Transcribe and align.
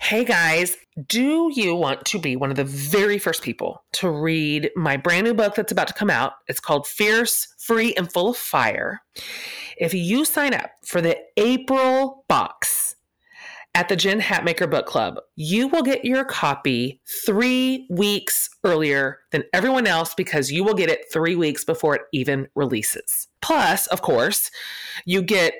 Hey 0.00 0.24
guys, 0.24 0.76
do 1.08 1.50
you 1.52 1.74
want 1.74 2.04
to 2.06 2.18
be 2.18 2.36
one 2.36 2.50
of 2.50 2.56
the 2.56 2.64
very 2.64 3.18
first 3.18 3.42
people 3.42 3.82
to 3.94 4.08
read 4.08 4.70
my 4.76 4.96
brand 4.96 5.24
new 5.24 5.34
book 5.34 5.54
that's 5.54 5.72
about 5.72 5.88
to 5.88 5.94
come 5.94 6.10
out? 6.10 6.34
It's 6.48 6.60
called 6.60 6.86
Fierce, 6.86 7.48
Free, 7.58 7.94
and 7.94 8.12
Full 8.12 8.28
of 8.28 8.36
Fire. 8.36 9.00
If 9.78 9.94
you 9.94 10.24
sign 10.24 10.54
up 10.54 10.70
for 10.84 11.00
the 11.00 11.18
April 11.36 12.24
box 12.28 12.94
at 13.74 13.88
the 13.88 13.96
Jen 13.96 14.20
Hatmaker 14.20 14.70
Book 14.70 14.86
Club, 14.86 15.18
you 15.34 15.66
will 15.66 15.82
get 15.82 16.04
your 16.04 16.24
copy 16.24 17.00
three 17.24 17.86
weeks 17.90 18.48
earlier 18.64 19.18
than 19.32 19.44
everyone 19.52 19.86
else 19.86 20.14
because 20.14 20.52
you 20.52 20.62
will 20.62 20.74
get 20.74 20.90
it 20.90 21.06
three 21.12 21.36
weeks 21.36 21.64
before 21.64 21.96
it 21.96 22.02
even 22.12 22.46
releases. 22.54 23.28
Plus, 23.40 23.86
of 23.88 24.02
course, 24.02 24.50
you 25.04 25.20
get 25.20 25.54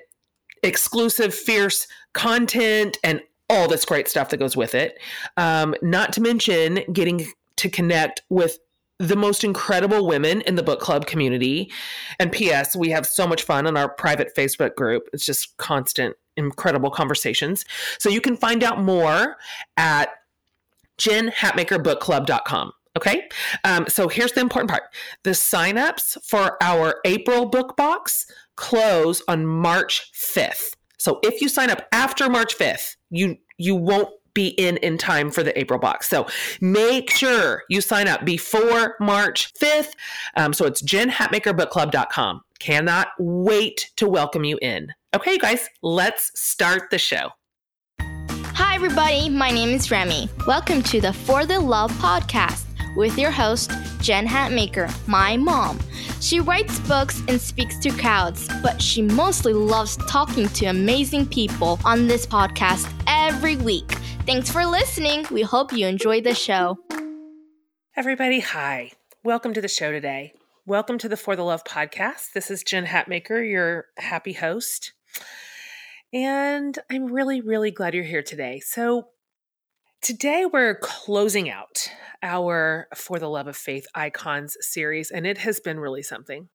exclusive 0.63 1.35
fierce 1.35 1.87
content 2.13 2.97
and 3.03 3.21
all 3.49 3.69
this 3.69 3.85
great 3.85 4.09
stuff 4.09 4.31
that 4.31 4.39
goes 4.39 4.57
with 4.57 4.75
it. 4.75 4.99
Um, 5.37 5.75
not 5.83 6.13
to 6.15 6.21
mention 6.21 6.81
getting 6.93 7.27
to 7.57 7.71
connect 7.71 8.23
with 8.29 8.59
the 8.99 9.17
most 9.17 9.45
incredible 9.45 10.07
women 10.07 10.41
in 10.43 10.55
the 10.55 10.63
book 10.63 10.81
club 10.81 11.07
community. 11.07 11.71
And 12.19 12.33
P.S., 12.33 12.75
we 12.75 12.91
have 12.91 13.07
so 13.07 13.27
much 13.27 13.43
fun 13.43 13.67
on 13.67 13.77
our 13.77 13.89
private 13.89 14.35
Facebook 14.35 14.75
group. 14.75 15.09
It's 15.13 15.25
just 15.25 15.57
constant, 15.59 16.17
incredible 16.37 16.91
conversations. 16.91 17.65
So 17.99 18.09
you 18.09 18.21
can 18.21 18.37
find 18.37 18.65
out 18.65 18.81
more 18.81 19.37
at 19.77 20.11
jenhatmakerbookclub.com. 20.99 22.73
Okay. 22.97 23.29
Um, 23.65 23.87
so 23.89 24.09
here's 24.09 24.33
the 24.33 24.41
important 24.41 24.71
part 24.71 24.85
the 25.23 25.31
signups 25.31 26.17
for 26.25 26.57
our 26.63 27.01
April 27.05 27.45
book 27.45 27.77
box 27.77 28.27
close 28.57 29.23
on 29.29 29.47
March 29.47 30.11
5th. 30.15 30.76
So 30.99 31.21
if 31.23 31.41
you 31.41 31.49
sign 31.49 31.71
up 31.71 31.87
after 31.93 32.29
March 32.29 32.57
5th, 32.57 32.97
you 33.11 33.37
you 33.59 33.75
won't 33.75 34.09
be 34.35 34.49
in 34.49 34.77
in 34.79 34.99
time 34.99 35.31
for 35.31 35.43
the 35.43 35.59
April 35.59 35.79
box. 35.79 36.09
So 36.09 36.27
make 36.61 37.11
sure 37.11 37.63
you 37.71 37.81
sign 37.81 38.07
up 38.07 38.25
before 38.25 38.97
March 39.01 39.53
5th. 39.55 39.93
Um, 40.37 40.53
so 40.53 40.67
it's 40.67 40.83
jenhatmakerbookclub.com. 40.83 42.43
Cannot 42.59 43.09
wait 43.19 43.91
to 43.97 44.09
welcome 44.09 44.45
you 44.45 44.59
in. 44.61 44.93
Okay, 45.15 45.33
you 45.33 45.39
guys, 45.39 45.69
let's 45.83 46.39
start 46.39 46.91
the 46.91 46.99
show. 46.99 47.31
Hi, 48.01 48.75
everybody. 48.75 49.31
My 49.31 49.51
name 49.51 49.71
is 49.71 49.91
Remy. 49.91 50.29
Welcome 50.47 50.83
to 50.85 51.01
the 51.01 51.13
For 51.13 51.47
the 51.47 51.59
Love 51.59 51.93
podcast 51.93 52.66
with 52.97 53.19
your 53.19 53.31
host, 53.31 53.71
Jen 54.01 54.27
Hatmaker, 54.27 54.91
my 55.07 55.37
mom. 55.37 55.79
She 56.21 56.41
writes 56.41 56.79
books 56.81 57.23
and 57.29 57.41
speaks 57.41 57.79
to 57.81 57.91
crowds, 57.91 58.49
but 58.63 58.81
she 58.81 59.03
mostly 59.03 59.53
loves 59.53 59.97
talking 60.09 60.49
to 60.49 60.67
amazing 60.67 61.27
people 61.27 61.79
on 61.85 62.07
this 62.07 62.27
podcast 62.27 62.91
every 63.07 63.57
week. 63.57 63.93
Thanks 64.27 64.51
for 64.51 64.67
listening. 64.67 65.27
We 65.31 65.43
hope 65.43 65.73
you 65.73 65.87
enjoy 65.87 66.23
the 66.23 66.35
show. 66.35 66.79
Everybody, 67.95 68.41
hi. 68.41 68.93
Welcome 69.23 69.55
to 69.55 69.61
the 69.61 69.69
show 69.69 69.93
today. 69.93 70.33
Welcome 70.67 70.99
to 70.99 71.09
the 71.09 71.17
For 71.17 71.37
the 71.37 71.45
Love 71.45 71.63
podcast. 71.65 72.33
This 72.35 72.51
is 72.51 72.65
Jen 72.65 72.87
Hatmaker, 72.87 73.49
your 73.49 73.87
happy 73.99 74.33
host. 74.33 74.95
And 76.13 76.79
I'm 76.91 77.07
really, 77.07 77.41
really 77.41 77.71
glad 77.71 77.95
you're 77.95 78.05
here 78.05 78.23
today. 78.23 78.61
So, 78.61 79.09
Today, 80.07 80.47
we're 80.47 80.77
closing 80.77 81.51
out 81.51 81.91
our 82.23 82.87
For 82.95 83.19
the 83.19 83.29
Love 83.29 83.49
of 83.49 83.57
Faith 83.57 83.89
Icons 83.93 84.57
series, 84.61 85.11
and 85.11 85.27
it 85.27 85.39
has 85.39 85.59
been 85.59 85.81
really 85.81 86.05
something. 86.05 86.49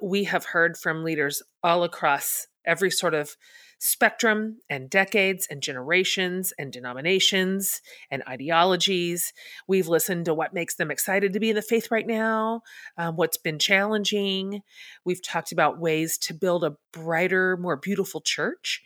We 0.00 0.22
have 0.22 0.44
heard 0.44 0.76
from 0.76 1.02
leaders 1.02 1.42
all 1.64 1.82
across 1.82 2.46
every 2.64 2.92
sort 2.92 3.14
of 3.14 3.36
spectrum 3.80 4.58
and 4.70 4.88
decades 4.88 5.48
and 5.50 5.60
generations 5.60 6.52
and 6.56 6.72
denominations 6.72 7.82
and 8.08 8.22
ideologies. 8.28 9.32
We've 9.66 9.88
listened 9.88 10.26
to 10.26 10.34
what 10.34 10.54
makes 10.54 10.76
them 10.76 10.92
excited 10.92 11.32
to 11.32 11.40
be 11.40 11.50
in 11.50 11.56
the 11.56 11.62
faith 11.62 11.90
right 11.90 12.06
now, 12.06 12.62
um, 12.96 13.16
what's 13.16 13.36
been 13.36 13.58
challenging. 13.58 14.62
We've 15.04 15.20
talked 15.20 15.50
about 15.50 15.80
ways 15.80 16.16
to 16.18 16.34
build 16.34 16.62
a 16.62 16.76
brighter, 16.92 17.56
more 17.56 17.76
beautiful 17.76 18.20
church. 18.20 18.80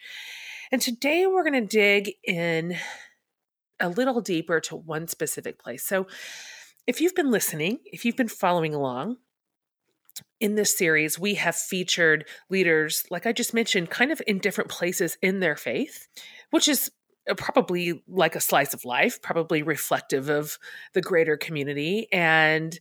And 0.73 0.81
today, 0.81 1.27
we're 1.27 1.45
going 1.45 1.69
to 1.69 1.77
dig 1.77 2.13
in 2.25 2.79
a 3.81 3.89
little 3.89 4.21
deeper 4.21 4.61
to 4.61 4.77
one 4.77 5.09
specific 5.09 5.59
place. 5.59 5.85
So, 5.85 6.07
if 6.87 7.01
you've 7.01 7.17
been 7.17 7.33
listening, 7.33 7.81
if 7.85 8.05
you've 8.05 8.17
been 8.17 8.29
following 8.29 8.73
along, 8.73 9.17
in 10.41 10.55
this 10.55 10.77
series, 10.77 11.19
we 11.19 11.35
have 11.35 11.57
featured 11.57 12.27
leaders, 12.49 13.05
like 13.11 13.27
I 13.27 13.33
just 13.33 13.55
mentioned, 13.55 13.91
kind 13.91 14.13
of 14.13 14.23
in 14.27 14.39
different 14.39 14.71
places 14.71 15.17
in 15.23 15.41
their 15.41 15.57
faith, 15.57 16.09
which 16.51 16.69
is 16.69 16.91
uh, 17.29 17.35
probably 17.35 18.03
like 18.09 18.37
a 18.37 18.41
slice 18.41 18.75
of 18.75 18.85
life, 18.85 19.21
probably 19.23 19.63
reflective 19.63 20.29
of 20.29 20.59
the 20.93 21.01
greater 21.01 21.37
community. 21.37 22.07
And 22.13 22.79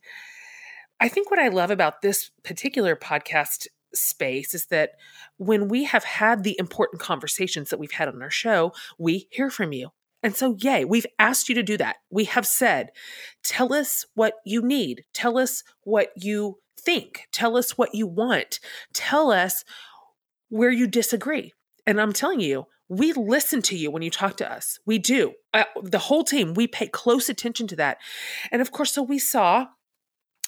I 1.00 1.09
think 1.09 1.29
what 1.29 1.39
I 1.39 1.47
love 1.47 1.72
about 1.72 2.01
this 2.01 2.31
particular 2.44 2.95
podcast 2.95 3.67
space 3.94 4.53
is 4.53 4.67
that 4.67 4.91
when 5.38 5.67
we 5.67 5.85
have 5.85 6.03
had 6.03 6.44
the 6.44 6.55
important 6.59 7.01
conversations 7.01 7.69
that 7.69 7.79
we've 7.79 7.91
had 7.91 8.07
on 8.07 8.22
our 8.22 8.29
show, 8.29 8.73
we 8.97 9.28
hear 9.31 9.50
from 9.50 9.73
you. 9.73 9.91
And 10.25 10.35
so, 10.35 10.57
yay, 10.59 10.85
we've 10.85 11.05
asked 11.19 11.49
you 11.49 11.53
to 11.53 11.61
do 11.61 11.77
that. 11.77 11.97
We 12.09 12.23
have 12.23 12.47
said, 12.47 12.89
tell 13.43 13.71
us 13.71 14.07
what 14.15 14.33
you 14.43 14.63
need, 14.63 15.03
tell 15.13 15.37
us 15.37 15.63
what 15.83 16.09
you 16.15 16.57
think, 16.81 17.27
tell 17.31 17.55
us 17.55 17.77
what 17.77 17.93
you 17.93 18.07
want, 18.07 18.59
tell 18.91 19.31
us 19.31 19.63
where 20.49 20.71
you 20.71 20.87
disagree. 20.87 21.53
And 21.85 22.01
I'm 22.01 22.11
telling 22.11 22.39
you, 22.39 22.65
we 22.89 23.13
listen 23.13 23.61
to 23.63 23.77
you 23.77 23.91
when 23.91 24.01
you 24.01 24.09
talk 24.09 24.35
to 24.37 24.51
us. 24.51 24.79
We 24.83 24.97
do. 24.97 25.33
Uh, 25.53 25.65
the 25.83 25.99
whole 25.99 26.23
team, 26.23 26.55
we 26.55 26.65
pay 26.65 26.87
close 26.87 27.29
attention 27.29 27.67
to 27.67 27.75
that. 27.75 27.99
And 28.51 28.63
of 28.63 28.71
course, 28.71 28.93
so 28.93 29.03
we 29.03 29.19
saw 29.19 29.67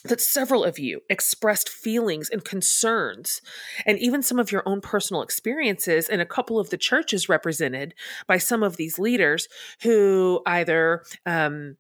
that 0.04 0.22
several 0.22 0.64
of 0.64 0.80
you 0.80 1.02
expressed 1.10 1.70
feelings 1.70 2.30
and 2.30 2.44
concerns, 2.44 3.42
and 3.86 4.00
even 4.00 4.22
some 4.22 4.40
of 4.40 4.52
your 4.52 4.64
own 4.66 4.82
personal 4.82 5.22
experiences 5.22 6.10
in 6.10 6.20
a 6.20 6.26
couple 6.26 6.60
of 6.60 6.70
the 6.70 6.78
churches 6.78 7.30
represented 7.30 7.94
by 8.28 8.38
some 8.38 8.64
of 8.64 8.78
these 8.78 9.00
leaders 9.00 9.48
who 9.82 10.42
either 10.46 11.04
um, 11.26 11.78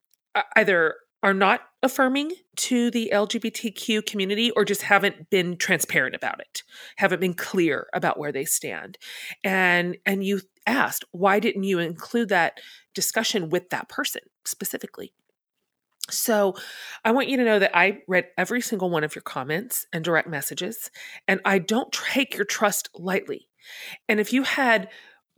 either 0.55 0.95
are 1.23 1.33
not 1.33 1.61
affirming 1.81 2.31
to 2.55 2.91
the 2.91 3.11
LGBTQ 3.13 4.05
community 4.05 4.51
or 4.51 4.63
just 4.63 4.83
haven't 4.83 5.29
been 5.29 5.57
transparent 5.57 6.15
about 6.15 6.39
it, 6.39 6.63
haven't 6.97 7.19
been 7.19 7.33
clear 7.33 7.87
about 7.93 8.19
where 8.19 8.31
they 8.31 8.45
stand. 8.45 8.97
And 9.43 9.97
and 10.05 10.23
you 10.23 10.41
asked, 10.65 11.05
why 11.11 11.39
didn't 11.39 11.63
you 11.63 11.79
include 11.79 12.29
that 12.29 12.59
discussion 12.93 13.49
with 13.49 13.69
that 13.69 13.89
person 13.89 14.21
specifically? 14.45 15.13
So, 16.09 16.55
I 17.03 17.11
want 17.11 17.27
you 17.27 17.37
to 17.37 17.43
know 17.43 17.59
that 17.59 17.77
I 17.77 17.99
read 18.07 18.27
every 18.37 18.61
single 18.61 18.89
one 18.89 19.03
of 19.03 19.13
your 19.13 19.21
comments 19.21 19.85
and 19.91 20.03
direct 20.03 20.29
messages, 20.29 20.89
and 21.27 21.41
I 21.43 21.59
don't 21.59 21.91
take 21.91 22.35
your 22.35 22.45
trust 22.45 22.89
lightly. 22.95 23.49
And 24.07 24.19
if 24.19 24.31
you 24.31 24.43
had 24.43 24.89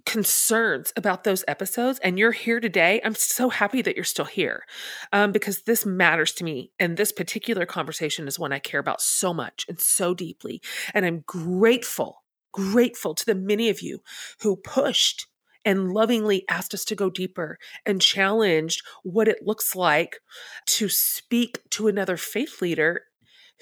concerns 0.05 0.93
about 0.95 1.23
those 1.23 1.43
episodes 1.47 1.99
and 1.99 2.17
you're 2.17 2.31
here 2.31 2.59
today, 2.59 3.01
I'm 3.03 3.15
so 3.15 3.49
happy 3.49 3.81
that 3.81 3.95
you're 3.95 4.03
still 4.03 4.25
here 4.25 4.63
um, 5.11 5.31
because 5.31 5.63
this 5.63 5.85
matters 5.85 6.33
to 6.33 6.43
me. 6.43 6.71
And 6.79 6.97
this 6.97 7.11
particular 7.11 7.65
conversation 7.65 8.27
is 8.27 8.39
one 8.39 8.53
I 8.53 8.59
care 8.59 8.79
about 8.79 9.01
so 9.01 9.33
much 9.33 9.65
and 9.67 9.79
so 9.79 10.13
deeply. 10.13 10.61
And 10.93 11.05
I'm 11.05 11.23
grateful, 11.25 12.23
grateful 12.51 13.13
to 13.15 13.25
the 13.25 13.35
many 13.35 13.69
of 13.69 13.81
you 13.81 13.99
who 14.41 14.55
pushed 14.55 15.27
and 15.65 15.91
lovingly 15.91 16.45
asked 16.49 16.73
us 16.73 16.85
to 16.85 16.95
go 16.95 17.09
deeper 17.09 17.57
and 17.85 18.01
challenged 18.01 18.81
what 19.03 19.27
it 19.27 19.45
looks 19.45 19.75
like 19.75 20.19
to 20.65 20.89
speak 20.89 21.61
to 21.71 21.87
another 21.87 22.17
faith 22.17 22.61
leader 22.61 23.03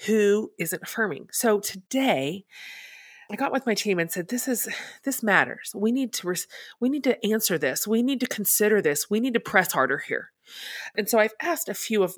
who 0.06 0.52
isn't 0.58 0.82
affirming. 0.82 1.28
So 1.32 1.58
today, 1.60 2.44
I 3.30 3.36
got 3.36 3.52
with 3.52 3.66
my 3.66 3.74
team 3.74 3.98
and 3.98 4.10
said, 4.10 4.28
"This 4.28 4.48
is 4.48 4.68
this 5.04 5.22
matters. 5.22 5.72
We 5.74 5.92
need 5.92 6.12
to 6.14 6.28
res- 6.28 6.46
we 6.80 6.88
need 6.88 7.04
to 7.04 7.24
answer 7.26 7.58
this. 7.58 7.86
We 7.86 8.02
need 8.02 8.20
to 8.20 8.26
consider 8.26 8.80
this. 8.80 9.10
We 9.10 9.20
need 9.20 9.34
to 9.34 9.40
press 9.40 9.72
harder 9.72 9.98
here." 9.98 10.30
And 10.96 11.08
so 11.08 11.18
I've 11.18 11.34
asked 11.40 11.68
a 11.68 11.74
few 11.74 12.02
of 12.02 12.16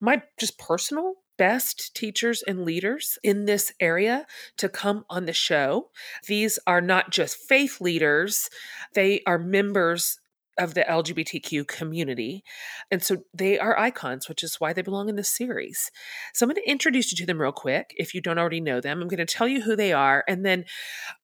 my 0.00 0.22
just 0.38 0.58
personal 0.58 1.21
best 1.38 1.94
teachers 1.94 2.42
and 2.42 2.64
leaders 2.64 3.18
in 3.22 3.44
this 3.44 3.72
area 3.80 4.26
to 4.58 4.68
come 4.68 5.04
on 5.10 5.26
the 5.26 5.32
show. 5.32 5.90
These 6.26 6.58
are 6.66 6.80
not 6.80 7.10
just 7.10 7.36
faith 7.36 7.80
leaders, 7.80 8.48
they 8.94 9.22
are 9.26 9.38
members 9.38 10.18
of 10.58 10.74
the 10.74 10.82
LGBTQ 10.82 11.66
community. 11.66 12.44
And 12.90 13.02
so 13.02 13.24
they 13.32 13.58
are 13.58 13.78
icons, 13.78 14.28
which 14.28 14.42
is 14.42 14.60
why 14.60 14.72
they 14.72 14.82
belong 14.82 15.08
in 15.08 15.16
this 15.16 15.34
series. 15.34 15.90
So 16.34 16.44
I'm 16.44 16.50
going 16.50 16.62
to 16.62 16.70
introduce 16.70 17.10
you 17.10 17.16
to 17.16 17.26
them 17.26 17.40
real 17.40 17.52
quick 17.52 17.94
if 17.96 18.14
you 18.14 18.20
don't 18.20 18.38
already 18.38 18.60
know 18.60 18.80
them. 18.80 19.00
I'm 19.00 19.08
going 19.08 19.24
to 19.24 19.26
tell 19.26 19.48
you 19.48 19.62
who 19.62 19.76
they 19.76 19.92
are 19.92 20.24
and 20.28 20.44
then 20.44 20.64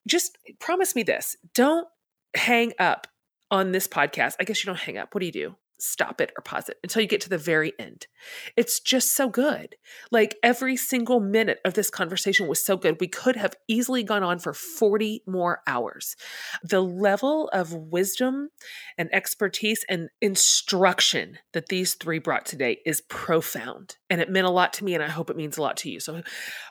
just 0.07 0.37
promise 0.59 0.95
me 0.95 1.03
this 1.03 1.35
don't 1.53 1.87
hang 2.35 2.73
up 2.79 3.07
on 3.51 3.71
this 3.71 3.87
podcast. 3.87 4.35
I 4.39 4.43
guess 4.43 4.63
you 4.63 4.67
don't 4.67 4.79
hang 4.79 4.97
up. 4.97 5.13
What 5.13 5.19
do 5.19 5.25
you 5.25 5.31
do? 5.31 5.55
Stop 5.81 6.21
it 6.21 6.31
or 6.37 6.41
pause 6.41 6.69
it 6.69 6.77
until 6.83 7.01
you 7.01 7.07
get 7.07 7.21
to 7.21 7.29
the 7.29 7.37
very 7.37 7.73
end. 7.79 8.07
It's 8.55 8.79
just 8.79 9.15
so 9.15 9.29
good. 9.29 9.75
Like 10.11 10.35
every 10.43 10.75
single 10.75 11.19
minute 11.19 11.59
of 11.65 11.73
this 11.73 11.89
conversation 11.89 12.47
was 12.47 12.63
so 12.63 12.77
good. 12.77 12.99
We 12.99 13.07
could 13.07 13.35
have 13.35 13.55
easily 13.67 14.03
gone 14.03 14.23
on 14.23 14.39
for 14.39 14.53
40 14.53 15.23
more 15.27 15.61
hours. 15.67 16.15
The 16.63 16.81
level 16.81 17.49
of 17.49 17.73
wisdom 17.73 18.49
and 18.97 19.09
expertise 19.13 19.85
and 19.89 20.09
instruction 20.21 21.37
that 21.53 21.67
these 21.67 21.95
three 21.95 22.19
brought 22.19 22.45
today 22.45 22.79
is 22.85 23.01
profound. 23.01 23.97
And 24.09 24.21
it 24.21 24.29
meant 24.29 24.47
a 24.47 24.51
lot 24.51 24.73
to 24.73 24.83
me, 24.83 24.93
and 24.93 25.03
I 25.03 25.09
hope 25.09 25.29
it 25.29 25.37
means 25.37 25.57
a 25.57 25.61
lot 25.61 25.77
to 25.77 25.89
you. 25.89 25.99
So, 25.99 26.21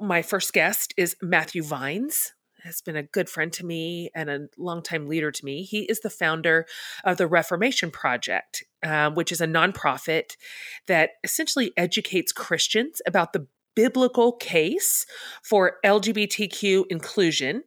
my 0.00 0.22
first 0.22 0.52
guest 0.52 0.93
is 0.96 1.16
Matthew 1.22 1.62
Vines 1.62 2.32
has 2.62 2.81
been 2.81 2.96
a 2.96 3.02
good 3.02 3.28
friend 3.28 3.52
to 3.55 3.64
me 3.64 4.10
and 4.14 4.28
a 4.28 4.49
longtime 4.56 5.06
leader 5.06 5.31
to 5.31 5.44
me. 5.44 5.62
He 5.62 5.82
is 5.82 6.00
the 6.00 6.10
founder 6.10 6.66
of 7.05 7.16
the 7.16 7.26
Reformation 7.26 7.90
Project, 7.90 8.64
um, 8.82 9.14
which 9.14 9.32
is 9.32 9.40
a 9.40 9.46
nonprofit 9.46 10.37
that 10.87 11.10
essentially 11.22 11.72
educates 11.76 12.32
Christians 12.32 13.00
about 13.06 13.32
the 13.32 13.46
biblical 13.75 14.32
case 14.32 15.06
for 15.44 15.76
LGBTQ 15.84 16.87
inclusion 16.90 17.62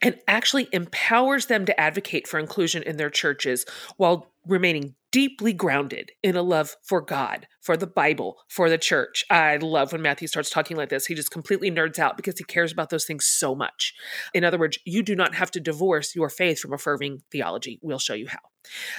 and 0.00 0.18
actually 0.26 0.66
empowers 0.72 1.46
them 1.46 1.66
to 1.66 1.78
advocate 1.78 2.26
for 2.26 2.38
inclusion 2.38 2.82
in 2.84 2.96
their 2.96 3.10
churches 3.10 3.66
while 3.98 4.32
remaining 4.46 4.94
deeply 5.12 5.52
grounded 5.52 6.10
in 6.22 6.34
a 6.34 6.42
love 6.42 6.74
for 6.82 7.00
God, 7.00 7.46
for 7.60 7.76
the 7.76 7.86
Bible, 7.86 8.38
for 8.48 8.68
the 8.68 8.78
church. 8.78 9.24
I 9.30 9.58
love 9.58 9.92
when 9.92 10.02
Matthew 10.02 10.26
starts 10.26 10.50
talking 10.50 10.76
like 10.76 10.88
this. 10.88 11.06
He 11.06 11.14
just 11.14 11.30
completely 11.30 11.70
nerds 11.70 11.98
out 11.98 12.16
because 12.16 12.38
he 12.38 12.44
cares 12.44 12.72
about 12.72 12.90
those 12.90 13.04
things 13.04 13.26
so 13.26 13.54
much. 13.54 13.94
In 14.34 14.42
other 14.42 14.58
words, 14.58 14.78
you 14.84 15.02
do 15.02 15.14
not 15.14 15.34
have 15.34 15.50
to 15.52 15.60
divorce 15.60 16.16
your 16.16 16.30
faith 16.30 16.58
from 16.58 16.72
affirming 16.72 17.22
theology. 17.30 17.78
We'll 17.82 17.98
show 17.98 18.14
you 18.14 18.26
how. 18.26 18.38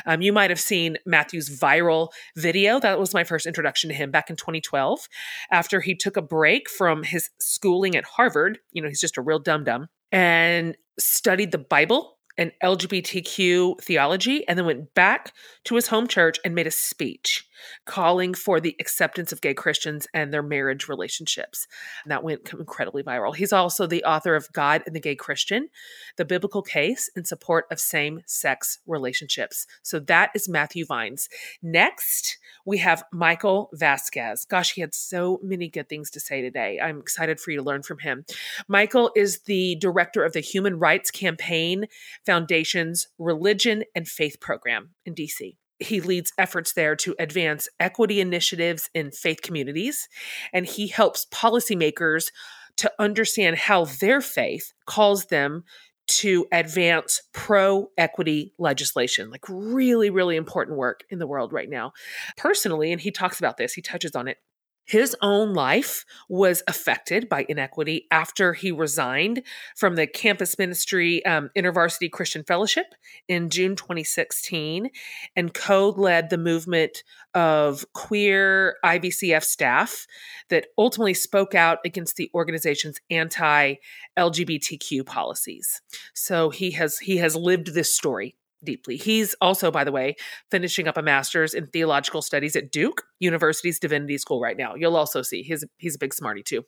Um, 0.05 0.21
you 0.21 0.31
might 0.31 0.51
have 0.51 0.59
seen 0.59 0.97
Matthew's 1.05 1.49
viral 1.49 2.09
video. 2.35 2.79
That 2.79 2.99
was 2.99 3.13
my 3.13 3.23
first 3.23 3.45
introduction 3.45 3.89
to 3.89 3.95
him 3.95 4.11
back 4.11 4.29
in 4.29 4.35
2012. 4.35 5.07
After 5.51 5.81
he 5.81 5.95
took 5.95 6.15
a 6.15 6.21
break 6.21 6.69
from 6.69 7.03
his 7.03 7.29
schooling 7.39 7.95
at 7.95 8.05
Harvard, 8.05 8.59
you 8.71 8.81
know, 8.81 8.87
he's 8.87 9.01
just 9.01 9.17
a 9.17 9.21
real 9.21 9.39
dum 9.39 9.63
dum, 9.63 9.87
and 10.11 10.77
studied 10.99 11.51
the 11.51 11.57
Bible 11.57 12.12
and 12.37 12.51
LGBTQ 12.63 13.81
theology, 13.81 14.47
and 14.47 14.57
then 14.57 14.65
went 14.65 14.93
back 14.93 15.33
to 15.65 15.75
his 15.75 15.87
home 15.87 16.07
church 16.07 16.39
and 16.43 16.55
made 16.55 16.67
a 16.67 16.71
speech 16.71 17.47
calling 17.85 18.33
for 18.33 18.59
the 18.59 18.75
acceptance 18.79 19.31
of 19.31 19.41
gay 19.41 19.53
Christians 19.53 20.07
and 20.13 20.33
their 20.33 20.43
marriage 20.43 20.87
relationships. 20.87 21.67
And 22.03 22.11
that 22.11 22.23
went 22.23 22.51
incredibly 22.53 23.03
viral. 23.03 23.35
He's 23.35 23.53
also 23.53 23.87
the 23.87 24.03
author 24.03 24.35
of 24.35 24.51
God 24.53 24.83
and 24.85 24.95
the 24.95 24.99
Gay 24.99 25.15
Christian, 25.15 25.69
the 26.17 26.25
biblical 26.25 26.61
case 26.61 27.09
in 27.15 27.25
support 27.25 27.65
of 27.71 27.79
same 27.79 28.21
sex 28.25 28.79
relationships. 28.87 29.65
So 29.81 29.99
that 29.99 30.31
is 30.35 30.49
Matthew 30.49 30.85
Vines. 30.85 31.29
Next, 31.61 32.37
we 32.65 32.77
have 32.79 33.03
Michael 33.11 33.69
Vasquez. 33.73 34.45
Gosh, 34.45 34.73
he 34.73 34.81
had 34.81 34.95
so 34.95 35.39
many 35.43 35.69
good 35.69 35.89
things 35.89 36.09
to 36.11 36.19
say 36.19 36.41
today. 36.41 36.79
I'm 36.81 36.99
excited 36.99 37.39
for 37.39 37.51
you 37.51 37.57
to 37.57 37.63
learn 37.63 37.83
from 37.83 37.99
him. 37.99 38.25
Michael 38.67 39.11
is 39.15 39.41
the 39.41 39.75
director 39.75 40.23
of 40.23 40.33
the 40.33 40.39
Human 40.39 40.79
Rights 40.79 41.11
Campaign 41.11 41.87
Foundation's 42.25 43.07
Religion 43.17 43.83
and 43.95 44.07
Faith 44.07 44.39
Program 44.39 44.91
in 45.05 45.15
DC 45.15 45.55
he 45.79 46.01
leads 46.01 46.31
efforts 46.37 46.73
there 46.73 46.95
to 46.97 47.15
advance 47.19 47.67
equity 47.79 48.21
initiatives 48.21 48.89
in 48.93 49.11
faith 49.11 49.41
communities, 49.41 50.07
and 50.51 50.65
he 50.65 50.87
helps 50.87 51.25
policymakers 51.25 52.31
to 52.77 52.91
understand 52.99 53.57
how 53.57 53.85
their 53.85 54.21
faith 54.21 54.73
calls 54.85 55.25
them 55.25 55.63
to 56.05 56.45
advance 56.51 57.21
pro 57.33 57.89
equity 57.97 58.53
legislation, 58.57 59.29
like 59.29 59.43
really, 59.47 60.09
really 60.09 60.35
important 60.35 60.77
work 60.77 61.03
in 61.09 61.19
the 61.19 61.27
world 61.27 61.53
right 61.53 61.69
now. 61.69 61.93
Personally, 62.37 62.91
and 62.91 63.01
he 63.01 63.11
talks 63.11 63.39
about 63.39 63.57
this, 63.57 63.73
he 63.73 63.81
touches 63.81 64.15
on 64.15 64.27
it 64.27 64.37
his 64.85 65.15
own 65.21 65.53
life 65.53 66.05
was 66.27 66.61
affected 66.67 67.29
by 67.29 67.45
inequity 67.47 68.07
after 68.11 68.53
he 68.53 68.71
resigned 68.71 69.43
from 69.75 69.95
the 69.95 70.07
campus 70.07 70.57
ministry 70.59 71.25
um, 71.25 71.49
InterVarsity 71.55 72.11
Christian 72.11 72.43
Fellowship 72.43 72.87
in 73.27 73.49
June 73.49 73.75
2016 73.75 74.89
and 75.35 75.53
co 75.53 75.89
led 75.89 76.29
the 76.29 76.37
movement 76.37 77.03
of 77.33 77.85
queer 77.93 78.75
IVCF 78.83 79.43
staff 79.43 80.05
that 80.49 80.67
ultimately 80.77 81.13
spoke 81.13 81.55
out 81.55 81.79
against 81.85 82.15
the 82.17 82.29
organization's 82.33 82.99
anti 83.09 83.75
LGBTQ 84.17 85.05
policies. 85.05 85.81
So 86.13 86.49
he 86.49 86.71
has 86.71 86.99
he 86.99 87.17
has 87.17 87.35
lived 87.35 87.73
this 87.73 87.93
story 87.93 88.35
deeply. 88.63 88.97
He's 88.97 89.35
also, 89.41 89.71
by 89.71 89.83
the 89.83 89.91
way, 89.91 90.15
finishing 90.51 90.87
up 90.87 90.97
a 90.97 91.01
master's 91.01 91.53
in 91.53 91.67
theological 91.67 92.21
studies 92.21 92.55
at 92.55 92.71
Duke 92.71 93.03
University's 93.19 93.79
Divinity 93.79 94.17
School 94.17 94.39
right 94.39 94.57
now. 94.57 94.75
You'll 94.75 94.97
also 94.97 95.21
see 95.21 95.43
he's 95.43 95.65
he's 95.77 95.95
a 95.95 95.99
big 95.99 96.13
smarty 96.13 96.43
too. 96.43 96.63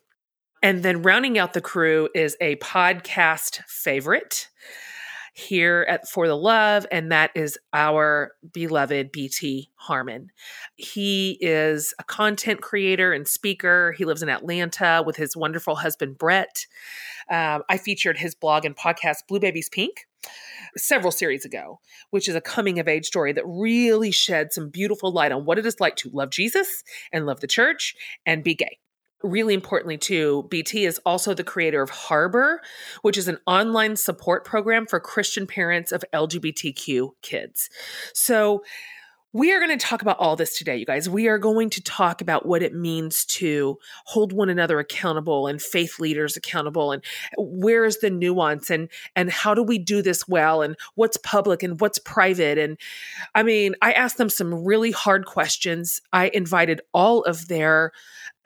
And 0.62 0.82
then 0.82 1.02
rounding 1.02 1.38
out 1.38 1.52
the 1.52 1.60
crew 1.60 2.08
is 2.14 2.36
a 2.40 2.56
podcast 2.56 3.60
favorite 3.66 4.48
here 5.36 5.84
at 5.86 6.08
For 6.08 6.26
the 6.26 6.36
Love, 6.36 6.86
and 6.90 7.12
that 7.12 7.30
is 7.34 7.58
our 7.74 8.32
beloved 8.54 9.12
BT 9.12 9.70
Harmon. 9.74 10.30
He 10.76 11.36
is 11.42 11.92
a 11.98 12.04
content 12.04 12.62
creator 12.62 13.12
and 13.12 13.28
speaker. 13.28 13.92
He 13.98 14.06
lives 14.06 14.22
in 14.22 14.30
Atlanta 14.30 15.02
with 15.04 15.16
his 15.16 15.36
wonderful 15.36 15.76
husband, 15.76 16.16
Brett. 16.16 16.66
Um, 17.30 17.64
I 17.68 17.76
featured 17.76 18.16
his 18.16 18.34
blog 18.34 18.64
and 18.64 18.74
podcast, 18.74 19.28
Blue 19.28 19.38
Babies 19.38 19.68
Pink, 19.68 20.05
several 20.76 21.12
series 21.12 21.44
ago, 21.44 21.80
which 22.10 22.28
is 22.28 22.34
a 22.34 22.40
coming 22.40 22.78
of 22.78 22.88
age 22.88 23.06
story 23.06 23.32
that 23.32 23.44
really 23.46 24.10
shed 24.10 24.52
some 24.52 24.68
beautiful 24.68 25.12
light 25.12 25.32
on 25.32 25.44
what 25.44 25.58
it 25.58 25.66
is 25.66 25.80
like 25.80 25.96
to 25.96 26.10
love 26.12 26.30
Jesus 26.30 26.82
and 27.12 27.26
love 27.26 27.40
the 27.40 27.46
church 27.46 27.94
and 28.24 28.44
be 28.44 28.54
gay. 28.54 28.78
Really 29.22 29.54
importantly 29.54 29.96
too 29.96 30.46
bt 30.50 30.84
is 30.84 31.00
also 31.06 31.32
the 31.32 31.42
creator 31.42 31.80
of 31.80 31.88
harbor 31.88 32.60
which 33.00 33.16
is 33.16 33.28
an 33.28 33.38
online 33.46 33.96
support 33.96 34.44
program 34.44 34.86
for 34.86 35.00
christian 35.00 35.46
parents 35.46 35.90
of 35.90 36.04
lgbtq 36.14 37.08
kids. 37.22 37.70
So 38.12 38.62
we 39.36 39.52
are 39.52 39.58
going 39.58 39.76
to 39.78 39.86
talk 39.86 40.00
about 40.00 40.18
all 40.18 40.34
this 40.34 40.56
today, 40.56 40.78
you 40.78 40.86
guys. 40.86 41.10
We 41.10 41.28
are 41.28 41.36
going 41.36 41.68
to 41.70 41.82
talk 41.82 42.22
about 42.22 42.46
what 42.46 42.62
it 42.62 42.74
means 42.74 43.26
to 43.26 43.78
hold 44.06 44.32
one 44.32 44.48
another 44.48 44.78
accountable 44.78 45.46
and 45.46 45.60
faith 45.60 46.00
leaders 46.00 46.38
accountable 46.38 46.90
and 46.90 47.04
where 47.36 47.84
is 47.84 47.98
the 47.98 48.08
nuance 48.08 48.70
and 48.70 48.88
and 49.14 49.30
how 49.30 49.52
do 49.52 49.62
we 49.62 49.78
do 49.78 50.00
this 50.00 50.26
well 50.26 50.62
and 50.62 50.74
what's 50.94 51.18
public 51.18 51.62
and 51.62 51.82
what's 51.82 51.98
private 51.98 52.56
and 52.56 52.78
I 53.34 53.42
mean, 53.42 53.74
I 53.82 53.92
asked 53.92 54.16
them 54.16 54.30
some 54.30 54.64
really 54.64 54.90
hard 54.90 55.26
questions. 55.26 56.00
I 56.14 56.28
invited 56.32 56.80
all 56.94 57.22
of 57.24 57.48
their 57.48 57.92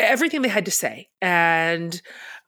everything 0.00 0.42
they 0.42 0.48
had 0.48 0.64
to 0.64 0.70
say. 0.70 1.08
And 1.22 2.00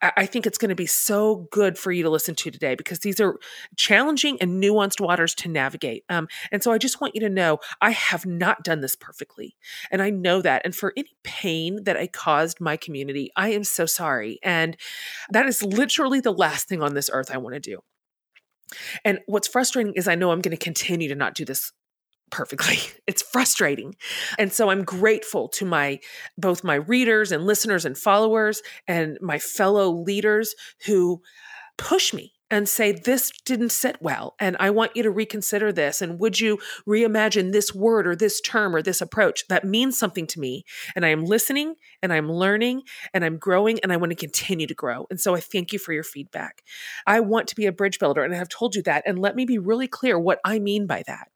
I 0.02 0.26
think 0.26 0.46
it's 0.46 0.58
going 0.58 0.70
to 0.70 0.74
be 0.74 0.86
so 0.86 1.46
good 1.52 1.78
for 1.78 1.92
you 1.92 2.02
to 2.02 2.10
listen 2.10 2.34
to 2.34 2.50
today 2.50 2.74
because 2.74 3.00
these 3.00 3.20
are 3.20 3.38
challenging 3.76 4.36
and 4.40 4.62
nuanced 4.62 5.00
waters 5.00 5.32
to 5.36 5.48
navigate. 5.48 6.04
Um, 6.08 6.26
and 6.50 6.60
so 6.62 6.72
I 6.72 6.78
just 6.78 7.00
want 7.00 7.14
you 7.14 7.20
to 7.20 7.28
know 7.28 7.58
I 7.80 7.90
have 7.90 8.26
not 8.26 8.64
done 8.64 8.80
this 8.80 8.96
perfectly. 8.96 9.54
And 9.92 10.02
I 10.02 10.10
know 10.10 10.42
that. 10.42 10.62
And 10.64 10.74
for 10.74 10.92
any 10.96 11.10
pain 11.22 11.84
that 11.84 11.96
I 11.96 12.08
caused 12.08 12.60
my 12.60 12.76
community, 12.76 13.30
I 13.36 13.50
am 13.50 13.62
so 13.62 13.86
sorry. 13.86 14.40
And 14.42 14.76
that 15.30 15.46
is 15.46 15.62
literally 15.62 16.20
the 16.20 16.32
last 16.32 16.68
thing 16.68 16.82
on 16.82 16.94
this 16.94 17.08
earth 17.12 17.30
I 17.32 17.38
want 17.38 17.54
to 17.54 17.60
do. 17.60 17.78
And 19.04 19.20
what's 19.26 19.48
frustrating 19.48 19.94
is 19.94 20.08
I 20.08 20.14
know 20.16 20.32
I'm 20.32 20.40
going 20.40 20.56
to 20.56 20.62
continue 20.62 21.08
to 21.08 21.14
not 21.14 21.34
do 21.34 21.44
this 21.44 21.72
perfectly. 22.32 22.78
It's 23.06 23.20
frustrating. 23.20 23.96
And 24.38 24.52
so 24.52 24.70
I'm 24.70 24.84
grateful 24.84 25.48
to 25.48 25.66
my 25.66 25.98
both 26.38 26.64
my 26.64 26.76
readers 26.76 27.30
and 27.30 27.44
listeners 27.44 27.84
and 27.84 27.98
followers 27.98 28.62
and 28.88 29.18
my 29.20 29.38
fellow 29.38 29.90
leaders 29.90 30.54
who 30.86 31.20
push 31.76 32.14
me 32.14 32.32
and 32.50 32.68
say 32.68 32.92
this 32.92 33.32
didn't 33.44 33.70
sit 33.70 33.96
well 34.00 34.34
and 34.38 34.56
I 34.60 34.70
want 34.70 34.94
you 34.94 35.02
to 35.02 35.10
reconsider 35.10 35.72
this 35.72 36.00
and 36.00 36.20
would 36.20 36.38
you 36.38 36.58
reimagine 36.88 37.52
this 37.52 37.74
word 37.74 38.06
or 38.06 38.14
this 38.14 38.40
term 38.40 38.74
or 38.74 38.82
this 38.82 39.00
approach 39.00 39.46
that 39.48 39.64
means 39.64 39.98
something 39.98 40.26
to 40.28 40.40
me 40.40 40.64
and 40.94 41.04
I 41.04 41.08
am 41.08 41.24
listening 41.24 41.74
and 42.02 42.12
I'm 42.12 42.30
learning 42.30 42.82
and 43.12 43.24
I'm 43.24 43.38
growing 43.38 43.80
and 43.80 43.92
I 43.92 43.96
want 43.96 44.10
to 44.10 44.16
continue 44.16 44.66
to 44.66 44.74
grow. 44.74 45.06
And 45.10 45.20
so 45.20 45.34
I 45.34 45.40
thank 45.40 45.72
you 45.72 45.78
for 45.78 45.92
your 45.92 46.04
feedback. 46.04 46.62
I 47.06 47.20
want 47.20 47.48
to 47.48 47.56
be 47.56 47.66
a 47.66 47.72
bridge 47.72 47.98
builder 47.98 48.22
and 48.22 48.32
I 48.32 48.38
have 48.38 48.48
told 48.48 48.74
you 48.74 48.82
that 48.82 49.02
and 49.06 49.18
let 49.18 49.34
me 49.34 49.44
be 49.44 49.58
really 49.58 49.88
clear 49.88 50.18
what 50.18 50.38
I 50.44 50.60
mean 50.60 50.86
by 50.86 51.02
that. 51.06 51.31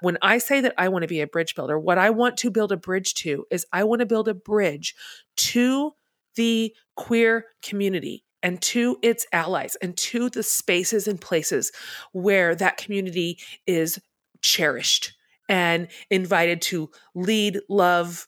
When 0.00 0.18
I 0.22 0.38
say 0.38 0.60
that 0.60 0.74
I 0.78 0.88
want 0.88 1.02
to 1.02 1.08
be 1.08 1.20
a 1.20 1.26
bridge 1.26 1.54
builder, 1.54 1.78
what 1.78 1.98
I 1.98 2.10
want 2.10 2.36
to 2.38 2.50
build 2.50 2.72
a 2.72 2.76
bridge 2.76 3.14
to 3.14 3.46
is 3.50 3.66
I 3.72 3.84
want 3.84 4.00
to 4.00 4.06
build 4.06 4.28
a 4.28 4.34
bridge 4.34 4.94
to 5.36 5.92
the 6.34 6.74
queer 6.96 7.46
community 7.62 8.24
and 8.42 8.60
to 8.62 8.98
its 9.02 9.26
allies 9.32 9.76
and 9.82 9.96
to 9.96 10.28
the 10.30 10.42
spaces 10.42 11.08
and 11.08 11.20
places 11.20 11.72
where 12.12 12.54
that 12.54 12.76
community 12.76 13.38
is 13.66 13.98
cherished 14.42 15.14
and 15.48 15.88
invited 16.10 16.60
to 16.60 16.90
lead, 17.14 17.60
love, 17.68 18.26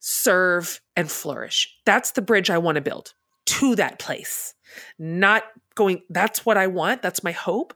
serve, 0.00 0.80
and 0.96 1.10
flourish. 1.10 1.74
That's 1.86 2.12
the 2.12 2.22
bridge 2.22 2.50
I 2.50 2.58
want 2.58 2.76
to 2.76 2.82
build. 2.82 3.14
to 3.46 3.76
that 3.76 3.98
place, 3.98 4.53
not 4.98 5.44
going, 5.74 6.02
that's 6.08 6.46
what 6.46 6.56
I 6.56 6.66
want. 6.66 7.02
That's 7.02 7.24
my 7.24 7.32
hope. 7.32 7.74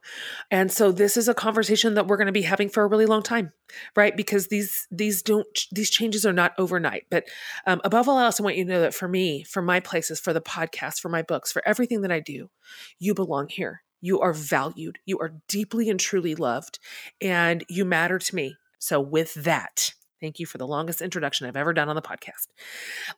And 0.50 0.70
so 0.70 0.92
this 0.92 1.16
is 1.16 1.28
a 1.28 1.34
conversation 1.34 1.94
that 1.94 2.06
we're 2.06 2.16
going 2.16 2.26
to 2.26 2.32
be 2.32 2.42
having 2.42 2.68
for 2.68 2.82
a 2.82 2.86
really 2.86 3.06
long 3.06 3.22
time, 3.22 3.52
right? 3.96 4.16
Because 4.16 4.48
these, 4.48 4.86
these 4.90 5.22
don't, 5.22 5.46
these 5.72 5.90
changes 5.90 6.24
are 6.24 6.32
not 6.32 6.52
overnight. 6.58 7.06
But 7.10 7.24
um, 7.66 7.80
above 7.84 8.08
all 8.08 8.18
else, 8.18 8.38
I 8.38 8.44
want 8.44 8.56
you 8.56 8.64
to 8.64 8.70
know 8.70 8.80
that 8.80 8.94
for 8.94 9.08
me, 9.08 9.42
for 9.42 9.62
my 9.62 9.80
places, 9.80 10.20
for 10.20 10.32
the 10.32 10.40
podcast, 10.40 11.00
for 11.00 11.08
my 11.08 11.22
books, 11.22 11.50
for 11.50 11.66
everything 11.66 12.02
that 12.02 12.12
I 12.12 12.20
do, 12.20 12.50
you 12.98 13.14
belong 13.14 13.48
here. 13.48 13.82
You 14.00 14.20
are 14.20 14.32
valued. 14.32 14.98
You 15.06 15.18
are 15.18 15.34
deeply 15.48 15.90
and 15.90 15.98
truly 15.98 16.34
loved, 16.34 16.78
and 17.20 17.64
you 17.68 17.84
matter 17.84 18.18
to 18.18 18.34
me. 18.34 18.56
So, 18.78 19.00
with 19.00 19.34
that, 19.34 19.92
Thank 20.20 20.38
you 20.38 20.46
for 20.46 20.58
the 20.58 20.66
longest 20.66 21.00
introduction 21.00 21.46
I've 21.46 21.56
ever 21.56 21.72
done 21.72 21.88
on 21.88 21.96
the 21.96 22.02
podcast. 22.02 22.48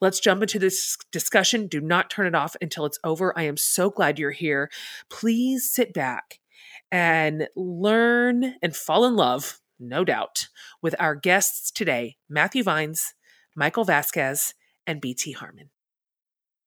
Let's 0.00 0.21
jump 0.21 0.42
into 0.42 0.59
this 0.59 0.97
discussion. 1.11 1.66
Do 1.66 1.80
not 1.80 2.11
turn 2.11 2.26
it 2.26 2.35
off 2.35 2.57
until 2.61 2.85
it's 2.85 2.99
over. 3.04 3.37
I 3.38 3.45
am 3.45 3.57
so 3.57 3.90
glad 3.90 4.19
you're 4.19 4.30
here. 4.30 4.71
Please 5.09 5.71
sit 5.71 5.95
back 5.95 6.40
and 6.92 7.49
learn 7.57 8.57
and 8.62 8.76
fall 8.76 9.04
in 9.07 9.16
love, 9.16 9.61
no 9.78 10.04
doubt, 10.04 10.49
with 10.83 10.95
our 10.99 11.14
guests 11.14 11.71
today 11.71 12.16
Matthew 12.28 12.62
Vines, 12.62 13.14
Michael 13.57 13.85
Vasquez, 13.85 14.54
and 14.87 15.00
BT 15.00 15.33
Harmon. 15.33 15.71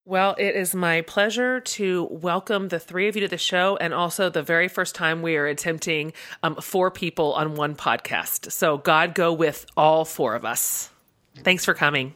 Well, 0.05 0.35
it 0.37 0.57
is 0.57 0.75
my 0.75 0.99
pleasure 0.99 1.61
to 1.61 2.09
welcome 2.11 2.67
the 2.67 2.79
three 2.79 3.07
of 3.07 3.15
you 3.15 3.21
to 3.21 3.29
the 3.29 3.37
show, 3.37 3.77
and 3.77 3.93
also 3.93 4.29
the 4.29 4.43
very 4.43 4.67
first 4.67 4.95
time 4.95 5.21
we 5.21 5.37
are 5.37 5.45
attempting 5.45 6.11
um, 6.43 6.55
four 6.57 6.91
people 6.91 7.31
on 7.33 7.55
one 7.55 7.73
podcast. 7.73 8.51
So, 8.51 8.77
God 8.77 9.15
go 9.15 9.31
with 9.31 9.65
all 9.77 10.03
four 10.03 10.35
of 10.35 10.43
us. 10.43 10.89
Thanks 11.37 11.63
for 11.63 11.73
coming. 11.73 12.15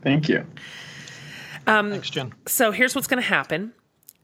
Thank 0.00 0.28
you. 0.28 0.46
Um, 1.66 1.90
Thanks, 1.90 2.08
Jen. 2.08 2.34
So, 2.46 2.70
here's 2.70 2.94
what's 2.94 3.08
going 3.08 3.20
to 3.20 3.28
happen 3.28 3.72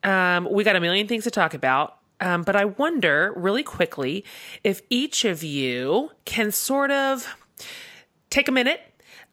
um, 0.05 0.49
we 0.49 0.63
got 0.63 0.77
a 0.77 0.81
million 0.81 1.09
things 1.09 1.25
to 1.25 1.33
talk 1.33 1.55
about. 1.55 1.97
Um, 2.21 2.43
but 2.43 2.55
I 2.55 2.67
wonder 2.67 3.33
really 3.35 3.65
quickly 3.65 4.25
if 4.63 4.83
each 4.89 5.25
of 5.25 5.43
you 5.43 6.11
can 6.25 6.53
sort 6.53 6.93
of 6.93 7.37
take 8.31 8.47
a 8.47 8.53
minute 8.53 8.81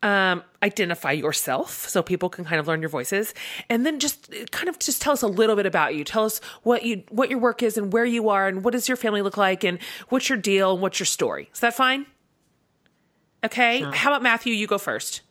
um, 0.03 0.43
identify 0.61 1.11
yourself 1.11 1.89
so 1.89 2.03
people 2.03 2.29
can 2.29 2.45
kind 2.45 2.59
of 2.59 2.67
learn 2.67 2.81
your 2.81 2.89
voices. 2.89 3.33
And 3.69 3.85
then 3.85 3.99
just 3.99 4.31
kind 4.51 4.69
of 4.69 4.77
just 4.79 5.01
tell 5.01 5.13
us 5.13 5.21
a 5.21 5.27
little 5.27 5.55
bit 5.55 5.65
about 5.65 5.95
you. 5.95 6.03
Tell 6.03 6.25
us 6.25 6.39
what 6.63 6.83
you 6.83 7.03
what 7.09 7.29
your 7.29 7.39
work 7.39 7.63
is 7.63 7.77
and 7.77 7.91
where 7.91 8.05
you 8.05 8.29
are 8.29 8.47
and 8.47 8.63
what 8.63 8.71
does 8.71 8.87
your 8.87 8.97
family 8.97 9.21
look 9.21 9.37
like 9.37 9.63
and 9.63 9.79
what's 10.09 10.29
your 10.29 10.37
deal 10.37 10.73
and 10.73 10.81
what's 10.81 10.99
your 10.99 11.05
story. 11.05 11.49
Is 11.53 11.59
that 11.61 11.75
fine? 11.75 12.05
Okay. 13.43 13.79
Sure. 13.79 13.91
how 13.91 14.11
about 14.11 14.23
matthew? 14.23 14.53
You 14.53 14.67
go 14.67 14.77
first. 14.77 15.21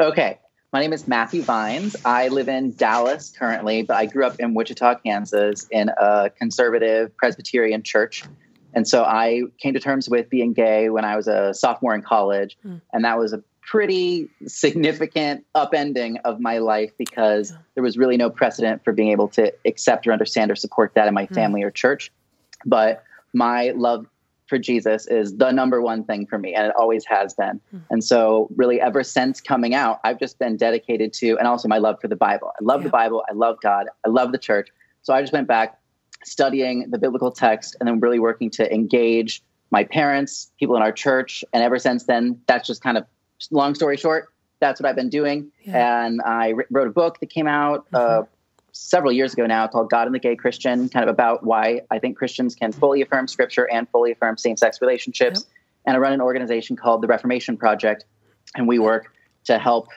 Okay. 0.00 0.38
My 0.72 0.80
name 0.80 0.92
is 0.92 1.06
matthew 1.08 1.42
vines. 1.42 1.96
I 2.04 2.28
live 2.28 2.48
in 2.48 2.72
dallas 2.74 3.32
currently 3.36 3.82
but 3.82 3.96
i 3.96 4.06
grew 4.06 4.24
up 4.24 4.38
in 4.38 4.54
wichita 4.54 4.94
kansas 4.96 5.66
in 5.70 5.90
a 5.98 6.30
conservative 6.30 7.16
presbyterian 7.16 7.82
church. 7.82 8.24
And 8.72 8.86
so 8.86 9.02
I 9.02 9.42
came 9.58 9.74
to 9.74 9.80
terms 9.80 10.08
with 10.08 10.30
being 10.30 10.52
gay 10.52 10.90
when 10.90 11.04
I 11.04 11.16
was 11.16 11.26
a 11.26 11.52
sophomore 11.52 11.94
in 11.94 12.02
college. 12.02 12.56
Mm. 12.64 12.80
And 12.92 13.04
that 13.04 13.18
was 13.18 13.32
a 13.32 13.42
pretty 13.62 14.28
significant 14.46 15.44
upending 15.54 16.16
of 16.24 16.40
my 16.40 16.58
life 16.58 16.92
because 16.98 17.52
there 17.74 17.82
was 17.82 17.96
really 17.96 18.16
no 18.16 18.30
precedent 18.30 18.82
for 18.84 18.92
being 18.92 19.10
able 19.10 19.28
to 19.28 19.52
accept 19.64 20.06
or 20.06 20.12
understand 20.12 20.50
or 20.50 20.56
support 20.56 20.92
that 20.94 21.06
in 21.06 21.14
my 21.14 21.26
hmm. 21.26 21.34
family 21.34 21.60
mm. 21.62 21.66
or 21.66 21.70
church. 21.70 22.10
But 22.64 23.04
my 23.32 23.72
love 23.76 24.06
for 24.48 24.58
Jesus 24.58 25.06
is 25.06 25.36
the 25.36 25.52
number 25.52 25.80
one 25.80 26.04
thing 26.04 26.26
for 26.26 26.36
me, 26.36 26.54
and 26.54 26.66
it 26.66 26.72
always 26.76 27.04
has 27.06 27.34
been. 27.34 27.60
Mm. 27.74 27.82
And 27.90 28.04
so, 28.04 28.48
really, 28.56 28.80
ever 28.80 29.04
since 29.04 29.40
coming 29.40 29.74
out, 29.74 30.00
I've 30.02 30.18
just 30.18 30.38
been 30.38 30.56
dedicated 30.56 31.12
to, 31.14 31.38
and 31.38 31.46
also 31.46 31.68
my 31.68 31.78
love 31.78 32.00
for 32.00 32.08
the 32.08 32.16
Bible. 32.16 32.50
I 32.60 32.64
love 32.64 32.80
yeah. 32.80 32.88
the 32.88 32.90
Bible. 32.90 33.24
I 33.30 33.34
love 33.34 33.58
God. 33.62 33.86
I 34.04 34.08
love 34.08 34.32
the 34.32 34.38
church. 34.38 34.70
So 35.02 35.14
I 35.14 35.20
just 35.20 35.32
went 35.32 35.46
back 35.46 35.78
studying 36.24 36.90
the 36.90 36.98
biblical 36.98 37.30
text 37.30 37.76
and 37.80 37.88
then 37.88 38.00
really 38.00 38.18
working 38.18 38.50
to 38.50 38.74
engage 38.74 39.42
my 39.70 39.84
parents, 39.84 40.50
people 40.58 40.76
in 40.76 40.82
our 40.82 40.92
church. 40.92 41.44
And 41.52 41.62
ever 41.62 41.78
since 41.78 42.04
then, 42.04 42.40
that's 42.46 42.66
just 42.66 42.82
kind 42.82 42.98
of 42.98 43.06
long 43.50 43.74
story 43.74 43.96
short, 43.96 44.28
that's 44.60 44.80
what 44.80 44.88
I've 44.88 44.96
been 44.96 45.08
doing. 45.08 45.50
Yeah. 45.62 46.04
And 46.04 46.20
I 46.24 46.54
wrote 46.70 46.86
a 46.86 46.92
book 46.92 47.20
that 47.20 47.30
came 47.30 47.46
out 47.46 47.86
uh, 47.92 47.98
mm-hmm. 47.98 48.22
uh, 48.22 48.26
several 48.72 49.12
years 49.12 49.32
ago 49.32 49.46
now 49.46 49.66
called 49.66 49.90
God 49.90 50.06
and 50.06 50.14
the 50.14 50.18
Gay 50.18 50.36
Christian, 50.36 50.88
kind 50.88 51.02
of 51.02 51.12
about 51.12 51.44
why 51.44 51.82
I 51.90 51.98
think 51.98 52.16
Christians 52.16 52.54
can 52.54 52.72
fully 52.72 53.02
affirm 53.02 53.26
scripture 53.26 53.68
and 53.70 53.88
fully 53.88 54.12
affirm 54.12 54.36
same 54.36 54.56
sex 54.56 54.80
relationships. 54.80 55.40
Yep. 55.40 55.48
And 55.86 55.96
I 55.96 55.98
run 55.98 56.12
an 56.12 56.20
organization 56.20 56.76
called 56.76 57.02
the 57.02 57.08
Reformation 57.08 57.56
Project, 57.56 58.04
and 58.54 58.68
we 58.68 58.78
work 58.78 59.12
to 59.44 59.58
help 59.58 59.88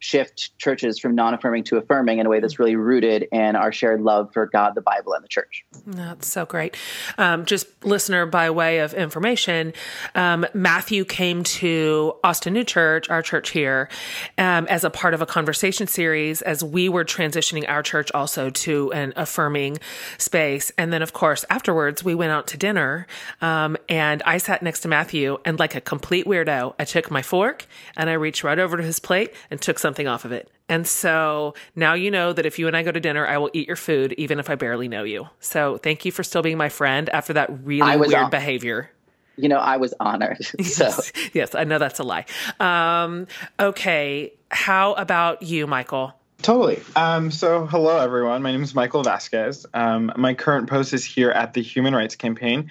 shift 0.00 0.56
churches 0.58 0.98
from 0.98 1.14
non-affirming 1.14 1.64
to 1.64 1.76
affirming 1.76 2.18
in 2.18 2.26
a 2.26 2.28
way 2.28 2.40
that's 2.40 2.58
really 2.58 2.76
rooted 2.76 3.26
in 3.32 3.56
our 3.56 3.72
shared 3.72 4.00
love 4.00 4.32
for 4.32 4.46
God, 4.46 4.74
the 4.74 4.80
Bible, 4.80 5.12
and 5.12 5.24
the 5.24 5.28
church. 5.28 5.64
That's 5.86 6.26
so 6.26 6.46
great. 6.46 6.76
Um, 7.16 7.44
just 7.44 7.66
listener, 7.84 8.26
by 8.26 8.50
way 8.50 8.78
of 8.78 8.94
information, 8.94 9.72
um, 10.14 10.46
Matthew 10.54 11.04
came 11.04 11.42
to 11.44 12.14
Austin 12.22 12.52
New 12.52 12.64
Church, 12.64 13.08
our 13.10 13.22
church 13.22 13.50
here, 13.50 13.88
um, 14.36 14.66
as 14.68 14.84
a 14.84 14.90
part 14.90 15.14
of 15.14 15.22
a 15.22 15.26
conversation 15.26 15.86
series 15.86 16.42
as 16.42 16.62
we 16.62 16.88
were 16.88 17.04
transitioning 17.04 17.68
our 17.68 17.82
church 17.82 18.10
also 18.12 18.50
to 18.50 18.92
an 18.92 19.12
affirming 19.16 19.78
space. 20.18 20.70
And 20.78 20.92
then, 20.92 21.02
of 21.02 21.12
course, 21.12 21.44
afterwards, 21.50 22.04
we 22.04 22.14
went 22.14 22.32
out 22.32 22.46
to 22.48 22.56
dinner, 22.56 23.06
um, 23.40 23.76
and 23.88 24.22
I 24.24 24.38
sat 24.38 24.62
next 24.62 24.80
to 24.80 24.88
Matthew, 24.88 25.38
and 25.44 25.58
like 25.58 25.74
a 25.74 25.80
complete 25.80 26.26
weirdo, 26.26 26.74
I 26.78 26.84
took 26.84 27.10
my 27.10 27.22
fork 27.22 27.66
and 27.96 28.08
I 28.08 28.14
reached 28.14 28.44
right 28.44 28.58
over 28.58 28.76
to 28.76 28.82
his 28.82 28.98
plate 28.98 29.32
and 29.50 29.60
took 29.60 29.78
some 29.78 29.87
something 29.88 30.06
off 30.06 30.26
of 30.26 30.32
it. 30.32 30.50
And 30.68 30.86
so 30.86 31.54
now 31.74 31.94
you 31.94 32.10
know 32.10 32.34
that 32.34 32.44
if 32.44 32.58
you 32.58 32.66
and 32.66 32.76
I 32.76 32.82
go 32.82 32.92
to 32.92 33.00
dinner, 33.00 33.26
I 33.26 33.38
will 33.38 33.48
eat 33.54 33.66
your 33.66 33.76
food, 33.76 34.12
even 34.18 34.38
if 34.38 34.50
I 34.50 34.54
barely 34.54 34.86
know 34.86 35.02
you. 35.02 35.26
So 35.40 35.78
thank 35.78 36.04
you 36.04 36.12
for 36.12 36.22
still 36.22 36.42
being 36.42 36.58
my 36.58 36.68
friend 36.68 37.08
after 37.08 37.32
that 37.32 37.48
really 37.64 37.96
weird 37.96 38.14
on- 38.14 38.30
behavior. 38.30 38.90
You 39.36 39.48
know, 39.48 39.58
I 39.58 39.76
was 39.78 39.94
honored. 40.00 40.38
So. 40.62 40.84
Yes, 40.84 41.12
yes, 41.32 41.54
I 41.54 41.64
know 41.64 41.78
that's 41.78 42.00
a 42.00 42.02
lie. 42.02 42.26
Um, 42.60 43.28
okay, 43.58 44.34
how 44.50 44.94
about 44.94 45.42
you, 45.42 45.66
Michael? 45.66 46.12
Totally. 46.42 46.82
Um, 46.94 47.30
so, 47.30 47.64
hello, 47.66 47.98
everyone. 47.98 48.42
My 48.42 48.52
name 48.52 48.62
is 48.62 48.74
Michael 48.74 49.02
Vasquez. 49.02 49.64
Um, 49.74 50.12
my 50.16 50.34
current 50.34 50.68
post 50.68 50.92
is 50.92 51.04
here 51.04 51.30
at 51.30 51.54
the 51.54 51.62
Human 51.62 51.94
Rights 51.94 52.16
Campaign 52.16 52.70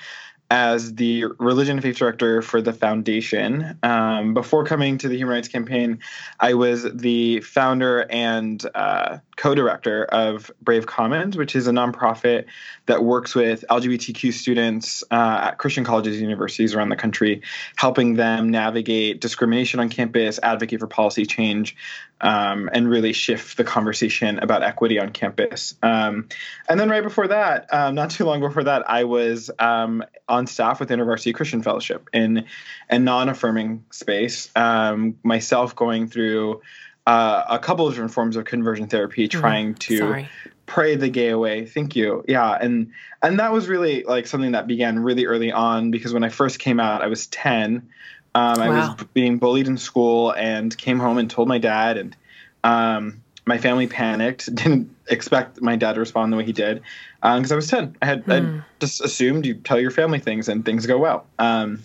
as 0.49 0.95
the 0.95 1.25
religion 1.39 1.77
and 1.77 1.83
faith 1.83 1.97
director 1.97 2.41
for 2.41 2.61
the 2.61 2.71
foundation. 2.71 3.77
Um, 3.83 4.33
before 4.33 4.63
coming 4.63 4.97
to 4.99 5.09
the 5.09 5.17
Human 5.17 5.35
Rights 5.35 5.49
Campaign, 5.49 5.99
I 6.39 6.53
was 6.53 6.83
the 6.83 7.41
founder 7.41 8.05
and 8.09 8.63
uh, 8.73 9.17
co 9.35 9.55
director 9.55 10.05
of 10.05 10.49
Brave 10.61 10.85
Commons, 10.85 11.35
which 11.35 11.55
is 11.55 11.67
a 11.67 11.71
nonprofit 11.71 12.45
that 12.85 13.03
works 13.03 13.35
with 13.35 13.65
LGBTQ 13.69 14.31
students 14.31 15.03
uh, 15.11 15.49
at 15.49 15.57
Christian 15.57 15.83
colleges 15.83 16.15
and 16.15 16.23
universities 16.23 16.73
around 16.73 16.89
the 16.89 16.95
country, 16.95 17.41
helping 17.75 18.15
them 18.15 18.49
navigate 18.49 19.19
discrimination 19.19 19.79
on 19.81 19.89
campus, 19.89 20.39
advocate 20.41 20.79
for 20.79 20.87
policy 20.87 21.25
change, 21.25 21.75
um, 22.21 22.69
and 22.73 22.89
really 22.89 23.13
shift 23.13 23.57
the 23.57 23.63
conversation 23.63 24.39
about 24.39 24.63
equity 24.63 24.99
on 24.99 25.11
campus. 25.11 25.75
Um, 25.83 26.29
and 26.67 26.79
then 26.79 26.89
right 26.89 27.03
before 27.03 27.27
that, 27.27 27.71
um, 27.73 27.95
not 27.95 28.09
too 28.09 28.25
long 28.25 28.39
before 28.39 28.63
that, 28.63 28.89
I 28.89 29.03
was 29.03 29.51
um, 29.59 30.03
on 30.37 30.47
staff 30.47 30.79
with 30.79 30.89
InterVarsity 30.89 31.33
Christian 31.33 31.61
Fellowship 31.61 32.09
in 32.13 32.45
a 32.89 32.97
non-affirming 32.97 33.83
space. 33.91 34.49
Um, 34.55 35.17
myself 35.23 35.75
going 35.75 36.07
through 36.07 36.61
uh, 37.05 37.43
a 37.49 37.59
couple 37.59 37.87
of 37.87 37.93
different 37.93 38.13
forms 38.13 38.35
of 38.35 38.45
conversion 38.45 38.87
therapy, 38.87 39.27
mm-hmm. 39.27 39.39
trying 39.39 39.75
to 39.75 39.97
Sorry. 39.97 40.29
pray 40.65 40.95
the 40.95 41.09
gay 41.09 41.29
away. 41.29 41.65
Thank 41.65 41.95
you. 41.95 42.23
Yeah, 42.27 42.57
and 42.59 42.91
and 43.21 43.39
that 43.39 43.51
was 43.51 43.67
really 43.67 44.03
like 44.03 44.27
something 44.27 44.51
that 44.51 44.67
began 44.67 44.99
really 44.99 45.25
early 45.25 45.51
on 45.51 45.91
because 45.91 46.13
when 46.13 46.23
I 46.23 46.29
first 46.29 46.59
came 46.59 46.79
out, 46.79 47.01
I 47.01 47.07
was 47.07 47.27
ten. 47.27 47.89
Um, 48.35 48.59
I 48.59 48.69
was 48.69 49.05
being 49.13 49.39
bullied 49.39 49.67
in 49.67 49.77
school 49.77 50.31
and 50.31 50.77
came 50.77 50.99
home 50.99 51.17
and 51.17 51.29
told 51.29 51.47
my 51.47 51.57
dad, 51.57 51.97
and 51.97 52.15
um, 52.63 53.23
my 53.47 53.57
family 53.57 53.87
panicked. 53.87 54.53
Didn't 54.55 54.95
expect 55.07 55.61
my 55.61 55.75
dad 55.75 55.93
to 55.93 55.99
respond 55.99 56.31
the 56.31 56.37
way 56.37 56.45
he 56.45 56.53
did 56.53 56.81
because 57.21 57.51
um, 57.51 57.55
I 57.55 57.55
was 57.55 57.67
ten. 57.67 57.95
I 58.01 58.05
had 58.05 58.29
I 58.29 58.41
hmm. 58.41 58.59
just 58.79 59.01
assumed 59.01 59.45
you 59.45 59.55
tell 59.55 59.79
your 59.79 59.91
family 59.91 60.19
things 60.19 60.49
and 60.49 60.63
things 60.63 60.85
go 60.85 60.97
well. 60.97 61.25
Um, 61.39 61.83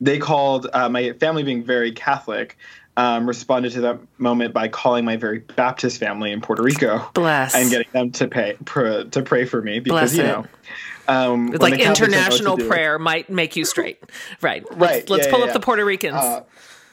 they 0.00 0.18
called 0.18 0.68
uh, 0.72 0.88
my 0.88 1.12
family 1.12 1.42
being 1.42 1.62
very 1.62 1.92
Catholic. 1.92 2.56
Um, 2.96 3.26
responded 3.26 3.72
to 3.72 3.80
that 3.80 3.98
moment 4.18 4.54
by 4.54 4.68
calling 4.68 5.04
my 5.04 5.16
very 5.16 5.40
Baptist 5.40 5.98
family 5.98 6.30
in 6.30 6.40
Puerto 6.40 6.62
Rico, 6.62 7.10
bless, 7.12 7.52
and 7.52 7.68
getting 7.68 7.90
them 7.90 8.12
to 8.12 8.28
pay 8.28 8.56
pr- 8.64 9.02
to 9.10 9.20
pray 9.20 9.46
for 9.46 9.60
me 9.60 9.80
because 9.80 10.14
bless 10.14 10.16
you 10.16 10.22
know 10.22 10.46
um, 11.08 11.50
like 11.52 11.80
international 11.80 12.56
prayer 12.56 12.98
might 12.98 13.28
make 13.30 13.56
you 13.56 13.64
straight, 13.64 14.02
right? 14.40 14.64
Right. 14.70 14.78
Let's, 14.78 15.10
let's 15.10 15.26
yeah, 15.26 15.30
pull 15.30 15.40
yeah, 15.40 15.44
up 15.44 15.48
yeah. 15.48 15.54
the 15.54 15.60
Puerto 15.60 15.84
Ricans. 15.84 16.16
Uh, 16.16 16.44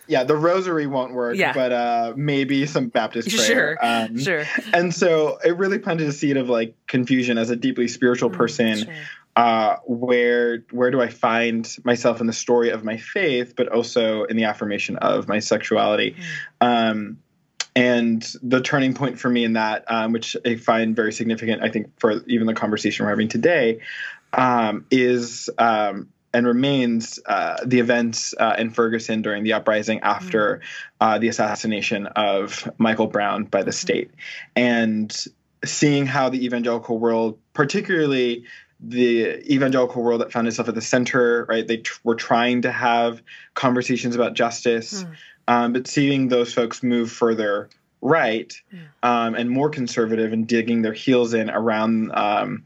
yeah, 0.08 0.24
the 0.24 0.36
rosary 0.36 0.88
won't 0.88 1.14
work, 1.14 1.38
yeah. 1.38 1.54
but 1.54 1.72
uh, 1.72 2.14
maybe 2.16 2.66
some 2.66 2.88
Baptist 2.88 3.30
prayer. 3.30 3.46
Sure, 3.46 3.78
um, 3.82 4.20
sure. 4.20 4.46
And 4.74 4.94
so 4.94 5.38
it 5.44 5.58
really 5.58 5.80
planted 5.80 6.08
a 6.08 6.12
seed 6.12 6.38
of 6.38 6.50
like 6.50 6.76
confusion 6.88 7.38
as 7.38 7.50
a 7.50 7.56
deeply 7.56 7.88
spiritual 7.88 8.30
mm, 8.30 8.38
person. 8.38 8.86
Sure. 8.86 8.94
Uh, 9.34 9.78
where 9.86 10.66
where 10.72 10.92
do 10.92 11.02
I 11.02 11.08
find 11.08 11.78
myself 11.86 12.20
in 12.20 12.28
the 12.28 12.34
story 12.34 12.70
of 12.70 12.84
my 12.84 12.98
faith, 12.98 13.56
but 13.56 13.70
also 13.70 14.26
in 14.26 14.36
the 14.36 14.44
affirmation 14.44 14.98
of 14.98 15.28
my 15.28 15.40
sexuality? 15.40 16.16
Mm. 16.62 16.68
Um, 16.68 17.18
and 17.76 18.22
the 18.44 18.62
turning 18.62 18.94
point 18.94 19.20
for 19.20 19.30
me 19.30 19.46
in 19.46 19.54
that, 19.54 19.86
um, 19.88 20.12
which 20.12 20.36
I 20.46 20.56
find 20.56 20.96
very 20.96 21.14
significant, 21.14 21.64
I 21.64 21.70
think, 21.70 21.98
for 22.00 22.22
even 22.28 22.48
the 22.48 22.54
conversation 22.54 23.06
we're 23.06 23.12
having 23.12 23.30
today, 23.30 23.80
um, 24.34 24.86
is 24.92 25.50
um, 25.58 26.10
and 26.34 26.48
remains 26.48 27.20
uh, 27.26 27.58
the 27.66 27.80
events 27.80 28.34
uh, 28.40 28.56
in 28.58 28.70
Ferguson 28.70 29.22
during 29.22 29.44
the 29.44 29.54
uprising 29.54 30.00
after 30.00 30.58
mm-hmm. 30.58 30.64
uh, 31.02 31.18
the 31.18 31.28
assassination 31.28 32.08
of 32.08 32.72
Michael 32.78 33.08
Brown 33.08 33.46
by 33.46 33.64
the 33.64 33.72
mm-hmm. 33.72 33.76
state, 33.76 34.12
and 34.56 35.26
seeing 35.66 36.06
how 36.06 36.30
the 36.30 36.46
evangelical 36.46 36.98
world, 36.98 37.38
particularly 37.54 38.46
the 38.80 39.40
evangelical 39.54 40.02
world 40.02 40.22
that 40.22 40.32
found 40.32 40.48
itself 40.48 40.68
at 40.68 40.76
the 40.76 40.82
center, 40.82 41.46
right? 41.48 41.68
They 41.68 41.78
tr- 41.78 42.00
were 42.04 42.16
trying 42.16 42.64
to 42.64 42.72
have 42.72 43.22
conversations 43.54 44.16
about 44.16 44.34
justice, 44.34 45.04
mm. 45.04 45.16
um, 45.48 45.74
but 45.74 45.88
seeing 45.88 46.30
those 46.30 46.54
folks 46.54 46.82
move 46.82 47.12
further 47.12 47.70
right 48.02 48.60
yeah. 48.74 48.80
um, 49.04 49.36
and 49.36 49.50
more 49.50 49.70
conservative 49.70 50.34
and 50.34 50.48
digging 50.48 50.82
their 50.82 50.94
heels 50.94 51.36
in 51.36 51.52
around 51.52 52.12
um, 52.14 52.66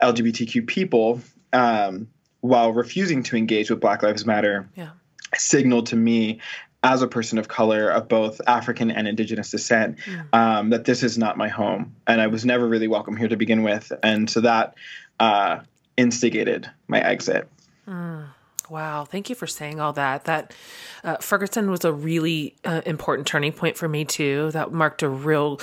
LGBTQ 0.00 0.66
people 0.66 1.20
um, 1.52 2.08
while 2.40 2.72
refusing 2.72 3.22
to 3.24 3.36
engage 3.36 3.70
with 3.70 3.80
Black 3.80 4.02
Lives 4.02 4.24
Matter 4.24 4.68
yeah. 4.76 4.90
signaled 5.34 5.86
to 5.86 5.96
me 5.96 6.40
as 6.82 7.02
a 7.02 7.08
person 7.08 7.38
of 7.38 7.48
color 7.48 7.90
of 7.90 8.08
both 8.08 8.40
African 8.46 8.90
and 8.90 9.06
Indigenous 9.06 9.50
descent 9.50 9.98
mm. 9.98 10.26
um, 10.32 10.70
that 10.70 10.84
this 10.84 11.02
is 11.02 11.18
not 11.18 11.36
my 11.36 11.48
home, 11.48 11.94
and 12.06 12.20
I 12.20 12.26
was 12.26 12.44
never 12.44 12.66
really 12.66 12.88
welcome 12.88 13.16
here 13.16 13.28
to 13.28 13.36
begin 13.36 13.62
with, 13.62 13.92
and 14.02 14.30
so 14.30 14.40
that 14.40 14.74
uh, 15.18 15.60
instigated 15.96 16.70
my 16.88 17.00
exit. 17.00 17.48
Mm. 17.86 18.28
Wow, 18.70 19.04
thank 19.04 19.28
you 19.28 19.34
for 19.34 19.48
saying 19.48 19.80
all 19.80 19.92
that. 19.94 20.24
That 20.26 20.54
uh, 21.02 21.16
Ferguson 21.16 21.70
was 21.70 21.84
a 21.84 21.92
really 21.92 22.54
uh, 22.64 22.82
important 22.86 23.26
turning 23.26 23.52
point 23.52 23.76
for 23.76 23.88
me 23.88 24.04
too. 24.04 24.52
That 24.52 24.72
marked 24.72 25.02
a 25.02 25.08
real 25.08 25.60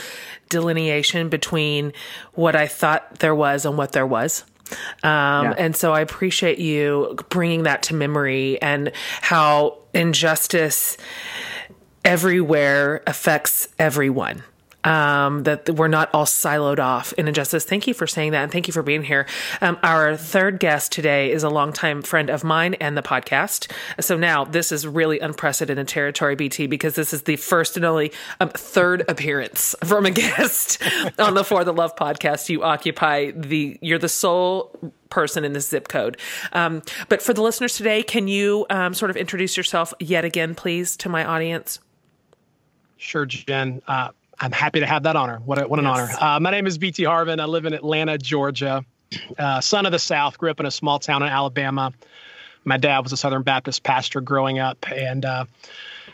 delineation 0.50 1.30
between 1.30 1.94
what 2.34 2.56
I 2.56 2.68
thought 2.68 3.20
there 3.20 3.34
was 3.34 3.66
and 3.66 3.78
what 3.78 3.94
there 3.94 4.06
was. 4.06 4.44
Um, 5.04 5.46
yeah. 5.46 5.54
And 5.58 5.76
so 5.76 5.94
I 5.94 6.02
appreciate 6.02 6.60
you 6.60 7.18
bringing 7.30 7.64
that 7.64 7.84
to 7.84 7.96
memory 7.96 8.62
and 8.62 8.92
how 9.22 9.80
injustice 9.94 10.98
everywhere 12.04 13.04
affects 13.06 13.68
everyone 13.80 14.44
um, 14.84 15.44
that 15.44 15.70
we're 15.70 15.88
not 15.88 16.10
all 16.14 16.26
siloed 16.26 16.80
off 16.80 17.14
in 17.14 17.28
injustice. 17.28 17.66
Thank 17.66 17.88
you 17.88 17.94
for 17.94 18.08
saying 18.08 18.32
that, 18.32 18.44
and 18.44 18.52
thank 18.52 18.68
you 18.68 18.72
for 18.72 18.84
being 18.84 19.04
here. 19.04 19.26
Um, 19.62 19.78
our 19.84 20.16
third 20.16 20.60
guest 20.60 20.92
today 20.92 21.32
is 21.32 21.44
a 21.44 21.50
longtime 21.50 22.02
friend 22.02 22.30
of 22.30 22.44
mine 22.44 22.76
and 22.76 22.98
the 22.98 23.02
podcast. 23.02 23.72
So 24.00 24.18
now 24.18 24.46
this 24.46 24.72
is 24.72 24.88
really 24.88 25.20
unprecedented 25.20 25.88
territory, 25.88 26.36
BT, 26.36 26.68
because 26.68 26.96
this 26.96 27.14
is 27.14 27.24
the 27.24 27.36
first 27.36 27.76
and 27.76 27.86
only 27.86 28.12
um, 28.40 28.50
third 28.50 29.04
appearance 29.10 29.76
from 29.84 30.06
a 30.06 30.12
guest 30.18 30.82
on 31.20 31.34
the 31.34 31.44
For 31.44 31.64
the 31.64 31.74
Love 31.74 31.96
podcast. 31.96 32.50
You 32.50 32.64
occupy 32.64 33.32
the 33.32 33.78
you're 33.82 34.00
the 34.00 34.10
sole 34.10 34.78
person 35.10 35.44
in 35.44 35.54
this 35.54 35.68
zip 35.68 35.88
code. 35.88 36.18
Um, 36.54 36.82
but 37.10 37.22
for 37.22 37.34
the 37.34 37.42
listeners 37.42 37.78
today, 37.78 38.04
can 38.04 38.28
you 38.28 38.66
um, 38.70 38.94
sort 38.94 39.10
of 39.10 39.18
introduce 39.18 39.58
yourself 39.58 39.94
yet 40.00 40.26
again, 40.26 40.56
please, 40.56 40.98
to 40.98 41.10
my 41.10 41.26
audience? 41.26 41.80
Sure, 42.98 43.26
Jen. 43.26 43.82
Uh, 43.88 44.10
I'm 44.39 44.51
happy 44.51 44.79
to 44.82 44.86
have 44.86 45.03
that 45.03 45.15
honor. 45.15 45.39
What, 45.44 45.62
a, 45.62 45.67
what 45.67 45.79
an 45.79 45.86
yes. 45.86 46.15
honor. 46.20 46.36
Uh, 46.36 46.39
my 46.39 46.51
name 46.51 46.67
is 46.67 46.77
BT 46.77 47.03
Harmon. 47.03 47.39
I 47.39 47.46
live 47.46 47.65
in 47.65 47.74
Atlanta, 47.74 48.17
Georgia. 48.17 48.86
Uh, 49.38 49.62
son 49.62 49.86
of 49.86 49.91
the 49.91 50.00
South, 50.00 50.38
grew 50.38 50.51
up 50.51 50.60
in 50.60 50.65
a 50.65 50.72
small 50.72 51.00
town 51.00 51.24
in 51.24 51.29
Alabama. 51.29 51.94
My 52.65 52.77
dad 52.77 53.00
was 53.00 53.13
a 53.13 53.17
Southern 53.17 53.44
Baptist 53.44 53.84
pastor 53.84 54.20
growing 54.20 54.60
up, 54.60 54.86
and 54.91 55.24
uh, 55.24 55.46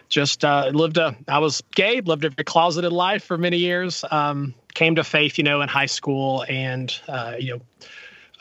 just 0.10 0.46
uh, 0.46 0.70
lived 0.72 0.98
a. 0.98 1.16
I 1.28 1.40
was 1.40 1.64
gay, 1.74 2.02
lived 2.02 2.24
a 2.26 2.30
very 2.30 2.44
closeted 2.44 2.92
life 2.92 3.24
for 3.24 3.38
many 3.38 3.58
years. 3.58 4.06
Um, 4.10 4.54
came 4.76 4.96
to 4.96 5.04
faith, 5.04 5.40
you 5.40 5.44
know, 5.44 5.62
in 5.62 5.70
high 5.70 5.88
school, 5.88 6.46
and 6.48 6.96
uh, 7.08 7.36
you 7.40 7.56
know, 7.56 7.62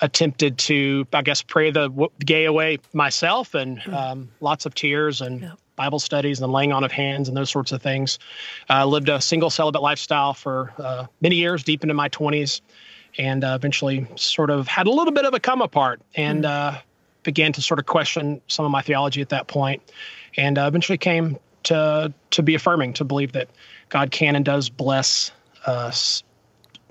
attempted 0.03 0.59
to, 0.59 1.07
I 1.13 1.23
guess, 1.23 1.41
pray 1.41 1.71
the 1.71 2.09
gay 2.21 2.45
away 2.45 2.79
myself, 2.93 3.55
and 3.55 3.81
hmm. 3.81 3.95
um, 3.95 4.29
lots 4.41 4.67
of 4.67 4.75
tears 4.75 5.23
and. 5.23 5.53
Bible 5.77 5.99
studies 5.99 6.41
and 6.41 6.49
the 6.49 6.53
laying 6.53 6.73
on 6.73 6.85
of 6.85 6.93
hands 6.93 7.29
and 7.29 7.37
those 7.37 7.51
sorts 7.51 7.73
of 7.73 7.83
things. 7.83 8.19
Uh, 8.69 8.87
lived 8.87 9.09
a 9.09 9.21
single 9.21 9.51
celibate 9.51 9.83
lifestyle 9.83 10.35
for 10.35 10.73
uh, 10.79 11.07
many 11.21 11.37
years, 11.37 11.63
deep 11.63 11.83
into 11.83 11.95
my 11.95 12.09
20s, 12.09 12.61
and 13.19 13.45
uh, 13.45 13.55
eventually 13.55 14.07
sort 14.17 14.51
of 14.51 14.69
had 14.69 14.87
a 14.87 14.91
little 14.91 15.13
bit 15.13 15.25
of 15.25 15.35
a 15.35 15.41
come 15.41 15.61
apart 15.61 16.01
and 16.15 16.45
mm. 16.45 16.81
began 17.23 17.53
to 17.53 17.63
sort 17.63 17.79
of 17.79 17.87
question 17.87 18.41
some 18.49 18.65
of 18.65 18.71
my 18.71 18.83
theology 18.83 19.21
at 19.21 19.31
that 19.31 19.47
point, 19.47 19.83
and 20.37 20.59
uh, 20.59 20.65
eventually 20.67 20.99
came 20.99 21.39
to 21.65 22.13
to 22.31 22.43
be 22.43 22.55
affirming, 22.55 22.93
to 22.95 23.05
believe 23.05 23.33
that 23.33 23.49
God 23.89 24.11
can 24.11 24.37
and 24.37 24.45
does 24.45 24.69
bless 24.69 25.33
us 25.67 26.23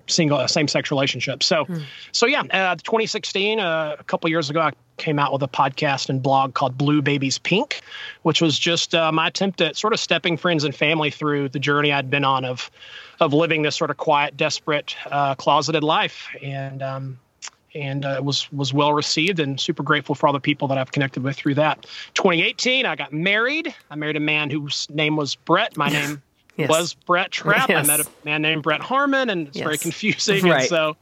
single 0.08 0.38
uh, 0.38 0.48
same 0.48 0.68
sex 0.68 0.92
relationships. 0.92 1.46
So, 1.46 1.66
mm. 1.66 1.84
so 2.12 2.26
yeah, 2.26 2.42
uh, 2.52 2.76
2016, 2.76 3.60
uh, 3.60 3.96
a 4.00 4.04
couple 4.04 4.30
years 4.30 4.50
ago, 4.50 4.62
I 4.62 4.72
came 4.98 5.20
out 5.20 5.34
with 5.34 5.42
a 5.44 5.48
podcast 5.48 6.10
and 6.10 6.22
blog 6.22 6.54
called 6.54 6.78
Blue 6.78 7.02
Babies 7.02 7.38
Pink, 7.38 7.82
which 8.22 8.42
was 8.42 8.58
just 8.58 8.94
uh, 8.94 9.12
my 9.12 9.28
attempt 9.28 9.62
at 9.62 9.76
sort 9.76 9.94
of 9.94 10.00
stepping 10.00 10.38
friends 10.38 10.64
and 10.64 10.76
family 10.76 11.10
through 11.10 11.50
the 11.50 11.60
journey 11.60 11.92
I'd 11.92 12.10
been 12.10 12.24
on 12.24 12.46
of 12.46 12.70
of 13.20 13.34
living 13.34 13.62
this 13.62 13.76
sort 13.76 13.92
of 13.92 13.98
quiet, 13.98 14.36
desperate, 14.36 14.96
uh, 15.12 15.36
closeted 15.36 15.84
life, 15.84 16.28
and 16.42 16.82
um, 16.82 17.20
and 17.74 18.06
uh, 18.06 18.20
was 18.24 18.52
was 18.52 18.74
well 18.74 18.94
received 18.94 19.40
and 19.40 19.60
super 19.60 19.84
grateful 19.84 20.16
for 20.16 20.28
all 20.28 20.34
the 20.34 20.40
people 20.40 20.68
that 20.68 20.78
I've 20.78 20.92
connected 20.92 21.24
with 21.24 21.36
through 21.36 21.56
that. 21.56 21.86
2018, 22.14 22.86
I 22.86 22.96
got 22.96 23.14
married. 23.14 23.74
I 23.90 23.96
married 23.96 24.18
a 24.18 24.22
man 24.22 24.50
whose 24.50 24.90
name 24.90 25.16
was 25.16 25.36
Brett. 25.36 25.78
My 25.78 25.90
name 25.90 26.22
yes. 26.56 26.70
was 26.70 26.94
Brett 26.94 27.32
Trapp. 27.32 27.70
Yes. 27.70 27.86
I 27.86 27.98
met 27.98 28.06
a 28.06 28.10
man 28.26 28.42
named 28.42 28.64
Brett 28.64 28.82
Harmon, 28.82 29.30
and 29.30 29.48
it's 29.48 29.58
yes. 29.58 29.64
very 29.64 29.78
confusing. 29.78 30.44
Right. 30.44 30.62
And 30.62 30.70
so 30.70 30.98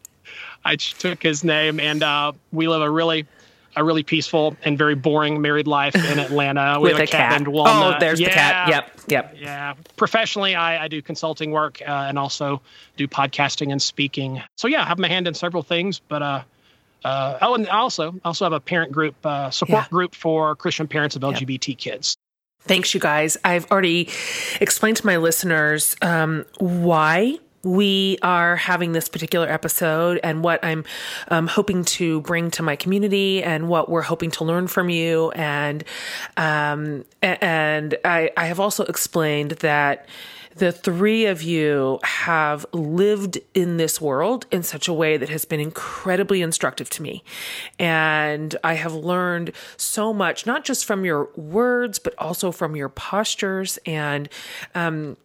I 0.63 0.75
took 0.75 1.21
his 1.23 1.43
name, 1.43 1.79
and 1.79 2.03
uh, 2.03 2.33
we 2.51 2.67
live 2.67 2.81
a 2.81 2.89
really 2.89 3.27
a 3.75 3.83
really 3.83 4.03
peaceful 4.03 4.57
and 4.63 4.77
very 4.77 4.95
boring 4.95 5.41
married 5.41 5.67
life 5.67 5.95
in 5.95 6.19
Atlanta. 6.19 6.79
With 6.79 6.99
a, 6.99 7.03
a 7.03 7.07
cat. 7.07 7.43
Oh, 7.47 7.95
there's 7.99 8.19
yeah. 8.19 8.27
the 8.27 8.33
cat. 8.33 8.69
Yep, 8.69 8.91
yep. 9.07 9.35
Yeah. 9.39 9.73
Professionally, 9.95 10.55
I, 10.55 10.85
I 10.85 10.87
do 10.87 11.01
consulting 11.01 11.51
work 11.51 11.81
uh, 11.81 12.05
and 12.07 12.17
also 12.17 12.61
do 12.97 13.07
podcasting 13.07 13.71
and 13.71 13.81
speaking. 13.81 14.41
So 14.57 14.67
yeah, 14.67 14.81
I 14.81 14.85
have 14.85 14.99
my 14.99 15.07
hand 15.07 15.27
in 15.27 15.33
several 15.33 15.63
things, 15.63 15.99
but 15.99 16.21
uh, 16.21 16.43
uh, 17.03 17.37
oh, 17.41 17.55
and 17.55 17.67
also 17.69 18.15
also 18.25 18.45
have 18.45 18.53
a 18.53 18.59
parent 18.59 18.91
group 18.91 19.15
uh, 19.25 19.49
support 19.49 19.83
yeah. 19.83 19.89
group 19.89 20.15
for 20.15 20.55
Christian 20.55 20.87
parents 20.87 21.15
of 21.15 21.21
LGBT 21.21 21.69
yep. 21.69 21.77
kids. 21.77 22.17
Thanks, 22.61 22.93
you 22.93 22.99
guys. 22.99 23.37
I've 23.43 23.69
already 23.71 24.09
explained 24.59 24.97
to 24.97 25.05
my 25.05 25.17
listeners 25.17 25.95
um, 26.01 26.45
why 26.59 27.39
we 27.63 28.17
are 28.21 28.55
having 28.55 28.93
this 28.93 29.09
particular 29.09 29.47
episode 29.47 30.19
and 30.23 30.43
what 30.43 30.63
I'm 30.63 30.85
um, 31.29 31.47
hoping 31.47 31.83
to 31.85 32.21
bring 32.21 32.51
to 32.51 32.63
my 32.63 32.75
community 32.75 33.43
and 33.43 33.67
what 33.67 33.89
we're 33.89 34.01
hoping 34.01 34.31
to 34.31 34.43
learn 34.43 34.67
from 34.67 34.89
you. 34.89 35.31
And 35.31 35.83
um, 36.37 37.05
and 37.21 37.97
I, 38.05 38.31
I 38.37 38.45
have 38.45 38.59
also 38.59 38.85
explained 38.85 39.51
that 39.51 40.07
the 40.59 40.71
three 40.71 41.25
of 41.25 41.41
you 41.41 41.99
have 42.03 42.65
lived 42.73 43.39
in 43.53 43.77
this 43.77 43.99
world 43.99 44.45
in 44.51 44.61
such 44.61 44.87
a 44.87 44.93
way 44.93 45.17
that 45.17 45.29
has 45.29 45.45
been 45.45 45.59
incredibly 45.59 46.41
instructive 46.41 46.89
to 46.91 47.01
me. 47.01 47.23
And 47.79 48.55
I 48.63 48.73
have 48.73 48.93
learned 48.93 49.53
so 49.77 50.13
much, 50.13 50.45
not 50.45 50.65
just 50.65 50.85
from 50.85 51.05
your 51.05 51.29
words, 51.35 51.97
but 51.97 52.13
also 52.17 52.51
from 52.51 52.75
your 52.75 52.89
postures 52.89 53.79
and, 53.85 54.29
um, 54.75 55.17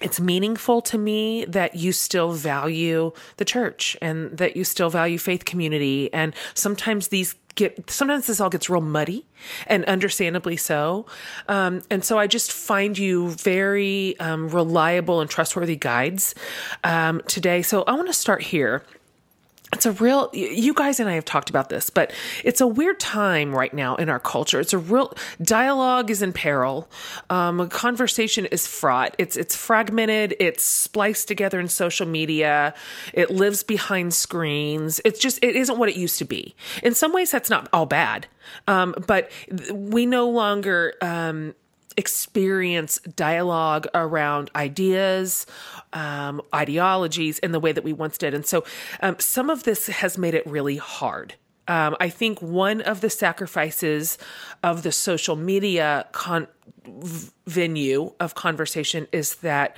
it's 0.00 0.20
meaningful 0.20 0.80
to 0.82 0.98
me 0.98 1.44
that 1.46 1.74
you 1.74 1.92
still 1.92 2.32
value 2.32 3.12
the 3.36 3.44
church 3.44 3.96
and 4.00 4.36
that 4.36 4.56
you 4.56 4.64
still 4.64 4.90
value 4.90 5.18
faith 5.18 5.44
community. 5.44 6.12
And 6.12 6.34
sometimes 6.54 7.08
these 7.08 7.34
get, 7.56 7.90
sometimes 7.90 8.28
this 8.28 8.40
all 8.40 8.50
gets 8.50 8.70
real 8.70 8.80
muddy 8.80 9.26
and 9.66 9.84
understandably 9.86 10.56
so. 10.56 11.06
Um, 11.48 11.82
and 11.90 12.04
so 12.04 12.18
I 12.18 12.28
just 12.28 12.52
find 12.52 12.96
you 12.96 13.30
very 13.30 14.18
um, 14.20 14.48
reliable 14.48 15.20
and 15.20 15.28
trustworthy 15.28 15.76
guides 15.76 16.34
um, 16.84 17.20
today. 17.26 17.62
So 17.62 17.82
I 17.82 17.92
want 17.92 18.06
to 18.06 18.14
start 18.14 18.42
here 18.42 18.84
it's 19.72 19.86
a 19.86 19.92
real 19.92 20.30
you 20.32 20.72
guys 20.72 20.98
and 20.98 21.08
I 21.08 21.14
have 21.14 21.24
talked 21.24 21.50
about 21.50 21.68
this, 21.68 21.90
but 21.90 22.12
it's 22.44 22.60
a 22.60 22.66
weird 22.66 22.98
time 22.98 23.54
right 23.54 23.72
now 23.72 23.96
in 23.96 24.08
our 24.08 24.18
culture. 24.18 24.60
It's 24.60 24.72
a 24.72 24.78
real 24.78 25.12
dialogue 25.42 26.10
is 26.10 26.22
in 26.22 26.32
peril. 26.32 26.90
Um, 27.28 27.68
conversation 27.68 28.46
is 28.46 28.66
fraught. 28.66 29.14
It's 29.18 29.36
it's 29.36 29.54
fragmented. 29.54 30.34
It's 30.40 30.64
spliced 30.64 31.28
together 31.28 31.60
in 31.60 31.68
social 31.68 32.06
media. 32.06 32.74
It 33.12 33.30
lives 33.30 33.62
behind 33.62 34.14
screens. 34.14 35.00
It's 35.04 35.20
just 35.20 35.38
it 35.42 35.54
isn't 35.54 35.78
what 35.78 35.88
it 35.88 35.96
used 35.96 36.18
to 36.18 36.24
be. 36.24 36.54
In 36.82 36.94
some 36.94 37.12
ways, 37.12 37.30
that's 37.30 37.50
not 37.50 37.68
all 37.72 37.86
bad, 37.86 38.26
um, 38.66 38.94
but 39.06 39.30
we 39.72 40.06
no 40.06 40.30
longer. 40.30 40.94
Um, 41.02 41.54
experience 41.98 42.98
dialogue 43.16 43.86
around 43.92 44.50
ideas, 44.54 45.44
um, 45.92 46.40
ideologies 46.54 47.38
in 47.40 47.52
the 47.52 47.60
way 47.60 47.72
that 47.72 47.84
we 47.84 47.92
once 47.92 48.16
did. 48.16 48.32
And 48.32 48.46
so 48.46 48.64
um, 49.02 49.16
some 49.18 49.50
of 49.50 49.64
this 49.64 49.88
has 49.88 50.16
made 50.16 50.32
it 50.32 50.46
really 50.46 50.76
hard. 50.76 51.34
Um, 51.66 51.96
I 52.00 52.08
think 52.08 52.40
one 52.40 52.80
of 52.80 53.02
the 53.02 53.10
sacrifices 53.10 54.16
of 54.62 54.84
the 54.84 54.92
social 54.92 55.36
media 55.36 56.06
con- 56.12 56.48
venue 57.46 58.12
of 58.20 58.34
conversation 58.34 59.06
is 59.12 59.36
that 59.36 59.76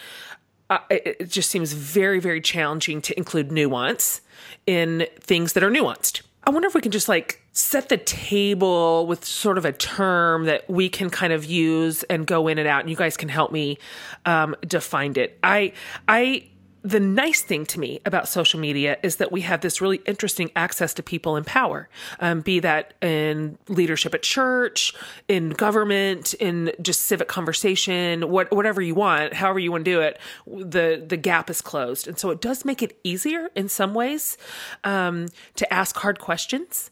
uh, 0.68 0.78
it, 0.88 1.16
it 1.20 1.30
just 1.30 1.50
seems 1.50 1.72
very, 1.72 2.20
very 2.20 2.40
challenging 2.40 3.02
to 3.02 3.16
include 3.16 3.50
nuance 3.50 4.20
in 4.66 5.06
things 5.18 5.54
that 5.54 5.64
are 5.64 5.70
nuanced. 5.70 6.22
I 6.44 6.50
wonder 6.50 6.66
if 6.68 6.74
we 6.74 6.81
can 6.81 6.90
just 6.90 7.09
like 7.09 7.40
set 7.53 7.88
the 7.88 7.98
table 7.98 9.07
with 9.07 9.24
sort 9.24 9.59
of 9.59 9.64
a 9.64 9.72
term 9.72 10.44
that 10.44 10.68
we 10.70 10.88
can 10.88 11.11
kind 11.11 11.33
of 11.33 11.44
use 11.44 12.03
and 12.05 12.26
go 12.26 12.48
in 12.48 12.59
and 12.59 12.66
out, 12.66 12.81
and 12.81 12.90
you 12.90 12.96
guys 12.96 13.16
can 13.16 13.29
help 13.29 13.53
me 13.53 13.79
um, 14.24 14.57
define 14.66 15.16
it. 15.16 15.38
I 15.42 15.72
I 16.09 16.44
the 16.83 17.01
nice 17.01 17.43
thing 17.43 17.66
to 17.66 17.79
me 17.79 18.01
about 18.07 18.27
social 18.27 18.59
media 18.59 18.97
is 19.03 19.16
that 19.16 19.31
we 19.31 19.43
have 19.43 19.61
this 19.61 19.81
really 19.81 19.99
interesting 20.07 20.51
access 20.57 20.95
to 20.95 21.03
people 21.03 21.37
in 21.37 21.45
power, 21.45 21.88
um, 22.21 22.40
be 22.40 22.59
that 22.61 22.95
in 23.03 23.59
leadership 23.69 24.14
at 24.14 24.23
church, 24.23 24.95
in 25.29 25.51
government, 25.51 26.33
in 26.35 26.73
just 26.81 27.03
civic 27.03 27.29
conversation, 27.29 28.31
what, 28.31 28.51
whatever 28.51 28.81
you 28.81 28.95
want, 28.95 29.35
however 29.35 29.59
you 29.59 29.71
want 29.71 29.85
to 29.85 29.90
do 29.90 30.01
it. 30.01 30.19
The 30.47 31.05
the 31.07 31.16
gap 31.16 31.51
is 31.51 31.61
closed, 31.61 32.09
and 32.09 32.19
so 32.19 32.31
it 32.31 32.40
does 32.40 32.64
make 32.64 32.83
it 32.83 32.99
easier 33.05 33.51
in 33.55 33.69
some 33.69 33.93
ways 33.93 34.38
um, 34.85 35.29
to 35.57 35.73
ask 35.73 35.97
hard 35.97 36.19
questions. 36.19 36.90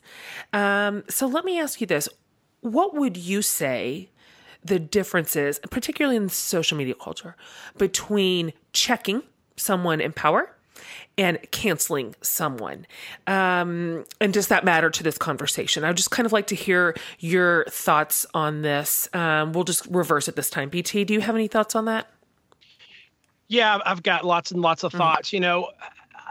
Um, 0.53 1.05
so 1.09 1.27
let 1.27 1.45
me 1.45 1.59
ask 1.59 1.81
you 1.81 1.87
this: 1.87 2.09
What 2.61 2.95
would 2.95 3.17
you 3.17 3.43
say? 3.43 4.11
The 4.65 4.81
differences, 4.81 5.61
particularly 5.71 6.17
in 6.17 6.29
social 6.29 6.77
media 6.77 6.95
culture, 6.95 7.37
between 7.79 8.53
checking 8.73 9.23
someone 9.59 10.01
in 10.01 10.13
power 10.13 10.51
and 11.19 11.39
canceling 11.51 12.15
someone. 12.23 12.87
Um, 13.27 14.05
and 14.21 14.33
does 14.33 14.47
that 14.49 14.65
matter 14.65 14.89
to 14.89 15.03
this 15.03 15.19
conversation? 15.19 15.85
I 15.85 15.89
would 15.89 15.97
just 15.97 16.13
kind 16.13 16.25
of 16.27 16.33
like 16.33 16.47
to 16.49 16.55
hear 16.55 16.95
your 17.19 17.65
thoughts 17.69 18.25
on 18.35 18.63
this. 18.63 19.09
Um, 19.13 19.53
we'll 19.53 19.65
just 19.65 19.87
reverse 19.87 20.29
it 20.29 20.37
this 20.37 20.49
time. 20.49 20.69
BT, 20.69 21.05
do 21.05 21.15
you 21.15 21.21
have 21.21 21.35
any 21.35 21.49
thoughts 21.49 21.75
on 21.75 21.87
that? 21.87 22.09
Yeah, 23.49 23.79
I've 23.85 24.03
got 24.03 24.25
lots 24.25 24.53
and 24.53 24.63
lots 24.63 24.85
of 24.85 24.93
mm-hmm. 24.93 24.99
thoughts. 24.99 25.33
You 25.33 25.41
know, 25.41 25.71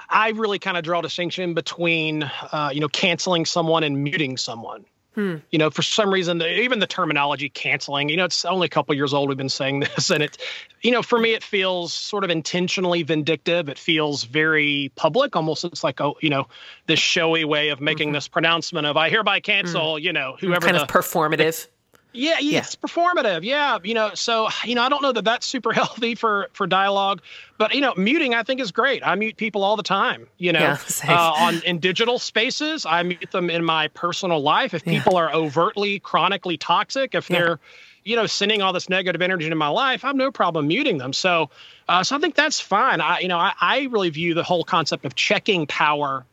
I 0.09 0.29
really 0.29 0.59
kind 0.59 0.77
of 0.77 0.83
draw 0.83 0.99
a 0.99 1.01
distinction 1.01 1.53
between, 1.53 2.23
uh, 2.23 2.69
you 2.71 2.79
know, 2.79 2.87
canceling 2.87 3.45
someone 3.45 3.83
and 3.83 4.03
muting 4.03 4.37
someone. 4.37 4.85
Hmm. 5.17 5.38
You 5.49 5.58
know, 5.58 5.71
for 5.71 5.82
some 5.82 6.13
reason, 6.13 6.43
even 6.43 6.77
the 6.77 6.86
terminology 6.86 7.49
canceling, 7.49 8.08
you 8.08 8.17
know, 8.17 8.25
it's 8.25 8.45
only 8.45 8.67
a 8.67 8.69
couple 8.69 8.93
years 8.93 9.15
old. 9.15 9.30
We've 9.30 9.38
been 9.38 9.49
saying 9.49 9.80
this, 9.95 10.12
and 10.12 10.21
it, 10.21 10.38
you 10.84 10.91
know, 10.91 11.01
for 11.01 11.17
me, 11.17 11.34
it 11.34 11.43
feels 11.43 11.91
sort 11.91 12.23
of 12.23 12.30
intentionally 12.30 13.01
vindictive. 13.01 13.67
It 13.67 13.80
feels 13.80 14.25
very 14.25 14.91
public, 14.95 15.36
almost 15.36 15.63
it's 15.63 15.84
like, 15.84 15.99
oh, 16.01 16.17
you 16.21 16.30
know, 16.30 16.45
this 16.86 16.99
showy 16.99 17.45
way 17.45 17.69
of 17.69 17.82
making 17.82 18.10
mm-hmm. 18.10 18.13
this 18.13 18.27
pronouncement 18.27 18.86
of 18.86 18.95
I 18.95 19.10
hereby 19.10 19.39
cancel, 19.39 19.95
mm. 19.95 20.03
you 20.03 20.13
know, 20.13 20.38
whoever 20.39 20.67
kind 20.67 20.77
the, 20.77 20.84
of 20.84 20.88
performative. 20.88 21.63
The, 21.63 21.67
yeah, 22.13 22.39
yeah, 22.39 22.60
it's 22.60 22.76
performative. 22.76 23.43
Yeah, 23.43 23.78
you 23.84 23.93
know, 23.93 24.12
so 24.13 24.50
you 24.63 24.76
know, 24.76 24.82
I 24.82 24.89
don't 24.89 25.02
know 25.02 25.12
that 25.12 25.26
that's 25.26 25.46
super 25.46 25.72
healthy 25.74 26.15
for 26.15 26.48
for 26.54 26.65
dialogue, 26.65 27.22
but 27.58 27.76
you 27.76 27.82
know, 27.82 27.93
muting 27.96 28.34
I 28.34 28.43
think 28.43 28.60
is 28.60 28.72
great. 28.72 29.06
I 29.06 29.15
mute 29.15 29.38
people 29.38 29.63
all 29.63 29.76
the 29.76 29.84
time. 29.84 30.28
You 30.38 30.54
know, 30.54 30.60
yeah, 30.60 30.80
uh, 31.08 31.34
on 31.38 31.62
in 31.63 31.80
digital 31.80 32.20
spaces, 32.20 32.86
I 32.86 33.04
mute 33.04 33.32
them 33.32 33.50
in 33.50 33.63
my 33.63 33.89
personal 33.89 34.41
life. 34.41 34.74
If 34.74 34.84
people 34.84 35.13
yeah. 35.13 35.20
are 35.20 35.34
overtly, 35.34 36.00
chronically 36.00 36.58
toxic, 36.58 37.13
if 37.13 37.30
yeah. 37.30 37.38
they're 37.38 37.60
you 38.04 38.15
know 38.15 38.26
sending 38.26 38.62
all 38.62 38.74
this 38.74 38.89
negative 38.89 39.22
energy 39.22 39.46
into 39.46 39.56
my 39.56 39.67
life, 39.67 40.04
I 40.04 40.08
have 40.08 40.15
no 40.15 40.32
problem 40.32 40.67
muting 40.67 40.98
them. 40.98 41.13
So, 41.13 41.50
uh, 41.88 42.04
so 42.04 42.15
I 42.15 42.20
think 42.20 42.36
that's 42.36 42.60
fine. 42.60 43.02
I 43.02 43.20
you 43.20 43.28
know, 43.28 43.38
I, 43.38 43.54
I 43.60 43.88
really 43.91 44.10
view 44.10 44.34
the 44.34 44.43
whole 44.43 44.63
concept 44.63 45.06
of 45.06 45.13
checking 45.15 45.67
power. 45.67 46.26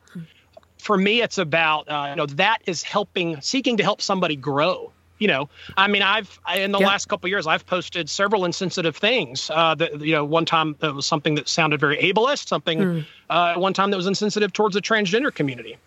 For 0.79 0.99
me, 0.99 1.23
it's 1.23 1.39
about 1.39 1.89
uh, 1.89 2.09
you 2.11 2.17
know 2.17 2.27
that 2.27 2.59
is 2.67 2.83
helping, 2.83 3.41
seeking 3.41 3.79
to 3.79 3.83
help 3.83 4.03
somebody 4.03 4.37
grow 4.37 4.93
you 5.25 5.29
know, 5.29 5.49
I 5.79 5.89
mean, 5.89 6.03
I've 6.03 6.39
in 6.55 6.71
the 6.71 6.79
last 6.79 7.09
couple 7.09 7.31
years, 7.31 7.47
I've 7.47 7.65
posted 7.65 8.11
several 8.11 8.45
insensitive 8.45 8.95
things. 8.95 9.49
Uh, 9.49 9.75
that 9.77 9.99
you 10.03 10.13
know, 10.13 10.23
one 10.23 10.45
time 10.45 10.77
that 10.81 10.95
was 10.95 11.07
something 11.07 11.35
that 11.37 11.49
sounded 11.49 11.81
very 11.81 11.97
ableist, 11.97 12.49
something 12.49 12.79
mm. 12.79 13.07
uh, 13.31 13.55
one 13.55 13.73
time 13.73 13.91
that 13.91 13.97
was 13.97 14.07
insensitive 14.07 14.53
towards 14.53 14.75
the 14.75 14.83
transgender 14.83 15.35
community. 15.35 15.79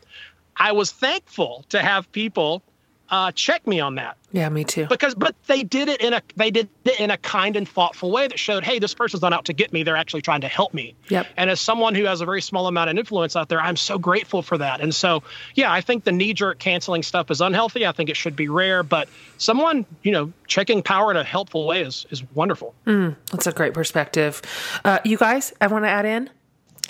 I 0.56 0.72
was 0.72 0.92
thankful 0.92 1.66
to 1.70 1.84
have 1.84 2.12
people 2.14 2.64
uh, 3.10 3.32
check 3.32 3.66
me 3.66 3.80
on 3.80 3.96
that. 3.96 4.18
Yeah, 4.34 4.50
me 4.50 4.66
too. 4.66 4.88
Because, 4.88 5.16
but 5.16 5.36
they 5.48 5.64
did 5.64 5.88
it 5.88 6.02
in 6.02 6.14
a 6.14 6.22
they 6.36 6.52
did 6.52 6.68
it 6.84 7.00
in 7.00 7.10
a 7.12 7.18
kind 7.18 7.56
and 7.56 7.68
thoughtful 7.68 8.12
way 8.12 8.28
that 8.28 8.38
showed, 8.38 8.64
hey, 8.64 8.80
this 8.80 8.94
person's 8.94 9.22
not 9.22 9.32
out 9.32 9.46
to 9.46 9.54
get 9.54 9.72
me; 9.72 9.84
they're 9.84 9.96
actually 9.96 10.22
trying 10.22 10.42
to 10.42 10.48
help 10.48 10.74
me. 10.74 10.96
Yep. 11.08 11.28
And 11.38 11.50
as 11.50 11.62
someone 11.62 11.96
who 11.96 12.04
has 12.06 12.20
a 12.20 12.26
very 12.26 12.42
small 12.42 12.68
amount 12.68 12.90
of 12.90 12.98
influence 12.98 13.36
out 13.36 13.48
there, 13.48 13.62
I'm 13.62 13.78
so 13.78 13.98
grateful 13.98 14.42
for 14.42 14.58
that. 14.58 14.82
And 14.82 14.94
so, 14.94 15.24
yeah, 15.56 15.72
I 15.72 15.80
think 15.82 16.04
the 16.04 16.12
knee-jerk 16.12 16.60
canceling 16.60 17.04
stuff 17.04 17.32
is 17.32 17.40
unhealthy. 17.40 17.86
I 17.86 17.94
think 17.94 18.10
it 18.10 18.18
should 18.18 18.36
be 18.36 18.50
rare, 18.50 18.84
but 18.84 19.08
someone, 19.38 19.86
you 20.04 20.12
know, 20.12 20.34
checking 20.46 20.84
power 20.84 21.10
in 21.12 21.18
a 21.18 21.24
helpful 21.24 21.66
way 21.66 21.82
is 21.82 22.06
is 22.10 22.24
wonderful. 22.34 22.76
Mm, 22.86 23.16
that's 23.32 23.48
a 23.48 23.54
great 23.54 23.74
perspective. 23.74 24.42
Uh, 24.84 25.00
you 25.06 25.18
guys, 25.18 25.54
I 25.62 25.68
want 25.68 25.86
to 25.86 25.90
add 25.90 26.06
in. 26.06 26.30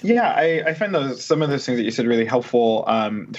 Yeah, 0.01 0.27
I, 0.27 0.63
I 0.65 0.73
find 0.73 0.93
those 0.93 1.23
some 1.23 1.43
of 1.43 1.49
those 1.49 1.65
things 1.65 1.77
that 1.77 1.83
you 1.83 1.91
said 1.91 2.07
really 2.07 2.25
helpful. 2.25 2.83
Um, 2.87 3.33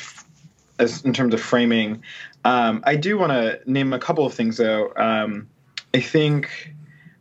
as 0.78 1.02
in 1.04 1.12
terms 1.12 1.34
of 1.34 1.40
framing. 1.40 2.02
Um, 2.44 2.82
I 2.86 2.96
do 2.96 3.18
want 3.18 3.32
to 3.32 3.60
name 3.66 3.92
a 3.92 3.98
couple 3.98 4.24
of 4.24 4.34
things 4.34 4.56
though. 4.56 4.92
Um, 4.96 5.48
I 5.92 6.00
think 6.00 6.74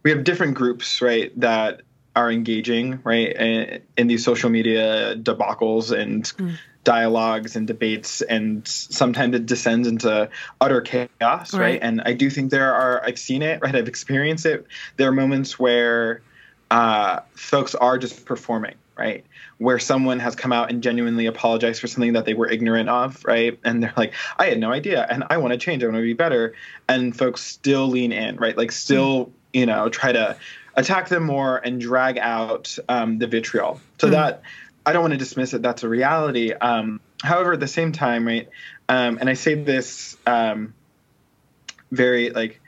we 0.03 0.11
have 0.11 0.23
different 0.23 0.55
groups, 0.55 1.01
right, 1.01 1.37
that 1.39 1.81
are 2.15 2.31
engaging, 2.31 2.99
right, 3.03 3.35
in, 3.35 3.81
in 3.97 4.07
these 4.07 4.23
social 4.23 4.49
media 4.49 5.15
debacles 5.15 5.91
and 5.97 6.23
mm. 6.23 6.57
dialogues 6.83 7.55
and 7.55 7.67
debates, 7.67 8.21
and 8.21 8.67
sometimes 8.67 9.35
it 9.35 9.45
descends 9.45 9.87
into 9.87 10.29
utter 10.59 10.81
chaos, 10.81 11.09
right. 11.21 11.53
right? 11.53 11.79
And 11.81 12.01
I 12.05 12.13
do 12.13 12.29
think 12.29 12.51
there 12.51 12.73
are. 12.73 13.03
I've 13.05 13.19
seen 13.19 13.41
it, 13.41 13.61
right? 13.61 13.75
I've 13.75 13.87
experienced 13.87 14.45
it. 14.45 14.65
There 14.95 15.07
are 15.09 15.11
moments 15.11 15.59
where 15.59 16.21
uh, 16.71 17.19
folks 17.33 17.75
are 17.75 17.97
just 17.97 18.25
performing, 18.25 18.75
right? 18.97 19.25
Where 19.57 19.79
someone 19.79 20.19
has 20.19 20.35
come 20.35 20.51
out 20.51 20.71
and 20.71 20.81
genuinely 20.81 21.25
apologized 21.25 21.81
for 21.81 21.87
something 21.87 22.13
that 22.13 22.25
they 22.25 22.33
were 22.33 22.49
ignorant 22.49 22.89
of, 22.89 23.23
right? 23.25 23.59
And 23.63 23.83
they're 23.83 23.93
like, 23.95 24.13
I 24.37 24.47
had 24.47 24.59
no 24.59 24.71
idea 24.71 25.05
and 25.09 25.23
I 25.29 25.37
want 25.37 25.53
to 25.53 25.57
change, 25.57 25.83
I 25.83 25.87
want 25.87 25.97
to 25.97 26.01
be 26.01 26.13
better. 26.13 26.53
And 26.87 27.15
folks 27.15 27.41
still 27.41 27.87
lean 27.87 28.11
in, 28.11 28.37
right? 28.37 28.57
Like, 28.57 28.71
still, 28.71 29.31
you 29.53 29.65
know, 29.65 29.89
try 29.89 30.11
to 30.11 30.37
attack 30.75 31.09
them 31.09 31.23
more 31.23 31.57
and 31.57 31.79
drag 31.81 32.17
out 32.17 32.77
um, 32.89 33.19
the 33.19 33.27
vitriol. 33.27 33.79
So 33.99 34.07
mm. 34.07 34.11
that, 34.11 34.41
I 34.85 34.93
don't 34.93 35.01
want 35.01 35.13
to 35.13 35.17
dismiss 35.17 35.53
it, 35.53 35.61
that's 35.61 35.83
a 35.83 35.89
reality. 35.89 36.53
Um, 36.53 37.01
however, 37.21 37.53
at 37.53 37.59
the 37.59 37.67
same 37.67 37.91
time, 37.91 38.25
right, 38.25 38.47
um, 38.87 39.17
and 39.19 39.29
I 39.29 39.33
say 39.33 39.55
this 39.55 40.15
um, 40.25 40.73
very 41.91 42.29
like, 42.29 42.61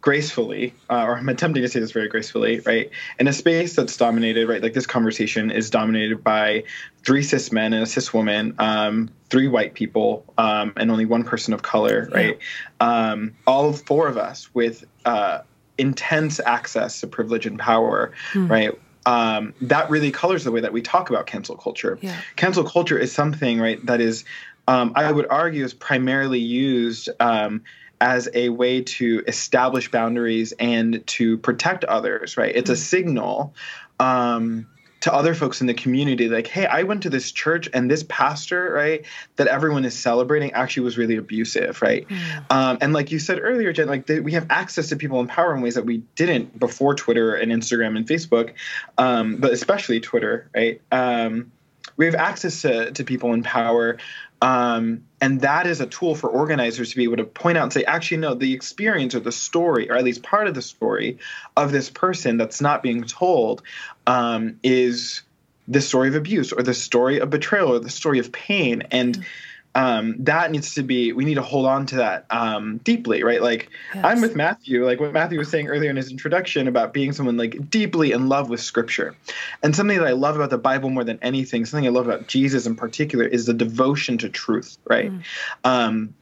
gracefully, 0.00 0.74
uh, 0.88 1.04
or 1.04 1.16
I'm 1.16 1.28
attempting 1.28 1.62
to 1.62 1.68
say 1.68 1.80
this 1.80 1.92
very 1.92 2.08
gracefully, 2.08 2.60
right? 2.60 2.90
In 3.18 3.28
a 3.28 3.32
space 3.32 3.76
that's 3.76 3.96
dominated, 3.96 4.48
right? 4.48 4.62
Like 4.62 4.72
this 4.72 4.86
conversation 4.86 5.50
is 5.50 5.68
dominated 5.68 6.24
by 6.24 6.64
three 7.04 7.22
cis 7.22 7.52
men 7.52 7.72
and 7.72 7.82
a 7.82 7.86
cis 7.86 8.12
woman, 8.14 8.54
um, 8.58 9.10
three 9.28 9.48
white 9.48 9.74
people, 9.74 10.24
um, 10.38 10.72
and 10.76 10.90
only 10.90 11.04
one 11.04 11.24
person 11.24 11.52
of 11.52 11.62
color, 11.62 12.08
right? 12.12 12.38
Yeah. 12.80 13.10
Um, 13.10 13.36
all 13.46 13.72
four 13.72 14.08
of 14.08 14.16
us 14.16 14.52
with 14.54 14.84
uh, 15.04 15.40
intense 15.76 16.40
access 16.40 17.00
to 17.00 17.06
privilege 17.06 17.46
and 17.46 17.58
power, 17.58 18.12
hmm. 18.32 18.48
right? 18.48 18.78
Um, 19.06 19.54
that 19.62 19.90
really 19.90 20.10
colors 20.10 20.44
the 20.44 20.52
way 20.52 20.60
that 20.60 20.72
we 20.72 20.82
talk 20.82 21.10
about 21.10 21.26
cancel 21.26 21.56
culture. 21.56 21.98
Yeah. 22.00 22.18
Cancel 22.36 22.64
culture 22.64 22.98
is 22.98 23.12
something, 23.12 23.60
right, 23.60 23.84
that 23.86 24.00
is, 24.00 24.24
um, 24.68 24.92
I 24.94 25.10
would 25.10 25.26
argue, 25.28 25.64
is 25.64 25.74
primarily 25.74 26.38
used 26.38 27.08
um, 27.18 27.62
as 28.00 28.28
a 28.32 28.48
way 28.48 28.82
to 28.82 29.22
establish 29.26 29.90
boundaries 29.90 30.52
and 30.52 31.06
to 31.06 31.36
protect 31.38 31.84
others, 31.84 32.36
right? 32.36 32.54
It's 32.54 32.70
a 32.70 32.74
mm-hmm. 32.74 32.80
signal 32.80 33.54
um, 33.98 34.66
to 35.00 35.12
other 35.12 35.34
folks 35.34 35.60
in 35.60 35.66
the 35.66 35.74
community 35.74 36.28
like, 36.28 36.46
hey, 36.46 36.66
I 36.66 36.82
went 36.82 37.02
to 37.02 37.10
this 37.10 37.32
church 37.32 37.68
and 37.72 37.90
this 37.90 38.04
pastor, 38.08 38.72
right, 38.72 39.04
that 39.36 39.46
everyone 39.46 39.84
is 39.84 39.98
celebrating 39.98 40.52
actually 40.52 40.84
was 40.84 40.98
really 40.98 41.16
abusive, 41.16 41.80
right? 41.82 42.06
Mm. 42.06 42.44
Um, 42.50 42.78
and 42.80 42.92
like 42.92 43.10
you 43.10 43.18
said 43.18 43.38
earlier, 43.40 43.72
Jen, 43.72 43.88
like 43.88 44.06
they, 44.06 44.20
we 44.20 44.32
have 44.32 44.46
access 44.50 44.88
to 44.90 44.96
people 44.96 45.20
in 45.20 45.26
power 45.26 45.54
in 45.54 45.62
ways 45.62 45.74
that 45.74 45.86
we 45.86 45.98
didn't 46.16 46.58
before 46.58 46.94
Twitter 46.94 47.34
and 47.34 47.50
Instagram 47.50 47.96
and 47.96 48.06
Facebook, 48.06 48.52
um, 48.98 49.36
but 49.36 49.52
especially 49.52 50.00
Twitter, 50.00 50.50
right? 50.54 50.80
Um, 50.92 51.50
we 52.00 52.06
have 52.06 52.14
access 52.14 52.62
to, 52.62 52.90
to 52.92 53.04
people 53.04 53.34
in 53.34 53.42
power 53.42 53.98
um, 54.42 55.04
and 55.20 55.42
that 55.42 55.66
is 55.66 55.82
a 55.82 55.86
tool 55.86 56.14
for 56.14 56.30
organizers 56.30 56.90
to 56.90 56.96
be 56.96 57.04
able 57.04 57.18
to 57.18 57.24
point 57.24 57.58
out 57.58 57.64
and 57.64 57.72
say, 57.74 57.84
actually, 57.84 58.16
no, 58.16 58.32
the 58.32 58.54
experience 58.54 59.14
or 59.14 59.20
the 59.20 59.32
story, 59.32 59.90
or 59.90 59.96
at 59.96 60.04
least 60.04 60.22
part 60.22 60.46
of 60.46 60.54
the 60.54 60.62
story 60.62 61.18
of 61.58 61.72
this 61.72 61.90
person 61.90 62.38
that's 62.38 62.62
not 62.62 62.82
being 62.82 63.04
told 63.04 63.62
um, 64.06 64.58
is 64.62 65.20
the 65.68 65.82
story 65.82 66.08
of 66.08 66.14
abuse 66.14 66.52
or 66.52 66.62
the 66.62 66.72
story 66.72 67.18
of 67.18 67.28
betrayal 67.28 67.74
or 67.74 67.80
the 67.80 67.90
story 67.90 68.18
of 68.18 68.32
pain. 68.32 68.82
And 68.90 69.16
mm-hmm 69.16 69.24
um, 69.74 70.16
that 70.24 70.50
needs 70.50 70.74
to 70.74 70.82
be 70.82 71.12
we 71.12 71.24
need 71.24 71.34
to 71.34 71.42
hold 71.42 71.66
on 71.66 71.86
to 71.86 71.96
that 71.96 72.26
um, 72.30 72.78
deeply 72.78 73.22
right? 73.22 73.40
Like 73.40 73.70
yes. 73.94 74.04
i'm 74.04 74.20
with 74.20 74.34
matthew 74.34 74.84
like 74.84 75.00
what 75.00 75.12
matthew 75.12 75.38
was 75.38 75.48
saying 75.48 75.68
earlier 75.68 75.90
in 75.90 75.96
his 75.96 76.10
introduction 76.10 76.66
about 76.68 76.92
being 76.92 77.12
someone 77.12 77.36
like 77.36 77.70
deeply 77.70 78.12
in 78.12 78.28
love 78.28 78.50
with 78.50 78.60
scripture. 78.60 79.14
And 79.62 79.74
something 79.74 79.98
that 79.98 80.06
i 80.06 80.12
love 80.12 80.36
about 80.36 80.50
the 80.50 80.58
bible 80.58 80.90
more 80.90 81.04
than 81.04 81.18
anything 81.22 81.64
something 81.64 81.86
i 81.86 81.90
love 81.90 82.06
about 82.06 82.26
jesus 82.26 82.66
in 82.66 82.74
particular 82.74 83.24
is 83.24 83.46
the 83.46 83.54
devotion 83.54 84.18
to 84.18 84.28
truth 84.28 84.78
right? 84.88 85.12
Mm. 85.12 85.22
um, 85.64 86.14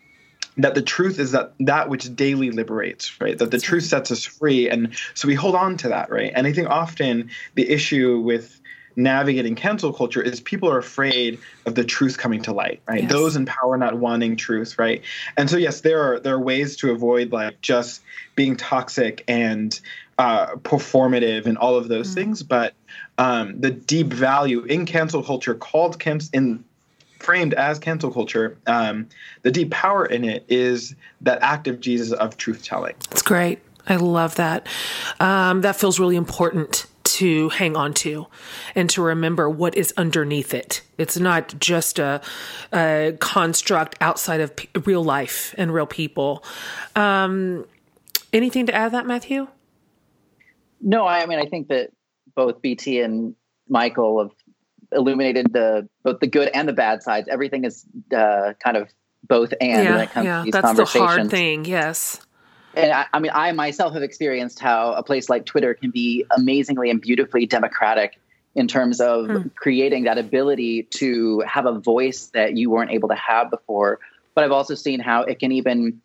that 0.59 0.75
the 0.75 0.83
truth 0.83 1.19
is 1.19 1.33
that 1.33 1.53
that 1.61 1.89
which 1.89 2.15
daily 2.15 2.51
liberates 2.51 3.19
right? 3.21 3.39
That 3.39 3.51
the 3.51 3.61
truth 3.61 3.85
sets 3.85 4.11
us 4.11 4.25
free. 4.25 4.69
And 4.69 4.95
so 5.15 5.29
we 5.29 5.35
hold 5.35 5.55
on 5.55 5.77
to 5.79 5.89
that 5.89 6.11
right? 6.11 6.33
And 6.35 6.47
i 6.47 6.53
think 6.53 6.69
often 6.69 7.31
the 7.55 7.69
issue 7.71 8.21
with 8.21 8.61
navigating 8.99 9.55
cancel 9.55 9.93
culture 9.93 10.21
is 10.21 10.41
people 10.41 10.69
are 10.69 10.79
afraid 10.79 11.39
of 11.67 11.77
the 11.77 11.85
truth 11.85 12.19
coming 12.19 12.43
to 12.43 12.53
light 12.53 12.83
right 12.89 13.03
yes. 13.03 13.13
those 13.13 13.37
in 13.37 13.47
power 13.47 13.77
not 13.79 13.97
wanting 13.97 14.35
truth 14.37 14.77
right 14.79 15.03
and 15.37 15.49
so 15.49 15.57
yes 15.57 15.83
there 15.83 16.03
are 16.03 16.19
there 16.19 16.35
are 16.35 16.41
ways 16.41 16.77
to 16.77 16.91
avoid 16.91 17.31
like 17.33 17.61
just 17.63 18.03
being 18.35 18.57
toxic 18.57 19.25
and 19.29 19.81
uh, 20.19 20.57
performative 20.57 21.47
and 21.47 21.57
all 21.59 21.77
of 21.77 21.87
those 21.87 22.09
mm-hmm. 22.09 22.17
things 22.17 22.43
but 22.43 22.75
um, 23.19 23.61
the 23.61 23.71
deep 23.71 24.09
value 24.09 24.65
in 24.65 24.85
cancel 24.85 25.23
culture 25.23 25.55
called 25.55 26.01
camps 26.01 26.29
in 26.33 26.65
framed 27.21 27.53
as 27.55 27.79
cancel 27.79 28.13
culture, 28.13 28.57
um, 28.67 29.09
the 29.43 29.51
deep 29.51 29.71
power 29.73 30.07
in 30.07 30.25
it 30.25 30.45
is 30.49 30.95
that 31.21 31.39
act 31.43 31.67
of 31.67 31.81
Jesus 31.81 32.13
of 32.13 32.37
truth 32.37 32.63
telling. 32.63 32.95
That's 33.11 33.23
great. 33.23 33.59
I 33.89 33.97
love 33.97 34.37
that. 34.37 34.67
Um, 35.19 35.63
that 35.63 35.77
feels 35.77 35.99
really 35.99 36.17
important 36.17 36.87
to 37.19 37.49
hang 37.49 37.77
on 37.77 37.93
to 37.93 38.29
and 38.77 38.89
to 38.91 39.03
remember 39.03 39.51
what 39.51 39.77
is 39.77 39.93
underneath 39.97 40.55
it. 40.55 40.83
It's 40.99 41.19
not 41.19 41.59
just 41.59 41.99
a, 41.99 42.21
a 42.73 43.17
construct 43.19 43.97
outside 44.01 44.41
of 44.41 44.55
p- 44.55 44.69
real 44.85 45.03
life 45.03 45.53
and 45.59 45.75
real 45.75 45.87
people. 45.87 46.45
Um, 46.95 47.67
anything 48.33 48.67
to 48.67 48.75
add 48.75 48.93
that, 48.93 49.05
Matthew? 49.05 49.49
No, 50.81 51.09
I 51.09 51.27
mean, 51.27 51.41
I 51.41 51.47
think 51.47 51.69
that 51.69 51.91
both 52.37 52.63
BT 52.63 53.01
and 53.01 53.35
Michael 53.69 54.21
have 54.23 54.31
illuminated 54.93 55.53
the 55.53 55.89
both 56.05 56.21
the 56.21 56.29
good 56.29 56.49
and 56.55 56.69
the 56.69 56.73
bad 56.73 57.03
sides. 57.03 57.27
Everything 57.29 57.65
is 57.65 57.85
uh, 58.17 58.53
kind 58.63 58.77
of 58.77 58.89
both 59.27 59.53
and 59.61 59.85
yeah, 59.85 59.91
when 59.93 60.01
it 60.03 60.11
comes 60.11 60.25
yeah, 60.25 60.39
to 60.39 60.45
these 60.45 60.53
that's 60.53 60.67
conversations. 60.67 61.03
the 61.03 61.07
hard 61.07 61.31
thing. 61.31 61.65
Yes. 61.65 62.21
And 62.75 62.93
I, 62.93 63.07
I 63.13 63.19
mean, 63.19 63.33
I 63.35 63.53
myself 63.53 63.95
have 63.95 64.03
experienced 64.03 64.59
how 64.59 64.93
a 64.93 65.03
place 65.03 65.29
like 65.29 65.47
Twitter 65.47 65.75
can 65.75 65.91
be 65.91 66.25
amazingly 66.31 66.91
and 66.91 67.01
beautifully 67.01 67.47
democratic 67.47 68.19
in 68.55 68.69
terms 68.69 69.01
of 69.01 69.27
hmm. 69.27 69.49
creating 69.55 70.05
that 70.05 70.19
ability 70.19 70.85
to 70.85 71.41
have 71.41 71.67
a 71.67 71.79
voice 71.79 72.27
that 72.35 72.57
you 72.57 72.71
weren't 72.71 72.91
able 72.91 73.09
to 73.09 73.15
have 73.15 73.51
before. 73.51 74.01
But 74.35 74.45
I've 74.45 74.53
also 74.53 74.75
seen 74.75 75.01
how 75.01 75.23
it 75.23 75.39
can 75.39 75.53
even 75.53 76.01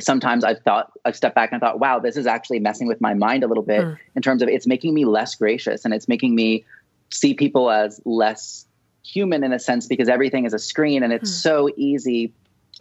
sometimes 0.00 0.42
I've 0.42 0.60
thought 0.60 0.90
I've 1.04 1.16
stepped 1.16 1.34
back 1.34 1.52
and 1.52 1.60
thought, 1.60 1.78
wow, 1.78 1.98
this 1.98 2.16
is 2.16 2.26
actually 2.26 2.60
messing 2.60 2.88
with 2.88 3.00
my 3.00 3.12
mind 3.14 3.44
a 3.44 3.46
little 3.46 3.62
bit 3.62 3.84
hmm. 3.84 3.92
in 4.14 4.22
terms 4.22 4.42
of 4.42 4.48
it's 4.48 4.66
making 4.66 4.94
me 4.94 5.04
less 5.04 5.34
gracious 5.34 5.84
and 5.84 5.92
it's 5.92 6.08
making 6.08 6.34
me 6.34 6.64
see 7.10 7.34
people 7.34 7.70
as 7.70 8.00
less 8.04 8.66
human 9.04 9.44
in 9.44 9.52
a 9.52 9.58
sense 9.58 9.86
because 9.86 10.08
everything 10.08 10.44
is 10.44 10.54
a 10.54 10.58
screen 10.58 11.02
and 11.02 11.12
it's 11.12 11.30
mm. 11.30 11.42
so 11.42 11.68
easy 11.76 12.32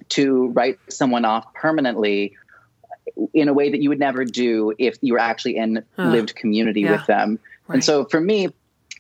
to 0.09 0.47
write 0.49 0.77
someone 0.89 1.25
off 1.25 1.51
permanently 1.53 2.33
in 3.33 3.47
a 3.47 3.53
way 3.53 3.69
that 3.69 3.81
you 3.81 3.89
would 3.89 3.99
never 3.99 4.25
do 4.25 4.73
if 4.77 4.97
you 5.01 5.13
were 5.13 5.19
actually 5.19 5.57
in 5.57 5.83
lived 5.97 6.35
community 6.35 6.81
yeah. 6.81 6.91
with 6.91 7.05
them. 7.05 7.39
Right. 7.67 7.75
And 7.75 7.83
so 7.83 8.05
for 8.05 8.19
me, 8.19 8.49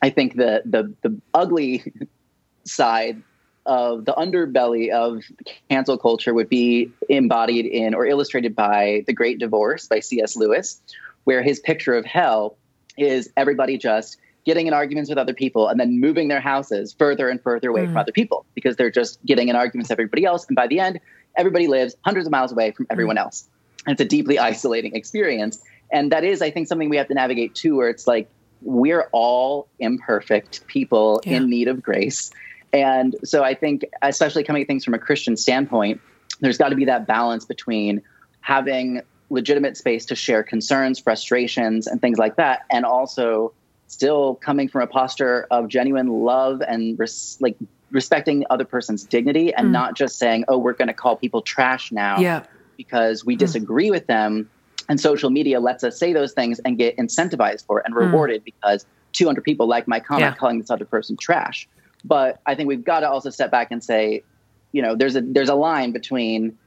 I 0.01 0.09
think 0.09 0.35
the 0.35 0.61
the 0.65 0.93
the 1.01 1.19
ugly 1.33 1.83
side 2.63 3.21
of 3.65 4.05
the 4.05 4.13
underbelly 4.13 4.89
of 4.89 5.23
cancel 5.69 5.97
culture 5.97 6.33
would 6.33 6.49
be 6.49 6.91
embodied 7.09 7.65
in 7.65 7.93
or 7.93 8.05
illustrated 8.05 8.55
by 8.55 9.03
The 9.05 9.13
Great 9.13 9.39
Divorce 9.39 9.87
by 9.87 9.99
C.S. 9.99 10.35
Lewis, 10.35 10.81
where 11.25 11.43
his 11.43 11.59
picture 11.59 11.95
of 11.95 12.05
hell 12.05 12.57
is 12.97 13.29
everybody 13.37 13.77
just 13.77 14.17
getting 14.45 14.67
in 14.67 14.73
arguments 14.73 15.09
with 15.09 15.19
other 15.19 15.33
people 15.33 15.67
and 15.67 15.79
then 15.79 15.99
moving 15.99 16.27
their 16.27 16.41
houses 16.41 16.95
further 16.97 17.29
and 17.29 17.41
further 17.41 17.69
away 17.69 17.83
mm. 17.83 17.87
from 17.87 17.97
other 17.97 18.11
people 18.11 18.45
because 18.55 18.75
they're 18.75 18.91
just 18.91 19.23
getting 19.25 19.49
in 19.49 19.55
arguments 19.55 19.89
with 19.89 19.99
everybody 19.99 20.25
else. 20.25 20.47
And 20.47 20.55
by 20.55 20.67
the 20.67 20.79
end, 20.79 20.99
everybody 21.37 21.67
lives 21.67 21.95
hundreds 22.03 22.25
of 22.25 22.31
miles 22.31 22.51
away 22.51 22.71
from 22.71 22.87
everyone 22.89 23.17
mm. 23.17 23.21
else. 23.21 23.47
It's 23.87 24.01
a 24.01 24.05
deeply 24.05 24.37
isolating 24.39 24.95
experience. 24.95 25.61
And 25.91 26.11
that 26.11 26.23
is, 26.23 26.41
I 26.41 26.51
think, 26.51 26.67
something 26.67 26.89
we 26.89 26.97
have 26.97 27.07
to 27.07 27.13
navigate 27.13 27.55
too, 27.55 27.75
where 27.75 27.89
it's 27.89 28.07
like 28.07 28.29
we're 28.61 29.09
all 29.11 29.67
imperfect 29.79 30.65
people 30.67 31.21
yeah. 31.25 31.37
in 31.37 31.49
need 31.49 31.67
of 31.67 31.81
grace. 31.81 32.31
And 32.73 33.15
so 33.23 33.43
I 33.43 33.53
think, 33.53 33.85
especially 34.01 34.43
coming 34.43 34.61
at 34.61 34.67
things 34.67 34.85
from 34.85 34.93
a 34.93 34.99
Christian 34.99 35.35
standpoint, 35.35 35.99
there's 36.39 36.57
got 36.57 36.69
to 36.69 36.75
be 36.75 36.85
that 36.85 37.07
balance 37.07 37.45
between 37.45 38.01
having 38.41 39.01
legitimate 39.29 39.77
space 39.77 40.05
to 40.05 40.15
share 40.15 40.43
concerns, 40.43 40.99
frustrations, 40.99 41.87
and 41.87 42.01
things 42.01 42.17
like 42.17 42.35
that, 42.37 42.65
and 42.71 42.85
also 42.85 43.53
still 43.87 44.35
coming 44.35 44.69
from 44.69 44.81
a 44.81 44.87
posture 44.87 45.47
of 45.51 45.67
genuine 45.67 46.07
love 46.07 46.61
and 46.61 46.97
res- 46.97 47.37
like 47.41 47.57
respecting 47.91 48.39
the 48.39 48.51
other 48.51 48.63
person's 48.63 49.03
dignity 49.03 49.53
and 49.53 49.67
mm. 49.67 49.71
not 49.71 49.95
just 49.95 50.17
saying, 50.17 50.45
"Oh, 50.47 50.57
we're 50.57 50.73
going 50.73 50.87
to 50.87 50.93
call 50.93 51.15
people 51.15 51.41
trash 51.41 51.91
now." 51.91 52.19
Yeah. 52.19 52.43
Because 52.83 53.23
we 53.23 53.35
mm. 53.35 53.39
disagree 53.39 53.87
mm. 53.87 53.91
with 53.91 54.07
them, 54.07 54.49
and 54.89 54.99
social 54.99 55.29
media 55.29 55.59
lets 55.59 55.83
us 55.83 55.99
say 55.99 56.13
those 56.13 56.33
things 56.33 56.59
and 56.59 56.77
get 56.77 56.97
incentivized 56.97 57.65
for 57.65 57.79
it 57.79 57.85
and 57.85 57.93
mm. 57.93 57.99
rewarded 57.99 58.41
mm. 58.41 58.45
because 58.45 58.85
200 59.13 59.43
people 59.43 59.67
like 59.67 59.87
my 59.87 59.99
comment 59.99 60.33
yeah. 60.33 60.35
calling 60.35 60.59
this 60.59 60.71
other 60.71 60.85
person 60.85 61.15
trash. 61.15 61.67
But 62.03 62.41
I 62.45 62.55
think 62.55 62.67
we've 62.67 62.83
got 62.83 63.01
to 63.01 63.09
also 63.09 63.29
step 63.29 63.51
back 63.51 63.71
and 63.71 63.83
say, 63.83 64.23
you 64.71 64.81
know, 64.81 64.95
there's 64.95 65.15
a 65.15 65.21
there's 65.21 65.49
a 65.49 65.55
line 65.55 65.91
between 65.91 66.57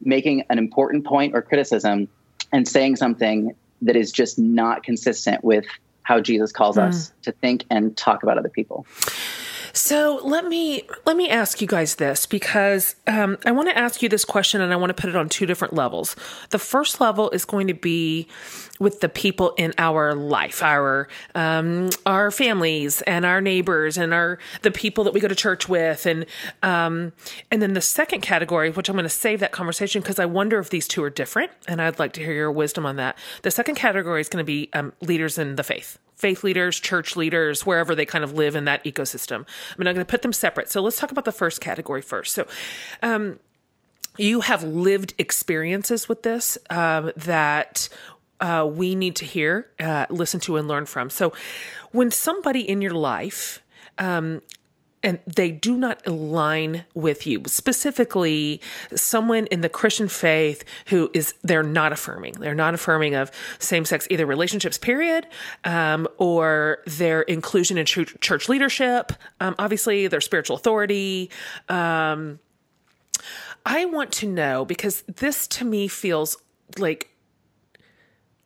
making 0.00 0.44
an 0.50 0.58
important 0.58 1.04
point 1.04 1.34
or 1.36 1.42
criticism 1.42 2.08
and 2.52 2.66
saying 2.66 2.96
something 2.96 3.54
that 3.82 3.96
is 3.96 4.10
just 4.10 4.38
not 4.38 4.82
consistent 4.82 5.44
with 5.44 5.64
how 6.02 6.20
Jesus 6.20 6.52
calls 6.52 6.76
mm. 6.76 6.88
us 6.88 7.12
to 7.22 7.32
think 7.32 7.64
and 7.70 7.96
talk 7.96 8.22
about 8.24 8.38
other 8.38 8.48
people. 8.48 8.86
So 9.76 10.20
let 10.22 10.46
me 10.46 10.84
let 11.04 11.16
me 11.16 11.28
ask 11.28 11.60
you 11.60 11.66
guys 11.66 11.96
this 11.96 12.26
because 12.26 12.94
um, 13.08 13.38
I 13.44 13.50
want 13.50 13.68
to 13.68 13.76
ask 13.76 14.02
you 14.02 14.08
this 14.08 14.24
question 14.24 14.60
and 14.60 14.72
I 14.72 14.76
want 14.76 14.90
to 14.90 14.94
put 14.94 15.10
it 15.10 15.16
on 15.16 15.28
two 15.28 15.46
different 15.46 15.74
levels. 15.74 16.14
The 16.50 16.60
first 16.60 17.00
level 17.00 17.28
is 17.30 17.44
going 17.44 17.66
to 17.66 17.74
be 17.74 18.28
with 18.78 19.00
the 19.00 19.08
people 19.08 19.52
in 19.58 19.74
our 19.76 20.14
life, 20.14 20.62
our 20.62 21.08
um, 21.34 21.90
our 22.06 22.30
families 22.30 23.02
and 23.02 23.24
our 23.24 23.40
neighbors 23.40 23.98
and 23.98 24.14
our 24.14 24.38
the 24.62 24.70
people 24.70 25.02
that 25.04 25.12
we 25.12 25.18
go 25.18 25.26
to 25.26 25.34
church 25.34 25.68
with, 25.68 26.06
and 26.06 26.26
um, 26.62 27.12
and 27.50 27.60
then 27.60 27.72
the 27.74 27.80
second 27.80 28.20
category, 28.20 28.70
which 28.70 28.88
I'm 28.88 28.94
going 28.94 29.02
to 29.02 29.08
save 29.08 29.40
that 29.40 29.50
conversation 29.50 30.02
because 30.02 30.20
I 30.20 30.26
wonder 30.26 30.60
if 30.60 30.70
these 30.70 30.86
two 30.86 31.02
are 31.02 31.10
different, 31.10 31.50
and 31.66 31.82
I'd 31.82 31.98
like 31.98 32.12
to 32.12 32.20
hear 32.20 32.32
your 32.32 32.52
wisdom 32.52 32.86
on 32.86 32.94
that. 32.96 33.18
The 33.42 33.50
second 33.50 33.74
category 33.74 34.20
is 34.20 34.28
going 34.28 34.42
to 34.42 34.46
be 34.46 34.70
um, 34.72 34.92
leaders 35.00 35.36
in 35.36 35.56
the 35.56 35.64
faith 35.64 35.98
faith 36.16 36.44
leaders, 36.44 36.78
church 36.78 37.16
leaders, 37.16 37.66
wherever 37.66 37.94
they 37.94 38.06
kind 38.06 38.24
of 38.24 38.32
live 38.34 38.56
in 38.56 38.64
that 38.64 38.84
ecosystem. 38.84 39.40
I 39.40 39.76
mean, 39.78 39.80
I'm 39.80 39.84
not 39.84 39.94
going 39.94 40.06
to 40.06 40.10
put 40.10 40.22
them 40.22 40.32
separate. 40.32 40.70
So 40.70 40.80
let's 40.80 40.98
talk 40.98 41.10
about 41.10 41.24
the 41.24 41.32
first 41.32 41.60
category 41.60 42.02
first. 42.02 42.34
So, 42.34 42.46
um, 43.02 43.38
you 44.16 44.42
have 44.42 44.62
lived 44.62 45.12
experiences 45.18 46.08
with 46.08 46.22
this 46.22 46.56
um, 46.70 47.10
that 47.16 47.88
uh, 48.40 48.68
we 48.70 48.94
need 48.94 49.16
to 49.16 49.24
hear, 49.24 49.68
uh, 49.80 50.06
listen 50.08 50.38
to, 50.40 50.56
and 50.56 50.68
learn 50.68 50.86
from. 50.86 51.10
So, 51.10 51.32
when 51.90 52.10
somebody 52.10 52.60
in 52.60 52.80
your 52.80 52.92
life 52.92 53.60
um, 53.98 54.42
and 55.04 55.20
they 55.26 55.50
do 55.50 55.76
not 55.76 56.04
align 56.06 56.84
with 56.94 57.26
you. 57.26 57.42
Specifically, 57.46 58.60
someone 58.94 59.46
in 59.48 59.60
the 59.60 59.68
Christian 59.68 60.08
faith 60.08 60.64
who 60.86 61.10
is 61.12 61.34
they're 61.44 61.62
not 61.62 61.92
affirming. 61.92 62.32
They're 62.32 62.54
not 62.54 62.74
affirming 62.74 63.14
of 63.14 63.30
same 63.58 63.84
sex 63.84 64.08
either 64.10 64.24
relationships, 64.24 64.78
period, 64.78 65.26
um, 65.64 66.08
or 66.16 66.78
their 66.86 67.22
inclusion 67.22 67.76
in 67.76 67.84
church 67.84 68.48
leadership. 68.48 69.12
Um, 69.40 69.54
obviously, 69.58 70.06
their 70.08 70.22
spiritual 70.22 70.56
authority. 70.56 71.30
Um, 71.68 72.40
I 73.66 73.84
want 73.84 74.10
to 74.12 74.26
know 74.26 74.64
because 74.64 75.02
this 75.02 75.46
to 75.48 75.64
me 75.64 75.86
feels 75.86 76.38
like 76.78 77.10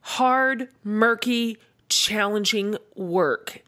hard, 0.00 0.68
murky, 0.82 1.58
challenging 1.88 2.76
work. 2.96 3.62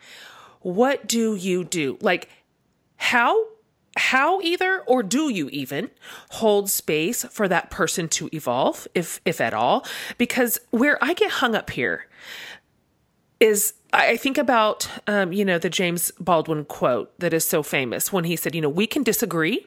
What 0.60 1.06
do 1.06 1.34
you 1.34 1.64
do? 1.64 1.96
Like 2.00 2.28
how 3.00 3.46
how 3.96 4.40
either 4.40 4.80
or 4.86 5.02
do 5.02 5.30
you 5.30 5.48
even 5.48 5.90
hold 6.30 6.70
space 6.70 7.24
for 7.24 7.48
that 7.48 7.70
person 7.70 8.08
to 8.08 8.28
evolve 8.32 8.86
if 8.94 9.20
if 9.24 9.40
at 9.40 9.52
all? 9.52 9.84
Because 10.16 10.60
where 10.70 11.02
i 11.02 11.14
get 11.14 11.30
hung 11.32 11.54
up 11.54 11.70
here 11.70 12.06
is 13.40 13.72
i 13.92 14.16
think 14.16 14.36
about 14.38 14.88
um, 15.06 15.32
you 15.32 15.44
know 15.44 15.58
the 15.58 15.70
james 15.70 16.12
baldwin 16.20 16.64
quote 16.64 17.18
that 17.18 17.32
is 17.32 17.46
so 17.48 17.62
famous 17.62 18.12
when 18.12 18.24
he 18.24 18.36
said 18.36 18.54
you 18.54 18.60
know 18.60 18.68
we 18.68 18.86
can 18.86 19.02
disagree 19.02 19.66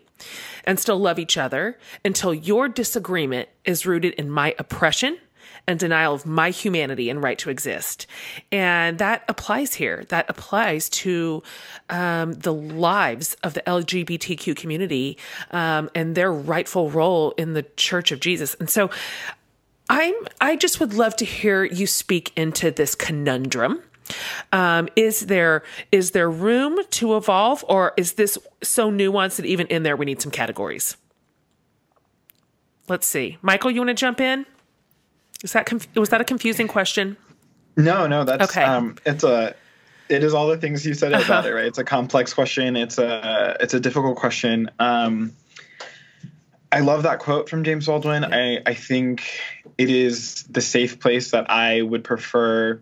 and 0.64 0.80
still 0.80 1.00
love 1.00 1.18
each 1.18 1.38
other 1.38 1.78
until 2.06 2.34
your 2.34 2.70
disagreement 2.70 3.50
is 3.66 3.86
rooted 3.86 4.14
in 4.14 4.30
my 4.30 4.56
oppression 4.60 5.18
and 5.68 5.80
denial 5.80 6.14
of 6.14 6.26
my 6.26 6.50
humanity 6.50 7.10
and 7.10 7.24
right 7.24 7.38
to 7.40 7.50
exist. 7.50 8.06
And 8.52 8.98
that 8.98 9.24
applies 9.28 9.76
here. 9.76 10.04
That 10.10 10.30
applies 10.30 10.90
to 10.90 11.44
um, 11.90 12.34
the 12.34 12.54
lives 12.54 13.36
of 13.44 13.54
the 13.54 13.62
LGBTQ 13.62 14.56
community 14.56 15.18
um, 15.52 15.90
and 15.96 16.16
their 16.16 16.32
rightful 16.32 16.90
role 16.90 17.32
in 17.32 17.54
the 17.54 17.64
Church 17.78 18.12
of 18.12 18.20
Jesus. 18.20 18.56
And 18.60 18.70
so 18.70 18.90
I'm, 19.90 20.14
I 20.42 20.56
just 20.56 20.80
would 20.80 20.94
love 20.94 21.16
to 21.18 21.26
hear 21.26 21.64
you 21.64 21.88
speak 21.88 22.32
into 22.36 22.72
this 22.72 22.96
conundrum. 22.96 23.82
Um, 24.52 24.90
is 24.98 25.28
there 25.28 25.64
is 25.94 26.12
there 26.12 26.30
room 26.30 26.78
to 26.92 27.16
evolve, 27.16 27.64
or 27.70 27.94
is 27.96 28.14
this 28.14 28.38
so 28.62 28.92
nuanced 28.92 29.38
that 29.38 29.46
even 29.46 29.66
in 29.68 29.84
there 29.84 29.96
we 29.96 30.06
need 30.06 30.22
some 30.22 30.32
categories? 30.32 30.98
let's 32.88 33.08
see. 33.08 33.38
Michael, 33.42 33.72
you 33.72 33.80
want 33.80 33.90
to 33.90 33.94
jump 33.94 34.20
in? 34.20 34.46
Is 35.44 35.52
that 35.54 35.66
conf- 35.66 35.88
was 35.96 36.10
that 36.10 36.22
a 36.22 36.24
confusing 36.24 36.68
question? 36.68 37.18
No, 37.78 38.08
no, 38.08 38.24
that's 38.24 38.50
Okay. 38.52 38.64
um 38.64 38.96
it's 39.06 39.24
a 39.24 39.56
it 40.10 40.24
is 40.24 40.34
all 40.34 40.48
the 40.48 40.58
things 40.58 40.86
you 40.86 40.94
said 40.94 41.12
about 41.14 41.30
Uh-huh. 41.30 41.48
it, 41.48 41.52
right? 41.58 41.66
It's 41.66 41.78
a 41.78 41.84
complex 41.84 42.34
question. 42.34 42.76
It's 42.76 42.98
a 42.98 43.58
it's 43.60 43.74
a 43.74 43.80
difficult 43.80 44.18
question. 44.18 44.70
Um 44.80 45.34
I 46.72 46.80
love 46.80 47.04
that 47.04 47.20
quote 47.20 47.50
from 47.50 47.64
James 47.64 47.86
Baldwin. 47.86 48.24
I, 48.26 48.60
I 48.66 48.74
think 48.74 49.24
it 49.78 49.92
is 49.92 50.42
the 50.50 50.62
safe 50.62 51.00
place 51.00 51.30
that 51.30 51.52
I 51.52 51.84
would 51.84 52.04
prefer 52.04 52.82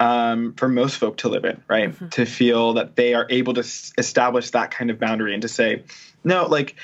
um, 0.00 0.54
for 0.54 0.68
most 0.68 0.96
folk 0.96 1.18
to 1.18 1.28
live 1.28 1.44
in, 1.44 1.62
right? 1.68 1.94
To 2.10 2.26
feel 2.26 2.72
that 2.74 2.96
they 2.96 3.14
are 3.14 3.24
able 3.30 3.54
to 3.54 3.60
s- 3.60 3.92
establish 3.96 4.50
that 4.50 4.72
kind 4.72 4.90
of 4.90 4.98
boundary 4.98 5.34
and 5.34 5.42
to 5.42 5.48
say, 5.48 5.84
no, 6.24 6.46
like 6.46 6.74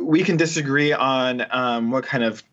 we 0.00 0.22
can 0.22 0.36
disagree 0.36 0.92
on 0.92 1.44
um, 1.50 1.90
what 1.90 2.04
kind 2.04 2.22
of 2.22 2.44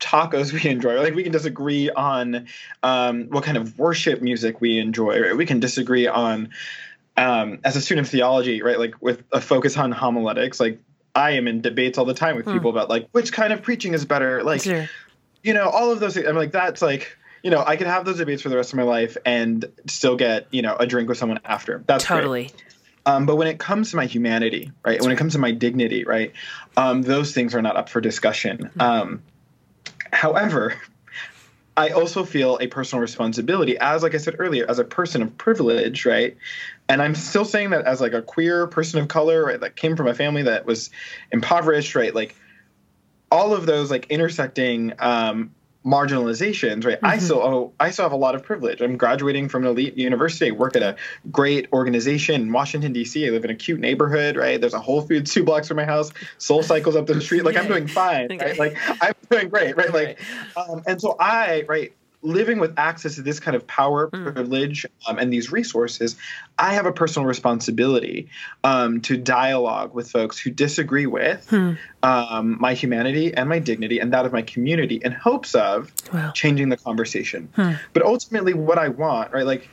tacos 0.00 0.52
we 0.52 0.68
enjoy. 0.68 0.98
Like 1.00 1.14
we 1.14 1.22
can 1.22 1.32
disagree 1.32 1.90
on 1.90 2.46
um, 2.82 3.26
what 3.28 3.44
kind 3.44 3.56
of 3.56 3.78
worship 3.78 4.20
music 4.22 4.60
we 4.60 4.78
enjoy. 4.78 5.20
Right? 5.20 5.36
We 5.36 5.46
can 5.46 5.60
disagree 5.60 6.08
on 6.08 6.50
um, 7.16 7.60
as 7.62 7.76
a 7.76 7.80
student 7.80 8.06
of 8.06 8.10
theology, 8.10 8.62
right? 8.62 8.78
Like 8.78 9.00
with 9.00 9.22
a 9.32 9.40
focus 9.40 9.76
on 9.76 9.92
homiletics, 9.92 10.58
like. 10.60 10.80
I 11.12 11.32
am 11.32 11.48
in 11.48 11.60
debates 11.60 11.98
all 11.98 12.04
the 12.04 12.14
time 12.14 12.36
with 12.36 12.46
people 12.46 12.70
about 12.70 12.88
like 12.88 13.08
which 13.10 13.32
kind 13.32 13.52
of 13.52 13.62
preaching 13.62 13.94
is 13.94 14.04
better. 14.04 14.44
Like 14.44 14.62
Sure. 14.62 14.88
you 15.42 15.52
know, 15.54 15.68
all 15.68 15.90
of 15.90 15.98
those 15.98 16.14
things. 16.14 16.28
I'm 16.28 16.36
like, 16.36 16.52
that's 16.52 16.80
like, 16.80 17.18
you 17.42 17.50
know, 17.50 17.64
I 17.66 17.76
could 17.76 17.88
have 17.88 18.04
those 18.04 18.18
debates 18.18 18.42
for 18.42 18.48
the 18.48 18.54
rest 18.54 18.72
of 18.72 18.76
my 18.76 18.84
life 18.84 19.16
and 19.26 19.64
still 19.88 20.14
get, 20.14 20.46
you 20.52 20.62
know, 20.62 20.76
a 20.76 20.86
drink 20.86 21.08
with 21.08 21.18
someone 21.18 21.40
after. 21.44 21.82
That's 21.84 22.06
great. 22.06 22.16
Totally. 22.18 22.50
Um, 23.06 23.26
but 23.26 23.34
when 23.34 23.48
it 23.48 23.58
comes 23.58 23.90
to 23.90 23.96
my 23.96 24.06
humanity, 24.06 24.70
right, 24.84 25.02
when 25.02 25.10
it 25.10 25.16
comes 25.16 25.32
to 25.32 25.40
my 25.40 25.50
dignity, 25.50 26.04
right, 26.04 26.32
um, 26.76 27.02
those 27.02 27.34
things 27.34 27.56
are 27.56 27.62
not 27.62 27.76
up 27.76 27.88
for 27.88 28.00
discussion. 28.00 28.70
Um, 28.78 29.24
however, 30.12 30.74
I 31.76 31.90
also 31.90 32.24
feel 32.24 32.58
a 32.60 32.66
personal 32.66 33.00
responsibility 33.00 33.78
as, 33.78 34.02
like 34.02 34.14
I 34.14 34.18
said 34.18 34.36
earlier, 34.38 34.66
as 34.68 34.78
a 34.78 34.84
person 34.84 35.22
of 35.22 35.36
privilege, 35.38 36.04
right? 36.04 36.36
And 36.88 37.00
I'm 37.00 37.14
still 37.14 37.44
saying 37.44 37.70
that 37.70 37.86
as 37.86 38.00
like 38.00 38.12
a 38.12 38.22
queer 38.22 38.66
person 38.66 39.00
of 39.00 39.08
color, 39.08 39.46
right, 39.46 39.60
that 39.60 39.76
came 39.76 39.96
from 39.96 40.06
a 40.06 40.14
family 40.14 40.42
that 40.42 40.66
was 40.66 40.90
impoverished, 41.32 41.94
right? 41.94 42.14
Like 42.14 42.34
all 43.30 43.54
of 43.54 43.66
those 43.66 43.90
like 43.90 44.06
intersecting 44.10 44.92
um, 44.98 45.54
marginalizations, 45.84 46.84
right? 46.84 46.98
I 47.02 47.18
still 47.18 47.38
oh, 47.38 47.72
I 47.80 47.90
still 47.90 48.04
have 48.04 48.12
a 48.12 48.16
lot 48.16 48.34
of 48.34 48.42
privilege. 48.42 48.80
I'm 48.80 48.96
graduating 48.96 49.48
from 49.48 49.64
an 49.64 49.70
elite 49.70 49.96
university. 49.96 50.48
I 50.48 50.50
work 50.52 50.76
at 50.76 50.82
a 50.82 50.96
great 51.30 51.68
organization 51.72 52.42
in 52.42 52.52
Washington 52.52 52.92
D.C. 52.92 53.26
I 53.26 53.30
live 53.30 53.44
in 53.44 53.50
a 53.50 53.54
cute 53.54 53.80
neighborhood, 53.80 54.36
right? 54.36 54.60
There's 54.60 54.74
a 54.74 54.80
Whole 54.80 55.00
Foods 55.02 55.32
two 55.32 55.42
blocks 55.44 55.68
from 55.68 55.78
my 55.78 55.84
house. 55.84 56.12
SoulCycle's 56.38 56.96
up 56.96 57.06
the 57.06 57.20
street. 57.20 57.44
Like 57.44 57.56
I'm 57.56 57.66
doing 57.66 57.86
fine, 57.88 58.30
Okay. 58.32 58.36
right? 58.50 58.58
Like 58.58 58.76
I'm 59.02 59.14
doing 59.30 59.48
great, 59.48 59.76
right? 59.76 59.92
Like, 59.92 60.18
um, 60.56 60.82
and 60.86 61.00
so 61.00 61.16
I, 61.18 61.64
right, 61.68 61.92
living 62.22 62.58
with 62.58 62.78
access 62.78 63.14
to 63.14 63.22
this 63.22 63.40
kind 63.40 63.54
of 63.56 63.66
power, 63.66 64.08
privilege, 64.08 64.84
um, 65.08 65.18
and 65.18 65.32
these 65.32 65.50
resources, 65.50 66.16
I 66.58 66.74
have 66.74 66.84
a 66.84 66.92
personal 66.92 67.26
responsibility 67.26 68.28
um, 68.62 69.00
to 69.02 69.16
dialogue 69.16 69.94
with 69.94 70.10
folks 70.10 70.38
who 70.38 70.50
disagree 70.50 71.06
with 71.06 71.50
um, 72.02 72.58
my 72.60 72.74
humanity 72.74 73.32
and 73.32 73.48
my 73.48 73.58
dignity 73.58 73.98
and 74.00 74.12
that 74.12 74.26
of 74.26 74.32
my 74.32 74.42
community 74.42 75.00
in 75.02 75.12
hopes 75.12 75.54
of 75.54 75.92
Wow. 76.12 76.32
changing 76.32 76.68
the 76.68 76.76
conversation. 76.76 77.48
But 77.92 78.02
ultimately, 78.04 78.52
what 78.52 78.78
I 78.78 78.88
want, 78.88 79.32
right, 79.32 79.46
like, 79.46 79.68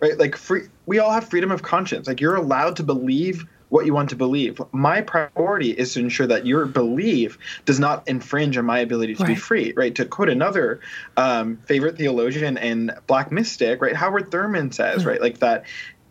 right, 0.00 0.16
like, 0.18 0.36
free, 0.36 0.62
we 0.84 0.98
all 0.98 1.10
have 1.10 1.28
freedom 1.28 1.50
of 1.50 1.62
conscience. 1.62 2.06
Like, 2.06 2.20
you're 2.20 2.36
allowed 2.36 2.76
to 2.76 2.82
believe 2.82 3.46
what 3.68 3.86
you 3.86 3.92
want 3.92 4.10
to 4.10 4.16
believe. 4.16 4.60
My 4.72 5.00
priority 5.00 5.70
is 5.70 5.94
to 5.94 6.00
ensure 6.00 6.26
that 6.26 6.46
your 6.46 6.66
belief 6.66 7.38
does 7.64 7.80
not 7.80 8.06
infringe 8.08 8.56
on 8.56 8.64
my 8.64 8.78
ability 8.78 9.16
to 9.16 9.24
be 9.24 9.34
free, 9.34 9.72
right? 9.76 9.94
To 9.96 10.04
quote 10.04 10.28
another 10.28 10.80
um, 11.16 11.58
favorite 11.66 11.96
theologian 11.96 12.58
and 12.58 12.92
Black 13.06 13.32
mystic, 13.32 13.80
right, 13.82 13.96
Howard 13.96 14.30
Thurman 14.30 14.72
says, 14.72 15.04
right, 15.04 15.20
like 15.20 15.38
that 15.38 15.64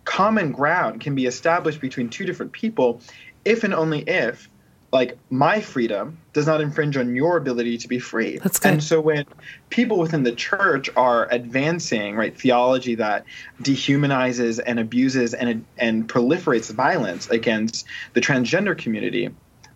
common 0.03 0.51
ground 0.51 1.01
can 1.01 1.15
be 1.15 1.25
established 1.25 1.81
between 1.81 2.09
two 2.09 2.25
different 2.25 2.51
people 2.51 3.01
if 3.43 3.63
and 3.63 3.73
only 3.73 4.01
if 4.01 4.49
like 4.91 5.17
my 5.29 5.61
freedom 5.61 6.17
does 6.35 6.45
not 6.45 6.59
infringe 6.59 6.97
on 6.97 7.15
your 7.15 7.37
ability 7.37 7.77
to 7.77 7.87
be 7.87 7.97
free. 7.97 8.37
That's 8.39 8.59
good. 8.59 8.73
And 8.73 8.83
so 8.83 8.99
when 8.99 9.25
people 9.69 9.97
within 9.97 10.23
the 10.23 10.33
church 10.33 10.89
are 10.97 11.31
advancing 11.31 12.17
right 12.17 12.37
theology 12.37 12.93
that 12.95 13.23
dehumanizes 13.63 14.59
and 14.63 14.77
abuses 14.77 15.33
and 15.33 15.65
and 15.77 16.09
proliferates 16.09 16.71
violence 16.73 17.29
against 17.29 17.85
the 18.13 18.21
transgender 18.21 18.77
community, 18.77 19.29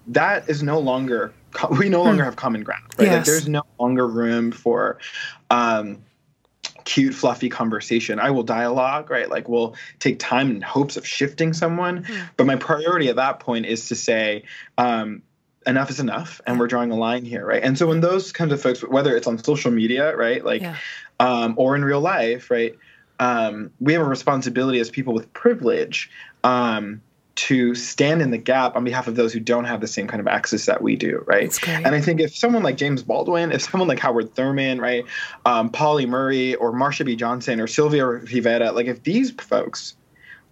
that 0.07 0.49
is 0.49 0.61
no 0.61 0.79
longer 0.79 1.33
we 1.79 1.87
no 1.87 2.03
longer 2.03 2.25
have 2.25 2.35
common 2.35 2.63
ground. 2.63 2.83
Right? 2.97 3.07
Like 3.07 3.19
Yes. 3.19 3.25
there's 3.25 3.47
no 3.47 3.63
longer 3.79 4.05
room 4.05 4.51
for 4.51 4.99
um 5.49 5.99
cute 6.85 7.13
fluffy 7.13 7.49
conversation 7.49 8.19
i 8.19 8.31
will 8.31 8.41
dialogue 8.41 9.11
right 9.11 9.29
like 9.29 9.47
we'll 9.47 9.75
take 9.99 10.17
time 10.17 10.49
in 10.49 10.59
hopes 10.61 10.97
of 10.97 11.05
shifting 11.05 11.53
someone 11.53 12.03
but 12.35 12.47
my 12.47 12.55
priority 12.55 13.09
at 13.09 13.15
that 13.17 13.39
point 13.39 13.65
is 13.65 13.89
to 13.89 13.95
say 13.95 14.43
um, 14.77 15.21
enough 15.67 15.89
is 15.89 15.99
enough 15.99 16.39
and 16.47 16.59
we're 16.59 16.67
drawing 16.67 16.91
a 16.91 16.95
line 16.95 17.25
here 17.25 17.45
right 17.45 17.63
and 17.63 17.77
so 17.77 17.87
when 17.87 17.99
those 18.01 18.31
kinds 18.31 18.51
of 18.53 18.61
folks 18.61 18.81
whether 18.81 19.15
it's 19.15 19.27
on 19.27 19.37
social 19.37 19.71
media 19.71 20.15
right 20.15 20.45
like 20.45 20.61
Yeah. 20.61 20.75
um, 21.19 21.53
or 21.57 21.75
in 21.75 21.83
real 21.83 21.99
life 22.01 22.49
right 22.49 22.75
um, 23.19 23.69
we 23.81 23.91
have 23.93 24.01
a 24.01 24.05
responsibility 24.05 24.79
as 24.79 24.89
people 24.89 25.13
with 25.13 25.31
privilege 25.33 26.09
um, 26.45 27.01
to 27.35 27.75
stand 27.75 28.21
in 28.21 28.31
the 28.31 28.37
gap 28.37 28.75
on 28.77 28.83
behalf 28.83 29.07
of 29.07 29.15
those 29.15 29.33
who 29.33 29.39
don't 29.41 29.65
have 29.65 29.81
the 29.81 29.87
same 29.87 30.07
kind 30.07 30.19
of 30.21 30.27
access 30.27 30.65
that 30.65 30.81
we 30.81 30.95
do, 30.97 31.23
right? 31.25 31.43
And 31.85 31.95
I 31.95 32.01
think 32.01 32.19
if 32.19 32.35
someone 32.35 32.63
like 32.63 32.75
James 32.77 33.01
Baldwin, 33.03 33.51
if 33.53 33.61
someone 33.61 33.87
like 33.87 33.99
Howard 33.99 34.35
Thurman, 34.35 34.79
right, 34.81 35.05
um, 35.45 35.69
Pauli 35.69 36.05
Murray 36.05 36.55
or 36.55 36.73
Marsha 36.73 37.05
P. 37.05 37.15
Johnson 37.15 37.59
or 37.61 37.67
Sylvia 37.67 38.05
Rivera, 38.05 38.71
like 38.73 38.87
if 38.87 39.03
these 39.03 39.31
folks 39.31 39.95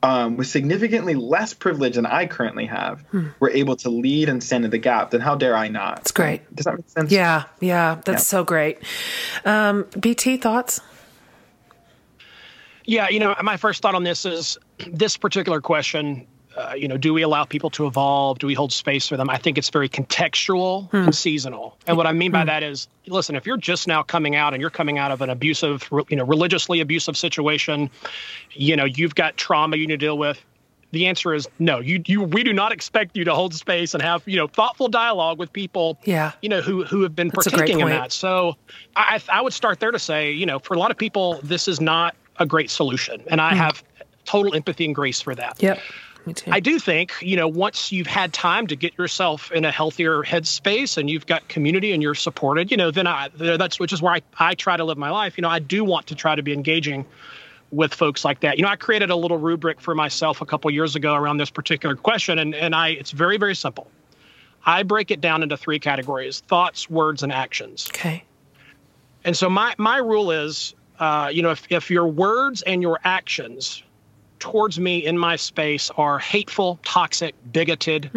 um, 0.04 0.38
with 0.38 0.48
significantly 0.48 1.16
less 1.16 1.54
privilege 1.54 1.96
than 1.96 2.06
I 2.06 2.28
currently 2.28 2.66
have 2.68 3.04
were 3.40 3.50
able 3.50 3.76
to 3.78 3.90
lead 3.90 4.30
and 4.30 4.44
stand 4.44 4.64
in 4.66 4.72
the 4.72 4.78
gap, 4.78 5.12
then 5.12 5.22
how 5.22 5.36
dare 5.36 5.56
I 5.56 5.68
not? 5.70 6.00
It's 6.00 6.12
great. 6.12 6.56
Does 6.56 6.66
that 6.66 6.76
make 6.76 6.90
sense? 6.90 7.12
Yeah, 7.12 7.44
yeah, 7.60 7.96
that's 8.06 8.22
Yeah. 8.22 8.38
so 8.38 8.44
great. 8.44 8.80
Um, 9.46 9.86
BT 10.00 10.38
thoughts? 10.38 10.80
Yeah, 12.86 13.10
you 13.10 13.20
know, 13.20 13.36
my 13.44 13.58
first 13.58 13.82
thought 13.82 13.96
on 13.96 14.04
this 14.04 14.26
is 14.26 14.58
this 14.92 15.18
particular 15.18 15.60
question. 15.62 16.26
Uh, 16.58 16.74
you 16.74 16.88
know, 16.88 16.98
do 16.98 17.14
we 17.14 17.22
allow 17.22 17.44
people 17.44 17.70
to 17.70 17.86
evolve? 17.86 18.40
Do 18.40 18.48
we 18.48 18.56
hold 18.56 18.74
space 18.74 19.08
for 19.08 19.16
them? 19.16 19.30
I 19.30 19.38
think 19.38 19.58
it's 19.60 19.70
very 19.70 19.88
contextual 19.88 20.92
and 20.92 21.14
seasonal. 21.16 21.78
And 21.86 21.98
what 21.98 22.08
I 22.08 22.14
mean 22.14 22.32
by 22.32 22.46
that 22.46 22.64
is, 22.64 22.88
listen, 23.06 23.36
if 23.36 23.46
you're 23.46 23.58
just 23.58 23.88
now 23.88 24.02
coming 24.04 24.36
out 24.36 24.54
and 24.54 24.62
you're 24.62 24.70
coming 24.72 24.98
out 24.98 25.12
of 25.12 25.22
an 25.22 25.30
abusive, 25.30 25.88
you 26.10 26.18
know, 26.18 26.26
religiously 26.26 26.80
abusive 26.82 27.16
situation, 27.16 27.90
you 28.52 28.76
know, 28.76 28.86
you've 28.86 29.14
got 29.16 29.38
trauma 29.38 29.78
you 29.78 29.86
need 29.88 30.00
to 30.00 30.06
deal 30.06 30.18
with. 30.18 30.44
The 30.92 31.08
answer 31.08 31.34
is 31.34 31.48
no. 31.60 31.80
You, 31.80 32.02
you, 32.08 32.24
we 32.24 32.44
do 32.44 32.54
not 32.54 32.72
expect 32.72 33.18
you 33.18 33.26
to 33.26 33.36
hold 33.36 33.54
space 33.54 33.94
and 33.94 34.02
have, 34.02 34.24
you 34.26 34.38
know, 34.38 34.48
thoughtful 34.48 34.88
dialogue 34.88 35.38
with 35.38 35.52
people 35.52 36.00
Yeah. 36.06 36.32
you 36.42 36.48
know, 36.50 36.62
who 36.62 36.86
who 36.86 37.04
have 37.04 37.14
been 37.16 37.28
That's 37.28 37.50
partaking 37.50 37.82
in 37.82 37.90
that. 37.90 38.12
So 38.14 38.56
I 38.96 39.22
I 39.30 39.42
would 39.42 39.54
start 39.54 39.80
there 39.82 39.92
to 39.92 40.00
say, 40.00 40.32
you 40.32 40.46
know, 40.46 40.60
for 40.60 40.76
a 40.76 40.80
lot 40.80 40.90
of 40.92 40.98
people, 40.98 41.40
this 41.44 41.68
is 41.68 41.82
not 41.82 42.16
a 42.40 42.46
great 42.46 42.70
solution, 42.70 43.22
and 43.28 43.42
Hmm. 43.42 43.48
I 43.48 43.56
have 43.56 43.84
total 44.24 44.56
empathy 44.56 44.86
and 44.86 44.96
grace 44.96 45.22
for 45.22 45.36
that. 45.36 45.62
Yep. 45.62 45.80
Me 46.28 46.34
too. 46.34 46.52
I 46.52 46.60
do 46.60 46.78
think, 46.78 47.14
you 47.22 47.38
know, 47.38 47.48
once 47.48 47.94
you've 47.94 48.06
had 48.06 48.34
time 48.34 48.68
to 48.68 48.76
get 48.76 48.98
yourself 48.98 49.50
in 49.54 49.64
a 49.64 49.72
healthier 49.72 50.24
headspace 50.24 50.98
and 50.98 51.10
you've 51.10 51.26
got 51.26 51.48
community 51.48 51.94
and 51.94 52.04
you're 52.04 52.16
supported, 52.16 52.70
you 52.70 52.76
know, 52.76 52.92
then 52.92 53.08
I 53.08 53.30
that's 53.34 53.80
which 53.80 53.94
is 53.94 54.02
where 54.02 54.14
I, 54.14 54.22
I 54.38 54.54
try 54.54 54.76
to 54.76 54.84
live 54.84 54.98
my 54.98 55.10
life. 55.10 55.38
You 55.38 55.44
know, 55.44 55.50
I 55.50 55.60
do 55.60 55.86
want 55.86 56.08
to 56.08 56.16
try 56.16 56.36
to 56.36 56.44
be 56.44 56.52
engaging 56.52 57.06
with 57.72 57.94
folks 57.94 58.26
like 58.26 58.42
that. 58.42 58.58
You 58.58 58.64
know, 58.64 58.70
I 58.70 58.76
created 58.76 59.10
a 59.10 59.16
little 59.16 59.38
rubric 59.38 59.80
for 59.80 59.96
myself 59.96 60.42
a 60.42 60.46
couple 60.46 60.70
years 60.70 60.98
ago 60.98 61.16
around 61.16 61.38
this 61.38 61.50
particular 61.50 61.96
question, 61.96 62.40
and 62.40 62.54
and 62.54 62.76
I 62.76 62.90
it's 62.90 63.12
very 63.12 63.38
very 63.38 63.56
simple. 63.56 63.88
I 64.66 64.84
break 64.84 65.12
it 65.12 65.22
down 65.22 65.44
into 65.44 65.56
three 65.56 65.80
categories: 65.80 66.42
thoughts, 66.42 66.90
words, 66.90 67.24
and 67.24 67.32
actions. 67.32 67.88
okay. 67.90 68.26
And 69.24 69.36
so 69.36 69.50
my 69.50 69.76
my 69.78 69.98
rule 69.98 70.32
is, 70.32 70.76
uh, 71.00 71.30
you 71.34 71.42
know, 71.42 71.52
if 71.52 71.66
if 71.70 71.90
your 71.90 72.08
words 72.08 72.64
and 72.64 72.82
your 72.82 73.00
actions 73.06 73.82
towards 74.40 74.80
me 74.80 75.06
in 75.06 75.18
my 75.18 75.36
space 75.36 75.90
are 75.98 76.20
hateful, 76.20 76.80
toxic, 76.84 77.36
bigoted, 77.52 78.12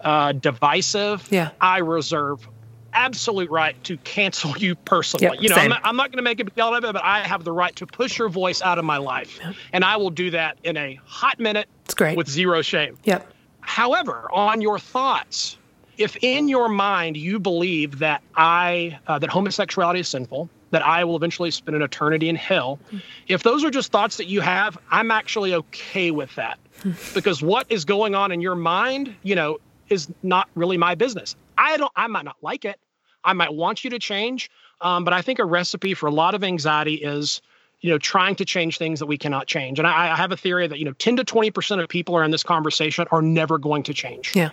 uh, 0.00 0.32
divisive, 0.32 1.26
Yeah. 1.30 1.50
I 1.60 1.78
reserve 1.78 2.46
absolute 2.94 3.50
right 3.50 3.82
to 3.84 3.96
cancel 3.98 4.56
you 4.56 4.74
personally. 4.74 5.26
Yep, 5.26 5.42
you 5.42 5.48
know, 5.50 5.54
same. 5.56 5.64
I'm 5.64 5.68
not, 5.70 5.80
I'm 5.84 5.96
not 5.96 6.10
going 6.10 6.16
to 6.18 6.22
make 6.22 6.40
a 6.40 6.44
big 6.44 6.54
deal 6.54 6.74
of 6.74 6.82
it, 6.84 6.92
but 6.92 7.04
I 7.04 7.20
have 7.20 7.44
the 7.44 7.52
right 7.52 7.74
to 7.76 7.86
push 7.86 8.18
your 8.18 8.28
voice 8.28 8.62
out 8.62 8.78
of 8.78 8.84
my 8.84 8.96
life, 8.96 9.38
and 9.72 9.84
I 9.84 9.96
will 9.96 10.10
do 10.10 10.30
that 10.30 10.58
in 10.64 10.76
a 10.76 10.98
hot 11.04 11.38
minute 11.38 11.68
It's 11.84 11.94
great. 11.94 12.16
with 12.16 12.28
zero 12.28 12.62
shame. 12.62 12.96
Yep. 13.04 13.30
However, 13.60 14.28
on 14.32 14.62
your 14.62 14.78
thoughts, 14.78 15.58
if 15.98 16.16
in 16.22 16.48
your 16.48 16.68
mind 16.68 17.16
you 17.16 17.38
believe 17.38 17.98
that 17.98 18.22
I 18.36 18.98
uh, 19.06 19.18
that 19.18 19.28
homosexuality 19.28 20.00
is 20.00 20.08
sinful, 20.08 20.48
that 20.70 20.84
I 20.84 21.04
will 21.04 21.16
eventually 21.16 21.50
spend 21.50 21.76
an 21.76 21.82
eternity 21.82 22.28
in 22.28 22.36
hell, 22.36 22.78
if 23.26 23.42
those 23.42 23.64
are 23.64 23.70
just 23.70 23.90
thoughts 23.90 24.18
that 24.18 24.26
you 24.26 24.40
have, 24.40 24.78
I'm 24.90 25.10
actually 25.10 25.54
okay 25.54 26.10
with 26.10 26.34
that. 26.36 26.58
because 27.14 27.42
what 27.42 27.66
is 27.70 27.84
going 27.84 28.14
on 28.14 28.32
in 28.32 28.40
your 28.40 28.54
mind, 28.54 29.14
you 29.22 29.34
know, 29.34 29.58
is 29.88 30.08
not 30.22 30.48
really 30.54 30.76
my 30.76 30.94
business. 30.94 31.34
I 31.56 31.76
don't, 31.76 31.92
I 31.96 32.06
might 32.06 32.24
not 32.24 32.36
like 32.42 32.64
it. 32.64 32.78
I 33.24 33.32
might 33.32 33.52
want 33.52 33.84
you 33.84 33.90
to 33.90 33.98
change. 33.98 34.50
Um, 34.80 35.04
but 35.04 35.12
I 35.12 35.22
think 35.22 35.38
a 35.38 35.44
recipe 35.44 35.94
for 35.94 36.06
a 36.06 36.12
lot 36.12 36.34
of 36.34 36.44
anxiety 36.44 36.94
is, 36.94 37.40
you 37.80 37.90
know, 37.90 37.98
trying 37.98 38.36
to 38.36 38.44
change 38.44 38.78
things 38.78 39.00
that 39.00 39.06
we 39.06 39.18
cannot 39.18 39.46
change. 39.46 39.78
And 39.78 39.88
I, 39.88 40.12
I 40.12 40.16
have 40.16 40.30
a 40.30 40.36
theory 40.36 40.66
that, 40.66 40.78
you 40.78 40.84
know, 40.84 40.92
10 40.92 41.16
to 41.16 41.24
20% 41.24 41.82
of 41.82 41.88
people 41.88 42.14
are 42.14 42.24
in 42.24 42.30
this 42.30 42.42
conversation 42.42 43.06
are 43.10 43.22
never 43.22 43.58
going 43.58 43.82
to 43.84 43.94
change. 43.94 44.34
Yeah. 44.36 44.50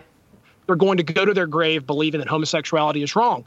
They're 0.66 0.76
going 0.76 0.98
to 0.98 1.04
go 1.04 1.26
to 1.26 1.34
their 1.34 1.48
grave 1.48 1.86
believing 1.86 2.20
that 2.20 2.28
homosexuality 2.28 3.04
is 3.04 3.16
wrong. 3.16 3.46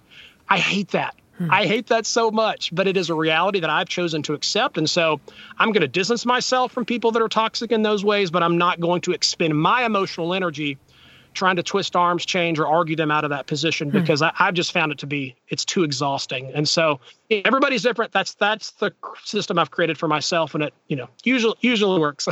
I 0.48 0.58
hate 0.58 0.88
that. 0.88 1.16
Hmm. 1.38 1.50
I 1.50 1.66
hate 1.66 1.86
that 1.88 2.04
so 2.04 2.30
much, 2.30 2.74
but 2.74 2.86
it 2.86 2.96
is 2.96 3.10
a 3.10 3.14
reality 3.14 3.60
that 3.60 3.70
I've 3.70 3.88
chosen 3.88 4.22
to 4.24 4.34
accept. 4.34 4.76
And 4.76 4.90
so 4.90 5.20
I'm 5.56 5.72
going 5.72 5.82
to 5.82 5.88
distance 5.88 6.26
myself 6.26 6.72
from 6.72 6.84
people 6.84 7.12
that 7.12 7.22
are 7.22 7.28
toxic 7.28 7.70
in 7.72 7.82
those 7.82 8.04
ways, 8.04 8.30
but 8.30 8.42
I'm 8.42 8.58
not 8.58 8.80
going 8.80 9.00
to 9.02 9.12
expend 9.12 9.58
my 9.58 9.84
emotional 9.84 10.34
energy 10.34 10.78
trying 11.34 11.56
to 11.56 11.62
twist 11.62 11.94
arms, 11.94 12.26
change, 12.26 12.58
or 12.58 12.66
argue 12.66 12.96
them 12.96 13.12
out 13.12 13.22
of 13.22 13.30
that 13.30 13.46
position 13.46 13.90
hmm. 13.90 13.98
because 13.98 14.20
I, 14.20 14.32
have 14.34 14.54
just 14.54 14.72
found 14.72 14.92
it 14.92 14.98
to 14.98 15.06
be 15.06 15.36
it's 15.48 15.64
too 15.64 15.84
exhausting. 15.84 16.50
And 16.54 16.68
so 16.68 17.00
everybody's 17.30 17.82
different. 17.82 18.12
That's 18.12 18.34
that's 18.34 18.72
the 18.72 18.92
system 19.24 19.58
I've 19.58 19.70
created 19.70 19.96
for 19.96 20.08
myself, 20.08 20.54
and 20.54 20.64
it 20.64 20.74
you 20.88 20.96
know 20.96 21.08
usually 21.22 21.54
usually 21.60 22.00
works. 22.00 22.26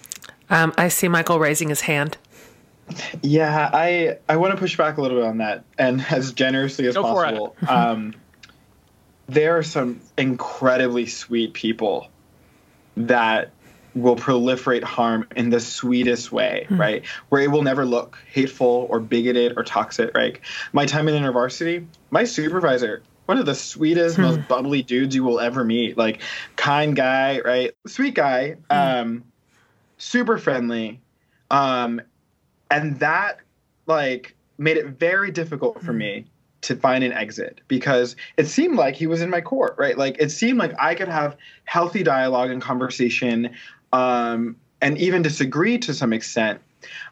um, 0.50 0.74
I 0.76 0.88
see 0.88 1.08
Michael 1.08 1.38
raising 1.38 1.70
his 1.70 1.80
hand. 1.80 2.18
Yeah, 3.22 3.70
I 3.72 4.18
I 4.28 4.36
want 4.36 4.52
to 4.52 4.58
push 4.58 4.76
back 4.76 4.98
a 4.98 5.00
little 5.00 5.18
bit 5.18 5.26
on 5.26 5.38
that, 5.38 5.64
and 5.78 6.04
as 6.10 6.32
generously 6.32 6.86
as 6.86 6.94
Go 6.94 7.02
possible. 7.02 7.56
um, 7.68 8.14
there 9.32 9.56
are 9.56 9.62
some 9.62 10.00
incredibly 10.18 11.06
sweet 11.06 11.54
people 11.54 12.08
that 12.96 13.50
will 13.94 14.16
proliferate 14.16 14.82
harm 14.82 15.26
in 15.36 15.50
the 15.50 15.60
sweetest 15.60 16.32
way, 16.32 16.66
mm. 16.68 16.78
right? 16.78 17.04
Where 17.28 17.42
it 17.42 17.50
will 17.50 17.62
never 17.62 17.84
look 17.84 18.18
hateful 18.30 18.86
or 18.90 19.00
bigoted 19.00 19.54
or 19.56 19.64
toxic, 19.64 20.16
right? 20.16 20.38
My 20.72 20.86
time 20.86 21.08
in 21.08 21.22
InterVarsity, 21.22 21.86
my 22.10 22.24
supervisor, 22.24 23.02
one 23.26 23.38
of 23.38 23.46
the 23.46 23.54
sweetest, 23.54 24.16
mm. 24.16 24.22
most 24.22 24.48
bubbly 24.48 24.82
dudes 24.82 25.14
you 25.14 25.24
will 25.24 25.40
ever 25.40 25.64
meet. 25.64 25.96
Like, 25.96 26.20
kind 26.56 26.96
guy, 26.96 27.40
right? 27.40 27.72
Sweet 27.86 28.14
guy, 28.14 28.56
mm. 28.70 29.00
um, 29.00 29.24
super 29.98 30.38
friendly. 30.38 31.00
Um, 31.50 32.00
and 32.70 32.98
that, 33.00 33.40
like, 33.86 34.34
made 34.56 34.78
it 34.78 34.86
very 34.86 35.30
difficult 35.30 35.82
for 35.82 35.92
hmm. 35.92 35.98
me 35.98 36.26
to 36.62 36.76
find 36.76 37.04
an 37.04 37.12
exit 37.12 37.60
because 37.68 38.16
it 38.36 38.46
seemed 38.46 38.76
like 38.76 38.94
he 38.94 39.06
was 39.06 39.20
in 39.20 39.30
my 39.30 39.40
court, 39.40 39.74
right? 39.78 39.98
Like 39.98 40.16
it 40.18 40.30
seemed 40.30 40.58
like 40.58 40.72
I 40.80 40.94
could 40.94 41.08
have 41.08 41.36
healthy 41.64 42.02
dialogue 42.02 42.50
and 42.50 42.62
conversation 42.62 43.50
um, 43.92 44.56
and 44.80 44.96
even 44.98 45.22
disagree 45.22 45.78
to 45.78 45.92
some 45.92 46.12
extent. 46.12 46.60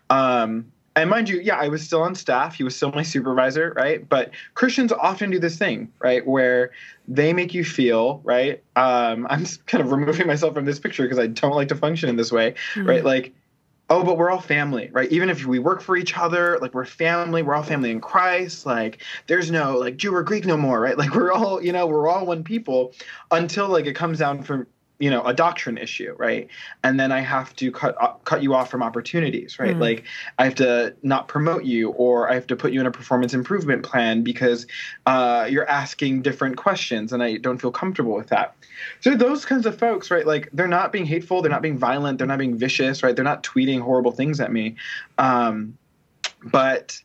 Um, 0.08 0.72
and 0.96 1.08
mind 1.08 1.28
you, 1.28 1.40
yeah, 1.40 1.56
I 1.56 1.68
was 1.68 1.82
still 1.82 2.02
on 2.02 2.14
staff. 2.14 2.54
He 2.54 2.64
was 2.64 2.74
still 2.74 2.90
my 2.92 3.02
supervisor, 3.02 3.72
right? 3.76 4.08
But 4.08 4.32
Christians 4.54 4.92
often 4.92 5.30
do 5.30 5.38
this 5.38 5.56
thing, 5.56 5.92
right, 6.00 6.26
where 6.26 6.72
they 7.06 7.32
make 7.32 7.54
you 7.54 7.64
feel, 7.64 8.20
right? 8.24 8.62
Um, 8.74 9.26
I'm 9.30 9.46
kind 9.66 9.82
of 9.82 9.92
removing 9.92 10.26
myself 10.26 10.54
from 10.54 10.64
this 10.64 10.78
picture 10.78 11.04
because 11.04 11.18
I 11.18 11.28
don't 11.28 11.54
like 11.54 11.68
to 11.68 11.76
function 11.76 12.08
in 12.08 12.16
this 12.16 12.32
way, 12.32 12.54
mm-hmm. 12.74 12.88
right? 12.88 13.04
Like, 13.04 13.34
oh, 13.90 14.04
but 14.04 14.16
we're 14.16 14.30
all 14.30 14.40
family, 14.40 14.88
right? 14.92 15.10
Even 15.10 15.28
if 15.28 15.44
we 15.44 15.58
work 15.58 15.82
for 15.82 15.96
each 15.96 16.16
other, 16.16 16.58
like 16.62 16.72
we're 16.72 16.84
family, 16.84 17.42
we're 17.42 17.54
all 17.54 17.62
family 17.64 17.90
in 17.90 18.00
Christ. 18.00 18.64
Like, 18.64 19.02
there's 19.26 19.50
no 19.50 19.76
like 19.76 19.96
Jew 19.96 20.14
or 20.14 20.22
Greek 20.22 20.46
no 20.46 20.56
more, 20.56 20.80
right? 20.80 20.96
Like, 21.00 21.14
we're 21.14 21.32
all, 21.32 21.62
you 21.62 21.72
know, 21.72 21.86
we're 21.86 22.08
all 22.08 22.26
one 22.26 22.44
people 22.44 22.92
until 23.30 23.68
like 23.68 23.86
it 23.86 23.94
comes 23.94 24.18
down 24.18 24.42
from 24.42 24.66
you 25.00 25.10
know 25.10 25.22
a 25.24 25.34
doctrine 25.34 25.78
issue 25.78 26.14
right? 26.18 26.48
And 26.84 27.00
then 27.00 27.10
i 27.10 27.20
have 27.20 27.56
to 27.56 27.72
cut 27.72 27.96
uh, 28.00 28.12
cut 28.24 28.42
you 28.42 28.54
off 28.54 28.70
from 28.70 28.82
opportunities 28.82 29.58
right? 29.58 29.74
Mm. 29.74 29.80
like 29.80 30.04
i 30.38 30.44
have 30.44 30.54
to 30.56 30.94
not 31.02 31.26
promote 31.26 31.64
you 31.64 31.90
or 31.90 32.30
i 32.30 32.34
have 32.34 32.46
to 32.48 32.56
put 32.56 32.72
you 32.72 32.80
in 32.80 32.86
a 32.86 32.90
performance 32.90 33.34
improvement 33.34 33.82
plan 33.82 34.22
because 34.22 34.66
uh, 35.06 35.46
you're 35.50 35.68
asking 35.68 36.22
different 36.22 36.56
questions 36.56 37.12
and 37.12 37.22
i 37.22 37.36
don't 37.36 37.58
feel 37.58 37.72
comfortable 37.72 38.14
with 38.14 38.28
that. 38.28 38.54
So 39.00 39.14
those 39.16 39.44
kinds 39.44 39.66
of 39.66 39.78
folks 39.78 40.10
right 40.10 40.26
like 40.26 40.48
they're 40.52 40.68
not 40.68 40.92
being 40.92 41.06
hateful 41.06 41.42
they're 41.42 41.50
not 41.50 41.62
being 41.62 41.78
violent 41.78 42.18
they're 42.18 42.26
not 42.26 42.38
being 42.38 42.56
vicious 42.56 43.02
right? 43.02 43.16
They're 43.16 43.24
not 43.24 43.42
tweeting 43.42 43.80
horrible 43.80 44.12
things 44.12 44.40
at 44.40 44.52
me. 44.52 44.76
Um, 45.18 45.78
but 46.42 47.00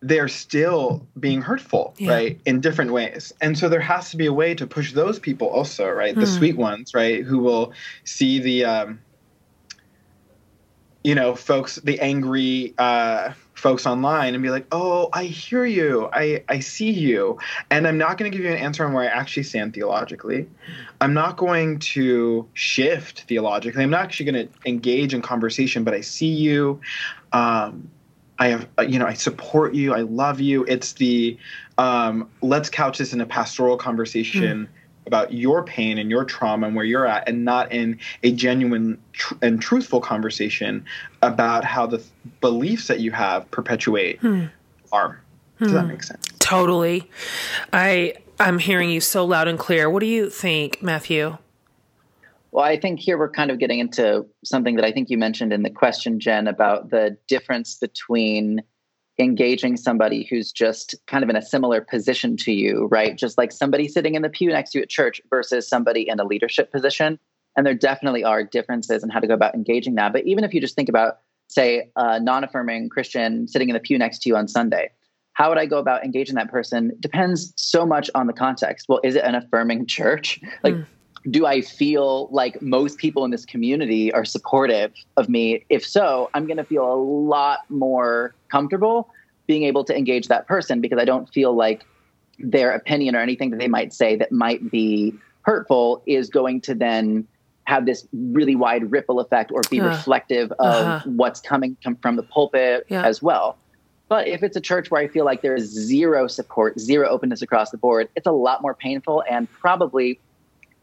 they're 0.00 0.28
still 0.28 1.06
being 1.18 1.42
hurtful, 1.42 1.94
yeah. 1.98 2.12
right, 2.12 2.40
in 2.46 2.60
different 2.60 2.92
ways. 2.92 3.32
And 3.40 3.58
so 3.58 3.68
there 3.68 3.80
has 3.80 4.10
to 4.10 4.16
be 4.16 4.26
a 4.26 4.32
way 4.32 4.54
to 4.54 4.66
push 4.66 4.92
those 4.92 5.18
people 5.18 5.48
also, 5.48 5.88
right, 5.88 6.14
the 6.14 6.20
mm. 6.22 6.38
sweet 6.38 6.56
ones, 6.56 6.94
right, 6.94 7.24
who 7.24 7.38
will 7.40 7.72
see 8.04 8.38
the, 8.38 8.64
um, 8.64 9.00
you 11.02 11.14
know, 11.14 11.34
folks, 11.34 11.76
the 11.76 11.98
angry 12.00 12.74
uh, 12.78 13.32
folks 13.54 13.86
online 13.86 14.34
and 14.34 14.42
be 14.42 14.50
like, 14.50 14.66
oh, 14.70 15.08
I 15.12 15.24
hear 15.24 15.64
you, 15.64 16.08
I, 16.12 16.44
I 16.48 16.60
see 16.60 16.90
you. 16.90 17.38
And 17.70 17.88
I'm 17.88 17.98
not 17.98 18.18
going 18.18 18.30
to 18.30 18.36
give 18.36 18.44
you 18.44 18.52
an 18.52 18.58
answer 18.58 18.84
on 18.84 18.92
where 18.92 19.02
I 19.02 19.06
actually 19.06 19.42
stand 19.42 19.74
theologically. 19.74 20.48
I'm 21.00 21.14
not 21.14 21.36
going 21.36 21.80
to 21.80 22.46
shift 22.54 23.22
theologically. 23.22 23.82
I'm 23.82 23.90
not 23.90 24.04
actually 24.04 24.30
going 24.30 24.48
to 24.48 24.68
engage 24.68 25.12
in 25.12 25.22
conversation, 25.22 25.82
but 25.82 25.92
I 25.92 26.02
see 26.02 26.28
you. 26.28 26.80
Um, 27.32 27.90
I 28.38 28.48
have, 28.48 28.68
uh, 28.78 28.82
you 28.82 28.98
know, 28.98 29.06
I 29.06 29.14
support 29.14 29.74
you. 29.74 29.94
I 29.94 30.02
love 30.02 30.40
you. 30.40 30.64
It's 30.64 30.92
the 30.92 31.36
um, 31.76 32.28
let's 32.40 32.70
couch 32.70 32.98
this 32.98 33.12
in 33.12 33.20
a 33.20 33.26
pastoral 33.26 33.76
conversation 33.76 34.66
mm. 34.66 35.06
about 35.06 35.32
your 35.32 35.64
pain 35.64 35.98
and 35.98 36.10
your 36.10 36.24
trauma 36.24 36.66
and 36.66 36.76
where 36.76 36.84
you're 36.84 37.06
at, 37.06 37.28
and 37.28 37.44
not 37.44 37.72
in 37.72 37.98
a 38.22 38.32
genuine 38.32 39.00
tr- 39.12 39.34
and 39.42 39.60
truthful 39.60 40.00
conversation 40.00 40.84
about 41.22 41.64
how 41.64 41.86
the 41.86 41.98
th- 41.98 42.10
beliefs 42.40 42.86
that 42.88 43.00
you 43.00 43.10
have 43.10 43.50
perpetuate 43.50 44.20
mm. 44.20 44.50
harm. 44.92 45.18
Does 45.58 45.70
mm. 45.70 45.74
that 45.74 45.82
hmm. 45.82 45.88
make 45.88 46.02
sense? 46.04 46.28
Totally. 46.38 47.10
I 47.72 48.14
I'm 48.38 48.58
hearing 48.58 48.90
you 48.90 49.00
so 49.00 49.24
loud 49.24 49.48
and 49.48 49.58
clear. 49.58 49.90
What 49.90 50.00
do 50.00 50.06
you 50.06 50.30
think, 50.30 50.82
Matthew? 50.82 51.38
Well, 52.50 52.64
I 52.64 52.78
think 52.78 53.00
here 53.00 53.18
we're 53.18 53.30
kind 53.30 53.50
of 53.50 53.58
getting 53.58 53.78
into 53.78 54.26
something 54.44 54.76
that 54.76 54.84
I 54.84 54.92
think 54.92 55.10
you 55.10 55.18
mentioned 55.18 55.52
in 55.52 55.62
the 55.62 55.70
question, 55.70 56.18
Jen, 56.18 56.48
about 56.48 56.90
the 56.90 57.16
difference 57.28 57.74
between 57.74 58.62
engaging 59.18 59.76
somebody 59.76 60.26
who's 60.30 60.52
just 60.52 60.94
kind 61.06 61.24
of 61.24 61.30
in 61.30 61.36
a 61.36 61.42
similar 61.42 61.80
position 61.80 62.36
to 62.36 62.52
you, 62.52 62.86
right? 62.90 63.16
Just 63.16 63.36
like 63.36 63.52
somebody 63.52 63.88
sitting 63.88 64.14
in 64.14 64.22
the 64.22 64.28
pew 64.28 64.50
next 64.50 64.70
to 64.70 64.78
you 64.78 64.82
at 64.82 64.88
church 64.88 65.20
versus 65.28 65.68
somebody 65.68 66.08
in 66.08 66.20
a 66.20 66.24
leadership 66.24 66.70
position. 66.70 67.18
And 67.56 67.66
there 67.66 67.74
definitely 67.74 68.22
are 68.22 68.44
differences 68.44 69.02
in 69.02 69.10
how 69.10 69.18
to 69.18 69.26
go 69.26 69.34
about 69.34 69.54
engaging 69.54 69.96
that. 69.96 70.12
But 70.12 70.24
even 70.24 70.44
if 70.44 70.54
you 70.54 70.60
just 70.60 70.76
think 70.76 70.88
about, 70.88 71.18
say, 71.48 71.90
a 71.96 72.20
non 72.20 72.44
affirming 72.44 72.88
Christian 72.88 73.48
sitting 73.48 73.68
in 73.68 73.74
the 73.74 73.80
pew 73.80 73.98
next 73.98 74.20
to 74.22 74.28
you 74.28 74.36
on 74.36 74.46
Sunday, 74.46 74.90
how 75.32 75.48
would 75.48 75.58
I 75.58 75.66
go 75.66 75.78
about 75.78 76.04
engaging 76.04 76.36
that 76.36 76.50
person? 76.50 76.92
Depends 77.00 77.52
so 77.56 77.84
much 77.84 78.08
on 78.14 78.28
the 78.28 78.32
context. 78.32 78.86
Well, 78.88 79.00
is 79.02 79.16
it 79.16 79.24
an 79.24 79.34
affirming 79.34 79.86
church? 79.88 80.40
Like, 80.62 80.74
mm 80.74 80.86
do 81.30 81.46
I 81.46 81.60
feel 81.60 82.28
like 82.30 82.62
most 82.62 82.98
people 82.98 83.24
in 83.24 83.30
this 83.30 83.44
community 83.44 84.12
are 84.12 84.24
supportive 84.24 84.92
of 85.16 85.28
me? 85.28 85.64
If 85.68 85.86
so, 85.86 86.30
I'm 86.34 86.46
going 86.46 86.58
to 86.58 86.64
feel 86.64 86.92
a 86.92 86.94
lot 86.94 87.60
more 87.68 88.34
comfortable 88.50 89.10
being 89.46 89.64
able 89.64 89.84
to 89.84 89.96
engage 89.96 90.28
that 90.28 90.46
person 90.46 90.80
because 90.80 90.98
I 90.98 91.04
don't 91.04 91.28
feel 91.32 91.54
like 91.54 91.84
their 92.38 92.72
opinion 92.72 93.16
or 93.16 93.20
anything 93.20 93.50
that 93.50 93.58
they 93.58 93.68
might 93.68 93.92
say 93.92 94.14
that 94.16 94.30
might 94.30 94.70
be 94.70 95.14
hurtful 95.42 96.02
is 96.06 96.28
going 96.28 96.60
to 96.62 96.74
then 96.74 97.26
have 97.64 97.84
this 97.84 98.06
really 98.12 98.54
wide 98.54 98.90
ripple 98.90 99.20
effect 99.20 99.50
or 99.52 99.60
be 99.70 99.80
uh, 99.80 99.88
reflective 99.88 100.52
of 100.52 100.86
uh-huh. 100.86 101.10
what's 101.10 101.40
coming 101.40 101.76
from 102.00 102.16
the 102.16 102.22
pulpit 102.22 102.86
yeah. 102.88 103.04
as 103.04 103.22
well. 103.22 103.58
But 104.08 104.26
if 104.26 104.42
it's 104.42 104.56
a 104.56 104.60
church 104.60 104.90
where 104.90 105.02
I 105.02 105.08
feel 105.08 105.26
like 105.26 105.42
there's 105.42 105.64
zero 105.64 106.28
support, 106.28 106.80
zero 106.80 107.08
openness 107.08 107.42
across 107.42 107.70
the 107.70 107.76
board, 107.76 108.08
it's 108.16 108.26
a 108.26 108.32
lot 108.32 108.62
more 108.62 108.74
painful 108.74 109.22
and 109.28 109.50
probably 109.52 110.18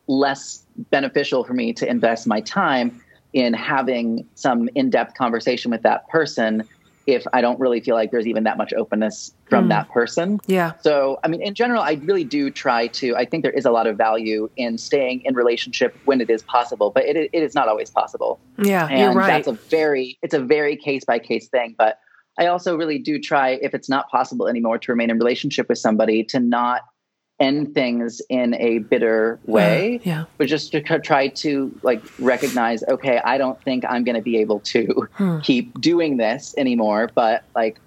less 0.08 0.66
beneficial 0.91 1.43
for 1.43 1.53
me 1.53 1.74
to 1.74 1.89
invest 1.89 2.28
my 2.28 2.41
time 2.41 3.01
in 3.34 3.53
having 3.53 4.28
some 4.36 4.70
in-depth 4.76 5.16
conversation 5.16 5.72
with 5.72 5.82
that 5.82 6.08
person 6.10 6.64
if 7.08 7.26
I 7.34 7.41
don't 7.41 7.60
really 7.60 7.82
feel 7.82 7.95
like 7.95 8.12
there's 8.12 8.26
even 8.26 8.45
that 8.45 8.58
much 8.58 8.74
openness 8.74 9.34
from 9.49 9.66
mm. 9.66 9.70
that 9.70 9.89
person. 9.89 10.39
Yeah. 10.47 10.74
So, 10.82 11.20
I 11.24 11.28
mean, 11.28 11.41
in 11.41 11.53
general, 11.53 11.82
I 11.82 11.93
really 12.03 12.24
do 12.24 12.49
try 12.49 12.88
to. 12.88 13.16
I 13.16 13.26
think 13.26 13.43
there 13.43 13.51
is 13.51 13.66
a 13.66 13.72
lot 13.72 13.86
of 13.88 13.95
value 13.95 14.49
in 14.58 14.78
staying 14.78 15.22
in 15.24 15.36
relationship 15.36 15.95
when 16.06 16.20
it 16.20 16.30
is 16.30 16.41
possible, 16.43 16.89
but 16.89 17.06
it, 17.06 17.30
it 17.32 17.43
is 17.43 17.53
not 17.53 17.68
always 17.68 17.91
possible. 17.91 18.39
Yeah, 18.58 18.88
and 18.88 18.99
you're 18.99 19.14
right. 19.14 19.45
That's 19.45 19.47
a 19.47 19.70
very, 19.70 20.18
it's 20.24 20.34
a 20.34 20.39
very 20.39 20.76
case 20.76 21.06
by 21.06 21.20
case 21.20 21.47
thing. 21.47 21.76
But 21.78 21.99
I 22.39 22.47
also 22.47 22.76
really 22.76 22.97
do 22.97 23.20
try, 23.20 23.60
if 23.62 23.74
it's 23.74 23.88
not 23.88 24.10
possible 24.10 24.47
anymore, 24.47 24.80
to 24.80 24.91
remain 24.91 25.10
in 25.10 25.20
relationship 25.20 25.70
with 25.70 25.78
somebody, 25.78 26.24
to 26.26 26.39
not 26.39 26.82
end 27.40 27.74
things 27.74 28.22
in 28.30 28.54
a 28.56 28.80
bitter 28.80 29.40
way 29.46 30.00
yeah, 30.04 30.20
yeah. 30.20 30.26
but 30.38 30.48
just 30.48 30.72
to 30.72 30.82
try 30.82 31.28
to 31.28 31.78
like 31.84 32.02
recognize 32.18 32.82
okay 32.84 33.20
i 33.26 33.38
don't 33.38 33.62
think 33.64 33.84
i'm 33.90 34.06
going 34.06 34.16
to 34.16 34.22
be 34.22 34.38
able 34.38 34.62
to 34.62 34.86
hmm. 35.14 35.40
keep 35.40 35.80
doing 35.82 36.16
this 36.16 36.56
anymore 36.58 37.10
but 37.14 37.44
like 37.54 37.78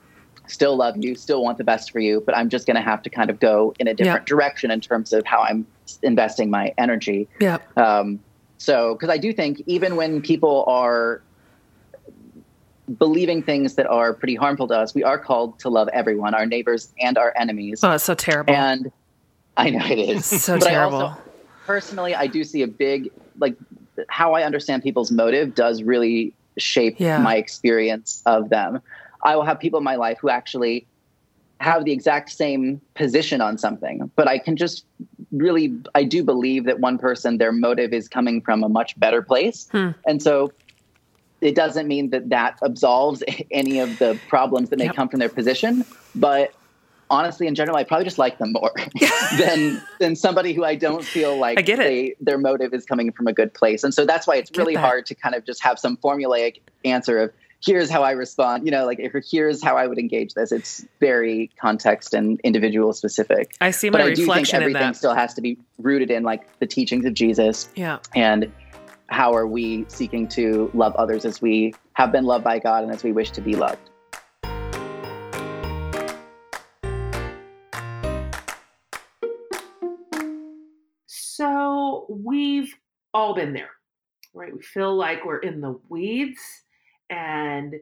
still 0.46 0.76
love 0.76 0.96
you 0.98 1.14
still 1.14 1.42
want 1.42 1.56
the 1.56 1.64
best 1.64 1.90
for 1.90 1.98
you 1.98 2.22
but 2.26 2.36
i'm 2.36 2.50
just 2.50 2.66
going 2.66 2.76
to 2.76 2.82
have 2.82 3.00
to 3.00 3.08
kind 3.08 3.30
of 3.30 3.40
go 3.40 3.74
in 3.78 3.88
a 3.88 3.94
different 3.94 4.22
yeah. 4.22 4.26
direction 4.26 4.70
in 4.70 4.80
terms 4.82 5.14
of 5.14 5.24
how 5.24 5.40
i'm 5.40 5.66
investing 6.02 6.50
my 6.50 6.72
energy 6.76 7.26
yeah 7.40 7.56
um 7.78 8.20
so 8.58 8.94
because 8.94 9.08
i 9.08 9.16
do 9.16 9.32
think 9.32 9.62
even 9.66 9.96
when 9.96 10.20
people 10.20 10.64
are 10.66 11.22
believing 12.98 13.42
things 13.42 13.74
that 13.74 13.86
are 13.86 14.14
pretty 14.14 14.34
harmful 14.34 14.66
to 14.68 14.74
us. 14.74 14.94
We 14.94 15.04
are 15.04 15.18
called 15.18 15.58
to 15.60 15.68
love 15.68 15.88
everyone, 15.92 16.34
our 16.34 16.46
neighbors 16.46 16.92
and 16.98 17.18
our 17.18 17.34
enemies. 17.36 17.84
Oh, 17.84 17.92
it's 17.92 18.04
so 18.04 18.14
terrible. 18.14 18.54
And 18.54 18.90
I 19.58 19.70
know 19.70 19.84
it 19.84 19.98
is. 19.98 20.32
It's 20.32 20.44
so 20.44 20.58
But 20.58 20.68
I 20.68 20.70
terrible. 20.70 20.96
also- 21.02 21.20
personally, 21.66 22.14
I 22.14 22.26
do 22.28 22.44
see 22.44 22.62
a 22.62 22.66
big 22.68 23.10
like 23.38 23.56
how 24.08 24.32
I 24.34 24.44
understand 24.44 24.82
people's 24.84 25.10
motive 25.10 25.54
does 25.54 25.82
really 25.82 26.32
shape 26.56 26.96
Yeah. 26.98 27.18
my 27.18 27.36
experience 27.36 28.22
of 28.26 28.48
them. 28.48 28.80
I 29.22 29.34
will 29.36 29.42
have 29.44 29.58
people 29.58 29.78
in 29.78 29.84
my 29.84 29.96
life 29.96 30.18
who 30.20 30.28
actually 30.30 30.86
have 31.60 31.84
the 31.84 31.90
exact 31.92 32.30
same 32.30 32.80
position 32.94 33.40
on 33.40 33.58
something, 33.58 34.08
but 34.14 34.28
I 34.28 34.38
can 34.38 34.56
just 34.56 34.84
really 35.32 35.74
I 35.96 36.04
do 36.04 36.22
believe 36.22 36.64
that 36.64 36.78
one 36.80 36.96
person 36.98 37.38
their 37.38 37.52
motive 37.52 37.92
is 37.92 38.08
coming 38.08 38.40
from 38.40 38.62
a 38.62 38.68
much 38.68 38.98
better 38.98 39.20
place. 39.22 39.68
Hmm. 39.72 39.90
And 40.06 40.22
so 40.22 40.52
it 41.40 41.54
doesn't 41.56 41.86
mean 41.88 42.10
that 42.10 42.28
that 42.30 42.58
absolves 42.62 43.22
any 43.50 43.78
of 43.80 43.98
the 43.98 44.18
problems 44.28 44.70
that 44.70 44.78
may 44.78 44.86
Yep. 44.86 44.94
come 44.96 45.08
from 45.08 45.18
their 45.20 45.28
position, 45.28 45.84
but 46.14 46.52
honestly 47.10 47.46
in 47.46 47.54
general 47.54 47.76
I 47.76 47.84
probably 47.84 48.04
just 48.04 48.18
like 48.18 48.38
them 48.38 48.52
more 48.52 48.72
than 49.38 49.82
than 49.98 50.16
somebody 50.16 50.52
who 50.52 50.64
I 50.64 50.74
don't 50.74 51.04
feel 51.04 51.36
like 51.36 51.58
I 51.58 51.62
get 51.62 51.78
it. 51.78 51.84
they 51.84 52.14
their 52.20 52.38
motive 52.38 52.74
is 52.74 52.84
coming 52.84 53.12
from 53.12 53.26
a 53.26 53.32
good 53.32 53.54
place. 53.54 53.84
And 53.84 53.94
so 53.94 54.04
that's 54.06 54.26
why 54.26 54.36
it's 54.36 54.50
really 54.56 54.74
hard 54.74 55.06
to 55.06 55.14
kind 55.14 55.34
of 55.34 55.44
just 55.44 55.62
have 55.62 55.78
some 55.78 55.96
formulaic 55.96 56.60
answer 56.84 57.18
of 57.18 57.32
here's 57.64 57.90
how 57.90 58.02
I 58.02 58.12
respond, 58.12 58.64
you 58.64 58.70
know, 58.70 58.86
like 58.86 59.00
here's 59.30 59.62
how 59.62 59.76
I 59.76 59.86
would 59.86 59.98
engage 59.98 60.34
this. 60.34 60.52
It's 60.52 60.86
very 61.00 61.50
context 61.60 62.14
and 62.14 62.40
individual 62.44 62.92
specific. 62.92 63.56
I 63.60 63.70
see 63.72 63.90
my 63.90 63.98
But 63.98 64.06
I 64.06 64.14
do 64.14 64.26
think 64.26 64.54
everything 64.54 64.94
still 64.94 65.14
has 65.14 65.34
to 65.34 65.40
be 65.40 65.58
rooted 65.78 66.10
in 66.10 66.22
like 66.22 66.58
the 66.60 66.66
teachings 66.66 67.04
of 67.04 67.14
Jesus 67.14 67.68
yeah. 67.74 67.98
and 68.14 68.52
how 69.08 69.34
are 69.34 69.46
we 69.46 69.86
seeking 69.88 70.28
to 70.28 70.70
love 70.74 70.94
others 70.96 71.24
as 71.24 71.40
we 71.40 71.74
have 71.94 72.12
been 72.12 72.24
loved 72.24 72.44
by 72.44 72.58
God 72.58 72.84
and 72.84 72.92
as 72.92 73.02
we 73.02 73.12
wish 73.12 73.30
to 73.32 73.40
be 73.40 73.56
loved. 73.56 73.87
We've 82.08 82.72
all 83.14 83.34
been 83.34 83.52
there, 83.52 83.70
right? 84.34 84.54
We 84.54 84.62
feel 84.62 84.96
like 84.96 85.24
we're 85.24 85.38
in 85.38 85.60
the 85.60 85.78
weeds 85.88 86.40
and 87.10 87.74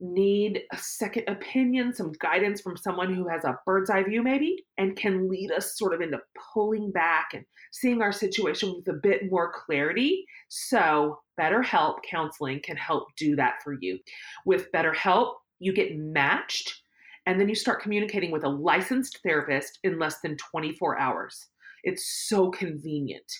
need 0.00 0.62
a 0.72 0.76
second 0.76 1.28
opinion, 1.28 1.94
some 1.94 2.12
guidance 2.20 2.60
from 2.60 2.76
someone 2.76 3.14
who 3.14 3.28
has 3.28 3.44
a 3.44 3.58
bird's 3.64 3.88
eye 3.88 4.02
view, 4.02 4.22
maybe, 4.22 4.64
and 4.76 4.96
can 4.96 5.28
lead 5.28 5.52
us 5.52 5.78
sort 5.78 5.94
of 5.94 6.00
into 6.00 6.18
pulling 6.52 6.90
back 6.90 7.28
and 7.34 7.44
seeing 7.70 8.02
our 8.02 8.12
situation 8.12 8.74
with 8.76 8.88
a 8.88 8.98
bit 9.00 9.30
more 9.30 9.52
clarity. 9.52 10.26
So, 10.48 11.20
BetterHelp 11.40 11.98
counseling 12.08 12.60
can 12.64 12.76
help 12.76 13.06
do 13.16 13.36
that 13.36 13.62
for 13.62 13.76
you. 13.80 13.98
With 14.44 14.72
BetterHelp, 14.72 15.34
you 15.60 15.72
get 15.72 15.96
matched 15.96 16.82
and 17.26 17.40
then 17.40 17.48
you 17.48 17.54
start 17.54 17.80
communicating 17.80 18.32
with 18.32 18.44
a 18.44 18.48
licensed 18.48 19.20
therapist 19.22 19.78
in 19.84 19.98
less 19.98 20.20
than 20.20 20.36
24 20.36 20.98
hours. 20.98 21.46
It's 21.84 22.26
so 22.28 22.50
convenient. 22.50 23.30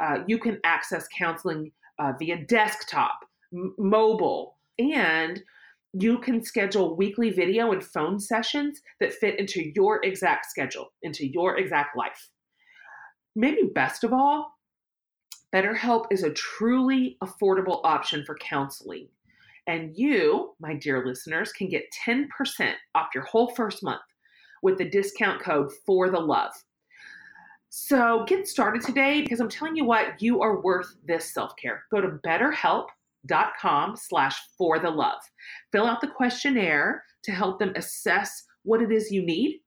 Uh, 0.00 0.18
you 0.26 0.38
can 0.38 0.58
access 0.64 1.06
counseling 1.16 1.72
uh, 1.98 2.12
via 2.18 2.44
desktop, 2.44 3.18
m- 3.52 3.74
mobile, 3.78 4.56
and 4.78 5.42
you 5.92 6.18
can 6.18 6.42
schedule 6.44 6.96
weekly 6.96 7.30
video 7.30 7.72
and 7.72 7.82
phone 7.82 8.20
sessions 8.20 8.80
that 9.00 9.12
fit 9.12 9.38
into 9.38 9.72
your 9.74 10.04
exact 10.04 10.46
schedule, 10.46 10.92
into 11.02 11.26
your 11.26 11.58
exact 11.58 11.96
life. 11.96 12.30
Maybe 13.34 13.62
best 13.74 14.04
of 14.04 14.12
all, 14.12 14.52
BetterHelp 15.54 16.06
is 16.10 16.22
a 16.22 16.32
truly 16.32 17.16
affordable 17.22 17.80
option 17.84 18.24
for 18.24 18.36
counseling. 18.36 19.08
And 19.66 19.96
you, 19.96 20.54
my 20.60 20.74
dear 20.74 21.06
listeners, 21.06 21.52
can 21.52 21.68
get 21.68 21.84
10% 22.06 22.26
off 22.94 23.08
your 23.14 23.24
whole 23.24 23.54
first 23.54 23.82
month 23.82 24.00
with 24.62 24.78
the 24.78 24.88
discount 24.88 25.40
code 25.40 25.70
for 25.86 26.10
the 26.10 26.20
love. 26.20 26.52
So 27.70 28.24
get 28.26 28.48
started 28.48 28.82
today 28.82 29.22
because 29.22 29.40
I'm 29.40 29.48
telling 29.48 29.76
you 29.76 29.84
what, 29.84 30.20
you 30.20 30.40
are 30.40 30.60
worth 30.60 30.94
this 31.06 31.32
self-care. 31.34 31.84
Go 31.90 32.00
to 32.00 32.18
betterhelp.com 32.26 33.96
slash 33.96 34.40
for 34.56 34.78
the 34.78 34.90
love. 34.90 35.20
Fill 35.72 35.86
out 35.86 36.00
the 36.00 36.08
questionnaire 36.08 37.04
to 37.24 37.32
help 37.32 37.58
them 37.58 37.72
assess 37.76 38.44
what 38.62 38.80
it 38.80 38.90
is 38.90 39.10
you 39.10 39.22
need 39.24 39.60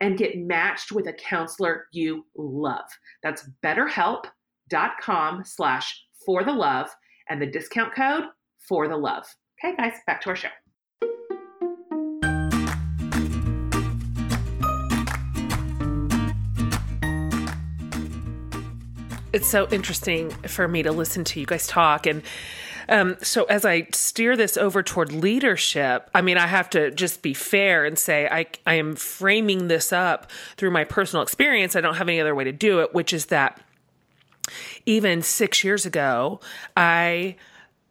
and 0.00 0.18
get 0.18 0.38
matched 0.38 0.92
with 0.92 1.06
a 1.06 1.12
counselor 1.12 1.86
you 1.92 2.26
love. 2.36 2.84
That's 3.22 3.48
betterhelp.com 3.62 5.44
slash 5.44 6.04
for 6.26 6.42
the 6.44 6.52
love 6.52 6.88
and 7.28 7.40
the 7.40 7.46
discount 7.46 7.94
code 7.94 8.24
for 8.58 8.88
the 8.88 8.96
love. 8.96 9.24
Okay, 9.64 9.76
guys, 9.76 9.94
back 10.06 10.20
to 10.22 10.30
our 10.30 10.36
show. 10.36 10.48
It's 19.34 19.48
so 19.48 19.66
interesting 19.72 20.30
for 20.30 20.68
me 20.68 20.84
to 20.84 20.92
listen 20.92 21.24
to 21.24 21.40
you 21.40 21.46
guys 21.46 21.66
talk. 21.66 22.06
And 22.06 22.22
um, 22.88 23.16
so, 23.20 23.42
as 23.44 23.64
I 23.64 23.88
steer 23.92 24.36
this 24.36 24.56
over 24.56 24.80
toward 24.80 25.10
leadership, 25.10 26.08
I 26.14 26.20
mean, 26.20 26.38
I 26.38 26.46
have 26.46 26.70
to 26.70 26.92
just 26.92 27.20
be 27.20 27.34
fair 27.34 27.84
and 27.84 27.98
say 27.98 28.28
I, 28.28 28.46
I 28.64 28.74
am 28.74 28.94
framing 28.94 29.66
this 29.66 29.92
up 29.92 30.30
through 30.56 30.70
my 30.70 30.84
personal 30.84 31.24
experience. 31.24 31.74
I 31.74 31.80
don't 31.80 31.96
have 31.96 32.08
any 32.08 32.20
other 32.20 32.32
way 32.32 32.44
to 32.44 32.52
do 32.52 32.78
it, 32.78 32.94
which 32.94 33.12
is 33.12 33.26
that 33.26 33.60
even 34.86 35.20
six 35.20 35.64
years 35.64 35.84
ago, 35.84 36.38
I 36.76 37.34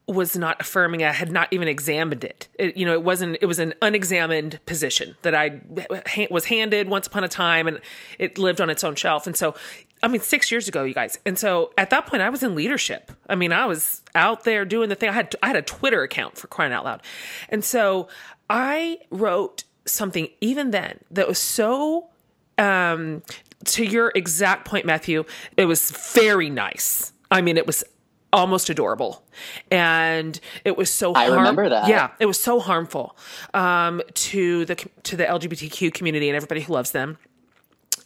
was 0.08 0.36
not 0.36 0.60
affirming. 0.60 1.04
I 1.04 1.12
had 1.12 1.32
not 1.32 1.48
even 1.52 1.68
examined 1.68 2.24
it. 2.24 2.48
it. 2.60 2.76
You 2.76 2.86
know, 2.86 2.94
it 2.94 3.04
wasn't. 3.04 3.38
It 3.42 3.46
was 3.46 3.60
an 3.60 3.74
unexamined 3.82 4.60
position 4.66 5.16
that 5.22 5.34
I 5.34 5.62
ha- 6.08 6.28
was 6.30 6.46
handed 6.46 6.90
once 6.90 7.08
upon 7.08 7.24
a 7.24 7.30
time, 7.30 7.68
and 7.68 7.80
it 8.20 8.38
lived 8.38 8.60
on 8.60 8.70
its 8.70 8.84
own 8.84 8.96
shelf. 8.96 9.28
And 9.28 9.36
so, 9.36 9.56
I 10.04 10.10
mean, 10.10 10.22
six 10.22 10.52
years 10.52 10.68
ago, 10.68 10.84
you 10.84 10.94
guys. 10.94 11.18
And 11.26 11.40
so, 11.40 11.72
at 11.78 11.90
that 11.90 12.06
point, 12.06 12.22
I 12.22 12.30
was 12.30 12.44
in 12.44 12.54
leadership. 12.54 13.12
I 13.28 13.36
mean, 13.36 13.52
I 13.52 13.66
was 13.66 14.04
out 14.14 14.44
there 14.44 14.66
doing 14.66 14.90
the 14.90 14.96
thing. 14.96 15.10
I 15.10 15.14
had 15.14 15.36
I 15.42 15.48
had 15.48 15.56
a 15.56 15.62
Twitter 15.62 16.04
account 16.04 16.38
for 16.38 16.48
crying 16.48 16.74
out 16.74 16.84
loud, 16.84 17.02
and 17.50 17.64
so 17.64 18.10
I 18.50 19.00
wrote 19.10 19.64
something 19.86 20.28
even 20.42 20.72
then 20.72 21.00
that 21.10 21.28
was 21.28 21.40
so 21.40 22.10
um, 22.58 23.24
to 23.66 23.86
your 23.86 24.12
exact 24.16 24.66
point, 24.66 24.86
Matthew, 24.86 25.24
it 25.58 25.66
was 25.66 25.92
very 26.14 26.50
nice. 26.50 27.14
I 27.32 27.42
mean, 27.42 27.58
it 27.58 27.66
was 27.66 27.84
almost 28.32 28.70
adorable, 28.70 29.24
and 29.72 30.40
it 30.66 30.78
was 30.78 30.92
so. 30.92 31.14
Harmful. 31.14 31.34
I 31.34 31.38
remember 31.38 31.70
that. 31.70 31.88
Yeah, 31.88 32.12
it 32.20 32.26
was 32.26 32.40
so 32.40 32.60
harmful 32.60 33.18
um, 33.54 34.02
to 34.14 34.66
the 34.66 34.76
to 34.76 35.16
the 35.16 35.26
LGBTQ 35.26 35.94
community 35.94 36.30
and 36.30 36.36
everybody 36.36 36.62
who 36.62 36.74
loves 36.74 36.92
them, 36.92 37.18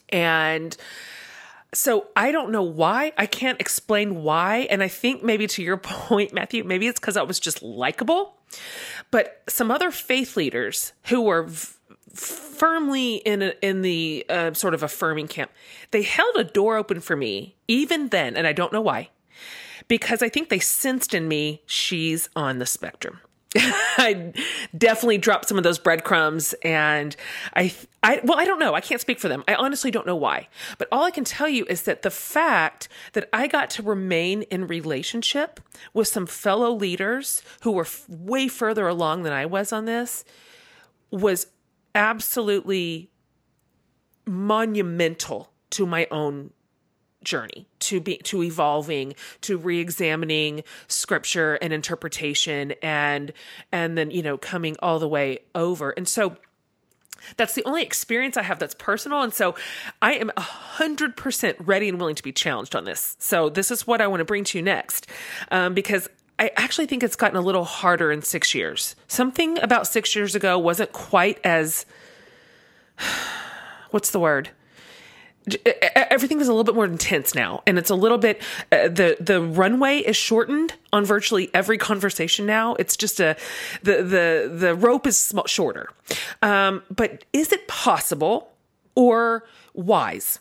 and. 0.10 0.78
So 1.74 2.08
I 2.16 2.32
don't 2.32 2.52
know 2.52 2.64
why. 2.64 3.12
I 3.18 3.26
can't 3.26 3.60
explain 3.60 4.24
why. 4.24 4.68
And 4.70 4.82
I 4.82 4.88
think 4.88 5.24
maybe 5.24 5.48
to 5.48 5.64
your 5.64 5.78
point, 5.78 6.34
Matthew, 6.34 6.64
maybe 6.64 6.88
it's 6.88 7.00
because 7.00 7.18
I 7.18 7.24
was 7.24 7.40
just 7.40 7.62
likable. 7.62 8.36
But 9.12 9.44
some 9.48 9.72
other 9.72 9.92
faith 9.92 10.38
leaders 10.38 10.94
who 11.06 11.22
were 11.22 11.44
v- 11.44 11.74
firmly 12.14 13.16
in 13.16 13.42
a, 13.42 13.54
in 13.62 13.82
the 13.82 14.26
uh, 14.30 14.54
sort 14.54 14.74
of 14.74 14.84
affirming 14.84 15.28
camp, 15.28 15.52
they 15.92 16.02
held 16.02 16.36
a 16.36 16.44
door 16.44 16.78
open 16.78 17.00
for 17.00 17.16
me 17.16 17.56
even 17.68 18.10
then, 18.10 18.36
and 18.36 18.48
I 18.48 18.54
don't 18.54 18.74
know 18.74 18.82
why, 18.82 19.10
because 19.88 20.22
I 20.22 20.30
think 20.30 20.50
they 20.50 20.60
sensed 20.60 21.14
in 21.14 21.28
me 21.28 21.62
she's 21.66 22.30
on 22.36 22.60
the 22.60 22.66
spectrum. 22.66 23.20
I 23.56 24.34
definitely 24.78 25.18
dropped 25.18 25.48
some 25.48 25.58
of 25.58 25.64
those 25.64 25.80
breadcrumbs 25.80 26.54
and 26.64 27.16
I 27.56 27.74
I 28.04 28.20
well 28.24 28.38
I 28.38 28.46
don't 28.46 28.60
know. 28.60 28.74
I 28.74 28.82
can't 28.82 29.00
speak 29.00 29.20
for 29.20 29.30
them. 29.30 29.44
I 29.48 29.56
honestly 29.56 29.90
don't 29.90 30.06
know 30.06 30.16
why. 30.16 30.50
But 30.78 30.90
all 30.92 31.04
I 31.04 31.12
can 31.12 31.24
tell 31.24 31.48
you 31.48 31.66
is 31.70 31.84
that 31.84 32.02
the 32.02 32.12
fact 32.12 32.90
that 33.14 33.30
I 33.32 33.48
got 33.48 33.70
to 33.72 33.84
remain 33.84 34.44
in 34.44 34.68
relationship 34.68 35.60
with 35.94 36.08
some 36.08 36.26
fellow 36.26 36.72
leaders 36.72 37.42
who 37.62 37.72
were 37.72 37.86
f- 37.86 38.06
way 38.10 38.48
further 38.48 38.88
along 38.88 39.24
than 39.24 39.34
I 39.34 39.46
was 39.46 39.72
on 39.72 39.86
this 39.86 40.26
was 41.10 41.48
absolutely 41.96 43.10
monumental 44.26 45.52
to 45.72 45.86
my 45.86 46.08
own 46.12 46.52
journey 47.24 47.68
to 47.80 48.00
be 48.00 48.18
to 48.18 48.44
evolving 48.44 49.14
to 49.42 49.58
re-examining 49.58 50.64
scripture 50.88 51.56
and 51.56 51.74
interpretation 51.74 52.74
and 52.82 53.34
and 53.72 53.98
then 53.98 54.12
you 54.12 54.22
know 54.22 54.38
coming 54.38 54.76
all 54.80 55.00
the 55.00 55.08
way 55.08 55.40
over 55.56 55.92
and 55.92 56.08
so 56.08 56.38
that's 57.36 57.54
the 57.54 57.64
only 57.66 57.84
experience 57.84 58.38
I 58.38 58.44
have 58.44 58.60
that's 58.60 58.76
personal. 58.76 59.22
And 59.22 59.34
so 59.34 59.56
I 60.02 60.14
am 60.14 60.32
100% 60.38 61.56
ready 61.60 61.90
and 61.90 62.00
willing 62.00 62.16
to 62.16 62.24
be 62.24 62.32
challenged 62.32 62.76
on 62.76 62.86
this. 62.86 63.18
So 63.20 63.50
this 63.50 63.72
is 63.72 63.86
what 63.88 64.02
I 64.02 64.08
want 64.08 64.22
to 64.22 64.26
bring 64.26 64.44
to 64.46 64.58
you 64.58 64.64
next 64.64 65.08
um, 65.52 65.74
because 65.74 66.08
I 66.40 66.52
actually 66.56 66.86
think 66.86 67.04
it's 67.04 67.16
gotten 67.16 67.38
a 67.38 67.42
little 67.42 67.66
harder 67.66 68.12
in 68.12 68.22
six 68.22 68.54
years. 68.54 68.96
Something 69.08 69.60
about 69.60 69.88
six 69.88 70.16
years 70.16 70.36
ago 70.36 70.60
wasn't 70.60 70.94
quite 70.94 71.40
as, 71.44 71.86
what's 73.92 74.12
the 74.12 74.20
word? 74.20 74.52
Everything 75.96 76.42
is 76.42 76.48
a 76.48 76.52
little 76.52 76.64
bit 76.64 76.76
more 76.76 76.86
intense 76.86 77.34
now 77.34 77.64
and 77.66 77.78
it's 77.78 77.90
a 77.90 77.96
little 77.96 78.18
bit 78.18 78.42
uh, 78.72 78.88
the 78.88 79.18
the 79.20 79.42
runway 79.42 80.00
is 80.00 80.16
shortened 80.16 80.74
on 80.92 81.06
virtually 81.06 81.50
every 81.54 81.78
conversation 81.78 82.46
now. 82.46 82.76
It's 82.76 82.98
just 82.98 83.20
a 83.20 83.36
the 83.84 84.04
the 84.04 84.52
the 84.54 84.76
rope 84.76 85.08
is 85.08 85.18
small, 85.18 85.46
shorter. 85.48 85.90
Um, 86.42 86.84
but 86.94 87.26
is 87.34 87.52
it 87.52 87.68
possible 87.68 88.52
or 88.96 89.46
wise 89.74 90.40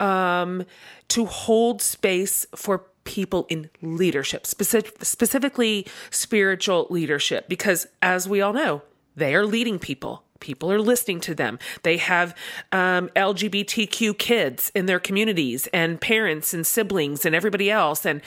um, 0.00 0.64
to 1.08 1.26
hold 1.26 1.82
space 1.82 2.46
for 2.54 2.84
people 3.04 3.46
in 3.48 3.70
leadership 3.82 4.46
specific, 4.46 5.04
specifically 5.04 5.86
spiritual 6.10 6.86
leadership? 6.90 7.48
Because 7.48 7.86
as 8.02 8.28
we 8.28 8.40
all 8.40 8.52
know 8.52 8.82
they 9.16 9.34
are 9.34 9.46
leading 9.46 9.78
people 9.78 10.22
people 10.46 10.70
are 10.70 10.80
listening 10.80 11.18
to 11.18 11.34
them. 11.34 11.58
They 11.82 11.96
have 11.96 12.32
um, 12.70 13.08
LGBTQ 13.16 14.16
kids 14.16 14.70
in 14.76 14.86
their 14.86 15.00
communities 15.00 15.66
and 15.72 16.00
parents 16.00 16.54
and 16.54 16.64
siblings 16.64 17.26
and 17.26 17.34
everybody 17.34 17.68
else. 17.68 18.06
And 18.06 18.22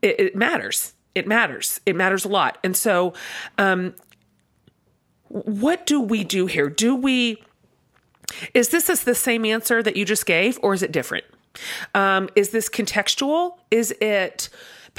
it, 0.00 0.20
it 0.20 0.36
matters. 0.36 0.94
It 1.16 1.26
matters. 1.26 1.80
It 1.84 1.96
matters 1.96 2.24
a 2.24 2.28
lot. 2.28 2.58
And 2.62 2.76
so, 2.76 3.12
um, 3.58 3.94
what 5.30 5.84
do 5.84 6.00
we 6.00 6.22
do 6.22 6.46
here? 6.46 6.70
Do 6.70 6.94
we, 6.94 7.42
is 8.54 8.68
this 8.68 8.88
is 8.88 9.02
the 9.02 9.16
same 9.16 9.44
answer 9.44 9.82
that 9.82 9.96
you 9.96 10.04
just 10.04 10.26
gave, 10.26 10.60
or 10.62 10.74
is 10.74 10.82
it 10.82 10.92
different? 10.92 11.24
Um, 11.92 12.28
is 12.36 12.50
this 12.50 12.68
contextual? 12.68 13.58
Is 13.72 13.92
it, 14.00 14.48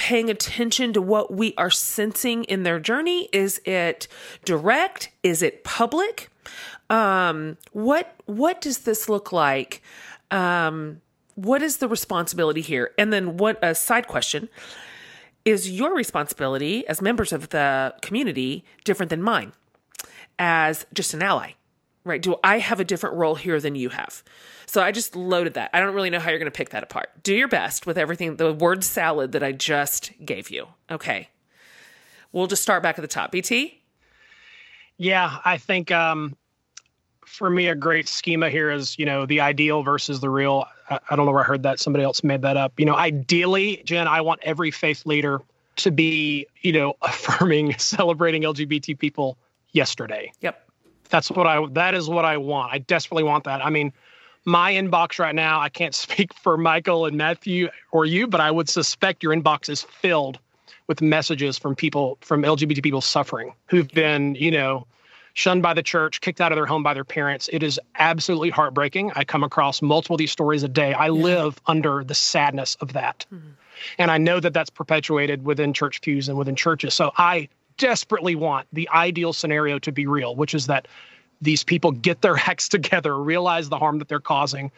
paying 0.00 0.30
attention 0.30 0.94
to 0.94 1.02
what 1.02 1.30
we 1.30 1.52
are 1.58 1.68
sensing 1.68 2.44
in 2.44 2.62
their 2.62 2.80
journey? 2.80 3.28
Is 3.34 3.60
it 3.66 4.08
direct? 4.46 5.10
Is 5.22 5.42
it 5.42 5.62
public? 5.62 6.29
Um, 6.88 7.56
what 7.72 8.14
what 8.26 8.60
does 8.60 8.78
this 8.78 9.08
look 9.08 9.32
like? 9.32 9.82
Um, 10.30 11.00
what 11.34 11.62
is 11.62 11.78
the 11.78 11.88
responsibility 11.88 12.60
here? 12.60 12.90
And 12.98 13.12
then 13.12 13.36
what 13.36 13.58
a 13.62 13.74
side 13.74 14.06
question 14.06 14.48
is 15.44 15.70
your 15.70 15.94
responsibility 15.94 16.86
as 16.86 17.00
members 17.00 17.32
of 17.32 17.48
the 17.48 17.94
community 18.02 18.64
different 18.84 19.10
than 19.10 19.22
mine 19.22 19.52
as 20.38 20.86
just 20.92 21.14
an 21.14 21.22
ally? 21.22 21.52
Right? 22.04 22.20
Do 22.20 22.36
I 22.42 22.58
have 22.58 22.80
a 22.80 22.84
different 22.84 23.16
role 23.16 23.34
here 23.34 23.60
than 23.60 23.74
you 23.74 23.90
have? 23.90 24.22
So 24.66 24.82
I 24.82 24.90
just 24.90 25.14
loaded 25.14 25.54
that. 25.54 25.70
I 25.74 25.80
don't 25.80 25.94
really 25.94 26.10
know 26.10 26.18
how 26.18 26.30
you're 26.30 26.38
going 26.38 26.50
to 26.50 26.56
pick 26.56 26.70
that 26.70 26.82
apart. 26.82 27.10
Do 27.22 27.34
your 27.34 27.48
best 27.48 27.86
with 27.86 27.98
everything, 27.98 28.36
the 28.36 28.52
word 28.52 28.84
salad 28.84 29.32
that 29.32 29.42
I 29.42 29.52
just 29.52 30.12
gave 30.24 30.48
you. 30.50 30.68
Okay. 30.90 31.28
We'll 32.32 32.46
just 32.46 32.62
start 32.62 32.82
back 32.82 32.98
at 32.98 33.02
the 33.02 33.08
top. 33.08 33.32
BT? 33.32 33.79
Yeah, 35.00 35.38
I 35.46 35.56
think 35.56 35.90
um, 35.90 36.36
for 37.24 37.48
me, 37.48 37.68
a 37.68 37.74
great 37.74 38.06
schema 38.06 38.50
here 38.50 38.70
is, 38.70 38.98
you 38.98 39.06
know, 39.06 39.24
the 39.24 39.40
ideal 39.40 39.82
versus 39.82 40.20
the 40.20 40.28
real. 40.28 40.66
I, 40.90 40.98
I 41.08 41.16
don't 41.16 41.24
know 41.24 41.32
where 41.32 41.40
I 41.40 41.46
heard 41.46 41.62
that. 41.62 41.80
Somebody 41.80 42.04
else 42.04 42.22
made 42.22 42.42
that 42.42 42.58
up. 42.58 42.78
You 42.78 42.84
know, 42.84 42.94
ideally, 42.94 43.80
Jen, 43.86 44.06
I 44.06 44.20
want 44.20 44.40
every 44.42 44.70
faith 44.70 45.06
leader 45.06 45.40
to 45.76 45.90
be, 45.90 46.46
you 46.60 46.72
know, 46.72 46.96
affirming, 47.02 47.78
celebrating 47.78 48.42
LGBT 48.42 48.98
people 48.98 49.38
yesterday. 49.72 50.32
Yep. 50.42 50.68
That's 51.08 51.30
what 51.30 51.46
I, 51.46 51.66
that 51.70 51.94
is 51.94 52.06
what 52.06 52.26
I 52.26 52.36
want. 52.36 52.70
I 52.70 52.76
desperately 52.76 53.24
want 53.24 53.44
that. 53.44 53.64
I 53.64 53.70
mean, 53.70 53.94
my 54.44 54.74
inbox 54.74 55.18
right 55.18 55.34
now, 55.34 55.60
I 55.60 55.70
can't 55.70 55.94
speak 56.04 56.34
for 56.34 56.58
Michael 56.58 57.06
and 57.06 57.16
Matthew 57.16 57.70
or 57.90 58.04
you, 58.04 58.26
but 58.26 58.42
I 58.42 58.50
would 58.50 58.68
suspect 58.68 59.22
your 59.22 59.34
inbox 59.34 59.70
is 59.70 59.80
filled 59.80 60.38
with 60.90 61.00
messages 61.00 61.56
from 61.56 61.76
people, 61.76 62.18
from 62.20 62.42
LGBT 62.42 62.82
people 62.82 63.00
suffering 63.00 63.54
who've 63.66 63.86
been, 63.92 64.34
you 64.34 64.50
know, 64.50 64.88
shunned 65.34 65.62
by 65.62 65.72
the 65.72 65.84
church, 65.84 66.20
kicked 66.20 66.40
out 66.40 66.50
of 66.50 66.56
their 66.56 66.66
home 66.66 66.82
by 66.82 66.94
their 66.94 67.04
parents. 67.04 67.48
It 67.52 67.62
is 67.62 67.78
absolutely 67.94 68.50
heartbreaking. 68.50 69.12
I 69.14 69.22
come 69.22 69.44
across 69.44 69.80
multiple 69.82 70.14
of 70.14 70.18
these 70.18 70.32
stories 70.32 70.64
a 70.64 70.68
day. 70.68 70.92
I 70.92 71.10
live 71.10 71.60
under 71.64 72.02
the 72.02 72.16
sadness 72.16 72.76
of 72.80 72.94
that. 72.94 73.24
Mm-hmm. 73.32 73.50
And 73.98 74.10
I 74.10 74.18
know 74.18 74.40
that 74.40 74.52
that's 74.52 74.68
perpetuated 74.68 75.44
within 75.44 75.72
church 75.72 76.00
pews 76.00 76.28
and 76.28 76.36
within 76.36 76.56
churches. 76.56 76.92
So 76.92 77.12
I 77.16 77.48
desperately 77.78 78.34
want 78.34 78.66
the 78.72 78.88
ideal 78.88 79.32
scenario 79.32 79.78
to 79.78 79.92
be 79.92 80.06
real, 80.06 80.34
which 80.34 80.54
is 80.54 80.66
that 80.66 80.88
these 81.40 81.64
people 81.64 81.92
get 81.92 82.22
their 82.22 82.36
acts 82.46 82.68
together, 82.68 83.16
realize 83.18 83.68
the 83.68 83.78
harm 83.78 83.98
that 83.98 84.08
they're 84.08 84.20
causing, 84.20 84.70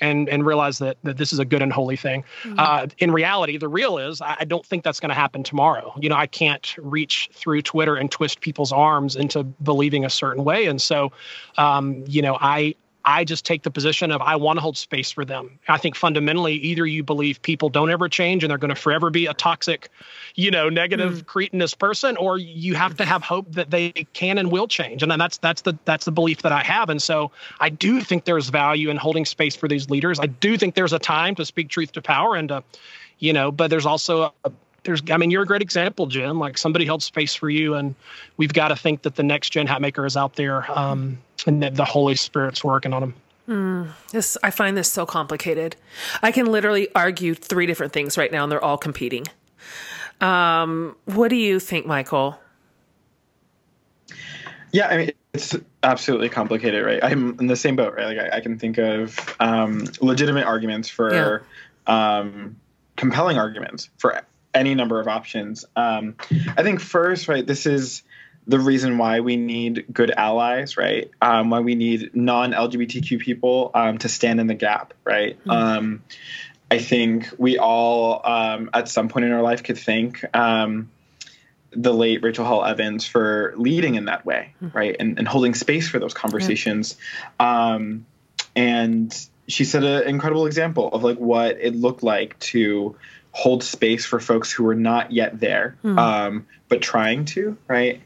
and 0.00 0.28
and 0.28 0.46
realize 0.46 0.78
that 0.78 0.96
that 1.02 1.16
this 1.16 1.32
is 1.32 1.38
a 1.38 1.44
good 1.44 1.62
and 1.62 1.72
holy 1.72 1.96
thing. 1.96 2.24
Mm-hmm. 2.42 2.54
Uh, 2.58 2.86
in 2.98 3.10
reality, 3.10 3.56
the 3.56 3.68
real 3.68 3.98
is 3.98 4.20
I, 4.20 4.36
I 4.40 4.44
don't 4.44 4.64
think 4.64 4.84
that's 4.84 5.00
going 5.00 5.10
to 5.10 5.14
happen 5.14 5.42
tomorrow. 5.42 5.92
You 6.00 6.08
know, 6.08 6.16
I 6.16 6.26
can't 6.26 6.74
reach 6.78 7.30
through 7.32 7.62
Twitter 7.62 7.96
and 7.96 8.10
twist 8.10 8.40
people's 8.40 8.72
arms 8.72 9.16
into 9.16 9.44
believing 9.44 10.04
a 10.04 10.10
certain 10.10 10.44
way, 10.44 10.66
and 10.66 10.80
so, 10.80 11.12
um, 11.56 12.04
you 12.06 12.22
know, 12.22 12.36
I 12.40 12.74
I 13.06 13.22
just 13.22 13.44
take 13.46 13.62
the 13.62 13.70
position 13.70 14.10
of 14.10 14.20
I 14.20 14.34
want 14.34 14.56
to 14.56 14.60
hold 14.60 14.76
space 14.76 15.12
for 15.12 15.24
them. 15.24 15.60
I 15.68 15.78
think 15.78 15.94
fundamentally, 15.94 16.54
either 16.54 16.84
you 16.84 17.04
believe 17.04 17.40
people 17.40 17.68
don't 17.68 17.88
ever 17.88 18.08
change 18.08 18.42
and 18.42 18.50
they're 18.50 18.58
going 18.58 18.74
to 18.74 18.80
forever 18.80 19.10
be 19.10 19.26
a 19.26 19.34
toxic, 19.34 19.88
you 20.34 20.50
know, 20.50 20.68
negative 20.68 21.22
mm. 21.22 21.26
cretinous 21.26 21.72
person, 21.72 22.16
or 22.16 22.36
you 22.36 22.74
have 22.74 22.96
to 22.96 23.04
have 23.04 23.22
hope 23.22 23.52
that 23.52 23.70
they 23.70 23.92
can 24.12 24.38
and 24.38 24.50
will 24.50 24.66
change. 24.66 25.04
And 25.04 25.12
that's 25.12 25.38
that's 25.38 25.62
the 25.62 25.78
that's 25.84 26.04
the 26.04 26.10
belief 26.10 26.42
that 26.42 26.50
I 26.50 26.64
have. 26.64 26.90
And 26.90 27.00
so 27.00 27.30
I 27.60 27.68
do 27.68 28.00
think 28.00 28.24
there's 28.24 28.48
value 28.48 28.90
in 28.90 28.96
holding 28.96 29.24
space 29.24 29.54
for 29.54 29.68
these 29.68 29.88
leaders. 29.88 30.18
I 30.18 30.26
do 30.26 30.58
think 30.58 30.74
there's 30.74 30.92
a 30.92 30.98
time 30.98 31.36
to 31.36 31.44
speak 31.44 31.68
truth 31.68 31.92
to 31.92 32.02
power 32.02 32.34
and 32.34 32.48
to, 32.48 32.64
you 33.20 33.32
know, 33.32 33.52
but 33.52 33.70
there's 33.70 33.86
also 33.86 34.34
a, 34.44 34.50
there's 34.86 35.02
i 35.10 35.16
mean 35.16 35.30
you're 35.30 35.42
a 35.42 35.46
great 35.46 35.62
example 35.62 36.06
Jen 36.06 36.38
like 36.38 36.56
somebody 36.56 36.86
held 36.86 37.02
space 37.02 37.34
for 37.34 37.50
you 37.50 37.74
and 37.74 37.94
we've 38.36 38.52
got 38.52 38.68
to 38.68 38.76
think 38.76 39.02
that 39.02 39.16
the 39.16 39.22
next 39.22 39.50
Jen 39.50 39.66
Hatmaker 39.66 40.06
is 40.06 40.16
out 40.16 40.34
there 40.34 40.70
um, 40.78 41.18
and 41.46 41.62
that 41.62 41.74
the 41.74 41.84
holy 41.84 42.14
spirit's 42.14 42.64
working 42.64 42.92
on 42.92 43.00
them 43.00 43.14
mm, 43.48 43.88
this 44.12 44.38
i 44.42 44.50
find 44.50 44.76
this 44.76 44.90
so 44.90 45.04
complicated. 45.04 45.76
I 46.22 46.32
can 46.32 46.46
literally 46.46 46.88
argue 46.94 47.34
three 47.34 47.66
different 47.66 47.92
things 47.92 48.16
right 48.16 48.32
now 48.32 48.44
and 48.44 48.50
they're 48.50 48.64
all 48.64 48.78
competing. 48.78 49.26
Um, 50.20 50.96
what 51.04 51.28
do 51.28 51.36
you 51.36 51.60
think 51.60 51.86
michael? 51.86 52.38
Yeah 54.72 54.88
i 54.88 54.96
mean 54.96 55.10
it's 55.34 55.54
absolutely 55.82 56.30
complicated 56.30 56.82
right? 56.84 57.04
I'm 57.04 57.38
in 57.38 57.46
the 57.46 57.56
same 57.56 57.76
boat 57.76 57.94
right? 57.94 58.16
Like 58.16 58.32
i, 58.32 58.38
I 58.38 58.40
can 58.40 58.58
think 58.58 58.78
of 58.78 59.36
um, 59.40 59.84
legitimate 60.00 60.46
arguments 60.46 60.88
for 60.88 61.42
yeah. 61.86 62.18
um, 62.18 62.56
compelling 62.96 63.38
arguments 63.38 63.90
for 63.98 64.20
any 64.56 64.74
number 64.74 64.98
of 64.98 65.06
options. 65.06 65.64
Um, 65.76 66.16
I 66.56 66.62
think 66.62 66.80
first, 66.80 67.28
right, 67.28 67.46
this 67.46 67.66
is 67.66 68.02
the 68.46 68.58
reason 68.58 68.96
why 68.96 69.20
we 69.20 69.36
need 69.36 69.86
good 69.92 70.10
allies, 70.10 70.76
right? 70.76 71.10
Um, 71.20 71.50
why 71.50 71.60
we 71.60 71.74
need 71.74 72.14
non-LGBTQ 72.14 73.20
people 73.20 73.70
um, 73.74 73.98
to 73.98 74.08
stand 74.08 74.40
in 74.40 74.46
the 74.46 74.54
gap, 74.54 74.94
right? 75.04 75.38
Mm-hmm. 75.40 75.50
Um, 75.50 76.02
I 76.70 76.78
think 76.78 77.32
we 77.38 77.58
all, 77.58 78.20
um, 78.24 78.70
at 78.72 78.88
some 78.88 79.08
point 79.08 79.26
in 79.26 79.32
our 79.32 79.42
life, 79.42 79.62
could 79.62 79.78
thank 79.78 80.24
um, 80.34 80.90
the 81.70 81.92
late 81.92 82.22
Rachel 82.22 82.44
Held 82.44 82.66
Evans 82.66 83.06
for 83.06 83.54
leading 83.56 83.96
in 83.96 84.06
that 84.06 84.24
way, 84.24 84.54
mm-hmm. 84.62 84.76
right, 84.76 84.96
and, 84.98 85.18
and, 85.18 85.28
holding 85.28 85.54
space 85.54 85.88
for 85.88 85.98
those 85.98 86.14
conversations. 86.14 86.96
Yeah. 87.38 87.74
Um, 87.74 88.06
and 88.54 89.14
she 89.48 89.64
set 89.64 89.84
an 89.84 90.08
incredible 90.08 90.46
example 90.46 90.88
of 90.88 91.04
like 91.04 91.18
what 91.18 91.58
it 91.60 91.74
looked 91.74 92.02
like 92.02 92.38
to 92.38 92.96
hold 93.36 93.62
space 93.62 94.06
for 94.06 94.18
folks 94.18 94.50
who 94.50 94.66
are 94.66 94.74
not 94.74 95.12
yet 95.12 95.38
there, 95.38 95.76
mm. 95.84 95.98
um, 95.98 96.46
but 96.70 96.80
trying 96.80 97.22
to, 97.22 97.54
right? 97.68 98.00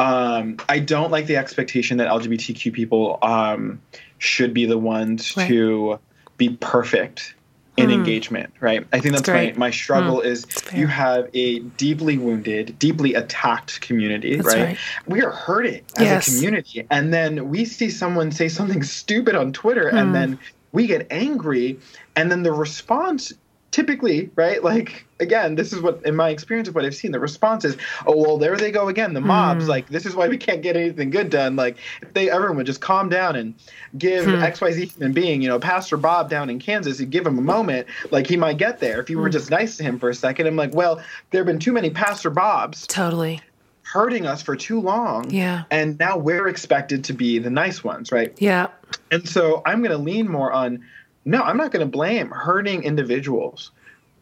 Um, 0.00 0.56
I 0.68 0.80
don't 0.80 1.12
like 1.12 1.26
the 1.26 1.36
expectation 1.36 1.98
that 1.98 2.08
LGBTQ 2.08 2.72
people 2.72 3.20
um, 3.22 3.80
should 4.18 4.52
be 4.52 4.66
the 4.66 4.76
ones 4.76 5.36
right. 5.36 5.46
to 5.46 6.00
be 6.38 6.58
perfect 6.60 7.36
in 7.76 7.90
mm. 7.90 7.94
engagement, 7.94 8.52
right? 8.58 8.84
I 8.92 8.98
think 8.98 9.14
that's, 9.14 9.28
that's 9.28 9.56
my, 9.56 9.66
my 9.66 9.70
struggle 9.70 10.16
mm. 10.16 10.24
is 10.24 10.44
you 10.74 10.88
have 10.88 11.30
a 11.34 11.60
deeply 11.60 12.18
wounded, 12.18 12.76
deeply 12.76 13.14
attacked 13.14 13.80
community, 13.80 14.40
right? 14.40 14.56
right? 14.56 14.78
We 15.06 15.22
are 15.22 15.30
hurting 15.30 15.84
as 15.98 16.26
a 16.26 16.32
community. 16.32 16.84
And 16.90 17.14
then 17.14 17.48
we 17.48 17.64
see 17.64 17.90
someone 17.90 18.32
say 18.32 18.48
something 18.48 18.82
stupid 18.98 19.36
on 19.36 19.52
Twitter 19.52 19.86
and 19.86 20.08
hmm. 20.08 20.14
then 20.14 20.38
we 20.72 20.88
get 20.88 21.06
angry 21.12 21.78
and 22.16 22.28
then 22.28 22.42
the 22.42 22.50
response 22.50 23.32
typically, 23.74 24.30
right? 24.36 24.62
Like 24.62 25.04
again, 25.18 25.56
this 25.56 25.72
is 25.72 25.80
what 25.80 26.00
in 26.06 26.14
my 26.14 26.28
experience 26.30 26.68
of 26.68 26.76
what 26.76 26.84
I've 26.84 26.94
seen, 26.94 27.10
the 27.10 27.18
response 27.18 27.64
is, 27.64 27.76
oh 28.06 28.16
well, 28.16 28.38
there 28.38 28.56
they 28.56 28.70
go 28.70 28.86
again. 28.86 29.14
The 29.14 29.20
mobs, 29.20 29.64
mm. 29.64 29.68
like 29.68 29.88
this 29.88 30.06
is 30.06 30.14
why 30.14 30.28
we 30.28 30.38
can't 30.38 30.62
get 30.62 30.76
anything 30.76 31.10
good 31.10 31.28
done. 31.28 31.56
Like 31.56 31.78
if 32.00 32.12
they 32.14 32.30
everyone 32.30 32.58
would 32.58 32.66
just 32.66 32.80
calm 32.80 33.08
down 33.08 33.34
and 33.34 33.54
give 33.98 34.26
hmm. 34.26 34.30
XYZ 34.30 34.92
human 34.92 35.12
being, 35.12 35.42
you 35.42 35.48
know, 35.48 35.58
Pastor 35.58 35.96
Bob 35.96 36.30
down 36.30 36.50
in 36.50 36.60
Kansas, 36.60 37.00
you 37.00 37.06
give 37.06 37.26
him 37.26 37.36
a 37.36 37.42
moment, 37.42 37.88
like 38.12 38.28
he 38.28 38.36
might 38.36 38.58
get 38.58 38.78
there 38.78 39.00
if 39.00 39.10
you 39.10 39.18
were 39.18 39.26
hmm. 39.26 39.32
just 39.32 39.50
nice 39.50 39.76
to 39.78 39.82
him 39.82 39.98
for 39.98 40.08
a 40.08 40.14
second. 40.14 40.46
I'm 40.46 40.54
like, 40.54 40.72
well, 40.72 41.02
there 41.32 41.40
have 41.40 41.46
been 41.46 41.58
too 41.58 41.72
many 41.72 41.90
Pastor 41.90 42.30
Bobs. 42.30 42.86
Totally 42.86 43.40
hurting 43.82 44.24
us 44.26 44.40
for 44.40 44.56
too 44.56 44.80
long. 44.80 45.30
Yeah. 45.30 45.64
And 45.70 45.98
now 45.98 46.16
we're 46.16 46.48
expected 46.48 47.04
to 47.04 47.12
be 47.12 47.38
the 47.38 47.50
nice 47.50 47.84
ones, 47.84 48.10
right? 48.10 48.32
Yeah. 48.38 48.68
And 49.10 49.28
so 49.28 49.62
I'm 49.66 49.80
going 49.82 49.90
to 49.92 50.02
lean 50.02 50.28
more 50.28 50.50
on 50.52 50.82
no, 51.24 51.42
I'm 51.42 51.56
not 51.56 51.70
going 51.70 51.84
to 51.84 51.90
blame 51.90 52.30
hurting 52.30 52.82
individuals 52.82 53.70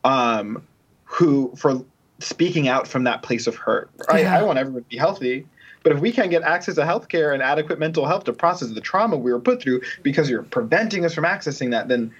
um, 0.05 0.62
who 1.05 1.53
for 1.57 1.84
speaking 2.20 2.68
out 2.68 2.86
from 2.86 3.05
that 3.05 3.22
place 3.22 3.46
of 3.46 3.57
hurt. 3.57 3.90
Yeah. 4.12 4.36
I, 4.36 4.40
I 4.40 4.42
want 4.42 4.59
everyone 4.59 4.82
to 4.82 4.88
be 4.88 4.96
healthy, 4.96 5.46
but 5.82 5.92
if 5.92 6.00
we 6.00 6.12
can't 6.12 6.30
get 6.30 6.42
access 6.42 6.76
to 6.76 6.82
healthcare 6.82 7.34
and 7.34 7.42
adequate 7.42 7.78
mental 7.78 8.07
health 8.07 8.24
to 8.24 8.32
process 8.32 8.70
the 8.70 8.80
trauma 8.80 9.16
we 9.16 9.32
were 9.32 9.40
put 9.40 9.61
through 9.62 9.82
because 10.03 10.30
you're 10.30 10.44
preventing 10.44 11.05
us 11.05 11.14
from 11.14 11.24
accessing 11.24 11.70
that, 11.70 11.88
then 11.88 12.12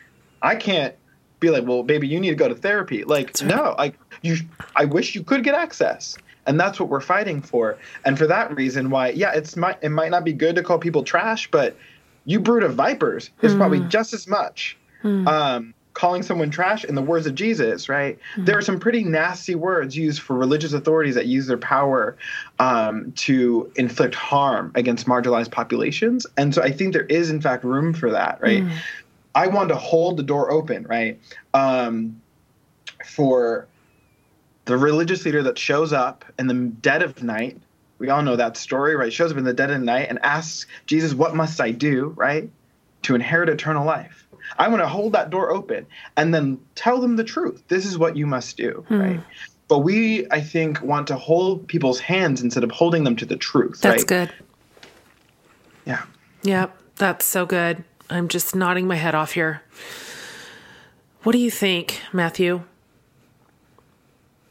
I 0.43 0.57
can't 0.57 0.95
be 1.41 1.51
like, 1.51 1.67
well, 1.67 1.83
baby, 1.83 2.09
you 2.09 2.19
need 2.21 2.31
to 2.31 2.37
go 2.37 2.49
to 2.49 2.55
therapy. 2.55 3.05
Like, 3.05 3.29
right. 3.41 3.45
no, 3.45 3.75
like 3.79 3.99
you, 4.23 4.37
I 4.77 4.85
wish 4.85 5.15
you 5.15 5.23
could 5.23 5.45
get 5.45 5.55
access. 5.55 6.17
And 6.45 6.59
that's 6.59 6.81
what 6.81 6.89
we're 6.89 7.01
fighting 7.01 7.41
for. 7.41 7.79
And 8.05 8.19
for 8.19 8.27
that 8.27 8.55
reason, 8.57 8.91
why, 8.91 9.11
yeah, 9.11 9.33
it's 9.33 9.57
might 9.57 9.79
it 9.81 9.91
might 9.91 10.11
not 10.11 10.25
be 10.25 10.33
good 10.33 10.57
to 10.57 10.63
call 10.65 10.77
people 10.77 11.05
trash, 11.05 11.49
but 11.49 11.77
you 12.25 12.41
brood 12.41 12.63
of 12.63 12.75
vipers 12.75 13.31
is 13.43 13.55
probably 13.55 13.81
just 13.81 14.13
as 14.13 14.27
much. 14.27 14.77
Um, 15.27 15.75
calling 15.95 16.23
someone 16.23 16.51
trash 16.51 16.85
in 16.85 16.95
the 16.95 17.03
words 17.03 17.27
of 17.27 17.35
Jesus, 17.35 17.89
right? 17.89 18.19
There 18.47 18.57
are 18.57 18.63
some 18.63 18.81
pretty 18.81 19.05
nasty 19.05 19.55
words 19.55 19.97
used 19.97 20.23
for 20.23 20.35
religious 20.35 20.73
authorities 20.73 21.15
that 21.17 21.27
use 21.27 21.47
their 21.47 21.59
power 21.59 22.17
um, 22.59 23.13
to 23.13 23.71
inflict 23.77 24.15
harm 24.15 24.73
against 24.75 25.07
marginalized 25.07 25.51
populations. 25.51 26.27
And 26.37 26.55
so 26.55 26.63
I 26.63 26.71
think 26.71 26.95
there 26.95 27.05
is, 27.05 27.31
in 27.31 27.41
fact, 27.41 27.63
room 27.63 27.93
for 27.93 28.11
that, 28.11 28.41
right? 28.41 28.65
I 29.35 29.49
want 29.49 29.69
to 29.69 29.77
hold 29.77 30.17
the 30.17 30.23
door 30.23 30.51
open, 30.51 30.85
right? 30.85 31.21
Um, 31.53 32.21
for 33.05 33.67
the 34.65 34.77
religious 34.77 35.25
leader 35.25 35.43
that 35.43 35.59
shows 35.59 35.93
up 35.93 36.25
in 36.39 36.47
the 36.47 36.55
dead 36.55 37.03
of 37.03 37.23
night. 37.23 37.61
We 38.03 38.11
all 38.11 38.23
know 38.23 38.35
that 38.35 38.57
story, 38.57 38.97
right? 38.97 39.13
Shows 39.13 39.31
up 39.31 39.39
in 39.39 39.45
the 39.45 39.53
dead 39.53 39.71
of 39.71 39.81
night 39.81 40.09
and 40.11 40.19
asks 40.25 40.67
Jesus, 40.87 41.15
What 41.15 41.37
must 41.37 41.61
I 41.61 41.71
do, 41.71 42.13
right? 42.17 42.51
To 43.03 43.15
inherit 43.15 43.49
eternal 43.49 43.87
life. 43.87 44.27
I 44.59 44.67
want 44.67 44.83
to 44.83 44.89
hold 44.89 45.13
that 45.13 45.31
door 45.31 45.53
open 45.53 45.87
and 46.17 46.35
then 46.35 46.59
tell 46.75 47.01
them 47.01 47.15
the 47.15 47.23
truth. 47.23 47.63
This 47.69 47.87
is 47.87 47.97
what 47.97 48.17
you 48.17 48.27
must 48.27 48.57
do, 48.57 48.85
right? 48.91 49.21
But 49.69 49.79
we, 49.79 50.27
I 50.33 50.41
think, 50.41 50.83
want 50.83 51.07
to 51.07 51.17
hold 51.17 51.69
people's 51.69 52.01
hands 52.01 52.43
instead 52.43 52.65
of 52.65 52.73
holding 52.73 53.05
them 53.05 53.15
to 53.15 53.25
the 53.25 53.37
truth, 53.37 53.81
That's 53.83 54.03
right? 54.03 54.07
good. 54.09 54.35
Yeah. 55.87 56.03
Yep, 56.43 56.77
that's 56.97 57.25
so 57.25 57.47
good. 57.47 57.85
I'm 58.11 58.27
just 58.27 58.57
nodding 58.57 58.89
my 58.89 58.97
head 58.97 59.15
off 59.15 59.31
here. 59.31 59.63
What 61.23 61.35
do 61.35 61.39
you 61.39 61.53
think, 61.53 62.01
Matthew? 62.13 62.65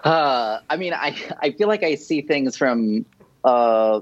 Uh, 0.06 0.62
I 0.70 0.78
mean, 0.78 0.94
I 0.94 1.14
I 1.42 1.52
feel 1.52 1.68
like 1.68 1.84
I 1.84 1.96
see 1.96 2.22
things 2.22 2.56
from 2.56 3.06
uh, 3.44 4.02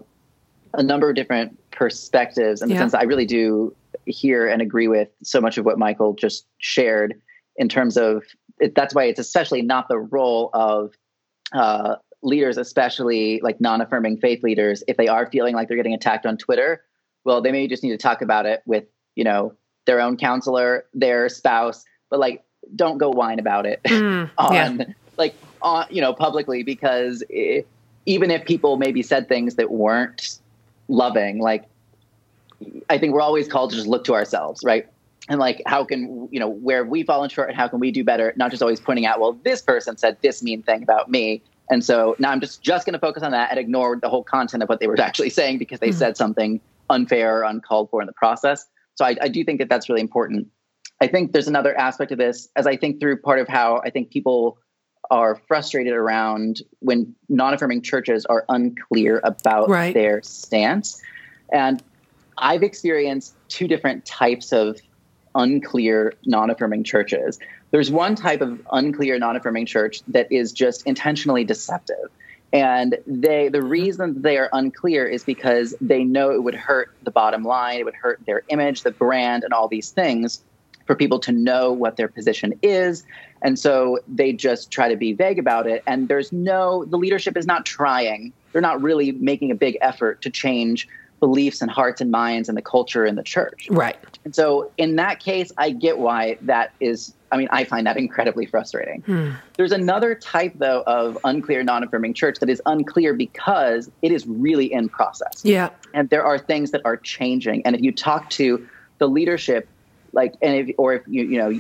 a 0.74 0.84
number 0.84 1.10
of 1.10 1.16
different 1.16 1.58
perspectives 1.72 2.62
in 2.62 2.68
the 2.70 2.76
Yeah. 2.76 2.82
sense 2.82 2.92
that 2.94 3.02
I 3.02 3.06
really 3.06 3.26
do 3.26 3.76
hear 4.06 4.48
and 4.48 4.62
agree 4.62 4.88
with 4.88 5.10
so 5.24 5.42
much 5.42 5.58
of 5.58 5.66
what 5.66 5.78
Michael 5.80 6.14
just 6.14 6.46
shared 6.60 7.20
in 7.58 7.68
terms 7.70 7.98
of 7.98 8.24
it, 8.60 8.76
that's 8.76 8.94
why 8.94 9.06
it's 9.06 9.20
especially 9.20 9.62
not 9.62 9.88
the 9.88 9.98
role 9.98 10.50
of 10.54 10.94
uh, 11.54 11.96
leaders, 12.22 12.58
especially 12.58 13.40
like 13.42 13.60
non-affirming 13.62 14.18
faith 14.18 14.44
leaders, 14.44 14.84
if 14.88 14.98
they 14.98 15.08
are 15.08 15.30
feeling 15.32 15.56
like 15.56 15.68
they're 15.68 15.78
getting 15.78 15.94
attacked 15.94 16.26
on 16.26 16.38
Twitter. 16.38 16.84
Well, 17.26 17.42
they 17.42 17.52
may 17.52 17.68
just 17.68 17.84
need 17.84 17.92
to 17.92 17.98
talk 17.98 18.22
about 18.22 18.46
it 18.46 18.62
with 18.66 18.86
you 19.16 19.24
know 19.24 19.54
their 19.86 20.00
own 20.02 20.18
counselor, 20.18 20.86
their 20.94 21.30
spouse, 21.30 21.84
but 22.10 22.20
like 22.20 22.44
don't 22.76 22.98
go 22.98 23.10
whine 23.10 23.40
about 23.40 23.66
it 23.66 23.82
Mm, 23.84 24.30
on 24.38 24.54
yeah. 24.80 24.86
like 25.18 25.34
on 25.62 25.86
you 25.90 26.02
know 26.02 26.14
publicly 26.14 26.62
because 26.64 27.24
i 27.34 27.64
even 28.10 28.32
if 28.32 28.44
people 28.46 28.78
maybe 28.78 29.04
said 29.04 29.30
things 29.30 29.56
that 29.56 29.70
weren't 29.72 30.40
loving 30.88 31.40
like 31.40 31.66
i 32.90 32.98
think 32.98 33.14
we're 33.14 33.22
always 33.22 33.48
called 33.48 33.70
to 33.70 33.76
just 33.76 33.88
look 33.88 34.04
to 34.04 34.14
ourselves 34.14 34.62
right? 34.64 34.88
And 35.28 35.40
like 35.40 35.62
how 35.68 35.84
can 35.86 36.28
you 36.32 36.40
know 36.40 36.50
where 36.50 36.84
we 36.84 37.04
fallen 37.04 37.30
short 37.30 37.50
and 37.50 37.58
how 37.58 37.68
can 37.68 37.80
we 37.80 37.92
do 37.92 38.04
better 38.04 38.34
not 38.36 38.50
just 38.50 38.64
always 38.64 38.80
pointing 38.80 39.06
out 39.06 39.20
well 39.20 39.34
this 39.44 39.62
person 39.62 39.96
said 39.96 40.18
this 40.22 40.42
mean 40.42 40.64
thing 40.64 40.82
about 40.82 41.12
me. 41.12 41.44
And 41.70 41.86
so 41.86 42.16
now 42.18 42.32
i'm 42.32 42.42
just 42.42 42.64
just 42.64 42.88
going 42.88 42.94
to 42.94 43.00
focus 43.00 43.22
on 43.22 43.32
that 43.32 43.52
and 43.52 43.60
ignore 43.60 43.96
the 43.96 44.10
whole 44.10 44.24
content 44.24 44.64
of 44.64 44.70
what 44.70 44.80
they 44.80 44.88
were 44.88 45.00
actually 45.10 45.30
saying 45.30 45.60
because 45.60 45.80
they 45.82 45.92
hmm. 45.92 45.98
said 45.98 46.18
something 46.18 46.60
unfair 46.90 47.38
or 47.38 47.44
uncalled 47.44 47.92
for 47.92 48.02
in 48.02 48.08
the 48.08 48.14
process. 48.14 48.66
So 48.96 49.06
I, 49.06 49.16
I 49.22 49.28
do 49.28 49.44
think 49.44 49.60
that 49.60 49.70
that's 49.70 49.88
really 49.88 50.02
important. 50.02 50.48
I 51.00 51.08
think 51.08 51.32
there's 51.32 51.48
another 51.48 51.78
aspect 51.78 52.12
of 52.12 52.18
this 52.18 52.50
as 52.56 52.66
I 52.66 52.76
think 52.76 53.00
through 53.00 53.22
part 53.22 53.40
of 53.40 53.48
how 53.48 53.82
I 53.86 53.92
think 53.92 54.10
people 54.10 54.58
are 55.10 55.36
frustrated 55.48 55.94
around 55.94 56.62
when 56.80 57.16
non-affirming 57.30 57.82
churches 57.82 58.26
are 58.26 58.46
unclear 58.50 59.20
about 59.24 59.70
Right. 59.70 59.94
their 59.94 60.22
stance. 60.22 61.02
And 61.52 61.82
I've 62.38 62.64
experienced 62.64 63.34
two 63.50 63.68
different 63.68 64.06
types 64.06 64.52
of 64.52 64.80
unclear 65.36 66.14
non-affirming 66.26 66.84
churches. 66.84 67.40
There's 67.72 67.92
one 67.92 68.16
type 68.16 68.42
of 68.42 68.62
unclear 68.72 69.20
non-affirming 69.20 69.66
church 69.66 70.02
that 70.08 70.32
is 70.32 70.52
just 70.52 70.86
intentionally 70.86 71.44
deceptive. 71.44 72.10
And 72.52 72.98
they 73.06 73.50
the 73.50 73.62
reason 73.62 74.22
they 74.24 74.38
are 74.38 74.50
unclear 74.54 75.06
is 75.06 75.24
because 75.24 75.76
they 75.80 76.04
know 76.04 76.32
it 76.32 76.44
would 76.44 76.56
hurt 76.56 76.92
the 77.04 77.12
bottom 77.12 77.44
line, 77.44 77.80
it 77.80 77.86
would 77.86 77.94
hurt 77.94 78.20
their 78.26 78.44
image, 78.50 78.82
the 78.82 78.92
brand, 78.92 79.44
and 79.44 79.54
all 79.54 79.68
these 79.68 79.92
things 79.92 80.42
for 80.88 80.96
people 80.96 81.20
to 81.20 81.32
know 81.32 81.72
what 81.72 81.96
their 81.96 82.08
position 82.08 82.58
is. 82.64 83.04
And 83.42 83.58
so 83.58 84.00
they 84.08 84.34
just 84.34 84.72
try 84.72 84.90
to 84.90 84.96
be 84.96 85.14
vague 85.14 85.40
about 85.40 85.68
it. 85.68 85.84
And 85.88 86.08
there's 86.08 86.32
no, 86.32 86.86
the 86.86 86.98
leadership 86.98 87.38
is 87.38 87.46
not 87.46 87.66
trying, 87.66 88.34
they're 88.52 88.62
not 88.62 88.82
really 88.82 89.12
making 89.14 89.52
a 89.52 89.56
big 89.56 89.78
effort 89.82 90.22
to 90.24 90.30
change 90.30 90.88
beliefs 91.20 91.62
and 91.62 91.70
hearts 91.70 92.00
and 92.00 92.12
minds 92.12 92.48
and 92.48 92.58
the 92.58 92.62
culture 92.62 93.06
in 93.06 93.16
the 93.16 93.24
church. 93.24 93.68
Right. 93.70 93.98
And 94.24 94.34
so 94.34 94.72
in 94.78 94.96
that 94.96 95.20
case, 95.20 95.52
I 95.58 95.72
get 95.72 96.00
why 96.00 96.38
that 96.44 96.72
is, 96.80 97.14
I 97.32 97.38
mean, 97.38 97.50
I 97.52 97.66
find 97.66 97.86
that 97.88 97.98
incredibly 97.98 98.46
frustrating. 98.46 99.02
Hmm. 99.02 99.32
There's 99.58 99.74
another 99.74 100.16
type, 100.16 100.54
though, 100.56 100.82
of 100.88 101.18
unclear, 101.26 101.62
non 101.62 101.84
affirming 101.84 102.14
church 102.14 102.40
that 102.40 102.50
is 102.50 102.62
unclear 102.66 103.14
because 103.14 103.92
it 104.02 104.12
is 104.14 104.26
really 104.28 104.72
in 104.72 104.88
process 104.88 105.42
Yeah. 105.44 105.70
and 105.94 106.10
there 106.10 106.24
are 106.24 106.40
things 106.40 106.72
that 106.72 106.82
are 106.86 106.96
changing 106.98 107.66
and 107.66 107.76
if 107.76 107.82
you 107.82 107.92
talk 107.92 108.30
to 108.32 108.66
the 108.98 109.08
leadership 109.08 109.68
like 110.14 110.34
and 110.42 110.56
if 110.70 110.76
or 110.78 110.94
if 110.94 111.04
you 111.08 111.24
you 111.24 111.38
know 111.38 111.60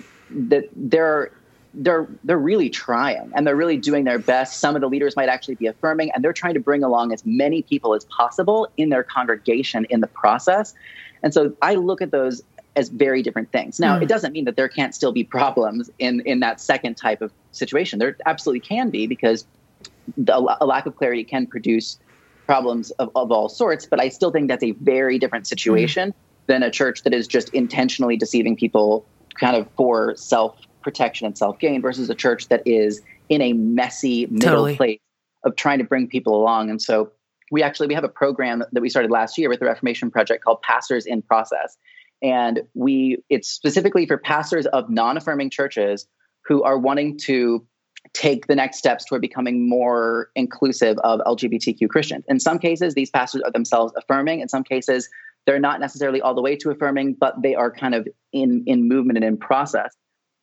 that 0.50 0.70
they're 0.76 1.32
they're 1.74 2.08
they're 2.24 2.38
really 2.40 2.70
trying 2.70 3.32
and 3.36 3.46
they're 3.46 3.56
really 3.56 3.78
doing 3.78 4.04
their 4.04 4.20
best. 4.20 4.60
Some 4.60 4.76
of 4.76 4.82
the 4.82 4.90
leaders 4.90 5.16
might 5.16 5.30
actually 5.30 5.56
be 5.56 5.68
affirming 5.68 6.12
and 6.12 6.24
they're 6.24 6.34
trying 6.34 6.56
to 6.56 6.60
bring 6.60 6.84
along 6.84 7.14
as 7.14 7.26
many 7.26 7.62
people 7.62 7.94
as 7.94 8.06
possible 8.06 8.68
in 8.78 8.90
their 8.90 9.04
congregation 9.04 9.86
in 9.90 10.02
the 10.02 10.08
process. 10.08 10.74
And 11.22 11.34
so 11.34 11.56
i 11.62 11.76
look 11.76 12.02
at 12.02 12.12
those 12.12 12.42
as 12.76 12.90
very 12.90 13.22
different 13.22 13.52
things. 13.52 13.80
Now 13.80 13.98
Mm. 13.98 14.04
it 14.04 14.10
doesn't 14.10 14.32
mean 14.32 14.46
that 14.46 14.56
there 14.56 14.68
can't 14.70 14.96
still 14.96 15.12
be 15.12 15.24
problems 15.24 15.90
in 16.00 16.22
in 16.22 16.40
that 16.40 16.60
second 16.60 16.96
type 16.96 17.22
of 17.22 17.32
situation. 17.52 18.00
There 18.00 18.16
absolutely 18.26 18.62
can 18.62 18.90
be 18.90 19.06
because 19.08 19.46
the, 20.18 20.36
a 20.60 20.66
lack 20.66 20.86
of 20.86 20.96
clarity 20.96 21.24
can 21.24 21.46
produce 21.46 22.00
problems 22.48 22.90
of, 22.92 23.12
of 23.16 23.32
all 23.32 23.48
sorts, 23.48 23.86
but 23.86 24.02
I 24.02 24.10
still 24.10 24.32
think 24.32 24.48
that's 24.48 24.64
a 24.64 24.72
very 24.72 25.20
different 25.20 25.46
situation 25.46 26.14
than 26.48 26.64
a 26.64 26.72
church 26.72 27.04
that 27.04 27.14
is 27.14 27.28
just 27.28 27.50
intentionally 27.50 28.18
deceiving 28.18 28.56
people 28.56 29.06
kind 29.40 29.56
of 29.56 29.68
for 29.78 30.16
self 30.16 30.58
protection 30.82 31.26
and 31.26 31.38
self 31.38 31.60
gain 31.60 31.82
versus 31.82 32.10
a 32.10 32.16
church 32.16 32.48
that 32.48 32.62
is 32.66 33.02
in 33.30 33.42
a 33.42 33.54
messy 33.54 34.26
middle 34.28 34.50
Totally. 34.50 34.76
place 34.76 35.00
of 35.44 35.56
trying 35.56 35.80
to 35.80 35.84
bring 35.84 36.08
people 36.08 36.36
along. 36.36 36.70
And 36.70 36.82
so 36.82 37.12
we 37.52 37.64
actually 37.64 37.88
we 37.88 37.94
have 37.94 38.04
a 38.04 38.10
program 38.10 38.64
that 38.72 38.82
we 38.82 38.90
started 38.90 39.12
last 39.12 39.38
year 39.38 39.50
with 39.50 39.60
the 39.60 39.66
Reformation 39.66 40.12
Project 40.12 40.44
called 40.44 40.62
Pastors 40.62 41.06
in 41.06 41.22
Process. 41.22 41.78
And 42.22 42.62
we 42.74 43.24
it's 43.30 43.50
specifically 43.50 44.06
for 44.06 44.18
pastors 44.18 44.66
of 44.68 44.90
non-affirming 44.90 45.50
churches 45.50 46.06
who 46.46 46.64
are 46.64 46.78
wanting 46.78 47.18
to 47.26 47.66
take 48.14 48.48
the 48.48 48.56
next 48.56 48.78
steps 48.78 49.06
toward 49.06 49.22
becoming 49.22 49.68
more 49.68 50.30
inclusive 50.36 50.98
of 51.00 51.20
LGBTQ 51.22 51.90
Christians. 51.90 52.24
In 52.28 52.40
some 52.40 52.58
cases, 52.58 52.94
these 52.94 53.10
pastors 53.10 53.42
are 53.44 53.52
themselves 53.52 53.94
affirming. 53.98 54.40
In 54.40 54.48
some 54.48 54.64
cases, 54.64 55.10
they're 55.46 55.60
not 55.60 55.80
necessarily 55.80 56.22
all 56.22 56.34
the 56.34 56.42
way 56.42 56.56
to 56.58 56.72
affirming, 56.72 57.16
but 57.20 57.42
they 57.42 57.56
are 57.56 57.72
kind 57.72 57.96
of 57.96 58.08
in 58.32 58.64
in 58.68 58.88
movement 58.88 59.18
and 59.18 59.26
in 59.26 59.38
process. 59.38 59.96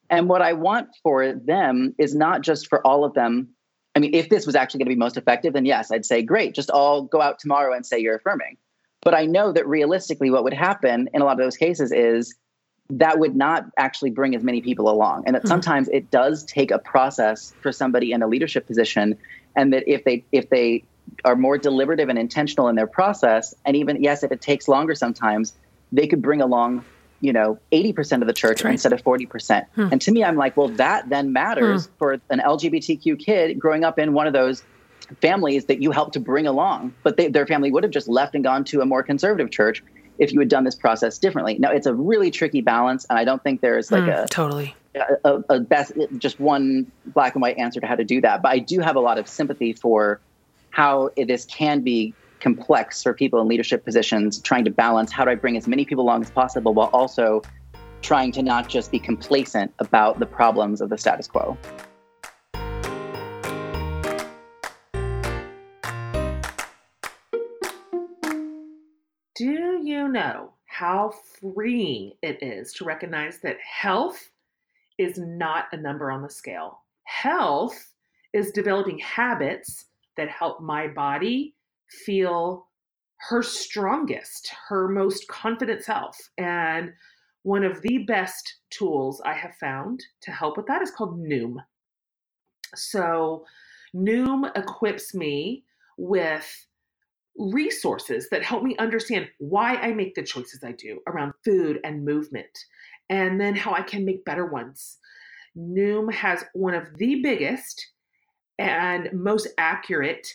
And 0.09 0.29
what 0.29 0.41
I 0.41 0.53
want 0.53 0.89
for 1.03 1.33
them 1.33 1.93
is 1.97 2.15
not 2.15 2.41
just 2.41 2.67
for 2.67 2.85
all 2.85 3.03
of 3.03 3.13
them. 3.13 3.49
I 3.95 3.99
mean, 3.99 4.13
if 4.13 4.29
this 4.29 4.45
was 4.45 4.55
actually 4.55 4.79
going 4.79 4.89
to 4.91 4.95
be 4.95 4.99
most 4.99 5.17
effective, 5.17 5.53
then 5.53 5.65
yes, 5.65 5.91
I'd 5.91 6.05
say 6.05 6.21
great. 6.21 6.53
Just 6.53 6.69
all 6.69 7.03
go 7.03 7.21
out 7.21 7.39
tomorrow 7.39 7.75
and 7.75 7.85
say 7.85 7.99
you're 7.99 8.15
affirming. 8.15 8.57
But 9.01 9.13
I 9.13 9.25
know 9.25 9.51
that 9.51 9.67
realistically, 9.67 10.29
what 10.29 10.43
would 10.43 10.53
happen 10.53 11.09
in 11.13 11.21
a 11.21 11.25
lot 11.25 11.33
of 11.33 11.37
those 11.39 11.57
cases 11.57 11.91
is 11.91 12.35
that 12.89 13.19
would 13.19 13.35
not 13.35 13.65
actually 13.77 14.11
bring 14.11 14.35
as 14.35 14.43
many 14.43 14.61
people 14.61 14.89
along. 14.89 15.23
And 15.25 15.35
that 15.35 15.41
hmm. 15.41 15.47
sometimes 15.47 15.89
it 15.89 16.09
does 16.09 16.43
take 16.45 16.71
a 16.71 16.79
process 16.79 17.53
for 17.61 17.71
somebody 17.71 18.11
in 18.11 18.21
a 18.21 18.27
leadership 18.27 18.65
position. 18.65 19.17
And 19.55 19.73
that 19.73 19.83
if 19.87 20.03
they 20.03 20.23
if 20.31 20.49
they 20.49 20.83
are 21.25 21.35
more 21.35 21.57
deliberative 21.57 22.09
and 22.09 22.17
intentional 22.17 22.67
in 22.67 22.75
their 22.75 22.87
process, 22.87 23.53
and 23.65 23.75
even 23.75 24.01
yes, 24.01 24.23
if 24.23 24.31
it 24.31 24.41
takes 24.41 24.67
longer 24.67 24.95
sometimes, 24.95 25.53
they 25.91 26.07
could 26.07 26.21
bring 26.21 26.41
along, 26.41 26.83
you 27.19 27.33
know, 27.33 27.57
80% 27.71 28.21
of 28.21 28.27
the 28.27 28.33
church 28.33 28.63
right. 28.63 28.71
instead 28.71 28.93
of 28.93 29.03
40%. 29.03 29.65
And 29.91 30.01
to 30.01 30.11
me, 30.11 30.23
I'm 30.23 30.35
like, 30.35 30.55
well, 30.55 30.67
that 30.69 31.09
then 31.09 31.33
matters 31.33 31.89
for 31.97 32.13
an 32.29 32.39
LGBTQ 32.39 33.19
kid 33.19 33.59
growing 33.59 33.83
up 33.83 33.97
in 33.97 34.13
one 34.13 34.27
of 34.27 34.33
those 34.33 34.63
families 35.21 35.65
that 35.65 35.81
you 35.81 35.91
helped 35.91 36.13
to 36.13 36.19
bring 36.19 36.45
along, 36.47 36.93
but 37.03 37.17
they, 37.17 37.27
their 37.29 37.47
family 37.47 37.71
would 37.71 37.83
have 37.83 37.91
just 37.91 38.07
left 38.07 38.35
and 38.35 38.43
gone 38.43 38.63
to 38.65 38.81
a 38.81 38.85
more 38.85 39.01
conservative 39.03 39.49
church 39.49 39.83
if 40.19 40.33
you 40.33 40.39
had 40.39 40.49
done 40.49 40.63
this 40.63 40.75
process 40.75 41.17
differently. 41.17 41.57
Now, 41.59 41.71
it's 41.71 41.87
a 41.87 41.93
really 41.93 42.31
tricky 42.31 42.61
balance, 42.61 43.05
and 43.09 43.17
I 43.17 43.23
don't 43.23 43.41
think 43.43 43.61
there's 43.61 43.91
like 43.91 44.03
Mm, 44.03 44.23
a, 44.23 44.27
totally. 44.27 44.75
a, 45.23 45.43
a 45.49 45.59
best, 45.59 45.93
just 46.17 46.39
one 46.39 46.91
black 47.05 47.35
and 47.35 47.41
white 47.41 47.57
answer 47.57 47.79
to 47.79 47.87
how 47.87 47.95
to 47.95 48.03
do 48.03 48.21
that. 48.21 48.41
But 48.41 48.49
I 48.49 48.59
do 48.59 48.79
have 48.79 48.95
a 48.95 48.99
lot 48.99 49.17
of 49.17 49.27
sympathy 49.27 49.73
for 49.73 50.19
how 50.71 51.09
it, 51.15 51.27
this 51.27 51.45
can 51.45 51.81
be 51.81 52.13
complex 52.39 53.03
for 53.03 53.13
people 53.13 53.41
in 53.41 53.47
leadership 53.47 53.83
positions 53.83 54.39
trying 54.39 54.65
to 54.65 54.71
balance 54.71 55.11
how 55.11 55.25
do 55.25 55.31
I 55.31 55.35
bring 55.35 55.57
as 55.57 55.67
many 55.67 55.85
people 55.85 56.03
along 56.03 56.21
as 56.21 56.31
possible 56.31 56.73
while 56.73 56.89
also 56.93 57.41
trying 58.01 58.31
to 58.31 58.41
not 58.41 58.69
just 58.69 58.91
be 58.91 58.99
complacent 58.99 59.73
about 59.79 60.19
the 60.19 60.25
problems 60.25 60.81
of 60.81 60.89
the 60.89 60.97
status 60.97 61.27
quo. 61.27 61.57
Do 69.35 69.81
you 69.83 70.07
know 70.07 70.53
how 70.65 71.13
freeing 71.39 72.13
it 72.21 72.41
is 72.41 72.73
to 72.73 72.85
recognize 72.85 73.39
that 73.39 73.57
health 73.59 74.31
is 74.97 75.17
not 75.17 75.65
a 75.71 75.77
number 75.77 76.09
on 76.09 76.21
the 76.21 76.29
scale? 76.29 76.79
Health 77.03 77.93
is 78.33 78.51
developing 78.51 78.99
habits 78.99 79.85
that 80.15 80.29
help 80.29 80.61
my 80.61 80.87
body 80.87 81.53
feel 81.89 82.67
her 83.29 83.41
strongest, 83.41 84.51
her 84.67 84.87
most 84.87 85.27
confident 85.27 85.83
self. 85.83 86.17
And 86.37 86.93
one 87.43 87.63
of 87.63 87.81
the 87.81 87.99
best 87.99 88.57
tools 88.69 89.21
I 89.25 89.33
have 89.33 89.55
found 89.55 90.03
to 90.21 90.31
help 90.31 90.57
with 90.57 90.67
that 90.67 90.81
is 90.81 90.91
called 90.91 91.19
Noom. 91.19 91.55
So, 92.75 93.45
Noom 93.95 94.51
equips 94.55 95.15
me 95.15 95.63
with 95.97 96.67
resources 97.37 98.27
that 98.29 98.43
help 98.43 98.63
me 98.63 98.75
understand 98.77 99.29
why 99.37 99.75
I 99.75 99.93
make 99.93 100.15
the 100.15 100.23
choices 100.23 100.63
I 100.63 100.73
do 100.73 100.99
around 101.07 101.33
food 101.45 101.79
and 101.83 102.03
movement, 102.03 102.65
and 103.09 103.39
then 103.39 103.55
how 103.55 103.73
I 103.73 103.81
can 103.81 104.03
make 104.03 104.25
better 104.25 104.45
ones. 104.45 104.97
Noom 105.57 106.11
has 106.11 106.43
one 106.53 106.73
of 106.73 106.97
the 106.97 107.21
biggest 107.21 107.93
and 108.59 109.09
most 109.13 109.47
accurate 109.57 110.27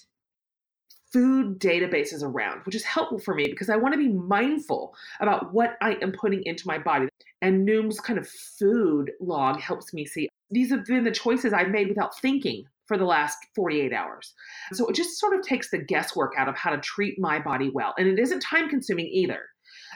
food 1.12 1.58
databases 1.58 2.22
around, 2.22 2.62
which 2.64 2.74
is 2.74 2.84
helpful 2.84 3.18
for 3.18 3.34
me 3.34 3.44
because 3.48 3.68
I 3.68 3.76
want 3.76 3.92
to 3.94 3.98
be 3.98 4.08
mindful 4.08 4.94
about 5.20 5.52
what 5.52 5.76
I 5.80 5.96
am 6.00 6.12
putting 6.12 6.42
into 6.44 6.66
my 6.66 6.78
body. 6.78 7.08
And 7.42 7.64
Noom's 7.64 8.00
kind 8.00 8.18
of 8.18 8.28
food 8.28 9.10
log 9.20 9.60
helps 9.60 9.92
me 9.92 10.06
see 10.06 10.28
these 10.52 10.70
have 10.70 10.84
been 10.84 11.04
the 11.04 11.10
choices 11.10 11.52
I've 11.52 11.70
made 11.70 11.88
without 11.88 12.18
thinking 12.20 12.64
for 12.86 12.98
the 12.98 13.04
last 13.04 13.38
48 13.54 13.92
hours. 13.92 14.34
So 14.72 14.86
it 14.86 14.94
just 14.94 15.18
sort 15.18 15.34
of 15.34 15.42
takes 15.42 15.70
the 15.70 15.78
guesswork 15.78 16.32
out 16.36 16.48
of 16.48 16.56
how 16.56 16.70
to 16.70 16.78
treat 16.78 17.18
my 17.18 17.38
body 17.38 17.70
well. 17.72 17.94
And 17.96 18.06
it 18.06 18.18
isn't 18.18 18.40
time 18.40 18.68
consuming 18.68 19.06
either. 19.06 19.40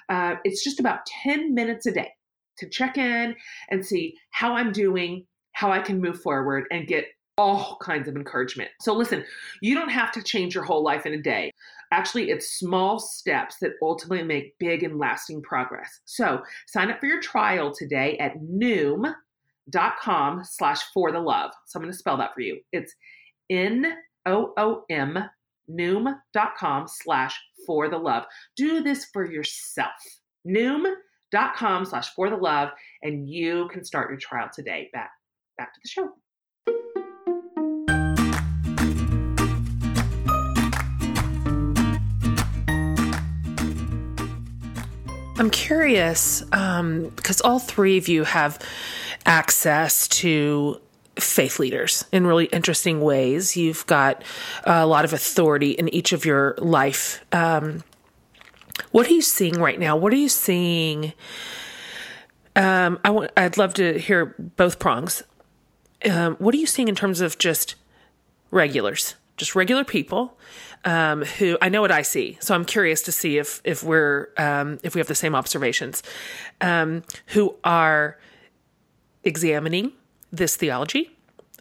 Uh, 0.09 0.37
it's 0.45 0.65
just 0.65 0.81
about 0.81 1.01
10 1.25 1.55
minutes 1.55 1.87
a 1.87 1.93
day 1.93 2.11
to 2.59 2.69
check 2.69 2.97
in 2.97 3.35
and 3.71 3.85
see 3.85 4.15
how 4.31 4.55
I'm 4.55 4.73
doing, 4.73 5.27
how 5.53 5.71
I 5.71 5.81
can 5.81 6.01
move 6.01 6.23
forward 6.23 6.65
and 6.71 6.87
get 6.87 7.05
all 7.39 7.77
kinds 7.83 8.09
of 8.09 8.17
encouragement. 8.17 8.71
So, 8.81 8.95
listen, 8.95 9.25
you 9.61 9.75
don't 9.75 9.91
have 9.91 10.11
to 10.13 10.23
change 10.23 10.55
your 10.55 10.65
whole 10.65 10.83
life 10.83 11.05
in 11.07 11.13
a 11.13 11.21
day. 11.21 11.53
Actually, 11.93 12.31
it's 12.31 12.59
small 12.59 12.99
steps 12.99 13.57
that 13.61 13.73
ultimately 13.83 14.25
make 14.25 14.59
big 14.59 14.83
and 14.83 14.99
lasting 14.99 15.43
progress. 15.43 16.01
So, 16.05 16.43
sign 16.67 16.91
up 16.91 16.99
for 16.99 17.07
your 17.07 17.21
trial 17.21 17.75
today 17.75 18.17
at 18.19 18.39
noom.com 18.39 19.15
slash 20.45 20.83
for 20.95 21.13
the 21.13 21.21
love. 21.21 21.53
So, 21.67 21.79
I'm 21.79 21.83
going 21.83 21.93
to 21.93 21.99
spell 21.99 22.17
that 22.17 22.35
for 22.35 22.41
you. 22.41 22.61
It's 22.73 22.95
N 23.51 23.95
O 24.25 24.53
O 24.57 24.85
M, 24.89 25.19
noom.com 25.71 26.87
slash 26.89 27.39
for 27.67 27.89
the 27.89 27.99
love. 27.99 28.25
Do 28.57 28.83
this 28.83 29.07
for 29.13 29.31
yourself. 29.31 29.93
Noom.com 30.49 31.85
slash 31.85 32.15
for 32.15 32.31
the 32.31 32.37
love, 32.37 32.71
and 33.03 33.29
you 33.29 33.69
can 33.69 33.85
start 33.85 34.11
your 34.11 34.19
trial 34.19 34.49
today. 34.53 34.89
Back, 34.93 35.11
back 35.59 35.75
to 35.75 35.81
the 35.83 35.89
show. 35.89 36.09
I'm 45.39 45.51
curious 45.51 46.43
um, 46.53 47.11
because 47.15 47.43
all 47.43 47.59
three 47.59 47.99
of 47.99 48.09
you 48.09 48.25
have 48.25 48.59
access 49.27 50.09
to 50.09 50.81
faith 51.19 51.59
leaders 51.59 52.07
in 52.11 52.27
really 52.27 52.47
interesting 52.47 53.03
ways. 53.03 53.55
You've 53.55 53.87
got 53.87 54.23
a 54.65 54.87
lot 54.87 55.05
of 55.05 55.13
authority 55.13 55.73
in 55.73 55.89
each 55.91 56.15
of 56.15 56.25
your 56.25 56.55
life. 56.59 57.23
Um, 57.33 57.85
what 58.93 59.07
are 59.09 59.13
you 59.13 59.21
seeing 59.21 59.55
right 59.55 59.79
now? 59.79 59.97
What 59.97 60.13
are 60.15 60.17
you 60.17 60.29
seeing? 60.29 61.13
Um. 62.55 62.99
I'd 63.05 63.59
love 63.59 63.75
to 63.75 63.99
hear 63.99 64.35
both 64.57 64.79
prongs. 64.79 65.23
Um, 66.11 66.37
what 66.37 66.55
are 66.55 66.59
you 66.59 66.67
seeing 66.67 66.89
in 66.89 66.95
terms 66.95 67.21
of 67.21 67.37
just 67.37 67.75
regulars, 68.51 69.17
just 69.37 69.55
regular 69.55 69.85
people 69.85 70.39
um, 70.85 71.23
who 71.23 71.59
I 71.61 71.69
know 71.69 71.81
what 71.81 71.93
I 71.93 72.03
see, 72.03 72.39
so 72.41 72.55
I'm 72.55 72.65
curious 72.65 73.03
to 73.03 73.13
see 73.13 73.39
if 73.39 73.61
if 73.65 73.83
we're 73.83 74.29
um, 74.37 74.79
if 74.83 74.95
we 74.95 75.01
have 75.01 75.09
the 75.09 75.15
same 75.15 75.35
observations, 75.35 76.03
um, 76.61 77.03
who 77.29 77.57
are 77.65 78.19
examining 79.25 79.93
this 80.33 80.57
theology. 80.57 81.11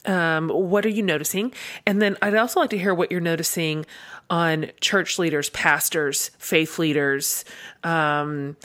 Um, 0.05 0.49
what 0.49 0.85
are 0.85 0.89
you 0.89 1.01
noticing? 1.01 1.51
And 1.87 1.99
then 1.99 2.15
I'd 2.21 2.35
also 2.35 2.59
like 2.59 2.69
to 2.69 2.77
hear 2.77 2.93
what 2.93 3.11
you're 3.11 3.19
noticing 3.21 3.87
on 4.29 4.71
church 4.79 5.17
leaders, 5.17 5.49
pastors, 5.49 6.29
faith 6.37 6.77
leaders, 6.77 7.43
um, 7.83 8.55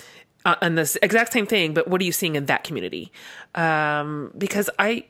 uh, 0.44 0.56
and 0.60 0.76
this 0.76 0.98
exact 1.02 1.32
same 1.32 1.46
thing. 1.46 1.72
But 1.72 1.88
what 1.88 2.00
are 2.02 2.04
you 2.04 2.12
seeing 2.12 2.36
in 2.36 2.46
that 2.46 2.64
community? 2.64 3.10
Um, 3.54 4.32
because 4.36 4.68
I 4.78 5.06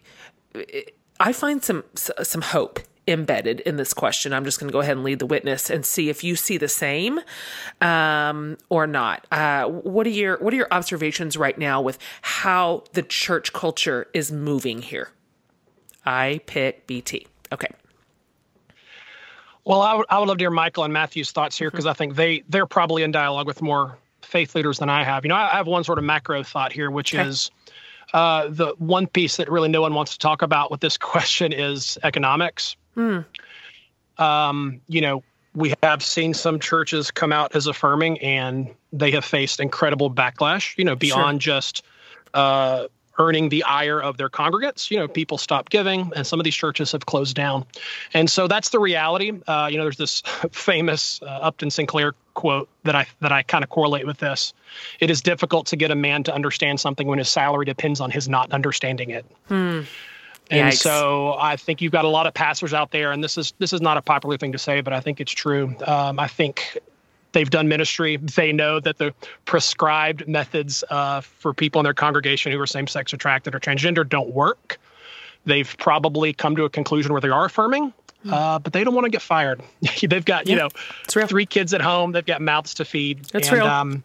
I 1.19 1.33
find 1.33 1.63
some 1.63 1.85
some 1.95 2.43
hope 2.43 2.81
embedded 3.11 3.61
in 3.61 3.77
this 3.77 3.93
question. 3.93 4.33
I'm 4.33 4.45
just 4.45 4.59
going 4.61 4.69
to 4.69 4.73
go 4.73 4.81
ahead 4.81 4.97
and 4.97 5.05
lead 5.05 5.19
the 5.19 5.27
witness 5.27 5.69
and 5.69 5.85
see 5.85 6.09
if 6.09 6.25
you 6.25 6.37
see 6.37 6.57
the 6.57 6.69
same 6.69 7.21
um, 7.81 8.57
or 8.69 8.87
not. 8.87 9.27
Uh, 9.31 9.67
what 9.67 10.07
are 10.07 10.11
your 10.11 10.39
What 10.39 10.55
are 10.55 10.57
your 10.57 10.69
observations 10.71 11.37
right 11.37 11.59
now 11.59 11.81
with 11.81 11.99
how 12.23 12.85
the 12.93 13.03
church 13.03 13.53
culture 13.53 14.09
is 14.15 14.31
moving 14.31 14.83
here? 14.83 15.11
I 16.05 16.41
pick 16.47 16.87
BT. 16.87 17.27
Okay. 17.53 17.69
Well, 19.65 19.83
I 19.83 19.95
would, 19.95 20.07
would 20.11 20.29
love 20.29 20.39
to 20.39 20.43
hear 20.43 20.51
Michael 20.51 20.85
and 20.85 20.93
Matthew's 20.93 21.33
thoughts 21.33 21.59
here 21.59 21.71
because 21.71 21.85
mm-hmm. 21.85 21.91
I 21.91 21.95
think 21.95 22.15
they 22.17 22.43
they're 22.49 22.67
probably 22.67 23.03
in 23.03 23.13
dialogue 23.13 23.47
with 23.47 23.61
more 23.61 23.99
faith 24.23 24.55
leaders 24.55 24.79
than 24.79 24.89
I 24.89 25.05
have. 25.05 25.25
You 25.25 25.29
know, 25.29 25.35
I, 25.35 25.53
I 25.53 25.57
have 25.57 25.67
one 25.67 25.85
sort 25.85 25.99
of 25.99 26.05
macro 26.05 26.43
thought 26.43 26.73
here, 26.73 26.91
which 26.91 27.15
okay. 27.15 27.29
is 27.29 27.51
uh, 28.13 28.49
the 28.49 28.75
one 28.79 29.07
piece 29.07 29.37
that 29.37 29.51
really 29.51 29.69
no 29.69 29.81
one 29.81 29.95
wants 29.95 30.13
to 30.13 30.19
talk 30.19 30.43
about 30.43 30.71
with 30.71 30.81
this 30.81 30.97
question 30.99 31.53
is 31.53 31.99
economics. 32.03 32.77
Hmm. 32.95 33.21
Um, 34.19 34.81
you 34.89 35.01
know, 35.01 35.23
we 35.55 35.75
have 35.83 36.03
seen 36.03 36.35
some 36.35 36.61
churches 36.61 37.11
come 37.11 37.33
out 37.33 37.55
as 37.57 37.67
affirming, 37.67 38.19
and 38.21 38.73
they 38.93 39.11
have 39.13 39.25
faced 39.25 39.61
incredible 39.61 40.11
backlash. 40.11 40.77
You 40.79 40.85
know, 40.85 40.97
beyond 40.97 41.43
sure. 41.43 41.55
just 41.55 41.85
uh, 42.35 42.87
earning 43.19 43.51
the 43.51 43.63
ire 43.65 44.01
of 44.01 44.17
their 44.17 44.29
congregants. 44.29 44.91
You 44.91 44.99
know, 44.99 45.09
people 45.09 45.39
stop 45.39 45.69
giving, 45.71 46.11
and 46.17 46.27
some 46.27 46.41
of 46.41 46.45
these 46.45 46.55
churches 46.55 46.93
have 46.93 47.07
closed 47.07 47.37
down. 47.37 47.67
And 48.15 48.31
so 48.31 48.49
that's 48.49 48.71
the 48.71 48.79
reality. 48.79 49.33
Uh, 49.47 49.69
you 49.71 49.77
know, 49.77 49.85
there's 49.85 49.97
this 49.97 50.21
famous 50.53 51.21
uh, 51.23 51.27
Upton 51.27 51.71
Sinclair 51.71 52.15
quote 52.35 52.69
that 52.85 52.95
I 52.95 53.07
that 53.21 53.33
I 53.33 53.43
kind 53.43 53.63
of 53.63 53.71
correlate 53.71 54.07
with 54.07 54.19
this. 54.19 54.53
It 55.01 55.11
is 55.11 55.21
difficult 55.21 55.67
to 55.69 55.77
get 55.77 55.91
a 55.91 55.97
man 55.97 56.23
to 56.25 56.35
understand 56.35 56.81
something 56.81 57.07
when 57.07 57.19
his 57.19 57.29
salary 57.29 57.67
depends 57.67 58.01
on 58.01 58.11
his 58.11 58.29
not 58.29 58.51
understanding 58.53 59.11
it. 59.11 59.27
Hmm. 59.49 59.83
And 60.51 60.73
Yikes. 60.73 60.79
so 60.79 61.37
I 61.39 61.57
think 61.57 61.81
you've 61.81 61.93
got 61.93 62.05
a 62.05 62.09
lot 62.09 62.27
of 62.27 62.35
pastors 62.35 62.75
out 62.75 62.91
there, 62.91 63.13
and 63.13 63.23
this 63.23 63.39
is 63.39 63.53
this 63.59 63.73
is 63.73 63.81
not 63.81 63.97
a 63.97 64.03
popular 64.03 64.37
thing 64.37 64.51
to 64.53 64.59
say, 64.59 64.81
but 64.81 64.93
I 64.93 65.01
think 65.01 65.21
it's 65.21 65.33
true. 65.33 65.75
Um, 65.87 66.19
I 66.19 66.27
think 66.27 66.77
they've 67.33 67.49
done 67.49 67.69
ministry. 67.69 68.17
They 68.17 68.53
know 68.53 68.81
that 68.81 68.99
the 68.99 69.15
prescribed 69.45 70.27
methods 70.27 70.83
uh, 70.91 71.21
for 71.21 71.55
people 71.55 71.81
in 71.81 71.85
their 71.85 71.95
congregation 71.95 72.51
who 72.51 72.61
are 72.61 72.67
same-sex 72.67 73.13
attracted 73.13 73.55
or 73.55 73.61
transgender 73.61 74.07
don't 74.09 74.31
work. 74.31 74.81
They've 75.47 75.73
probably 75.79 76.33
come 76.33 76.57
to 76.57 76.65
a 76.65 76.71
conclusion 76.71 77.13
where 77.13 77.21
they 77.21 77.29
are 77.29 77.45
affirming, 77.45 77.93
hmm. 78.25 78.33
uh, 78.33 78.59
but 78.59 78.73
they 78.73 78.83
don't 78.83 78.95
want 78.95 79.05
to 79.05 79.11
get 79.11 79.23
fired. 79.23 79.63
they've 80.03 80.25
got 80.25 80.49
you 80.49 80.57
know 80.57 80.69
three 81.07 81.47
kids 81.47 81.73
at 81.75 81.81
home. 81.81 82.11
They've 82.11 82.27
got 82.27 82.43
mouths 82.43 82.75
to 82.75 82.85
feed. 82.85 83.25
That's 83.27 83.49
and, 83.49 83.59
real. 83.59 83.67
Um, 83.67 84.05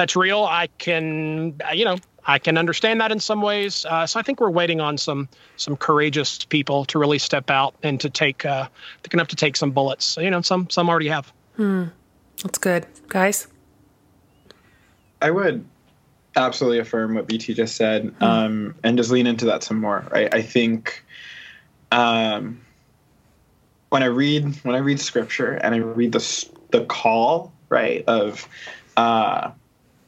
that's 0.00 0.16
real. 0.16 0.44
I 0.44 0.68
can, 0.78 1.60
you 1.74 1.84
know, 1.84 1.98
I 2.30 2.38
can 2.38 2.56
understand 2.56 3.00
that 3.00 3.10
in 3.10 3.18
some 3.18 3.42
ways. 3.42 3.84
Uh, 3.84 4.06
so 4.06 4.20
I 4.20 4.22
think 4.22 4.40
we're 4.40 4.50
waiting 4.50 4.80
on 4.80 4.96
some 4.96 5.28
some 5.56 5.76
courageous 5.76 6.44
people 6.44 6.84
to 6.86 6.98
really 6.98 7.18
step 7.18 7.50
out 7.50 7.74
and 7.82 8.00
to 8.00 8.08
take 8.08 8.44
uh, 8.44 8.68
they're 9.02 9.08
gonna 9.08 9.22
have 9.22 9.28
to 9.28 9.36
take 9.36 9.56
some 9.56 9.72
bullets. 9.72 10.16
You 10.16 10.30
know, 10.30 10.40
some 10.40 10.70
some 10.70 10.88
already 10.88 11.08
have. 11.08 11.32
Hmm. 11.56 11.84
That's 12.42 12.58
good, 12.58 12.86
guys. 13.08 13.48
I 15.20 15.30
would 15.30 15.66
absolutely 16.36 16.78
affirm 16.78 17.14
what 17.14 17.26
BT 17.26 17.54
just 17.54 17.76
said, 17.76 18.14
hmm. 18.18 18.24
um, 18.24 18.74
and 18.84 18.96
just 18.96 19.10
lean 19.10 19.26
into 19.26 19.46
that 19.46 19.64
some 19.64 19.80
more. 19.80 20.06
Right? 20.10 20.32
I 20.32 20.42
think 20.42 21.04
um, 21.90 22.60
when 23.88 24.02
I 24.04 24.06
read 24.06 24.54
when 24.62 24.76
I 24.76 24.78
read 24.78 25.00
scripture 25.00 25.54
and 25.54 25.74
I 25.74 25.78
read 25.78 26.12
the 26.12 26.48
the 26.70 26.84
call 26.84 27.52
right 27.68 28.04
of 28.06 28.48
uh, 28.96 29.50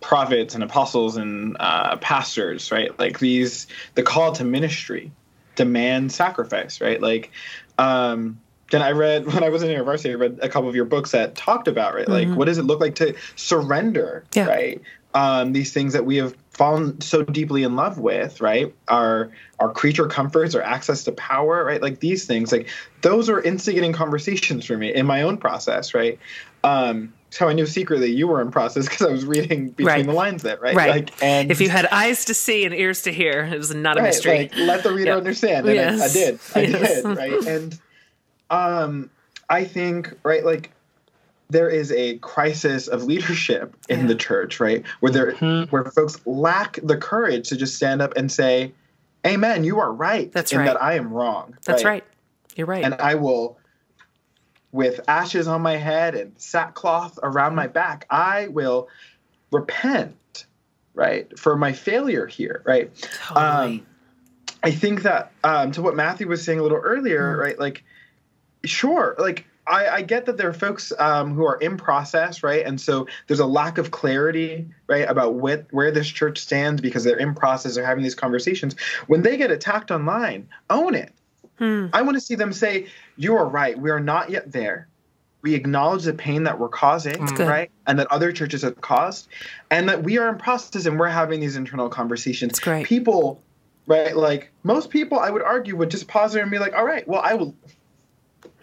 prophets 0.03 0.55
and 0.55 0.62
apostles 0.62 1.16
and 1.16 1.57
uh, 1.61 1.96
pastors, 1.96 2.70
right? 2.70 2.96
Like 2.98 3.18
these, 3.18 3.66
the 3.94 4.03
call 4.03 4.32
to 4.32 4.44
ministry 4.44 5.11
demands 5.55 6.14
sacrifice, 6.14 6.80
right? 6.80 7.00
Like, 7.00 7.30
um, 7.78 8.40
then 8.70 8.82
I 8.82 8.90
read 8.90 9.26
when 9.32 9.44
I 9.44 9.48
was 9.48 9.62
in 9.62 9.70
university, 9.70 10.11
I 10.11 10.16
read 10.16 10.40
a 10.42 10.48
couple 10.48 10.68
of 10.68 10.74
your 10.74 10.84
books 10.84 11.12
that 11.12 11.36
talked 11.36 11.68
about 11.68 11.94
right, 11.94 12.09
like 12.09 12.26
mm-hmm. 12.26 12.36
what 12.36 12.46
does 12.46 12.59
it 12.59 12.64
look 12.64 12.80
like 12.80 12.96
to 12.96 13.14
surrender, 13.36 14.24
yeah. 14.34 14.46
right? 14.46 14.82
Um, 15.14 15.53
these 15.53 15.72
things 15.74 15.92
that 15.92 16.07
we 16.07 16.16
have 16.16 16.34
fallen 16.50 17.00
so 17.03 17.22
deeply 17.22 17.62
in 17.64 17.76
love 17.76 17.98
with, 17.98 18.40
right? 18.40 18.74
Our 18.88 19.30
our 19.59 19.70
creature 19.70 20.07
comforts, 20.07 20.55
our 20.55 20.62
access 20.62 21.05
to 21.05 21.12
power, 21.12 21.64
right? 21.64 21.82
Like 21.82 22.00
these 22.00 22.24
things, 22.24 22.50
like 22.50 22.68
those 23.03 23.28
are 23.28 23.40
instigating 23.40 23.92
conversations 23.92 24.64
for 24.64 24.76
me 24.76 24.92
in 24.92 25.07
my 25.07 25.22
own 25.22 25.36
process, 25.36 25.94
right? 25.94 26.18
Um, 26.64 27.12
so 27.32 27.48
I 27.48 27.54
knew 27.54 27.64
secretly 27.66 28.10
you 28.12 28.28
were 28.28 28.42
in 28.42 28.50
process 28.50 28.84
because 28.86 29.06
I 29.06 29.10
was 29.10 29.24
reading 29.24 29.70
between 29.70 29.86
Right. 29.86 30.06
the 30.06 30.12
lines 30.12 30.42
there, 30.42 30.58
right? 30.58 30.74
Right. 30.76 30.90
Like, 30.90 31.22
and 31.22 31.50
If 31.50 31.62
you 31.62 31.70
had 31.70 31.86
eyes 31.86 32.26
to 32.26 32.34
see 32.34 32.66
and 32.66 32.74
ears 32.74 33.02
to 33.02 33.12
hear, 33.12 33.44
it 33.50 33.56
was 33.56 33.74
not 33.74 33.96
a 33.96 34.02
right, 34.02 34.08
mystery. 34.08 34.38
like 34.38 34.56
let 34.58 34.82
the 34.82 34.92
reader 34.92 35.12
Yeah. 35.12 35.16
understand, 35.16 35.66
and 35.66 35.80
I, 36.02 36.04
I 36.04 36.08
did, 36.08 36.38
I 36.54 36.60
Yes. 36.60 37.02
did, 37.02 37.16
right? 37.16 37.46
And 37.46 37.78
um, 38.50 39.10
I 39.48 39.64
think, 39.64 40.12
right, 40.24 40.44
like 40.44 40.72
there 41.48 41.70
is 41.70 41.90
a 41.92 42.18
crisis 42.18 42.86
of 42.86 43.04
leadership 43.04 43.74
in 43.88 44.00
Yeah. 44.00 44.06
the 44.08 44.14
church, 44.14 44.60
right? 44.60 44.84
Where 45.00 45.10
there 45.12 45.32
Mhm. 45.32 45.70
where 45.72 45.84
folks 45.86 46.18
lack 46.26 46.78
the 46.82 46.96
courage 46.98 47.48
to 47.48 47.56
just 47.56 47.76
stand 47.76 48.02
up 48.02 48.14
and 48.16 48.30
say, 48.30 48.72
Amen, 49.26 49.62
you 49.64 49.78
are 49.80 49.92
right. 49.92 50.30
That's 50.32 50.52
right. 50.52 50.64
that 50.66 50.82
I 50.82 50.94
am 50.94 51.12
wrong. 51.12 51.56
That's 51.64 51.84
right. 51.84 52.04
You're 52.56 52.66
right. 52.66 52.84
And 52.84 52.94
I 52.94 53.14
will 53.14 53.56
with 54.72 55.00
ashes 55.06 55.46
on 55.46 55.60
my 55.62 55.76
head 55.76 56.14
and 56.14 56.32
sackcloth 56.38 57.18
around 57.22 57.54
my 57.54 57.66
back, 57.66 58.06
I 58.10 58.48
will 58.48 58.88
repent, 59.50 60.46
right, 60.94 61.38
for 61.38 61.56
my 61.56 61.72
failure 61.72 62.26
here, 62.26 62.62
right? 62.64 62.90
totally. 63.12 63.46
Um, 63.80 63.86
I 64.64 64.70
think 64.70 65.02
that 65.02 65.32
um, 65.44 65.72
to 65.72 65.82
what 65.82 65.94
Matthew 65.94 66.26
was 66.28 66.42
saying 66.44 66.58
a 66.58 66.62
little 66.62 66.78
earlier, 66.78 67.36
Mm. 67.36 67.38
right? 67.38 67.58
Like, 67.58 67.84
sure, 68.64 69.14
like 69.18 69.44
I, 69.66 69.88
I 69.88 70.02
get 70.02 70.26
that 70.26 70.36
there 70.38 70.48
are 70.48 70.52
folks 70.54 70.92
um, 70.98 71.34
who 71.34 71.44
are 71.44 71.56
in 71.56 71.76
process, 71.76 72.42
right? 72.42 72.64
And 72.64 72.80
so 72.80 73.06
there's 73.26 73.40
a 73.40 73.46
lack 73.46 73.78
of 73.78 73.90
clarity, 73.90 74.66
right, 74.88 75.08
about 75.08 75.34
what, 75.34 75.66
where 75.70 75.90
this 75.92 76.08
church 76.08 76.38
stands 76.38 76.80
because 76.80 77.04
they're 77.04 77.18
in 77.18 77.34
process, 77.34 77.74
they're 77.74 77.84
having 77.86 78.02
these 78.02 78.14
conversations. 78.14 78.74
When 79.06 79.22
they 79.22 79.36
get 79.36 79.50
attacked 79.50 79.90
online, 79.90 80.48
own 80.70 80.94
it. 80.94 81.12
Hmm. 81.62 81.86
I 81.92 82.02
want 82.02 82.16
to 82.16 82.20
see 82.20 82.34
them 82.34 82.52
say, 82.52 82.88
"You 83.16 83.36
are 83.36 83.48
right. 83.48 83.78
We 83.78 83.90
are 83.90 84.00
not 84.00 84.30
yet 84.30 84.50
there. 84.50 84.88
We 85.42 85.54
acknowledge 85.54 86.02
the 86.02 86.12
pain 86.12 86.42
that 86.42 86.58
we're 86.58 86.68
causing, 86.68 87.24
right, 87.36 87.70
and 87.86 88.00
that 88.00 88.08
other 88.10 88.32
churches 88.32 88.62
have 88.62 88.80
caused, 88.80 89.28
and 89.70 89.88
that 89.88 90.02
we 90.02 90.18
are 90.18 90.28
in 90.28 90.38
process 90.38 90.86
and 90.86 90.98
we're 90.98 91.06
having 91.06 91.38
these 91.38 91.54
internal 91.54 91.88
conversations." 91.88 92.50
It's 92.50 92.58
great. 92.58 92.84
People, 92.84 93.40
right? 93.86 94.16
Like 94.16 94.50
most 94.64 94.90
people, 94.90 95.20
I 95.20 95.30
would 95.30 95.42
argue 95.42 95.76
would 95.76 95.90
just 95.90 96.08
pause 96.08 96.32
there 96.32 96.42
and 96.42 96.50
be 96.50 96.58
like, 96.58 96.74
"All 96.74 96.84
right, 96.84 97.06
well, 97.06 97.22
I 97.22 97.34
will." 97.34 97.54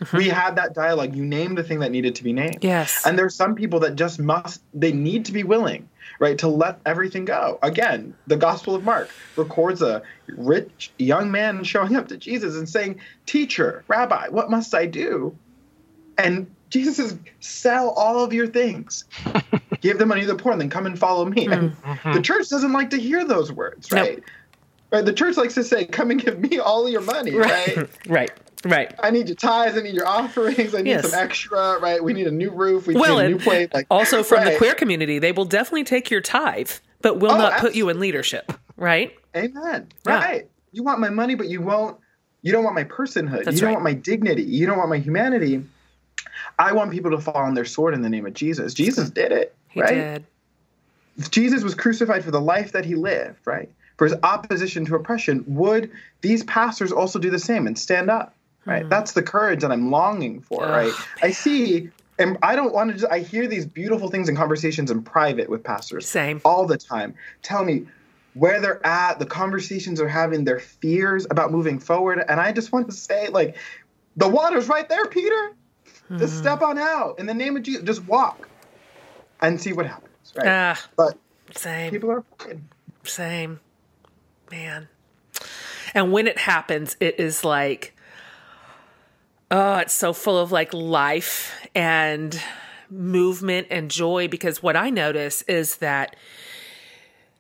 Mm-hmm. 0.01 0.17
We 0.17 0.27
had 0.27 0.57
that 0.57 0.73
dialogue. 0.73 1.15
You 1.15 1.25
named 1.25 1.57
the 1.57 1.63
thing 1.63 1.79
that 1.79 1.91
needed 1.91 2.15
to 2.15 2.23
be 2.23 2.33
named. 2.33 2.59
yes. 2.61 3.05
And 3.05 3.17
there's 3.17 3.35
some 3.35 3.55
people 3.55 3.79
that 3.81 3.95
just 3.95 4.19
must, 4.19 4.61
they 4.73 4.91
need 4.91 5.25
to 5.25 5.33
be 5.33 5.43
willing, 5.43 5.89
right, 6.19 6.37
to 6.39 6.47
let 6.47 6.79
everything 6.85 7.25
go. 7.25 7.59
Again, 7.63 8.13
the 8.27 8.37
Gospel 8.37 8.75
of 8.75 8.83
Mark 8.83 9.15
records 9.37 9.81
a 9.81 10.01
rich 10.27 10.93
young 10.97 11.31
man 11.31 11.63
showing 11.63 11.95
up 11.95 12.07
to 12.09 12.17
Jesus 12.17 12.55
and 12.55 12.67
saying, 12.67 12.99
Teacher, 13.25 13.83
Rabbi, 13.87 14.27
what 14.29 14.49
must 14.51 14.73
I 14.75 14.85
do? 14.85 15.37
And 16.17 16.53
Jesus 16.69 16.97
says, 16.97 17.17
Sell 17.39 17.91
all 17.91 18.23
of 18.23 18.33
your 18.33 18.47
things, 18.47 19.05
give 19.81 19.97
the 19.97 20.05
money 20.05 20.21
to 20.21 20.27
the 20.27 20.35
poor, 20.35 20.51
and 20.51 20.59
then 20.61 20.69
come 20.69 20.85
and 20.85 20.99
follow 20.99 21.25
me. 21.25 21.47
And 21.47 21.71
Mhm. 21.71 22.13
the 22.13 22.21
church 22.21 22.49
doesn't 22.49 22.73
like 22.73 22.89
to 22.91 22.97
hear 22.97 23.25
those 23.25 23.51
words, 23.51 23.89
Nope. 23.91 24.01
right? 24.01 24.23
Right. 24.91 25.05
The 25.05 25.13
church 25.13 25.37
likes 25.37 25.53
to 25.53 25.63
say, 25.63 25.85
Come 25.85 26.11
and 26.11 26.21
give 26.21 26.39
me 26.39 26.59
all 26.59 26.89
your 26.89 27.01
money, 27.01 27.35
right. 27.35 27.77
right? 27.77 27.89
right. 28.07 28.31
Right. 28.65 28.93
I 29.01 29.09
need 29.11 29.27
your 29.27 29.35
tithes. 29.35 29.77
I 29.77 29.81
need 29.81 29.93
your 29.93 30.07
offerings. 30.07 30.75
I 30.75 30.81
need 30.81 30.91
Yes. 30.91 31.09
some 31.09 31.19
extra. 31.19 31.79
Right? 31.79 32.03
We 32.03 32.13
need 32.13 32.27
a 32.27 32.31
new 32.31 32.51
roof. 32.51 32.87
We 32.87 32.95
Well, 32.95 33.17
need 33.17 33.25
a 33.25 33.27
new 33.29 33.35
and 33.35 33.43
plate. 33.43 33.73
Like 33.73 33.87
Also, 33.89 34.23
from 34.23 34.43
the 34.45 34.57
queer 34.57 34.73
community, 34.75 35.19
they 35.19 35.31
will 35.31 35.45
definitely 35.45 35.85
take 35.85 36.11
your 36.11 36.21
tithe, 36.21 36.71
but 37.01 37.19
will 37.19 37.31
Oh, 37.31 37.37
not 37.37 37.59
put 37.59 37.75
you 37.75 37.89
in 37.89 37.99
leadership. 37.99 38.51
Right. 38.75 39.13
Amen. 39.35 39.87
Yeah. 40.05 40.19
Right. 40.19 40.47
You 40.71 40.83
want 40.83 40.99
my 40.99 41.09
money, 41.09 41.35
but 41.35 41.47
you 41.47 41.61
won't. 41.61 41.97
You 42.41 42.51
don't 42.51 42.63
want 42.63 42.75
my 42.75 42.85
personhood. 42.85 43.43
That's 43.43 43.55
you 43.55 43.61
don't 43.61 43.67
right. 43.67 43.73
want 43.73 43.83
my 43.83 43.93
dignity. 43.93 44.43
You 44.43 44.65
don't 44.65 44.77
want 44.77 44.89
my 44.89 44.99
humanity. 44.99 45.63
I 46.57 46.71
want 46.73 46.91
people 46.91 47.11
to 47.11 47.17
fall 47.19 47.35
on 47.37 47.53
their 47.53 47.65
sword 47.65 47.93
in 47.93 48.01
the 48.01 48.09
name 48.09 48.25
of 48.25 48.33
Jesus. 48.33 48.73
Jesus 48.73 49.09
did 49.09 49.31
it. 49.31 49.55
He 49.69 49.81
right? 49.81 49.93
did. 49.93 50.25
Jesus 51.31 51.63
was 51.63 51.75
crucified 51.75 52.23
for 52.23 52.31
the 52.31 52.39
life 52.41 52.71
that 52.71 52.85
he 52.85 52.95
lived. 52.95 53.39
Right. 53.45 53.69
For 53.97 54.05
his 54.05 54.15
opposition 54.23 54.85
to 54.85 54.95
oppression. 54.95 55.43
Would 55.47 55.91
these 56.21 56.43
pastors 56.45 56.91
also 56.93 57.19
do 57.19 57.29
the 57.29 57.39
same 57.39 57.67
and 57.67 57.77
stand 57.77 58.09
up? 58.09 58.33
Right. 58.65 58.83
Hmm. 58.83 58.89
That's 58.89 59.13
the 59.13 59.23
courage 59.23 59.61
that 59.61 59.71
I'm 59.71 59.91
longing 59.91 60.41
for. 60.41 60.63
Ugh, 60.65 60.69
right. 60.71 60.93
I 61.21 61.31
see. 61.31 61.89
And 62.17 62.37
I 62.43 62.55
don't 62.55 62.73
want 62.73 62.91
to. 62.91 62.97
Just, 62.97 63.11
I 63.11 63.19
hear 63.19 63.47
these 63.47 63.65
beautiful 63.65 64.09
things 64.09 64.27
in 64.27 64.35
conversations 64.35 64.91
in 64.91 65.03
private 65.03 65.49
with 65.49 65.63
pastors 65.63 66.07
Same. 66.07 66.41
all 66.43 66.65
the 66.65 66.77
time. 66.77 67.15
Tell 67.41 67.63
me 67.63 67.87
where 68.33 68.59
they're 68.59 68.85
at, 68.85 69.19
the 69.19 69.25
conversations 69.25 69.99
they're 69.99 70.07
having, 70.07 70.43
their 70.43 70.59
fears 70.59 71.25
about 71.31 71.51
moving 71.51 71.79
forward. 71.79 72.23
And 72.27 72.39
I 72.39 72.51
just 72.51 72.71
want 72.71 72.87
to 72.87 72.93
say, 72.93 73.29
like, 73.29 73.55
the 74.17 74.27
water's 74.27 74.67
right 74.67 74.87
there, 74.87 75.05
Peter. 75.05 75.51
Just 76.17 76.35
Hmm. 76.35 76.39
step 76.41 76.61
on 76.61 76.77
out 76.77 77.19
in 77.19 77.25
the 77.25 77.33
name 77.33 77.55
of 77.55 77.63
Jesus. 77.63 77.83
Just 77.83 78.03
walk 78.05 78.49
and 79.41 79.59
see 79.61 79.73
what 79.73 79.85
happens. 79.85 80.33
Right. 80.35 80.47
Ah, 80.47 80.79
but 80.95 81.17
same. 81.55 81.91
people 81.91 82.11
are 82.11 82.23
afraid. 82.39 82.61
Same. 83.03 83.59
Man. 84.51 84.87
And 85.93 86.11
when 86.11 86.27
it 86.27 86.37
happens, 86.37 86.97
it 86.99 87.19
is 87.19 87.43
like, 87.45 87.95
oh, 89.51 89.77
it's 89.77 89.93
so 89.93 90.13
full 90.13 90.37
of 90.37 90.51
like 90.51 90.73
life 90.73 91.67
and 91.75 92.39
movement 92.89 93.67
and 93.69 93.91
joy 93.91 94.27
because 94.27 94.63
what 94.63 94.75
I 94.75 94.89
notice 94.89 95.41
is 95.43 95.77
that 95.77 96.15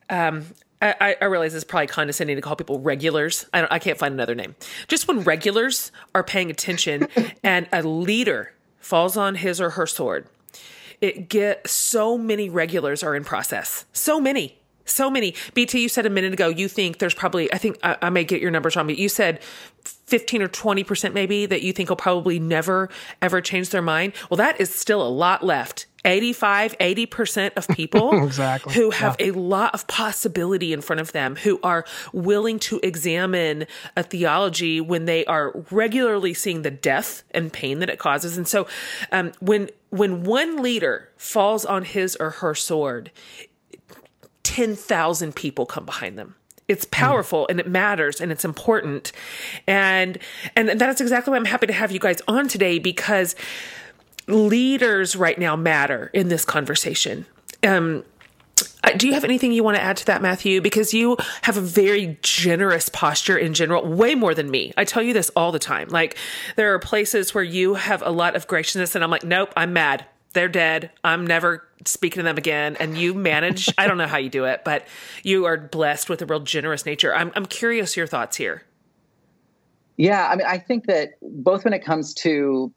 um 0.09 0.45
I, 0.81 1.17
I- 1.19 1.25
realize 1.25 1.53
it's 1.53 1.65
probably 1.65 1.87
condescending 1.87 2.37
to 2.37 2.41
call 2.41 2.55
people 2.55 2.79
regulars. 2.79 3.45
I 3.53 3.59
don't 3.61 3.71
I 3.71 3.79
can't 3.79 3.97
find 3.97 4.13
another 4.13 4.35
name. 4.35 4.55
Just 4.87 5.07
when 5.07 5.21
regulars 5.21 5.91
are 6.15 6.23
paying 6.23 6.49
attention 6.49 7.07
and 7.43 7.67
a 7.73 7.81
leader 7.83 8.53
falls 8.79 9.17
on 9.17 9.35
his 9.35 9.59
or 9.59 9.71
her 9.71 9.85
sword, 9.85 10.27
it 11.01 11.29
get 11.29 11.67
so 11.67 12.17
many 12.17 12.49
regulars 12.49 13.03
are 13.03 13.15
in 13.15 13.23
process. 13.23 13.85
So 13.91 14.19
many. 14.19 14.57
So 14.85 15.11
many. 15.11 15.35
BT, 15.53 15.81
you 15.81 15.89
said 15.89 16.05
a 16.05 16.09
minute 16.09 16.33
ago, 16.33 16.47
you 16.47 16.67
think 16.67 16.97
there's 16.97 17.13
probably, 17.13 17.51
I 17.53 17.57
think 17.59 17.77
I, 17.83 17.97
I 18.01 18.09
may 18.09 18.23
get 18.23 18.41
your 18.41 18.49
numbers 18.49 18.75
wrong, 18.75 18.87
but 18.87 18.97
you 18.97 19.07
said 19.07 19.39
15 20.09 20.41
or 20.41 20.47
20% 20.49 21.13
maybe 21.13 21.45
that 21.45 21.61
you 21.61 21.71
think 21.71 21.89
will 21.89 21.95
probably 21.95 22.39
never, 22.39 22.89
ever 23.21 23.41
change 23.41 23.69
their 23.69 23.81
mind. 23.81 24.13
Well, 24.29 24.37
that 24.37 24.59
is 24.59 24.73
still 24.73 25.01
a 25.01 25.09
lot 25.09 25.43
left. 25.43 25.85
85, 26.05 26.77
80% 26.77 27.51
of 27.57 27.67
people 27.67 28.23
Exactly. 28.25 28.73
who 28.73 28.89
have 28.91 29.17
a 29.19 29.31
lot 29.31 29.73
of 29.73 29.85
possibility 29.87 30.71
in 30.71 30.81
front 30.81 31.01
of 31.01 31.11
them, 31.11 31.35
who 31.35 31.59
are 31.61 31.83
willing 32.13 32.57
to 32.59 32.79
examine 32.81 33.67
a 33.97 34.03
theology 34.03 34.79
when 34.79 35.05
they 35.05 35.25
are 35.25 35.51
regularly 35.71 36.33
seeing 36.33 36.61
the 36.61 36.71
death 36.71 37.23
and 37.31 37.51
pain 37.51 37.79
that 37.79 37.89
it 37.89 37.99
causes. 37.99 38.37
And 38.37 38.47
so, 38.47 38.65
um, 39.11 39.33
when 39.41 39.69
when 39.89 40.23
one 40.23 40.61
leader 40.63 41.09
falls 41.17 41.65
on 41.65 41.83
his 41.83 42.15
or 42.15 42.29
her 42.29 42.55
sword, 42.55 43.11
ten 44.43 44.75
thousand 44.75 45.35
people 45.35 45.65
come 45.65 45.85
behind 45.85 46.17
them. 46.17 46.35
It's 46.69 46.85
powerful 46.91 47.47
and 47.49 47.59
it 47.59 47.67
matters 47.67 48.21
and 48.21 48.31
it's 48.31 48.45
important, 48.45 49.11
and 49.67 50.17
and 50.55 50.79
that's 50.79 51.01
exactly 51.01 51.31
why 51.31 51.37
I'm 51.37 51.45
happy 51.45 51.67
to 51.67 51.73
have 51.73 51.91
you 51.91 51.99
guys 51.99 52.21
on 52.27 52.47
today 52.47 52.79
because 52.79 53.35
leaders 54.27 55.15
right 55.15 55.37
now 55.37 55.55
matter 55.55 56.09
in 56.13 56.29
this 56.29 56.45
conversation. 56.45 57.25
Um, 57.63 58.05
uh, 58.83 58.91
do 58.91 59.07
you 59.07 59.13
have 59.13 59.23
anything 59.23 59.51
you 59.51 59.63
want 59.63 59.77
to 59.77 59.83
add 59.83 59.97
to 59.97 60.05
that, 60.05 60.21
Matthew? 60.21 60.61
Because 60.61 60.93
you 60.93 61.17
have 61.43 61.57
a 61.57 61.61
very 61.61 62.17
generous 62.21 62.89
posture 62.89 63.37
in 63.37 63.53
general, 63.53 63.85
way 63.85 64.15
more 64.15 64.33
than 64.33 64.49
me. 64.49 64.73
I 64.77 64.85
tell 64.85 65.01
you 65.01 65.13
this 65.13 65.29
all 65.35 65.51
the 65.51 65.59
time. 65.59 65.89
Like, 65.89 66.17
there 66.55 66.73
are 66.73 66.79
places 66.79 67.33
where 67.33 67.43
you 67.43 67.75
have 67.75 68.01
a 68.05 68.11
lot 68.11 68.35
of 68.35 68.47
graciousness, 68.47 68.95
and 68.95 69.03
I'm 69.03 69.11
like, 69.11 69.23
nope, 69.23 69.51
I'm 69.57 69.73
mad. 69.73 70.05
They're 70.33 70.49
dead. 70.49 70.91
I'm 71.03 71.25
never 71.25 71.67
speaking 71.85 72.19
to 72.19 72.23
them 72.23 72.37
again. 72.37 72.75
And 72.79 72.97
you 72.97 73.13
manage, 73.13 73.69
I 73.77 73.87
don't 73.87 73.97
know 73.97 74.07
how 74.07 74.17
you 74.17 74.29
do 74.29 74.45
it, 74.45 74.63
but 74.63 74.85
you 75.23 75.45
are 75.45 75.57
blessed 75.57 76.09
with 76.09 76.21
a 76.21 76.25
real 76.25 76.41
generous 76.41 76.85
nature. 76.85 77.13
I'm, 77.13 77.31
I'm 77.35 77.45
curious 77.45 77.97
your 77.97 78.07
thoughts 78.07 78.37
here. 78.37 78.63
Yeah, 79.97 80.29
I 80.31 80.35
mean, 80.35 80.47
I 80.47 80.57
think 80.57 80.85
that 80.85 81.13
both 81.21 81.65
when 81.65 81.73
it 81.73 81.83
comes 81.83 82.13
to 82.15 82.71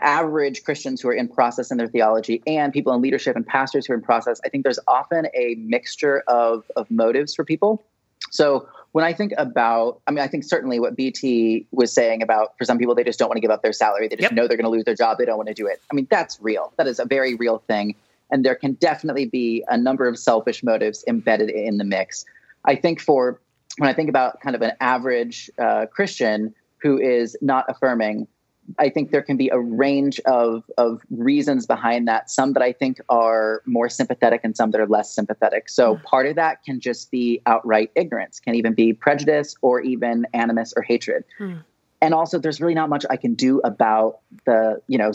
average 0.00 0.64
Christians 0.64 1.00
who 1.00 1.08
are 1.08 1.14
in 1.14 1.28
process 1.28 1.70
in 1.70 1.78
their 1.78 1.86
theology 1.86 2.42
and 2.46 2.72
people 2.72 2.92
in 2.94 3.00
leadership 3.00 3.36
and 3.36 3.46
pastors 3.46 3.86
who 3.86 3.92
are 3.92 3.96
in 3.96 4.02
process, 4.02 4.40
I 4.44 4.48
think 4.48 4.64
there's 4.64 4.80
often 4.88 5.28
a 5.34 5.54
mixture 5.56 6.24
of, 6.26 6.64
of 6.74 6.90
motives 6.90 7.34
for 7.34 7.44
people. 7.44 7.84
So 8.30 8.68
when 8.94 9.04
I 9.04 9.12
think 9.12 9.32
about, 9.38 10.00
I 10.06 10.12
mean, 10.12 10.20
I 10.22 10.28
think 10.28 10.44
certainly 10.44 10.78
what 10.78 10.94
BT 10.94 11.66
was 11.72 11.92
saying 11.92 12.22
about 12.22 12.56
for 12.56 12.64
some 12.64 12.78
people, 12.78 12.94
they 12.94 13.02
just 13.02 13.18
don't 13.18 13.28
want 13.28 13.38
to 13.38 13.40
give 13.40 13.50
up 13.50 13.60
their 13.60 13.72
salary. 13.72 14.06
They 14.06 14.14
just 14.14 14.30
Yep. 14.30 14.32
know 14.34 14.46
they're 14.46 14.56
going 14.56 14.70
to 14.70 14.70
lose 14.70 14.84
their 14.84 14.94
job. 14.94 15.18
They 15.18 15.24
don't 15.24 15.36
want 15.36 15.48
to 15.48 15.54
do 15.54 15.66
it. 15.66 15.82
I 15.90 15.96
mean, 15.96 16.06
that's 16.08 16.38
real. 16.40 16.72
That 16.76 16.86
is 16.86 17.00
a 17.00 17.04
very 17.04 17.34
real 17.34 17.58
thing. 17.66 17.96
And 18.30 18.44
there 18.44 18.54
can 18.54 18.74
definitely 18.74 19.26
be 19.26 19.64
a 19.66 19.76
number 19.76 20.06
of 20.06 20.16
selfish 20.16 20.62
motives 20.62 21.02
embedded 21.08 21.50
in 21.50 21.78
the 21.78 21.84
mix. 21.84 22.24
I 22.64 22.76
think 22.76 23.00
for 23.00 23.40
when 23.78 23.90
I 23.90 23.94
think 23.94 24.08
about 24.08 24.40
kind 24.40 24.54
of 24.54 24.62
an 24.62 24.74
average 24.78 25.50
uh, 25.58 25.86
Christian 25.86 26.54
who 26.78 26.96
is 26.96 27.36
not 27.42 27.64
affirming, 27.68 28.28
I 28.78 28.88
think 28.88 29.10
there 29.10 29.22
can 29.22 29.36
be 29.36 29.48
a 29.48 29.58
range 29.58 30.20
of, 30.20 30.64
of 30.78 31.02
reasons 31.10 31.66
behind 31.66 32.08
that, 32.08 32.30
some 32.30 32.54
that 32.54 32.62
I 32.62 32.72
think 32.72 33.00
are 33.08 33.62
more 33.66 33.88
sympathetic 33.88 34.40
and 34.44 34.56
some 34.56 34.70
that 34.70 34.80
are 34.80 34.86
less 34.86 35.14
sympathetic. 35.14 35.68
So, 35.68 35.96
mm. 35.96 36.02
part 36.02 36.26
of 36.26 36.36
that 36.36 36.64
can 36.64 36.80
just 36.80 37.10
be 37.10 37.40
outright 37.46 37.90
ignorance, 37.94 38.40
can 38.40 38.54
even 38.54 38.74
be 38.74 38.92
prejudice 38.92 39.54
or 39.60 39.80
even 39.80 40.26
animus 40.32 40.72
or 40.76 40.82
hatred. 40.82 41.24
Mm. 41.38 41.62
And 42.00 42.14
also, 42.14 42.38
there's 42.38 42.60
really 42.60 42.74
not 42.74 42.88
much 42.88 43.04
I 43.08 43.16
can 43.16 43.34
do 43.34 43.60
about 43.60 44.20
the, 44.44 44.80
you 44.88 44.98
know, 44.98 45.12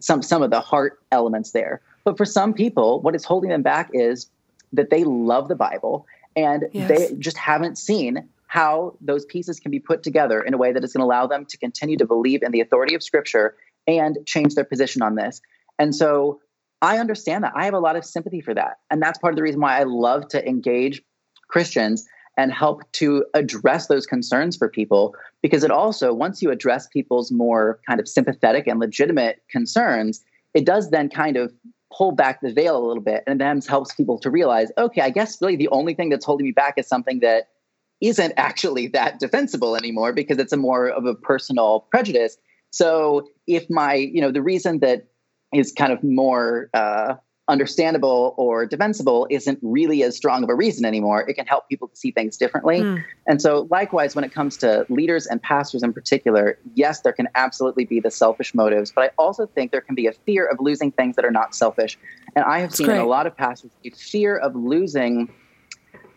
some, 0.00 0.22
some 0.22 0.42
of 0.42 0.50
the 0.50 0.60
heart 0.60 1.00
elements 1.12 1.52
there. 1.52 1.82
But 2.04 2.16
for 2.16 2.24
some 2.24 2.52
people, 2.52 3.00
what 3.00 3.14
is 3.14 3.24
holding 3.24 3.50
them 3.50 3.62
back 3.62 3.90
is 3.92 4.28
that 4.72 4.90
they 4.90 5.04
love 5.04 5.48
the 5.48 5.54
Bible 5.54 6.06
and 6.34 6.64
yes. 6.72 6.88
they 6.88 7.14
just 7.18 7.36
haven't 7.36 7.78
seen 7.78 8.28
how 8.52 8.94
those 9.00 9.24
pieces 9.24 9.58
can 9.58 9.70
be 9.70 9.78
put 9.78 10.02
together 10.02 10.38
in 10.38 10.52
a 10.52 10.58
way 10.58 10.74
that 10.74 10.84
is 10.84 10.92
going 10.92 11.00
to 11.00 11.06
allow 11.06 11.26
them 11.26 11.46
to 11.46 11.56
continue 11.56 11.96
to 11.96 12.04
believe 12.04 12.42
in 12.42 12.52
the 12.52 12.60
authority 12.60 12.94
of 12.94 13.02
Scripture 13.02 13.56
and 13.86 14.18
change 14.26 14.54
their 14.54 14.64
position 14.64 15.00
on 15.00 15.14
this. 15.14 15.40
And 15.78 15.94
so 15.94 16.38
I 16.82 16.98
understand 16.98 17.44
that. 17.44 17.54
I 17.56 17.64
have 17.64 17.72
a 17.72 17.78
lot 17.78 17.96
of 17.96 18.04
sympathy 18.04 18.42
for 18.42 18.52
that. 18.52 18.80
And 18.90 19.00
that's 19.00 19.18
part 19.18 19.32
of 19.32 19.36
the 19.36 19.42
reason 19.42 19.62
why 19.62 19.80
I 19.80 19.84
love 19.84 20.28
to 20.28 20.46
engage 20.46 21.00
Christians 21.48 22.06
and 22.36 22.52
help 22.52 22.82
to 22.92 23.24
address 23.32 23.86
those 23.86 24.04
concerns 24.04 24.58
for 24.58 24.68
people. 24.68 25.14
Because 25.40 25.64
it 25.64 25.70
also, 25.70 26.12
once 26.12 26.42
you 26.42 26.50
address 26.50 26.86
people's 26.88 27.32
more 27.32 27.80
kind 27.88 28.00
of 28.00 28.06
sympathetic 28.06 28.66
and 28.66 28.78
legitimate 28.78 29.40
concerns, 29.50 30.22
it 30.52 30.66
does 30.66 30.90
then 30.90 31.08
kind 31.08 31.38
of 31.38 31.54
pull 31.90 32.12
back 32.12 32.42
the 32.42 32.52
veil 32.52 32.76
a 32.76 32.84
little 32.86 33.02
bit 33.02 33.24
and 33.26 33.40
then 33.40 33.62
helps 33.62 33.94
people 33.94 34.18
to 34.18 34.30
realize 34.30 34.70
okay, 34.76 35.00
I 35.00 35.08
guess 35.08 35.40
really 35.40 35.56
the 35.56 35.68
only 35.68 35.94
thing 35.94 36.10
that's 36.10 36.26
holding 36.26 36.44
me 36.44 36.52
back 36.52 36.74
is 36.76 36.86
something 36.86 37.20
that 37.20 37.48
isn't 38.02 38.34
actually 38.36 38.88
that 38.88 39.20
defensible 39.20 39.76
anymore 39.76 40.12
because 40.12 40.38
it's 40.38 40.52
a 40.52 40.56
more 40.56 40.88
of 40.88 41.06
a 41.06 41.14
personal 41.14 41.86
prejudice. 41.90 42.36
So 42.70 43.28
if 43.46 43.70
my, 43.70 43.94
you 43.94 44.20
know, 44.20 44.32
the 44.32 44.42
reason 44.42 44.80
that 44.80 45.06
is 45.54 45.72
kind 45.72 45.92
of 45.92 46.02
more 46.02 46.68
uh, 46.74 47.14
understandable 47.46 48.34
or 48.36 48.66
defensible 48.66 49.28
isn't 49.30 49.58
really 49.62 50.02
as 50.02 50.16
strong 50.16 50.42
of 50.42 50.48
a 50.48 50.54
reason 50.54 50.84
anymore, 50.84 51.28
it 51.28 51.34
can 51.34 51.46
help 51.46 51.68
people 51.68 51.86
to 51.86 51.94
see 51.94 52.10
things 52.10 52.36
differently. 52.36 52.80
Mm. 52.80 53.04
And 53.28 53.40
so, 53.40 53.68
likewise, 53.70 54.16
when 54.16 54.24
it 54.24 54.32
comes 54.32 54.56
to 54.58 54.84
leaders 54.88 55.26
and 55.26 55.40
pastors 55.40 55.82
in 55.82 55.92
particular, 55.92 56.58
yes, 56.74 57.02
there 57.02 57.12
can 57.12 57.28
absolutely 57.34 57.84
be 57.84 58.00
the 58.00 58.10
selfish 58.10 58.54
motives, 58.54 58.90
but 58.90 59.04
I 59.04 59.10
also 59.18 59.46
think 59.46 59.70
there 59.70 59.80
can 59.80 59.94
be 59.94 60.06
a 60.06 60.12
fear 60.12 60.46
of 60.46 60.58
losing 60.60 60.90
things 60.90 61.14
that 61.16 61.24
are 61.24 61.30
not 61.30 61.54
selfish. 61.54 61.98
And 62.34 62.44
I 62.44 62.60
have 62.60 62.70
That's 62.70 62.78
seen 62.78 62.90
a 62.90 63.06
lot 63.06 63.26
of 63.26 63.36
pastors 63.36 63.70
a 63.84 63.90
fear 63.90 64.36
of 64.36 64.56
losing 64.56 65.28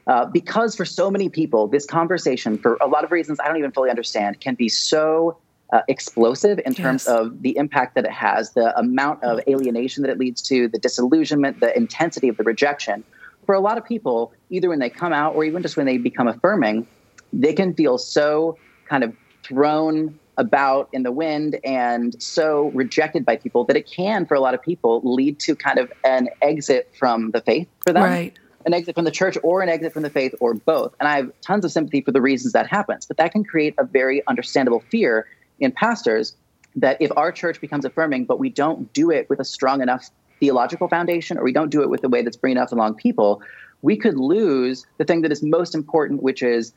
uh, 0.08 0.26
because 0.26 0.76
for 0.76 0.86
so 0.86 1.10
many 1.10 1.30
people, 1.30 1.68
this 1.68 1.86
conversation, 1.86 2.58
for 2.58 2.78
a 2.82 2.88
lot 2.88 3.04
of 3.04 3.12
reasons 3.12 3.40
I 3.40 3.48
don't 3.48 3.58
even 3.58 3.72
fully 3.72 3.90
understand, 3.90 4.40
can 4.40 4.56
be 4.56 4.70
so 4.70 5.38
uh, 5.74 5.82
explosive 5.88 6.60
in 6.66 6.76
terms 6.76 7.06
yes. 7.08 7.18
of 7.18 7.42
the 7.42 7.58
impact 7.58 7.96
that 7.96 8.06
it 8.06 8.12
has, 8.12 8.52
the 8.52 8.78
amount 8.78 9.24
of 9.24 9.40
alienation 9.48 10.04
that 10.04 10.12
it 10.12 10.20
leads 10.20 10.42
to, 10.44 10.68
the 10.68 10.78
disillusionment, 10.78 11.60
the 11.60 11.76
intensity 11.76 12.28
of 12.28 12.38
the 12.38 12.44
rejection. 12.44 13.04
For 13.48 13.56
a 13.56 13.60
lot 13.60 13.78
of 13.78 13.86
people, 13.86 14.32
either 14.50 14.70
when 14.70 14.80
they 14.80 14.90
come 14.90 15.12
out 15.12 15.36
or 15.36 15.44
even 15.44 15.62
just 15.62 15.76
when 15.76 15.88
they 15.88 15.98
become 15.98 16.28
affirming, 16.28 16.88
they 17.34 17.54
can 17.54 17.74
feel 17.74 17.98
so 17.98 18.58
kind 18.88 19.04
of 19.04 19.14
thrown 19.44 20.20
about 20.38 20.90
in 20.92 21.04
the 21.04 21.12
wind 21.12 21.58
and 21.64 22.22
so 22.22 22.70
rejected 22.74 23.26
by 23.26 23.38
people 23.38 23.64
that 23.64 23.78
it 23.78 23.90
can, 23.90 24.26
for 24.26 24.36
a 24.36 24.40
lot 24.40 24.54
of 24.54 24.62
people, 24.62 25.02
lead 25.04 25.40
to 25.40 25.56
kind 25.56 25.80
of 25.80 25.92
an 26.04 26.30
exit 26.42 26.92
from 26.98 27.32
the 27.32 27.42
faith 27.42 27.68
for 27.82 27.94
them. 27.94 28.04
Right 28.04 28.38
an 28.66 28.74
exit 28.74 28.96
from 28.96 29.06
the 29.06 29.12
church 29.12 29.38
or 29.44 29.62
an 29.62 29.70
exit 29.70 29.94
from 29.94 30.04
the 30.04 30.10
faith 30.10 30.34
or 30.40 30.54
both. 30.54 30.96
And 31.00 31.08
I 31.08 31.18
have 31.18 31.32
tons 31.42 31.66
of 31.66 31.72
sympathy 31.72 32.02
for 32.02 32.12
the 32.12 32.22
reasons 32.22 32.54
that 32.54 32.68
happens, 32.68 33.06
but 33.06 33.18
that 33.18 33.32
can 33.32 33.44
create 33.44 33.76
a 33.78 33.84
very 33.84 34.26
understandable 34.28 34.84
fear 34.92 35.28
in 35.60 35.72
pastors 35.72 36.36
that 36.76 36.98
if 37.00 37.12
our 37.16 37.32
church 37.32 37.62
becomes 37.62 37.86
affirming, 37.86 38.26
but 38.26 38.40
we 38.40 38.50
don't 38.50 38.92
do 38.92 39.12
it 39.12 39.30
with 39.30 39.40
a 39.40 39.46
strong 39.46 39.82
enough 39.82 40.10
theological 40.40 40.88
foundation 40.88 41.38
or 41.38 41.44
we 41.44 41.54
don't 41.54 41.70
do 41.70 41.82
it 41.82 41.90
with 41.90 42.02
the 42.02 42.10
way 42.10 42.22
that's 42.22 42.36
bringing 42.36 42.58
enough 42.58 42.72
along 42.72 42.96
people, 42.96 43.42
we 43.82 43.96
could 43.96 44.18
lose 44.18 44.86
the 44.98 45.06
thing 45.06 45.22
that 45.22 45.32
is 45.32 45.42
most 45.44 45.76
important, 45.76 46.22
which 46.22 46.42
is 46.42 46.74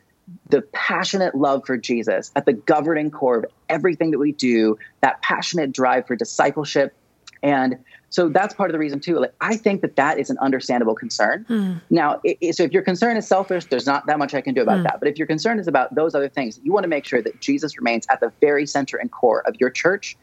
the 0.51 0.63
passionate 0.73 1.35
love 1.35 1.65
for 1.67 1.77
Jesus 1.77 2.31
at 2.37 2.45
the 2.45 2.53
governing 2.53 3.11
core 3.11 3.39
of 3.39 3.47
everything 3.69 4.11
that 4.11 4.19
we 4.19 4.33
do, 4.33 4.79
that 5.01 5.23
passionate 5.23 5.73
drive 5.73 6.07
for 6.07 6.17
discipleship. 6.17 6.95
And 7.43 7.79
so 8.11 8.29
that's 8.29 8.55
part 8.55 8.71
of 8.71 8.73
the 8.73 8.79
reason 8.79 9.01
too. 9.01 9.19
Like 9.19 9.35
I 9.41 9.57
think 9.57 9.83
that 9.83 9.97
that 9.97 10.19
is 10.19 10.31
an 10.31 10.39
understandable 10.39 10.95
concern. 10.95 11.45
Mm. 11.49 11.81
Now, 11.91 12.21
it, 12.25 12.57
so 12.57 12.63
if 12.63 12.73
your 12.73 12.83
concern 12.83 13.17
is 13.17 13.27
selfish, 13.27 13.67
there's 13.67 13.87
not 13.87 14.07
that 14.07 14.19
much 14.19 14.35
I 14.35 14.41
can 14.41 14.55
do 14.55 14.63
about 14.63 14.79
mm. 14.79 14.83
that. 14.85 14.99
But 14.99 15.09
if 15.09 15.19
your 15.19 15.27
concern 15.27 15.59
is 15.59 15.69
about 15.69 15.95
those 15.95 16.15
other 16.15 16.29
things, 16.29 16.59
you 16.63 16.73
want 16.73 16.85
to 16.85 16.89
make 16.89 17.05
sure 17.05 17.23
that 17.23 17.41
Jesus 17.41 17.77
remains 17.77 18.07
at 18.11 18.21
the 18.21 18.33
very 18.41 18.67
center 18.67 18.97
and 18.97 19.11
core 19.11 19.43
of 19.47 19.57
your 19.61 19.71
church. 19.71 20.17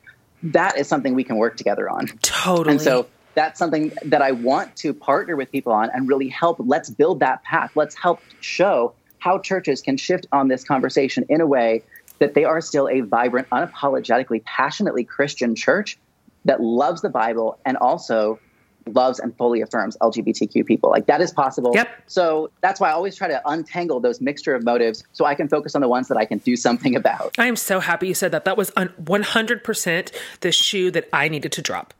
That 0.43 0.77
is 0.77 0.87
something 0.87 1.15
we 1.15 1.23
can 1.23 1.37
work 1.37 1.57
together 1.57 1.89
on. 1.89 2.07
Totally. 2.21 2.71
And 2.71 2.81
so 2.81 3.07
that's 3.35 3.59
something 3.59 3.91
that 4.03 4.21
I 4.21 4.31
want 4.31 4.75
to 4.77 4.93
partner 4.93 5.35
with 5.35 5.51
people 5.51 5.71
on 5.71 5.89
and 5.93 6.07
really 6.07 6.29
help. 6.29 6.57
Let's 6.59 6.89
build 6.89 7.19
that 7.19 7.43
path. 7.43 7.71
Let's 7.75 7.95
help 7.95 8.21
show 8.41 8.93
how 9.19 9.39
churches 9.39 9.81
can 9.81 9.97
shift 9.97 10.27
on 10.31 10.47
this 10.47 10.63
conversation 10.63 11.25
in 11.29 11.41
a 11.41 11.47
way 11.47 11.83
that 12.19 12.33
they 12.33 12.45
are 12.45 12.61
still 12.61 12.87
a 12.87 13.01
vibrant, 13.01 13.49
unapologetically, 13.49 14.43
passionately 14.45 15.03
Christian 15.03 15.55
church 15.55 15.97
that 16.45 16.61
loves 16.61 17.01
the 17.01 17.09
Bible 17.09 17.59
and 17.65 17.77
also 17.77 18.39
loves 18.87 19.19
and 19.19 19.35
fully 19.37 19.61
affirms 19.61 19.97
LGBTQ 19.97 20.65
people. 20.65 20.89
Like 20.89 21.07
that 21.07 21.21
is 21.21 21.31
possible. 21.31 21.71
Yep. 21.73 21.89
So 22.07 22.51
that's 22.61 22.79
why 22.79 22.89
I 22.89 22.93
always 22.93 23.15
try 23.15 23.27
to 23.27 23.41
untangle 23.45 23.99
those 23.99 24.21
mixture 24.21 24.55
of 24.55 24.63
motives 24.63 25.03
so 25.11 25.25
I 25.25 25.35
can 25.35 25.47
focus 25.47 25.75
on 25.75 25.81
the 25.81 25.87
ones 25.87 26.07
that 26.07 26.17
I 26.17 26.25
can 26.25 26.37
do 26.39 26.55
something 26.55 26.95
about. 27.05 27.35
I 27.37 27.47
am 27.47 27.55
so 27.55 27.79
happy 27.79 28.07
you 28.07 28.13
said 28.13 28.31
that. 28.31 28.45
That 28.45 28.57
was 28.57 28.71
100% 28.71 30.11
the 30.41 30.51
shoe 30.51 30.91
that 30.91 31.09
I 31.11 31.27
needed 31.27 31.51
to 31.53 31.61
drop. 31.61 31.93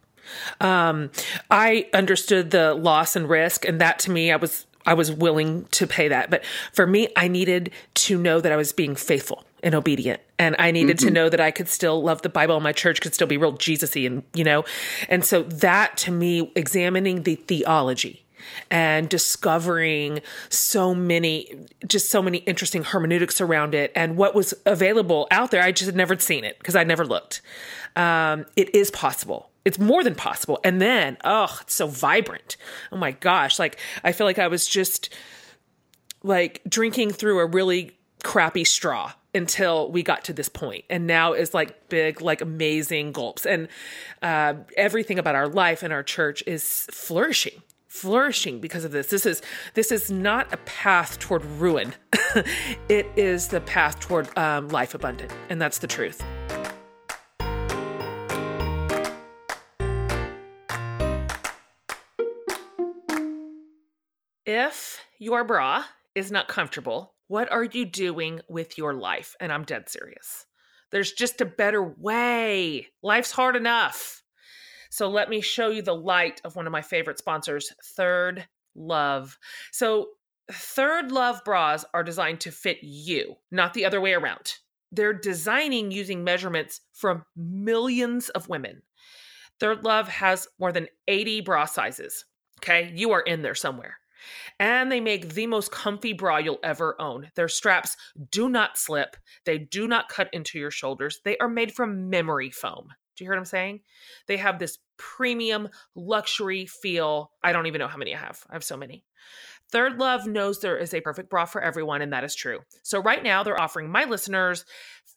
Um, 0.60 1.12
I 1.52 1.88
understood 1.94 2.52
the 2.52 2.74
loss 2.74 3.16
and 3.16 3.30
risk, 3.30 3.64
and 3.64 3.80
that 3.80 4.00
to 4.00 4.12
me, 4.12 4.32
I 4.32 4.38
was 4.38 4.66
I 4.88 4.96
was 4.96 5.12
willing 5.12 5.66
to 5.72 5.86
pay 5.86 6.08
that. 6.08 6.32
But 6.32 6.44
for 6.74 6.88
me, 6.88 7.10
I 7.16 7.28
needed 7.28 7.72
to 7.96 8.18
know 8.18 8.42
that 8.42 8.52
I 8.52 8.56
was 8.56 8.74
being 8.74 8.96
faithful 8.96 9.45
and 9.66 9.74
obedient. 9.74 10.22
And 10.38 10.56
I 10.60 10.72
needed 10.72 10.98
mm-hmm. 10.98 11.08
to 11.08 11.14
know 11.14 11.28
that 11.28 11.42
I 11.42 11.50
could 11.52 11.68
still 11.68 12.02
love 12.02 12.22
the 12.22 12.30
Bible 12.30 12.56
and 12.56 12.64
my 12.64 12.72
church 12.72 13.02
could 13.02 13.16
still 13.16 13.28
be 13.28 13.36
real 13.36 13.54
Jesusy 13.54 14.06
and, 14.06 14.24
you 14.34 14.44
know, 14.44 14.64
and 15.10 15.26
so 15.26 15.42
that 15.44 15.98
to 15.98 16.12
me, 16.12 16.52
examining 16.56 17.24
the 17.24 17.36
theology 17.36 18.24
and 18.70 19.10
discovering 19.10 20.22
so 20.50 20.94
many, 20.94 21.52
just 21.88 22.12
so 22.12 22.22
many 22.22 22.38
interesting 22.40 22.84
hermeneutics 22.84 23.42
around 23.42 23.74
it 23.74 23.92
and 23.96 24.18
what 24.18 24.36
was 24.36 24.54
available 24.68 25.28
out 25.32 25.50
there. 25.50 25.64
I 25.64 25.72
just 25.72 25.88
had 25.88 25.96
never 25.96 26.18
seen 26.20 26.44
it 26.44 26.60
because 26.60 26.76
I 26.76 26.84
never 26.84 27.04
looked. 27.04 27.42
Um, 27.96 28.46
it 28.56 28.74
is 28.76 28.92
possible. 28.92 29.50
It's 29.66 29.80
more 29.80 30.04
than 30.04 30.14
possible. 30.14 30.60
And 30.64 30.80
then, 30.80 31.18
oh, 31.24 31.58
it's 31.62 31.74
so 31.74 31.88
vibrant. 31.88 32.56
Oh 32.92 32.98
my 32.98 33.14
gosh. 33.14 33.58
Like, 33.58 33.80
I 34.04 34.12
feel 34.12 34.28
like 34.28 34.38
I 34.38 34.48
was 34.48 34.68
just 34.68 35.12
like 36.22 36.62
drinking 36.70 37.14
through 37.14 37.40
a 37.40 37.48
really 37.48 37.98
crappy 38.24 38.64
straw 38.64 39.12
until 39.36 39.92
we 39.92 40.02
got 40.02 40.24
to 40.26 40.34
this 40.34 40.50
point. 40.50 40.86
And 40.90 41.06
now 41.06 41.34
is 41.34 41.54
like 41.54 41.90
big 41.90 42.22
like 42.22 42.42
amazing 42.42 43.12
gulps. 43.12 43.46
And 43.46 43.68
uh, 44.22 44.56
everything 44.78 45.20
about 45.20 45.36
our 45.36 45.48
life 45.48 45.84
and 45.84 45.94
our 45.94 46.04
church 46.04 46.44
is 46.48 46.88
flourishing 46.92 47.62
flourishing 47.88 48.60
because 48.60 48.84
of 48.84 48.92
this. 48.92 49.08
This 49.08 49.26
is 49.26 49.42
this 49.74 49.90
is 49.92 50.12
not 50.12 50.54
a 50.54 50.58
path 50.58 51.20
toward 51.20 51.46
ruin. 51.46 51.94
It 52.90 53.08
is 53.16 53.48
the 53.48 53.62
path 53.62 54.02
toward 54.02 54.38
um, 54.38 54.68
life 54.68 54.94
abundant. 54.94 55.32
And 55.50 55.62
that's 55.62 55.78
the 55.78 55.88
truth. 55.88 56.22
If 64.46 65.00
your 65.18 65.46
bra 65.46 65.86
is 66.14 66.30
not 66.30 66.50
comfortable 66.50 67.15
what 67.28 67.52
are 67.52 67.64
you 67.64 67.86
doing 67.86 68.42
with 68.48 68.78
your 68.78 68.94
life? 68.94 69.36
And 69.40 69.52
I'm 69.52 69.64
dead 69.64 69.90
serious. 69.90 70.46
There's 70.92 71.12
just 71.12 71.42
a 71.42 71.46
better 71.46 71.84
way. 71.84 72.88
Life's 73.02 73.32
hard 73.32 73.56
enough. 73.56 74.24
So 74.92 75.10
let 75.10 75.30
me 75.30 75.42
show 75.42 75.70
you 75.70 75.82
the 75.82 75.96
light 75.96 76.40
of 76.44 76.56
one 76.56 76.68
of 76.68 76.72
my 76.72 76.82
favorite 76.82 77.18
sponsors, 77.18 77.74
Third 77.84 78.48
Love. 78.76 79.38
So, 79.72 80.10
ThirdLove 80.52 81.44
bras 81.44 81.86
are 81.96 82.04
designed 82.04 82.40
to 82.42 82.52
fit 82.52 82.78
you, 82.84 83.36
not 83.52 83.74
the 83.74 83.84
other 83.84 84.00
way 84.00 84.14
around. 84.14 84.54
They're 84.92 85.12
designing 85.12 85.90
using 85.90 86.24
measurements 86.24 86.82
from 86.94 87.26
millions 87.36 88.30
of 88.30 88.48
women. 88.48 88.84
ThirdLove 89.60 90.08
has 90.08 90.48
more 90.60 90.72
than 90.72 90.88
80 91.08 91.42
bra 91.42 91.66
sizes. 91.66 92.26
Okay, 92.60 92.92
you 92.94 93.12
are 93.12 93.22
in 93.22 93.42
there 93.42 93.56
somewhere 93.56 93.98
and 94.60 94.92
they 94.92 95.00
make 95.00 95.34
the 95.34 95.48
most 95.48 95.72
comfy 95.72 96.14
bra 96.14 96.38
you'll 96.38 96.60
ever 96.64 97.00
own. 97.00 97.30
Their 97.36 97.48
straps 97.48 97.96
do 98.32 98.50
not 98.50 98.78
slip, 98.78 99.16
they 99.46 99.58
do 99.58 99.88
not 99.88 100.10
cut 100.10 100.30
into 100.34 100.60
your 100.60 100.72
shoulders. 100.72 101.20
They 101.24 101.38
are 101.38 101.50
made 101.50 101.74
from 101.74 102.10
memory 102.10 102.52
foam. 102.52 102.90
Do 103.16 103.24
you 103.24 103.30
hear 103.30 103.36
what 103.36 103.40
I'm 103.40 103.46
saying? 103.46 103.80
They 104.28 104.38
have 104.38 104.60
this 104.60 104.78
premium 104.98 105.70
luxury 105.96 106.66
feel. 106.66 107.32
I 107.44 107.54
don't 107.54 107.68
even 107.68 107.80
know 107.80 107.88
how 107.88 107.98
many 107.98 108.14
I 108.14 108.20
have. 108.20 108.44
I 108.50 108.54
have 108.54 108.64
so 108.64 108.76
many. 108.76 109.06
ThirdLove 109.74 110.28
knows 110.28 110.60
there 110.60 110.78
is 110.78 110.94
a 110.94 111.02
perfect 111.02 111.30
bra 111.30 111.46
for 111.46 111.62
everyone, 111.62 112.02
and 112.02 112.14
that 112.14 112.24
is 112.24 112.36
true. 112.36 112.60
So 112.84 113.02
right 113.02 113.24
now 113.24 113.44
they're 113.44 113.60
offering 113.60 113.90
my 113.90 114.06
listeners 114.06 114.66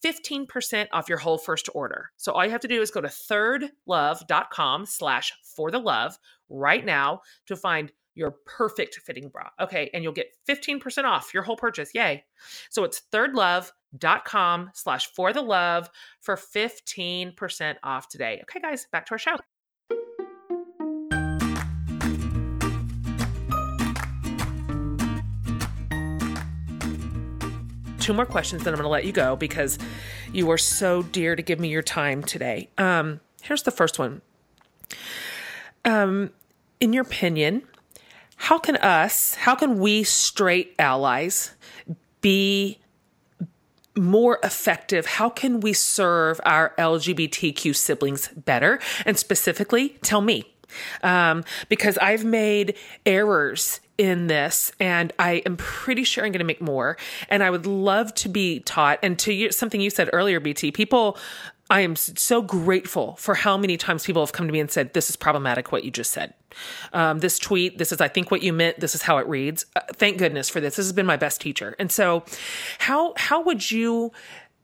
15% 0.05 0.87
off 0.93 1.09
your 1.09 1.19
whole 1.19 1.39
first 1.39 1.69
order. 1.75 2.11
So 2.17 2.33
all 2.33 2.45
you 2.45 2.51
have 2.51 2.61
to 2.61 2.69
do 2.69 2.81
is 2.81 2.91
go 2.91 3.01
to 3.01 3.09
thirdlove.com 3.09 4.87
slash 4.87 5.33
for 5.57 5.71
the 5.71 5.79
love 5.79 6.19
right 6.49 6.85
now 6.85 7.21
to 7.47 7.57
find 7.57 7.93
your 8.19 8.33
perfect 8.45 8.97
fitting 8.97 9.29
bra. 9.29 9.49
Okay. 9.61 9.91
And 9.95 10.03
you'll 10.03 10.13
get 10.13 10.33
15% 10.49 11.05
off 11.05 11.33
your 11.33 11.43
whole 11.45 11.57
purchase. 11.57 11.91
Yay. 11.95 12.25
So 12.69 12.85
it's 12.85 13.03
thirdlove.com 13.13 14.71
slash 14.75 15.07
for 15.15 15.33
the 15.33 15.43
love 15.43 15.89
for 16.21 16.37
15% 16.37 17.77
off 17.83 18.09
today. 18.09 18.41
Okay, 18.43 18.61
guys, 18.61 18.87
back 18.93 19.07
to 19.07 19.13
our 19.13 19.19
show. 19.19 19.37
Two 28.01 28.15
more 28.15 28.27
questions, 28.27 28.65
then 28.65 28.73
I'm 28.73 28.79
going 28.79 28.87
to 28.87 28.91
let 28.91 29.05
you 29.05 29.13
go 29.13 29.37
because 29.37 29.79
you 30.33 30.51
are 30.51 30.57
so 30.57 31.03
dear 31.03 31.37
to 31.37 31.43
give 31.43 31.61
me 31.61 31.69
your 31.69 31.83
time 31.83 32.23
today. 32.23 32.71
Um, 32.79 33.21
here's 33.43 33.65
the 33.65 33.71
first 33.71 33.99
one. 33.99 34.23
Um, 35.85 36.31
in 36.81 36.93
your 36.93 37.03
opinion, 37.03 37.65
how 38.39 38.59
can 38.59 38.77
us, 38.77 39.35
how 39.35 39.55
can 39.55 39.79
we 39.79 40.05
straight 40.05 40.75
allies 40.79 41.55
be 42.21 42.79
more 43.97 44.39
effective? 44.43 45.07
How 45.07 45.29
can 45.29 45.61
we 45.61 45.73
serve 45.73 46.41
our 46.45 46.73
LGBTQ 46.79 47.75
siblings 47.75 48.29
better? 48.29 48.79
And 49.05 49.19
specifically, 49.19 49.91
tell 50.03 50.21
me. 50.21 50.55
Um, 51.03 51.45
because 51.69 51.99
I've 51.99 52.25
made 52.25 52.77
errors 53.07 53.81
in 53.97 54.29
this 54.29 54.71
and 54.79 55.13
I 55.19 55.43
am 55.45 55.57
pretty 55.57 56.05
sure 56.05 56.25
I'm 56.25 56.31
going 56.31 56.39
to 56.39 56.45
make 56.45 56.61
more. 56.61 56.97
And 57.29 57.43
I 57.43 57.51
would 57.51 57.67
love 57.67 58.15
to 58.17 58.29
be 58.29 58.61
taught. 58.61 58.99
And 59.03 59.19
to 59.21 59.33
you, 59.33 59.51
something 59.51 59.81
you 59.81 59.91
said 59.91 60.09
earlier, 60.13 60.39
BT, 60.41 60.71
people 60.71 61.19
I 61.71 61.81
am 61.81 61.97
so 61.97 62.41
grateful 62.41 63.17
for 63.17 63.35
how 63.35 63.59
many 63.59 63.77
times 63.77 64.05
people 64.05 64.23
have 64.23 64.33
come 64.33 64.47
to 64.47 64.53
me 64.53 64.61
and 64.61 64.71
said, 64.71 64.95
This 64.95 65.11
is 65.11 65.17
problematic, 65.17 65.71
what 65.71 65.85
you 65.85 65.91
just 65.91 66.13
said. 66.13 66.33
Um, 66.95 67.19
this 67.19 67.39
tweet, 67.39 67.77
this 67.77 67.93
is, 67.93 68.01
I 68.01 68.09
think, 68.09 68.31
what 68.31 68.43
you 68.43 68.55
meant. 68.55 68.81
This 68.81 68.95
is 68.95 69.03
how 69.03 69.19
it 69.19 69.27
reads. 69.27 69.67
Uh, 69.77 69.81
thank 69.93 70.17
goodness 70.17 70.49
for 70.49 70.61
this. 70.61 70.77
This 70.77 70.87
has 70.87 70.93
been 70.95 71.05
my 71.05 71.17
best 71.17 71.41
teacher. 71.41 71.77
And 71.79 71.93
so, 71.93 72.25
how, 72.79 73.13
how 73.17 73.43
would 73.43 73.71
you, 73.71 74.13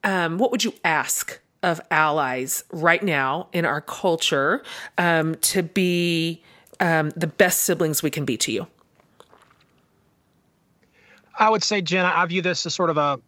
um, 0.03 0.39
what 0.39 0.51
would 0.51 0.65
you 0.65 0.73
ask 0.83 1.41
of 1.63 1.81
allies 1.91 2.65
right 2.73 3.03
now 3.03 3.49
in 3.53 3.67
our 3.67 3.83
culture 3.83 4.63
um, 4.97 5.35
to 5.37 5.63
be 5.63 6.43
um, 6.81 7.11
the 7.11 7.27
best 7.27 7.61
siblings 7.63 8.03
we 8.03 8.11
can 8.11 8.25
be 8.25 8.39
to 8.39 8.53
you? 8.53 8.67
I 11.39 11.51
would 11.51 11.63
say, 11.63 11.83
Jen, 11.83 12.07
I 12.07 12.25
view 12.27 12.41
this 12.41 12.65
as 12.65 12.75
sort 12.75 12.89
of 12.89 12.97
a, 12.97 13.21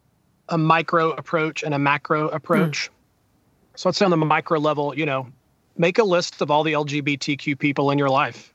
a 0.49 0.57
micro 0.57 1.11
approach 1.11 1.61
and 1.61 1.75
a 1.75 1.79
macro 1.79 2.29
approach. 2.29 2.89
Mm. 2.89 2.96
So 3.77 3.87
let's 3.87 3.99
say 3.99 4.05
on 4.05 4.11
the 4.11 4.17
micro 4.17 4.59
level, 4.59 4.97
you 4.97 5.05
know, 5.05 5.27
make 5.77 5.99
a 5.99 6.03
list 6.03 6.41
of 6.41 6.49
all 6.49 6.63
the 6.63 6.73
LGBTQ 6.73 7.59
people 7.59 7.91
in 7.91 7.99
your 7.99 8.09
life. 8.09 8.51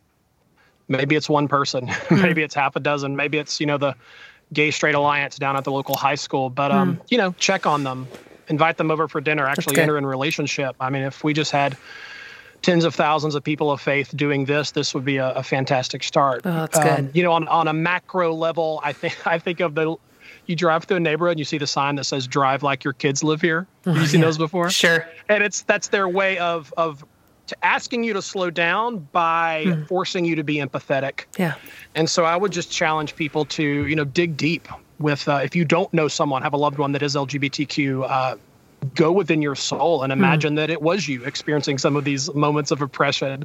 Maybe 0.89 1.15
it's 1.15 1.29
one 1.29 1.47
person, 1.47 1.87
mm. 1.89 2.21
maybe 2.21 2.43
it's 2.43 2.57
half 2.57 2.75
a 2.75 2.81
dozen, 2.81 3.15
maybe 3.15 3.39
it's, 3.39 3.61
you 3.61 3.67
know, 3.67 3.79
the 3.79 3.95
gay 4.53 4.73
straight 4.73 4.97
alliance 4.97 5.39
down 5.39 5.57
at 5.57 5.63
the 5.63 5.71
local 5.71 5.95
high 5.95 6.17
school. 6.17 6.51
But 6.51 6.73
um, 6.73 6.97
mm. 6.97 7.01
you 7.09 7.19
know, 7.19 7.33
check 7.39 7.67
on 7.67 7.85
them, 7.85 8.09
invite 8.49 8.79
them 8.79 8.91
over 8.91 9.07
for 9.07 9.21
dinner, 9.21 9.47
actually 9.47 9.79
enter 9.79 9.97
in 9.97 10.05
relationship. 10.05 10.75
I 10.81 10.91
mean, 10.91 11.03
if 11.03 11.23
we 11.23 11.33
just 11.33 11.53
had 11.53 11.77
tens 12.63 12.85
of 12.85 12.93
thousands 12.93 13.37
of 13.37 13.45
people 13.45 13.71
of 13.71 13.81
faith 13.81 14.15
doing 14.17 14.45
this, 14.47 14.73
this 14.73 14.93
would 14.93 15.05
be 15.05 15.19
a, 15.19 15.31
a 15.35 15.43
fantastic 15.45 16.03
start. 16.03 16.43
Oh, 16.45 16.51
that's 16.51 16.79
um, 16.79 16.85
good. 16.85 17.11
You 17.15 17.23
know, 17.23 17.33
on, 17.33 17.47
on 17.47 17.69
a 17.69 17.73
macro 17.73 18.35
level, 18.35 18.81
I 18.83 18.93
think 18.93 19.25
I 19.27 19.39
think 19.39 19.61
of 19.61 19.77
the 19.77 19.97
you 20.47 20.57
drive 20.57 20.85
through 20.85 20.99
a 20.99 21.01
neighborhood 21.01 21.33
and 21.33 21.39
you 21.39 21.45
see 21.45 21.59
the 21.59 21.67
sign 21.67 21.97
that 21.97 22.05
says 22.05 22.27
"Drive 22.27 22.63
like 22.63 22.85
your 22.85 22.93
kids 22.93 23.23
live 23.23 23.41
here." 23.41 23.67
Have 23.85 23.97
you 23.97 24.07
seen 24.07 24.21
yeah, 24.21 24.27
those 24.27 24.39
before? 24.39 24.71
Sure. 24.71 25.07
And 25.29 25.43
it's 25.43 25.63
that's 25.63 25.89
their 25.89 26.09
way 26.09 26.39
of 26.39 26.73
of 26.77 27.05
asking 27.63 28.05
you 28.05 28.13
to 28.15 28.23
slow 28.23 28.51
down 28.51 28.99
by 29.13 29.65
mm. 29.67 29.87
forcing 29.89 30.25
you 30.25 30.37
to 30.37 30.45
be 30.45 30.57
empathetic. 30.57 31.25
Yeah. 31.39 31.55
And 31.95 32.09
so 32.09 32.25
I 32.25 32.37
would 32.37 32.53
just 32.53 32.71
challenge 32.71 33.17
people 33.17 33.45
to 33.47 33.63
you 33.63 33.97
know 33.97 34.05
dig 34.05 34.37
deep 34.37 34.69
with 34.99 35.29
uh, 35.29 35.41
if 35.43 35.55
you 35.55 35.65
don't 35.65 35.93
know 35.93 36.09
someone, 36.09 36.43
have 36.43 36.53
a 36.53 36.57
loved 36.57 36.79
one 36.79 36.93
that 36.93 37.03
is 37.03 37.15
LGBTQ. 37.15 38.09
Uh, 38.09 38.37
go 38.95 39.13
within 39.13 39.43
your 39.43 39.55
soul 39.55 40.03
and 40.03 40.13
hmm. 40.13 40.19
imagine 40.19 40.55
mm. 40.55 40.57
that 40.57 40.71
it 40.71 40.83
was 40.83 41.07
you 41.07 41.25
experiencing 41.25 41.79
some 41.79 41.97
of 41.97 42.05
these 42.05 42.33
moments 42.35 42.71
of 42.71 42.83
oppression. 42.83 43.45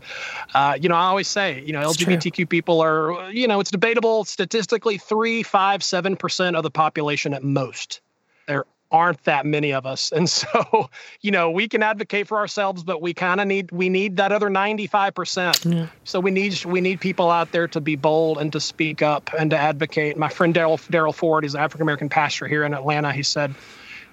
Uh, 0.54 0.78
you 0.80 0.90
know, 0.90 0.96
I 0.96 1.06
always 1.06 1.28
say, 1.28 1.62
you 1.66 1.74
know, 1.74 1.82
it's 1.82 1.98
LGBTQ 1.98 2.34
true. 2.34 2.46
people 2.46 2.82
are, 2.82 3.32
you 3.32 3.48
know, 3.48 3.60
it's 3.60 3.72
debatable 3.72 4.26
statistically 4.26 4.98
three, 4.98 5.44
five, 5.44 5.84
seven 5.84 6.16
percent 6.16 6.56
of 6.56 6.64
the 6.64 6.72
population 6.72 7.34
at 7.34 7.44
most. 7.44 8.02
There 8.48 8.66
aren't 8.92 9.22
that 9.26 9.46
many 9.46 9.74
of 9.74 9.86
us, 9.86 10.12
and 10.12 10.30
so 10.30 10.90
you 11.22 11.32
know 11.32 11.52
we 11.52 11.68
can 11.68 11.84
advocate 11.84 12.28
for 12.28 12.38
ourselves, 12.38 12.84
but 12.84 13.02
we 13.02 13.14
kind 13.14 13.42
of 13.42 13.48
need 13.48 13.72
we 13.72 13.90
need 13.90 14.18
that 14.18 14.32
other 14.32 14.50
ninety 14.50 14.88
five 14.88 15.14
percent. 15.14 15.66
So 16.04 16.20
we 16.20 16.32
need 16.32 16.64
we 16.66 16.82
need 16.82 17.02
people 17.02 17.30
out 17.30 17.52
there 17.52 17.68
to 17.70 17.82
be 17.82 17.96
bold 17.96 18.38
and 18.38 18.52
to 18.54 18.60
speak 18.60 19.02
up 19.02 19.30
and 19.38 19.52
to 19.52 19.58
advocate. 19.58 20.18
My 20.18 20.30
friend 20.30 20.54
Daryl 20.54 20.80
Daryl 20.90 21.14
Ford, 21.14 21.44
he's 21.44 21.56
an 21.56 21.62
African 21.62 21.84
American 21.84 22.10
pastor 22.10 22.48
here 22.48 22.64
in 22.64 22.74
Atlanta. 22.74 23.12
He 23.12 23.24
said 23.24 23.54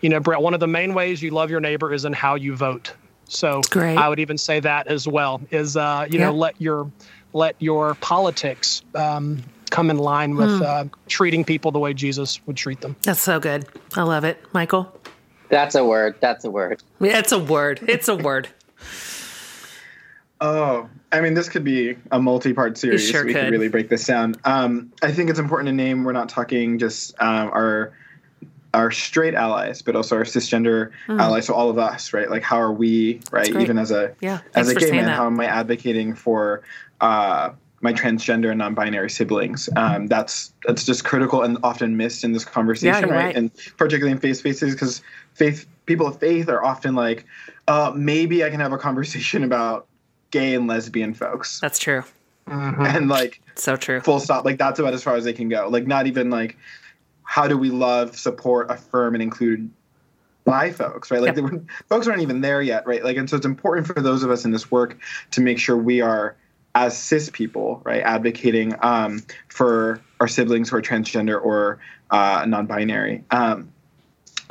you 0.01 0.09
know, 0.09 0.21
Brett, 0.21 0.41
one 0.41 0.55
of 0.55 0.61
the 0.61 0.67
main 0.67 0.95
ways 0.95 1.23
you 1.23 1.31
love 1.31 1.51
your 1.51 1.61
neighbor 1.61 1.93
is 1.93 2.05
in 2.05 2.13
how 2.13 2.35
you 2.35 2.55
vote. 2.55 2.93
So 3.27 3.63
Great. 3.71 3.97
I 3.97 4.09
would 4.09 4.21
even 4.21 4.39
say 4.39 4.61
that 4.61 4.87
as 4.87 5.09
well 5.09 5.41
is, 5.51 5.77
uh, 5.77 6.07
you 6.11 6.19
yeah. 6.19 6.27
know, 6.27 6.35
let 6.35 6.61
your, 6.61 6.91
let 7.33 7.57
your 7.59 7.95
politics, 7.97 8.83
um, 8.95 9.43
come 9.71 9.91
in 9.91 9.99
line 9.99 10.37
with, 10.37 10.59
hmm. 10.59 10.63
uh, 10.63 10.85
treating 11.09 11.45
people 11.45 11.73
the 11.73 11.79
way 11.79 11.95
Jesus 11.95 12.45
would 12.47 12.57
treat 12.57 12.81
them. 12.81 12.97
That's 13.03 13.23
so 13.23 13.41
good. 13.41 13.67
I 13.95 14.03
love 14.03 14.25
it. 14.25 14.39
Michael. 14.53 14.95
That's 15.49 15.75
a 15.75 15.85
word. 15.85 16.17
That's 16.21 16.45
a 16.45 16.51
word. 16.51 16.83
Yeah, 17.01 17.19
it's 17.19 17.33
a 17.33 17.39
word. 17.39 17.81
It's 17.89 18.09
a 18.09 18.17
word. 18.17 18.49
Oh, 20.41 20.91
I 21.11 21.21
mean, 21.23 21.33
this 21.33 21.49
could 21.49 21.65
be 21.65 21.97
a 22.11 22.21
multi-part 22.21 22.77
series. 22.77 23.09
Sure 23.09 23.25
we 23.25 23.33
could. 23.33 23.45
could 23.45 23.53
really 23.53 23.69
break 23.69 23.89
this 23.89 24.05
down. 24.05 24.35
Um, 24.45 24.93
I 25.01 25.11
think 25.11 25.31
it's 25.31 25.39
important 25.39 25.69
to 25.69 25.73
name 25.73 26.05
we're 26.05 26.13
not 26.13 26.29
talking 26.29 26.79
just 26.79 27.15
um, 27.19 27.49
our 27.49 27.95
our 28.75 28.91
straight 28.91 29.35
allies, 29.35 29.81
but 29.81 29.97
also 29.97 30.17
our 30.17 30.25
cisgender 30.25 30.91
mm. 31.07 31.21
allies. 31.21 31.47
So 31.47 31.55
all 31.55 31.71
of 31.71 31.79
us, 31.79 32.13
right? 32.13 32.29
Like, 32.29 32.43
how 32.43 32.61
are 32.61 32.73
we, 32.73 33.21
right? 33.31 33.49
Even 33.49 33.79
as 33.79 33.91
a 33.91 34.15
yeah. 34.21 34.41
as 34.55 34.69
a 34.69 34.75
gay 34.75 34.91
man, 34.91 35.07
that. 35.07 35.17
how 35.17 35.27
am 35.27 35.41
I 35.41 35.47
advocating 35.47 36.15
for 36.15 36.63
uh, 37.01 37.51
my 37.81 37.93
transgender 37.93 38.51
and 38.51 38.59
non-binary 38.59 39.11
siblings? 39.11 39.69
Um, 39.77 40.09
that's 40.09 40.53
that's 40.67 40.85
just 40.85 41.05
critical 41.05 41.43
and 41.43 41.57
often 41.63 41.97
missed 41.97 42.25
in 42.25 42.33
this 42.33 42.45
conversation, 42.45 43.09
yeah, 43.09 43.15
right? 43.15 43.25
right? 43.27 43.37
And 43.37 43.51
particularly 43.77 44.13
in 44.13 44.19
faith 44.19 44.39
spaces, 44.39 44.75
because 44.75 45.01
faith 45.35 45.67
people 45.87 46.07
of 46.07 46.19
faith 46.19 46.49
are 46.49 46.63
often 46.65 46.95
like, 46.95 47.25
uh, 47.69 47.93
maybe 47.95 48.45
I 48.45 48.51
can 48.51 48.61
have 48.61 48.73
a 48.73 48.79
conversation 48.79 49.45
about 49.51 49.87
gay 50.31 50.55
and 50.55 50.67
lesbian 50.67 51.15
folks. 51.15 51.61
That's 51.61 51.79
true. 51.79 52.03
Mm-hmm. 52.49 52.85
And 52.85 53.09
like, 53.09 53.41
so 53.55 53.77
true. 53.77 54.01
Full 54.01 54.21
stop. 54.21 54.45
Like 54.45 54.59
that's 54.59 54.79
about 54.79 54.93
as 54.95 55.03
far 55.03 55.15
as 55.17 55.25
they 55.25 55.33
can 55.33 55.49
go. 55.49 55.69
Like 55.69 55.87
not 55.87 56.07
even 56.07 56.29
like 56.29 56.59
how 57.35 57.49
do 57.49 57.59
we 57.59 57.69
love, 57.69 58.17
support, 58.17 58.71
affirm, 58.71 59.17
and 59.17 59.21
include 59.21 59.69
bi 60.45 60.71
folks, 60.71 61.11
right? 61.11 61.21
Like 61.21 61.35
yep. 61.35 61.45
were, 61.45 61.65
folks 61.89 62.07
aren't 62.07 62.23
even 62.23 62.43
there 62.43 62.63
yet, 62.63 62.87
right? 62.87 63.03
Like, 63.03 63.17
and 63.17 63.29
so 63.29 63.37
it's 63.37 63.45
important 63.45 63.89
for 63.89 64.01
those 64.01 64.23
of 64.23 64.31
us 64.31 64.45
in 64.45 64.53
this 64.53 64.71
work 64.71 64.97
to 65.33 65.41
make 65.41 65.59
sure 65.59 65.77
we 65.77 66.01
are, 66.01 66.37
as 66.77 66.97
cis 66.97 67.31
people, 67.31 67.83
right, 67.83 68.03
advocating 68.03 68.77
um, 68.83 69.21
for 69.49 70.01
our 70.21 70.29
siblings 70.29 70.71
who 70.71 70.77
are 70.77 70.83
transgender 70.83 71.45
or 71.45 71.81
uh, 72.13 72.45
non-binary. 72.47 73.25
Um, 73.33 73.73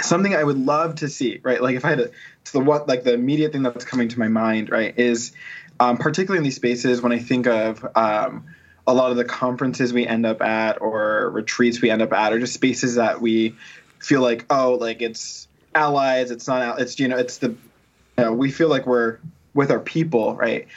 something 0.01 0.35
I 0.35 0.43
would 0.43 0.59
love 0.59 0.95
to 0.95 1.07
see, 1.07 1.39
right? 1.41 1.61
Like, 1.61 1.77
if 1.77 1.85
I 1.85 1.91
had 1.91 1.99
to, 1.99 2.07
to 2.07 2.51
the 2.51 2.59
what, 2.59 2.89
like 2.89 3.05
the 3.05 3.13
immediate 3.13 3.53
thing 3.53 3.63
that's 3.63 3.85
coming 3.85 4.09
to 4.09 4.19
my 4.19 4.27
mind, 4.27 4.69
right, 4.69 4.93
is 4.99 5.31
um, 5.79 5.95
particularly 5.95 6.39
in 6.39 6.43
these 6.43 6.57
spaces 6.57 7.01
when 7.01 7.13
I 7.13 7.19
think 7.19 7.47
of 7.47 7.87
um, 7.95 8.43
a 8.85 8.93
lot 8.93 9.11
of 9.11 9.17
the 9.17 9.25
conferences 9.25 9.93
we 9.93 10.05
end 10.05 10.25
up 10.25 10.41
at 10.41 10.81
or 10.81 11.29
retreats 11.29 11.81
we 11.81 11.89
end 11.89 12.01
up 12.01 12.11
at 12.13 12.33
are 12.33 12.39
just 12.39 12.53
spaces 12.53 12.95
that 12.95 13.21
we 13.21 13.55
feel 13.99 14.21
like 14.21 14.45
oh 14.49 14.77
like 14.79 15.01
it's 15.01 15.47
allies 15.73 16.31
it's 16.31 16.47
not 16.47 16.79
it's 16.79 16.99
you 16.99 17.07
know 17.07 17.17
it's 17.17 17.37
the 17.37 17.49
you 17.49 18.25
know, 18.25 18.33
we 18.33 18.51
feel 18.51 18.67
like 18.67 18.85
we're 18.85 19.17
with 19.53 19.71
our 19.71 19.79
people 19.79 20.35
right? 20.35 20.67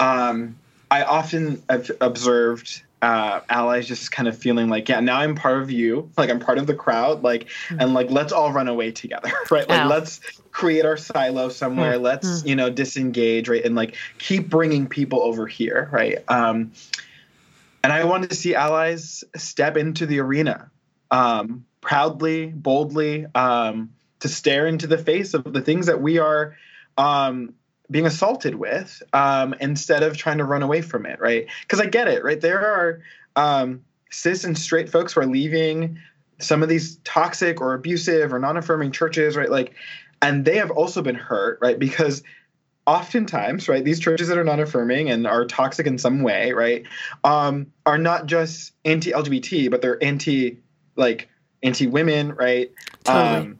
Um, 0.00 0.58
i 0.90 1.04
often 1.04 1.62
have 1.68 1.90
observed 2.00 2.82
uh, 3.02 3.40
allies 3.48 3.88
just 3.88 4.12
kind 4.12 4.28
of 4.28 4.38
feeling 4.38 4.68
like 4.68 4.88
yeah 4.88 5.00
now 5.00 5.18
i'm 5.18 5.34
part 5.34 5.60
of 5.60 5.72
you 5.72 6.08
like 6.16 6.30
i'm 6.30 6.38
part 6.38 6.56
of 6.56 6.68
the 6.68 6.74
crowd 6.74 7.24
like 7.24 7.46
mm-hmm. 7.46 7.80
and 7.80 7.94
like 7.94 8.08
let's 8.12 8.32
all 8.32 8.52
run 8.52 8.68
away 8.68 8.92
together 8.92 9.32
right? 9.50 9.68
Like 9.68 9.88
let's 9.88 10.20
create 10.52 10.84
our 10.84 10.96
silo 10.96 11.48
somewhere 11.48 11.94
mm-hmm. 11.94 12.04
let's 12.04 12.44
you 12.44 12.54
know 12.54 12.70
disengage 12.70 13.48
right? 13.48 13.64
And 13.64 13.74
like 13.74 13.96
keep 14.18 14.48
bringing 14.48 14.86
people 14.86 15.20
over 15.20 15.48
here 15.48 15.88
right? 15.90 16.18
Um, 16.28 16.70
and 17.82 17.92
I 17.92 18.04
want 18.04 18.28
to 18.30 18.36
see 18.36 18.54
allies 18.54 19.24
step 19.36 19.76
into 19.76 20.06
the 20.06 20.20
arena 20.20 20.70
um, 21.10 21.64
proudly, 21.80 22.46
boldly, 22.46 23.26
um, 23.34 23.90
to 24.20 24.28
stare 24.28 24.66
into 24.66 24.86
the 24.86 24.98
face 24.98 25.34
of 25.34 25.52
the 25.52 25.60
things 25.60 25.86
that 25.86 26.00
we 26.00 26.18
are 26.18 26.56
um, 26.96 27.54
being 27.90 28.06
assaulted 28.06 28.54
with 28.54 29.02
um, 29.12 29.54
instead 29.60 30.02
of 30.02 30.16
trying 30.16 30.38
to 30.38 30.44
run 30.44 30.62
away 30.62 30.80
from 30.80 31.06
it, 31.06 31.20
right? 31.20 31.46
Because 31.62 31.80
I 31.80 31.86
get 31.86 32.08
it, 32.08 32.24
right? 32.24 32.40
There 32.40 32.60
are 32.60 33.02
um, 33.36 33.84
cis 34.10 34.44
and 34.44 34.56
straight 34.56 34.88
folks 34.88 35.12
who 35.12 35.20
are 35.20 35.26
leaving 35.26 35.98
some 36.38 36.62
of 36.62 36.68
these 36.68 36.96
toxic 37.04 37.60
or 37.60 37.74
abusive 37.74 38.32
or 38.32 38.38
non-affirming 38.38 38.92
churches, 38.92 39.36
right? 39.36 39.50
Like, 39.50 39.74
and 40.20 40.44
they 40.44 40.56
have 40.56 40.70
also 40.70 41.02
been 41.02 41.16
hurt, 41.16 41.58
right? 41.60 41.78
Because 41.78 42.22
oftentimes, 42.86 43.68
right, 43.68 43.84
these 43.84 44.00
churches 44.00 44.28
that 44.28 44.38
are 44.38 44.44
non-affirming 44.44 45.10
and 45.10 45.26
are 45.26 45.44
toxic 45.44 45.86
in 45.86 45.98
some 45.98 46.22
way, 46.22 46.52
right, 46.52 46.84
um, 47.24 47.66
are 47.86 47.98
not 47.98 48.26
just 48.26 48.72
anti-LGBT, 48.84 49.70
but 49.70 49.82
they're 49.82 50.02
anti, 50.02 50.58
like, 50.96 51.28
anti-women, 51.62 52.34
right? 52.34 52.72
Totally. 53.04 53.36
Um, 53.40 53.58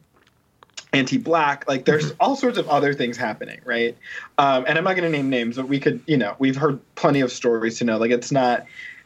anti-black 0.93 1.67
like 1.67 1.85
there's 1.85 2.05
Mm-hmm. 2.11 2.17
all 2.19 2.35
sorts 2.35 2.57
of 2.59 2.69
other 2.69 2.93
things 2.93 3.17
happening 3.17 3.59
right 3.65 3.97
um, 4.37 4.63
and 4.67 4.77
i'm 4.77 4.83
not 4.83 4.95
going 4.95 5.11
to 5.11 5.17
name 5.17 5.27
names 5.29 5.55
but 5.55 5.67
we 5.67 5.79
could 5.79 5.99
you 6.05 6.15
know 6.15 6.35
we've 6.37 6.55
heard 6.55 6.79
plenty 6.93 7.19
of 7.19 7.31
stories 7.31 7.79
to 7.79 7.83
know 7.83 7.97
like 7.97 8.11
it's 8.11 8.31
not 8.31 8.65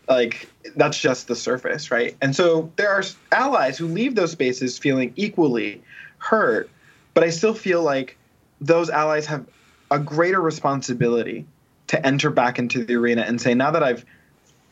like 0.10 0.50
that's 0.76 1.00
just 1.00 1.30
the 1.30 1.36
surface 1.36 1.90
right 1.90 2.18
and 2.22 2.36
so 2.36 2.72
there 2.76 2.90
are 2.90 3.04
allies 3.32 3.78
who 3.78 3.88
leave 3.88 4.16
those 4.16 4.32
spaces 4.34 4.78
feeling 4.78 5.14
equally 5.16 5.82
hurt 6.18 6.70
but 7.14 7.24
i 7.24 7.30
still 7.30 7.54
feel 7.54 7.82
like 7.82 8.18
those 8.60 8.90
allies 8.90 9.26
have 9.26 9.46
a 9.92 10.00
greater 10.00 10.42
responsibility 10.42 11.46
to 11.88 12.06
enter 12.06 12.30
back 12.30 12.60
into 12.60 12.84
the 12.84 12.96
arena 12.96 13.22
and 13.22 13.40
say 13.42 13.54
now 13.54 13.72
that 13.72 13.84
i've 13.84 14.06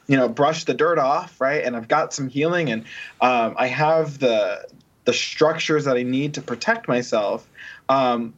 you 0.08 0.18
know 0.18 0.28
brushed 0.28 0.68
the 0.68 0.74
dirt 0.74 1.00
off 1.00 1.40
right 1.40 1.64
and 1.64 1.76
i've 1.76 1.88
got 1.88 2.14
some 2.14 2.28
healing 2.28 2.70
and 2.70 2.84
um, 3.22 3.56
i 3.58 3.68
have 3.68 4.20
the 4.20 4.66
the 5.06 5.14
structures 5.14 5.86
that 5.86 5.98
i 5.98 6.04
need 6.04 6.34
to 6.34 6.42
protect 6.42 6.88
myself 6.88 7.48
um, 7.90 8.34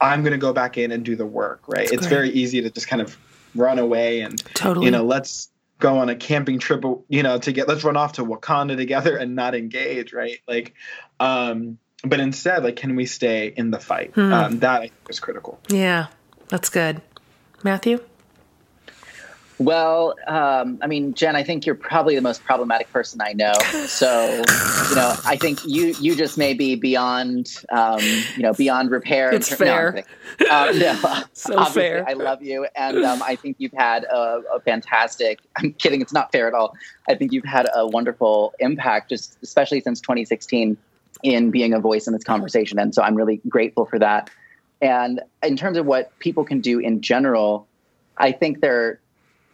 i'm 0.00 0.22
going 0.22 0.32
to 0.32 0.38
go 0.38 0.52
back 0.52 0.76
in 0.78 0.92
and 0.92 1.04
do 1.04 1.16
the 1.16 1.26
work 1.26 1.60
right 1.66 1.88
That's 1.88 1.92
it's 1.92 2.06
great. 2.06 2.16
very 2.16 2.30
easy 2.30 2.60
to 2.62 2.70
just 2.70 2.88
kind 2.88 3.02
of 3.02 3.16
run 3.54 3.78
away 3.78 4.20
and 4.20 4.42
Totally. 4.54 4.86
you 4.86 4.90
know 4.90 5.04
let's 5.04 5.50
go 5.78 5.98
on 5.98 6.08
a 6.08 6.16
camping 6.16 6.58
trip 6.58 6.84
you 7.08 7.22
know 7.22 7.38
to 7.38 7.52
get 7.52 7.68
let's 7.68 7.84
run 7.84 7.96
off 7.96 8.12
to 8.12 8.24
wakanda 8.24 8.76
together 8.76 9.16
and 9.16 9.34
not 9.34 9.54
engage 9.54 10.12
right 10.12 10.38
like 10.46 10.74
um 11.20 11.78
but 12.04 12.20
instead 12.20 12.62
like 12.62 12.76
can 12.76 12.94
we 12.96 13.06
stay 13.06 13.52
in 13.56 13.70
the 13.70 13.78
fight 13.80 14.12
Hmm. 14.14 14.32
um, 14.32 14.58
that 14.60 14.76
i 14.82 14.88
think 14.88 14.92
is 15.08 15.20
critical 15.20 15.58
yeah, 15.68 16.06
that's 16.48 16.68
good. 16.68 17.00
Matthew? 17.64 17.98
Well, 19.58 20.14
um, 20.26 20.78
I 20.82 20.86
mean, 20.86 21.14
Jen, 21.14 21.34
I 21.34 21.42
think 21.42 21.64
you're 21.64 21.74
probably 21.74 22.14
the 22.14 22.20
most 22.20 22.44
problematic 22.44 22.92
person 22.92 23.22
I 23.22 23.32
know. 23.32 23.54
So, 23.86 24.26
you 24.90 24.94
know, 24.96 25.14
I 25.24 25.38
think 25.40 25.60
you 25.64 25.94
you 25.98 26.14
just 26.14 26.36
may 26.36 26.52
be 26.52 26.74
beyond, 26.76 27.54
um, 27.70 27.98
you 28.36 28.42
know, 28.42 28.52
beyond 28.52 28.90
repair. 28.90 29.32
It's 29.32 29.50
No, 29.50 29.56
I'm 29.56 29.72
fair. 29.72 29.92
kidding. 30.38 30.50
Um, 30.52 30.78
no, 30.78 31.22
So 31.32 31.64
fair. 31.64 32.04
I 32.06 32.12
love 32.12 32.42
you, 32.42 32.66
and 32.76 33.02
um, 33.02 33.22
I 33.22 33.34
think 33.36 33.56
you've 33.58 33.72
had 33.72 34.04
a, 34.04 34.42
a 34.54 34.60
fantastic. 34.60 35.38
I'm 35.56 35.72
kidding. 35.72 36.02
It's 36.02 36.12
not 36.12 36.30
fair 36.32 36.46
at 36.48 36.52
all. 36.52 36.74
I 37.08 37.14
think 37.14 37.32
you've 37.32 37.44
had 37.46 37.66
a 37.74 37.86
wonderful 37.88 38.52
impact, 38.58 39.08
just 39.08 39.38
especially 39.42 39.80
since 39.80 40.02
2016, 40.02 40.76
in 41.22 41.50
being 41.50 41.72
a 41.72 41.80
voice 41.80 42.06
in 42.06 42.12
this 42.12 42.24
conversation, 42.24 42.78
and 42.78 42.94
so 42.94 43.02
I'm 43.02 43.14
really 43.14 43.40
grateful 43.48 43.86
for 43.86 43.98
that. 43.98 44.30
And 44.80 45.20
in 45.42 45.56
terms 45.56 45.78
of 45.78 45.86
what 45.86 46.16
people 46.18 46.44
can 46.44 46.60
do 46.60 46.78
in 46.78 47.00
general, 47.00 47.66
I 48.16 48.32
think 48.32 48.60
there, 48.60 49.00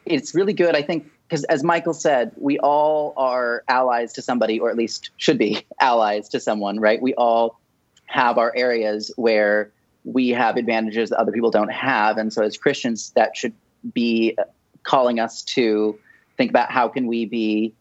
it's 0.05 0.35
really 0.35 0.53
good. 0.53 0.75
I 0.75 0.83
think 0.83 1.11
because 1.29 1.45
as 1.45 1.65
Michael 1.65 1.95
said, 1.95 2.33
we 2.37 2.59
all 2.59 3.15
are 3.17 3.65
allies 3.67 4.13
to 4.15 4.23
somebody, 4.23 4.61
or 4.61 4.69
at 4.69 4.77
least 4.77 5.11
should 5.17 5.39
be 5.39 5.65
allies 5.81 6.29
to 6.31 6.41
someone, 6.41 6.79
right? 6.79 7.01
We 7.01 7.15
all 7.15 7.59
have 8.07 8.37
our 8.37 8.53
areas 8.55 9.11
where 9.17 9.71
we 10.05 10.31
have 10.31 10.57
advantages 10.57 11.11
that 11.11 11.19
other 11.19 11.33
people 11.33 11.51
don't 11.51 11.73
have, 11.73 12.19
and 12.19 12.33
so 12.33 12.43
as 12.43 12.57
Christians, 12.57 13.11
that 13.17 13.37
should 13.37 13.55
be 13.95 14.37
calling 14.83 15.21
us 15.21 15.43
to 15.43 15.99
think 16.37 16.51
about 16.51 16.71
how 16.71 16.89
can 16.89 17.07
we 17.07 17.25
be 17.25 17.73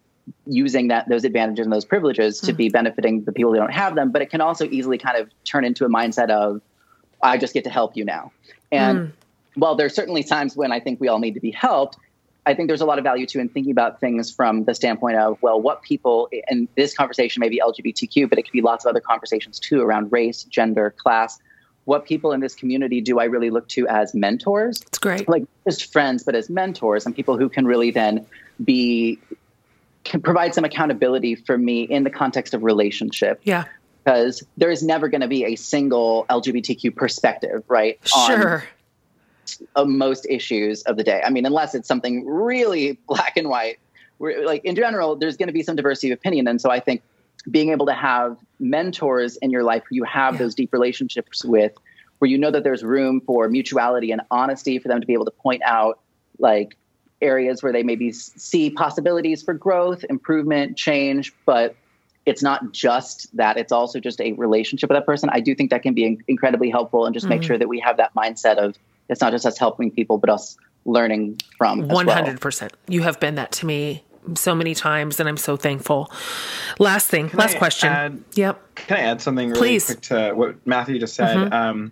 using 0.45 0.87
that 0.89 1.07
those 1.09 1.23
advantages 1.23 1.65
and 1.65 1.73
those 1.73 1.85
privileges 1.85 2.39
to 2.39 2.51
hmm. 2.51 2.57
be 2.57 2.69
benefiting 2.69 3.23
the 3.23 3.31
people 3.31 3.51
who 3.51 3.57
don't 3.57 3.73
have 3.73 3.95
them 3.95 4.11
but 4.11 4.21
it 4.21 4.29
can 4.29 4.41
also 4.41 4.65
easily 4.65 4.97
kind 4.97 5.17
of 5.17 5.29
turn 5.43 5.65
into 5.65 5.85
a 5.85 5.89
mindset 5.89 6.29
of 6.29 6.61
i 7.23 7.37
just 7.37 7.53
get 7.53 7.63
to 7.63 7.69
help 7.69 7.95
you 7.95 8.05
now. 8.05 8.31
And 8.71 8.99
hmm. 8.99 9.05
while 9.55 9.75
there's 9.75 9.93
certainly 9.93 10.23
times 10.23 10.55
when 10.55 10.71
i 10.71 10.79
think 10.79 10.99
we 10.99 11.07
all 11.07 11.19
need 11.19 11.33
to 11.33 11.39
be 11.39 11.51
helped 11.51 11.97
i 12.45 12.53
think 12.53 12.67
there's 12.67 12.81
a 12.81 12.85
lot 12.85 12.97
of 12.97 13.03
value 13.03 13.25
too 13.25 13.39
in 13.39 13.49
thinking 13.49 13.71
about 13.71 13.99
things 13.99 14.31
from 14.31 14.63
the 14.65 14.73
standpoint 14.73 15.17
of 15.17 15.37
well 15.41 15.61
what 15.61 15.81
people 15.81 16.29
and 16.47 16.67
this 16.75 16.93
conversation 16.93 17.39
may 17.39 17.49
be 17.49 17.61
lgbtq 17.65 18.29
but 18.29 18.37
it 18.39 18.43
could 18.43 18.53
be 18.53 18.61
lots 18.61 18.85
of 18.85 18.89
other 18.89 19.01
conversations 19.01 19.59
too 19.59 19.81
around 19.81 20.11
race 20.11 20.43
gender 20.43 20.93
class. 20.97 21.39
What 21.85 22.05
people 22.05 22.31
in 22.31 22.41
this 22.41 22.53
community 22.53 23.01
do 23.01 23.19
i 23.19 23.23
really 23.23 23.49
look 23.49 23.67
to 23.69 23.87
as 23.87 24.13
mentors? 24.13 24.81
It's 24.81 24.99
great. 24.99 25.27
like 25.27 25.45
just 25.67 25.91
friends, 25.91 26.23
but 26.23 26.35
as 26.35 26.47
mentors 26.47 27.07
and 27.07 27.15
people 27.15 27.37
who 27.37 27.49
can 27.49 27.65
really 27.65 27.89
then 27.89 28.25
be 28.63 29.19
provide 30.03 30.53
some 30.53 30.63
accountability 30.63 31.35
for 31.35 31.57
me 31.57 31.83
in 31.83 32.03
the 32.03 32.09
context 32.09 32.53
of 32.53 32.63
relationship 32.63 33.39
Yeah, 33.43 33.65
because 34.03 34.43
there 34.57 34.71
is 34.71 34.83
never 34.83 35.07
going 35.09 35.21
to 35.21 35.27
be 35.27 35.45
a 35.45 35.55
single 35.55 36.25
LGBTQ 36.29 36.95
perspective, 36.95 37.63
right? 37.67 37.99
sure. 38.05 38.63
On 39.75 39.97
most 39.97 40.25
issues 40.29 40.81
of 40.83 40.95
the 40.97 41.03
day. 41.03 41.21
I 41.25 41.29
mean, 41.29 41.45
unless 41.45 41.75
it's 41.75 41.87
something 41.87 42.25
really 42.25 42.93
black 43.07 43.37
and 43.37 43.49
white. 43.49 43.79
We're, 44.17 44.45
like 44.45 44.63
in 44.65 44.75
general, 44.75 45.15
there's 45.15 45.35
going 45.35 45.47
to 45.47 45.53
be 45.53 45.63
some 45.63 45.75
diversity 45.75 46.11
of 46.11 46.17
opinion, 46.19 46.47
and 46.47 46.61
so 46.61 46.69
I 46.69 46.79
think 46.79 47.01
being 47.49 47.69
able 47.71 47.87
to 47.87 47.93
have 47.93 48.37
mentors 48.59 49.35
in 49.37 49.49
your 49.49 49.63
life 49.63 49.83
who 49.89 49.95
you 49.95 50.03
have 50.03 50.35
Yeah. 50.35 50.39
those 50.39 50.53
deep 50.55 50.71
relationships 50.71 51.43
with, 51.43 51.73
where 52.19 52.29
you 52.29 52.37
know 52.37 52.51
that 52.51 52.63
there's 52.63 52.83
room 52.83 53.19
for 53.21 53.49
mutuality 53.49 54.11
and 54.11 54.21
honesty 54.29 54.77
for 54.77 54.87
them 54.89 55.01
to 55.01 55.07
be 55.07 55.13
able 55.13 55.25
to 55.25 55.31
point 55.31 55.63
out 55.65 55.99
like 56.37 56.77
areas 57.21 57.61
where 57.63 57.71
they 57.71 57.83
maybe 57.83 58.11
see 58.11 58.69
possibilities 58.69 59.43
for 59.43 59.53
growth, 59.53 60.03
improvement, 60.09 60.77
change, 60.77 61.33
but 61.45 61.75
it's 62.25 62.43
not 62.43 62.71
just 62.71 63.35
that 63.35 63.57
it's 63.57 63.71
also 63.71 63.99
just 63.99 64.21
a 64.21 64.33
relationship 64.33 64.87
with 64.91 64.95
that 64.95 65.07
person 65.07 65.27
i 65.33 65.39
do 65.39 65.55
think 65.55 65.71
that 65.71 65.81
can 65.81 65.95
be 65.95 66.05
in- 66.05 66.23
incredibly 66.27 66.69
helpful 66.69 67.07
and 67.07 67.15
just 67.15 67.27
make 67.27 67.41
Mhm. 67.41 67.45
sure 67.45 67.57
that 67.57 67.67
we 67.67 67.79
have 67.79 67.97
that 67.97 68.13
mindset 68.13 68.57
of 68.57 68.75
it's 69.09 69.21
not 69.21 69.31
just 69.31 69.43
us 69.43 69.57
helping 69.57 69.89
people 69.89 70.19
but 70.19 70.29
us 70.29 70.55
learning 70.85 71.39
from 71.57 71.81
as 71.81 71.87
One 71.89 72.05
well. 72.05 72.15
hundred 72.15 72.39
percent. 72.39 72.73
You 72.87 73.01
have 73.01 73.19
been 73.19 73.33
that 73.35 73.51
to 73.53 73.65
me 73.65 74.03
so 74.35 74.53
many 74.53 74.75
times, 74.75 75.19
and 75.19 75.27
I'm 75.27 75.35
so 75.37 75.57
thankful. 75.57 76.11
Last 76.77 77.07
thing, 77.07 77.31
last 77.33 77.55
I 77.55 77.57
question. 77.57 77.89
add- 77.89 78.23
yep. 78.35 78.61
Can 78.75 78.97
I 78.97 78.99
add 79.01 79.19
something 79.21 79.49
really 79.49 79.59
Please. 79.59 79.85
quick 79.87 80.01
to 80.01 80.31
what 80.33 80.55
Matthew 80.67 80.99
just 80.99 81.15
said? 81.15 81.35
Mhm. 81.37 81.51
Um, 81.53 81.91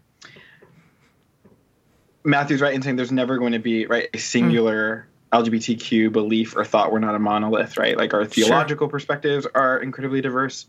Matthew's 2.23 2.61
right 2.61 2.73
in 2.73 2.81
saying 2.84 2.97
there's 2.97 3.11
never 3.11 3.38
going 3.39 3.53
to 3.53 3.60
be 3.60 3.85
right 3.88 4.10
a 4.14 4.18
singular 4.19 5.07
LGBTQ 5.31 6.11
belief 6.11 6.56
or 6.56 6.64
thought. 6.65 6.91
We're 6.91 6.99
not 6.99 7.15
a 7.15 7.19
monolith, 7.19 7.77
right? 7.77 7.97
Like 7.97 8.14
our 8.14 8.26
theological 8.26 8.88
perspectives 8.88 9.45
are 9.53 9.77
incredibly 9.80 10.22
diverse. 10.22 10.65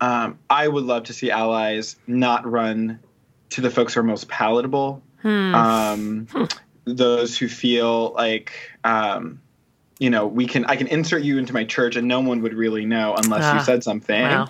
Um, 0.00 0.38
I 0.48 0.66
would 0.66 0.84
love 0.84 1.04
to 1.04 1.12
see 1.12 1.30
allies 1.30 1.96
not 2.06 2.50
run 2.50 3.00
to 3.50 3.60
the 3.60 3.70
folks 3.70 3.94
who 3.94 4.00
are 4.00 4.04
most 4.04 4.28
palatable, 4.28 5.02
Hmm. 5.22 5.54
um, 5.54 6.26
those 6.84 7.36
who 7.36 7.48
feel 7.48 8.12
like. 8.12 8.52
Um, 8.84 9.40
you 9.98 10.08
know, 10.08 10.26
we 10.26 10.46
can. 10.46 10.64
I 10.64 10.76
can 10.76 10.86
insert 10.86 11.22
you 11.22 11.36
into 11.36 11.52
my 11.52 11.64
church, 11.64 11.94
and 11.96 12.08
no 12.08 12.20
one 12.20 12.40
would 12.40 12.54
really 12.54 12.86
know 12.86 13.14
unless 13.22 13.44
Ah, 13.44 13.54
you 13.56 13.60
said 13.60 13.84
something 13.84 14.22
wow. 14.22 14.48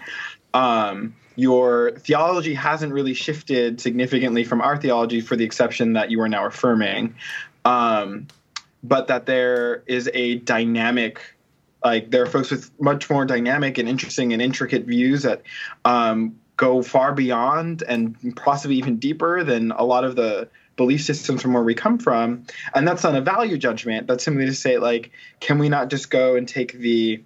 um, 0.55 1.17
your 1.35 1.91
theology 1.99 2.55
hasn't 2.55 2.93
really 2.93 3.15
shifted 3.15 3.81
significantly 3.81 4.45
from 4.45 4.61
our 4.61 4.77
theology, 4.77 5.21
for 5.21 5.35
the 5.35 5.43
exception 5.45 5.95
that 5.95 6.09
you 6.13 6.21
are 6.21 6.29
now 6.29 6.47
affirming, 6.47 7.17
um, 7.65 8.29
but 8.83 9.09
that 9.09 9.27
there 9.27 9.83
is 9.87 10.09
a 10.15 10.37
dynamic. 10.37 11.21
Like 11.85 12.11
there 12.11 12.23
are 12.23 12.27
folks 12.27 12.51
with 12.51 12.71
much 12.81 13.09
more 13.09 13.25
dynamic 13.25 13.79
and 13.79 13.89
interesting 13.89 14.33
and 14.33 14.43
intricate 14.43 14.85
views 14.85 15.23
that 15.23 15.43
um, 15.85 16.37
go 16.57 16.83
far 16.83 17.13
beyond 17.15 17.83
and 17.89 18.37
possibly 18.37 18.77
even 18.77 18.99
deeper 18.99 19.43
than 19.45 19.71
a 19.73 19.83
lot 19.85 20.05
of 20.05 20.15
the 20.17 20.49
belief 20.77 21.03
systems 21.03 21.41
from 21.43 21.53
where 21.55 21.63
we 21.63 21.75
come 21.75 21.99
from. 21.99 22.45
And 22.75 22.87
that's 22.87 23.03
not 23.03 23.15
a 23.15 23.21
value 23.21 23.57
judgment. 23.57 24.07
That's 24.07 24.25
simply 24.25 24.47
to 24.47 24.55
say, 24.55 24.79
like, 24.79 25.11
can 25.41 25.59
we 25.59 25.69
not 25.69 25.89
just 25.89 26.11
go 26.11 26.37
and 26.37 26.47
take 26.47 26.73
the 26.75 27.23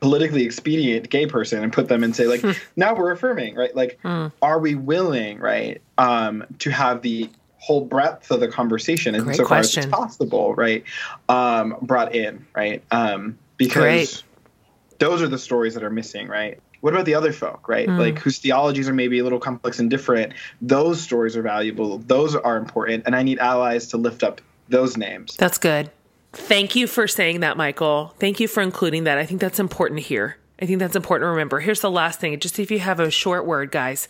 politically 0.00 0.44
expedient 0.44 1.08
gay 1.10 1.26
person 1.26 1.62
and 1.62 1.72
put 1.72 1.86
them 1.88 2.02
and 2.02 2.14
say 2.14 2.26
like 2.26 2.44
now 2.76 2.92
we're 2.94 3.12
affirming 3.12 3.54
right 3.54 3.74
like 3.76 4.00
Hmm. 4.02 4.28
are 4.40 4.58
we 4.58 4.74
willing 4.74 5.38
right 5.38 5.80
um 5.96 6.44
to 6.58 6.70
have 6.70 7.02
the 7.02 7.30
whole 7.62 7.84
breadth 7.84 8.30
of 8.32 8.40
the 8.40 8.48
conversation 8.48 9.14
and 9.14 9.24
Great 9.24 9.36
so 9.36 9.44
far 9.46 9.58
as 9.58 9.76
it's 9.76 9.86
possible 9.86 10.52
right 10.54 10.82
um 11.28 11.76
brought 11.80 12.12
in 12.14 12.44
right 12.56 12.82
um 12.90 13.38
because 13.56 13.78
Great. 13.78 14.22
those 14.98 15.22
are 15.22 15.28
the 15.28 15.38
stories 15.38 15.74
that 15.74 15.84
are 15.84 15.90
missing 15.90 16.26
right 16.26 16.58
what 16.80 16.92
about 16.92 17.04
the 17.04 17.14
other 17.14 17.32
folk 17.32 17.68
right 17.68 17.86
Mm. 17.88 17.98
like 17.98 18.18
whose 18.18 18.38
theologies 18.38 18.88
are 18.88 18.92
maybe 18.92 19.20
a 19.20 19.22
little 19.22 19.38
complex 19.38 19.78
and 19.78 19.88
different 19.88 20.32
those 20.60 21.00
stories 21.00 21.36
are 21.36 21.42
valuable 21.42 21.98
those 21.98 22.34
are 22.34 22.56
important 22.56 23.04
and 23.06 23.14
i 23.14 23.22
need 23.22 23.38
allies 23.38 23.86
to 23.86 23.96
lift 23.96 24.24
up 24.24 24.40
those 24.68 24.96
names 24.96 25.36
That's 25.36 25.58
good. 25.58 25.90
Thank 26.32 26.74
you 26.74 26.86
for 26.86 27.06
saying 27.06 27.40
that, 27.40 27.58
Michael. 27.58 28.14
Thank 28.18 28.40
you 28.40 28.48
for 28.48 28.62
including 28.62 29.04
that. 29.04 29.18
I 29.18 29.26
think 29.26 29.38
that's 29.38 29.60
important 29.60 30.00
here. 30.00 30.38
I 30.62 30.66
think 30.66 30.78
that's 30.78 30.94
important 30.94 31.26
to 31.26 31.30
remember. 31.30 31.58
Here's 31.58 31.80
the 31.80 31.90
last 31.90 32.20
thing. 32.20 32.38
Just 32.38 32.60
if 32.60 32.70
you 32.70 32.78
have 32.78 33.00
a 33.00 33.10
short 33.10 33.46
word, 33.46 33.72
guys. 33.72 34.06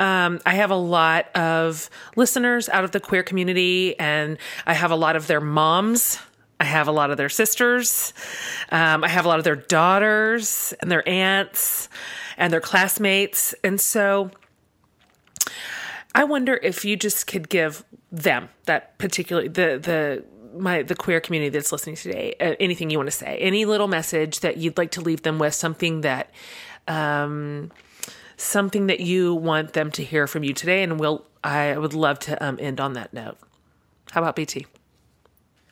Um, 0.00 0.40
I 0.44 0.56
have 0.56 0.72
a 0.72 0.76
lot 0.76 1.26
of 1.36 1.88
listeners 2.16 2.68
out 2.68 2.82
of 2.82 2.90
the 2.90 2.98
queer 2.98 3.22
community, 3.22 3.96
and 4.00 4.36
I 4.66 4.74
have 4.74 4.90
a 4.90 4.96
lot 4.96 5.14
of 5.14 5.28
their 5.28 5.40
moms. 5.40 6.18
I 6.58 6.64
have 6.64 6.88
a 6.88 6.92
lot 6.92 7.12
of 7.12 7.16
their 7.16 7.28
sisters. 7.28 8.12
Um, 8.72 9.04
I 9.04 9.08
have 9.08 9.24
a 9.24 9.28
lot 9.28 9.38
of 9.38 9.44
their 9.44 9.54
daughters 9.54 10.74
and 10.80 10.90
their 10.90 11.08
aunts 11.08 11.88
and 12.36 12.52
their 12.52 12.60
classmates. 12.60 13.54
And 13.62 13.80
so 13.80 14.32
I 16.12 16.24
wonder 16.24 16.58
if 16.60 16.84
you 16.84 16.96
just 16.96 17.28
could 17.28 17.48
give 17.48 17.84
them 18.10 18.48
that 18.66 18.98
particular 18.98 19.44
the 19.44 19.78
the 19.78 20.24
my 20.56 20.82
the 20.82 20.94
queer 20.94 21.20
community 21.20 21.50
that's 21.50 21.72
listening 21.72 21.96
today 21.96 22.34
uh, 22.40 22.54
anything 22.60 22.90
you 22.90 22.98
want 22.98 23.06
to 23.06 23.16
say 23.16 23.36
any 23.38 23.64
little 23.64 23.88
message 23.88 24.40
that 24.40 24.56
you'd 24.56 24.76
like 24.78 24.90
to 24.92 25.00
leave 25.00 25.22
them 25.22 25.38
with 25.38 25.54
something 25.54 26.02
that 26.02 26.30
um 26.88 27.70
something 28.36 28.86
that 28.88 29.00
you 29.00 29.34
want 29.34 29.72
them 29.72 29.90
to 29.90 30.02
hear 30.02 30.26
from 30.26 30.44
you 30.44 30.52
today 30.52 30.82
and 30.82 30.98
we'll 30.98 31.24
i 31.42 31.76
would 31.76 31.94
love 31.94 32.18
to 32.18 32.42
um, 32.44 32.58
end 32.60 32.80
on 32.80 32.94
that 32.94 33.12
note 33.12 33.36
how 34.10 34.20
about 34.20 34.36
bt 34.36 34.66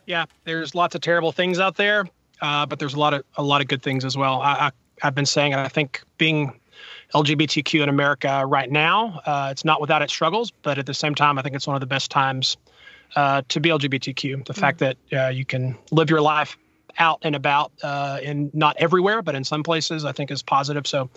yeah 0.06 0.24
there's 0.44 0.74
lots 0.74 0.94
of 0.94 1.00
terrible 1.00 1.32
things 1.32 1.58
out 1.58 1.76
there 1.76 2.06
uh, 2.40 2.66
but 2.66 2.78
there's 2.78 2.94
a 2.94 2.98
lot 2.98 3.14
of 3.14 3.24
a 3.36 3.42
lot 3.42 3.60
of 3.60 3.68
good 3.68 3.82
things 3.82 4.04
as 4.04 4.16
well 4.16 4.40
I, 4.40 4.52
I 4.52 4.70
i've 5.02 5.14
been 5.14 5.26
saying 5.26 5.52
and 5.52 5.60
i 5.60 5.68
think 5.68 6.02
being 6.18 6.52
LGBTQ 7.14 7.82
in 7.82 7.88
America 7.88 8.44
right 8.46 8.70
now. 8.70 9.20
Uh, 9.26 9.48
it's 9.50 9.64
not 9.64 9.80
without 9.80 10.02
its 10.02 10.12
struggles, 10.12 10.50
but 10.50 10.78
at 10.78 10.86
the 10.86 10.94
same 10.94 11.14
time, 11.14 11.38
I 11.38 11.42
think 11.42 11.54
it's 11.54 11.66
one 11.66 11.76
of 11.76 11.80
the 11.80 11.86
best 11.86 12.10
times 12.10 12.56
uh, 13.16 13.42
to 13.48 13.60
be 13.60 13.68
LGBTQ. 13.68 14.46
The 14.46 14.52
mm 14.52 14.62
fact 14.62 14.78
that 14.78 14.96
uh, 15.12 15.28
you 15.28 15.44
can 15.44 15.76
live 15.90 16.08
your 16.08 16.20
life 16.20 16.56
out 16.98 17.20
and 17.22 17.34
about 17.34 17.72
uh, 17.82 18.20
in 18.22 18.50
not 18.52 18.76
everywhere, 18.78 19.22
but 19.22 19.34
in 19.34 19.44
some 19.44 19.62
places, 19.62 20.04
I 20.04 20.12
think 20.12 20.30
is 20.30 20.42
positive. 20.42 20.86
So, 20.86 21.10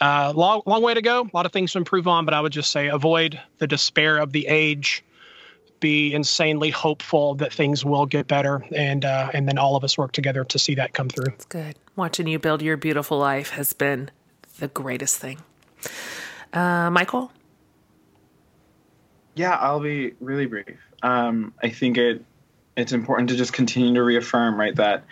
uh, 0.00 0.32
long 0.34 0.62
long 0.66 0.82
way 0.82 0.94
to 0.94 1.02
go. 1.02 1.22
A 1.22 1.36
lot 1.36 1.46
of 1.46 1.52
things 1.52 1.72
to 1.72 1.78
improve 1.78 2.08
on, 2.08 2.24
but 2.24 2.34
I 2.34 2.40
would 2.40 2.52
just 2.52 2.72
say 2.72 2.88
avoid 2.88 3.40
the 3.58 3.66
despair 3.66 4.18
of 4.18 4.32
the 4.32 4.46
age. 4.46 5.04
Be 5.80 6.12
insanely 6.12 6.70
hopeful 6.70 7.36
that 7.36 7.52
things 7.52 7.84
will 7.84 8.06
get 8.06 8.26
better, 8.26 8.64
and 8.74 9.04
uh, 9.04 9.30
and 9.32 9.46
then 9.46 9.58
all 9.58 9.76
of 9.76 9.84
us 9.84 9.96
work 9.96 10.12
together 10.12 10.44
to 10.44 10.58
see 10.58 10.74
that 10.74 10.92
come 10.92 11.08
through. 11.08 11.32
It's 11.34 11.44
good. 11.44 11.76
Watching 11.94 12.26
you 12.26 12.38
build 12.38 12.62
your 12.62 12.76
beautiful 12.76 13.18
life 13.18 13.50
has 13.50 13.72
been 13.72 14.10
the 14.58 14.68
greatest 14.68 15.18
thing. 15.18 15.38
Uh, 16.52 16.90
Michael? 16.90 17.30
Yeah, 19.34 19.54
I'll 19.54 19.80
be 19.80 20.14
really 20.20 20.46
brief. 20.46 20.87
Um, 21.02 21.54
I 21.62 21.70
think 21.70 21.98
it 21.98 22.24
it's 22.76 22.92
important 22.92 23.28
to 23.30 23.36
just 23.36 23.52
continue 23.52 23.94
to 23.94 24.02
reaffirm, 24.02 24.58
right, 24.58 24.74
that 24.76 25.04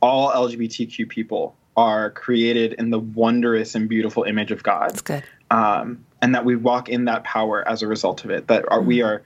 all 0.00 0.30
LGBTQ 0.30 1.08
people 1.08 1.54
are 1.76 2.10
created 2.10 2.74
in 2.74 2.90
the 2.90 2.98
wondrous 2.98 3.74
and 3.74 3.88
beautiful 3.88 4.24
image 4.24 4.50
of 4.50 4.62
God. 4.62 4.90
That's 4.90 5.02
good. 5.02 5.24
Um, 5.50 6.04
and 6.22 6.34
that 6.34 6.44
we 6.44 6.56
walk 6.56 6.88
in 6.88 7.04
that 7.06 7.24
power 7.24 7.66
as 7.68 7.82
a 7.82 7.86
result 7.86 8.24
of 8.24 8.30
it. 8.30 8.46
That 8.48 8.64
are, 8.70 8.78
mm-hmm. 8.78 8.86
we 8.86 9.02
are 9.02 9.22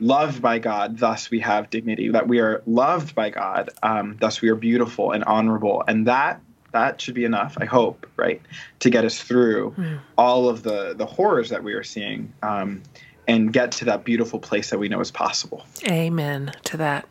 loved 0.00 0.40
by 0.40 0.58
God, 0.58 0.98
thus 0.98 1.30
we 1.30 1.40
have 1.40 1.70
dignity. 1.70 2.08
That 2.08 2.28
we 2.28 2.40
are 2.40 2.62
loved 2.66 3.14
by 3.14 3.30
God, 3.30 3.70
um, 3.82 4.16
thus 4.20 4.40
we 4.40 4.48
are 4.48 4.54
beautiful 4.54 5.12
and 5.12 5.24
honorable. 5.24 5.84
And 5.86 6.06
that 6.06 6.40
that 6.72 7.00
should 7.00 7.14
be 7.14 7.24
enough, 7.24 7.56
I 7.58 7.64
hope, 7.64 8.06
right, 8.16 8.42
to 8.80 8.90
get 8.90 9.04
us 9.04 9.20
through 9.20 9.74
mm. 9.78 9.98
all 10.16 10.48
of 10.48 10.62
the 10.62 10.94
the 10.94 11.06
horrors 11.06 11.50
that 11.50 11.62
we 11.62 11.72
are 11.74 11.84
seeing, 11.84 12.32
um, 12.42 12.82
and 13.28 13.52
get 13.52 13.70
to 13.70 13.84
that 13.84 14.04
beautiful 14.04 14.40
place 14.40 14.70
that 14.70 14.78
we 14.78 14.88
know 14.88 15.00
is 15.00 15.10
possible. 15.10 15.64
Amen 15.86 16.52
to 16.64 16.78
that. 16.78 17.06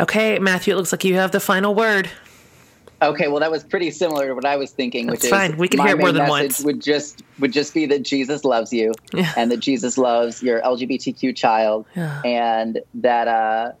Okay, 0.00 0.38
Matthew, 0.38 0.74
it 0.74 0.78
looks 0.78 0.90
like 0.90 1.04
you 1.04 1.14
have 1.14 1.30
the 1.30 1.40
final 1.40 1.74
word. 1.74 2.10
Okay, 3.02 3.28
well, 3.28 3.40
that 3.40 3.50
was 3.50 3.62
pretty 3.62 3.90
similar 3.90 4.28
to 4.28 4.34
what 4.34 4.46
I 4.46 4.56
was 4.56 4.70
thinking. 4.70 5.06
That's 5.06 5.22
which 5.22 5.30
fine. 5.30 5.52
is 5.52 5.56
we 5.58 5.68
can 5.68 5.80
hear 5.80 5.96
it 5.96 5.98
more 5.98 6.12
than 6.12 6.28
once. 6.28 6.64
Would 6.64 6.80
just 6.80 7.22
would 7.38 7.52
just 7.52 7.74
be 7.74 7.84
that 7.86 8.02
Jesus 8.02 8.42
loves 8.42 8.72
you, 8.72 8.94
yeah. 9.12 9.34
and 9.36 9.50
that 9.52 9.58
Jesus 9.60 9.98
loves 9.98 10.42
your 10.42 10.62
LGBTQ 10.62 11.36
child, 11.36 11.84
yeah. 11.94 12.22
and 12.24 12.80
that 12.94 13.28
uh, 13.28 13.72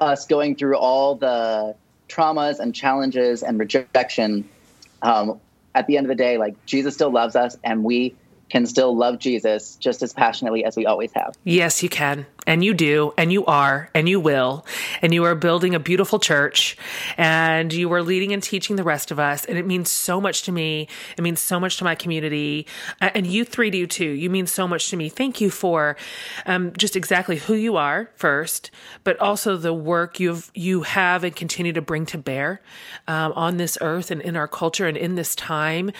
us 0.00 0.26
going 0.26 0.56
through 0.56 0.76
all 0.76 1.14
the 1.14 1.76
traumas 2.08 2.58
and 2.58 2.74
challenges 2.74 3.44
and 3.44 3.60
rejection, 3.60 4.48
um, 5.02 5.40
at 5.76 5.86
the 5.86 5.96
end 5.96 6.06
of 6.06 6.08
the 6.08 6.16
day, 6.16 6.36
like 6.36 6.66
Jesus 6.66 6.94
still 6.94 7.12
loves 7.12 7.36
us, 7.36 7.56
and 7.62 7.84
we 7.84 8.16
can 8.50 8.66
still 8.66 8.96
love 8.96 9.18
Jesus 9.18 9.76
just 9.76 10.02
as 10.02 10.12
passionately 10.12 10.64
as 10.64 10.76
we 10.76 10.86
always 10.86 11.12
have. 11.12 11.36
Yes, 11.44 11.82
you 11.82 11.88
can. 11.88 12.26
And 12.46 12.64
you 12.64 12.74
do, 12.74 13.14
and 13.16 13.32
you 13.32 13.44
are, 13.46 13.90
and 13.94 14.08
you 14.08 14.20
will. 14.20 14.66
And 15.02 15.14
you 15.14 15.24
are 15.24 15.34
building 15.34 15.74
a 15.74 15.80
beautiful 15.80 16.18
church, 16.18 16.76
and 17.16 17.72
you 17.72 17.92
are 17.92 18.02
leading 18.02 18.32
and 18.32 18.42
teaching 18.42 18.76
the 18.76 18.82
rest 18.82 19.10
of 19.10 19.18
us. 19.18 19.44
And 19.44 19.58
it 19.58 19.66
means 19.66 19.90
so 19.90 20.20
much 20.20 20.42
to 20.42 20.52
me. 20.52 20.88
It 21.16 21.22
means 21.22 21.40
so 21.40 21.58
much 21.58 21.78
to 21.78 21.84
my 21.84 21.94
community. 21.94 22.66
And 23.00 23.26
you 23.26 23.44
three 23.44 23.70
do 23.70 23.86
too. 23.86 24.08
You 24.08 24.30
mean 24.30 24.46
so 24.46 24.68
much 24.68 24.90
to 24.90 24.96
me. 24.96 25.08
Thank 25.08 25.40
you 25.40 25.50
for 25.50 25.96
um, 26.46 26.72
just 26.76 26.96
exactly 26.96 27.36
who 27.36 27.54
you 27.54 27.76
are 27.76 28.10
first, 28.14 28.70
but 29.04 29.18
also 29.20 29.56
the 29.56 29.72
work 29.72 30.20
you've 30.20 30.50
you 30.54 30.82
have 30.82 31.24
and 31.24 31.34
continue 31.34 31.72
to 31.72 31.82
bring 31.82 32.06
to 32.06 32.18
bear 32.18 32.60
um, 33.08 33.32
on 33.34 33.56
this 33.56 33.76
earth 33.80 34.10
and 34.10 34.20
in 34.20 34.36
our 34.36 34.48
culture 34.48 34.86
and 34.86 34.96
in 34.96 35.14
this 35.14 35.34
time. 35.34 35.90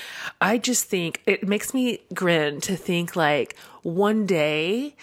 I 0.41 0.59
just 0.59 0.85
think 0.85 1.23
it 1.27 1.47
makes 1.47 1.75
me 1.75 2.01
grin 2.13 2.61
to 2.63 2.77
think 2.77 3.17
like 3.17 3.57
one 3.83 4.25
day 4.25 4.97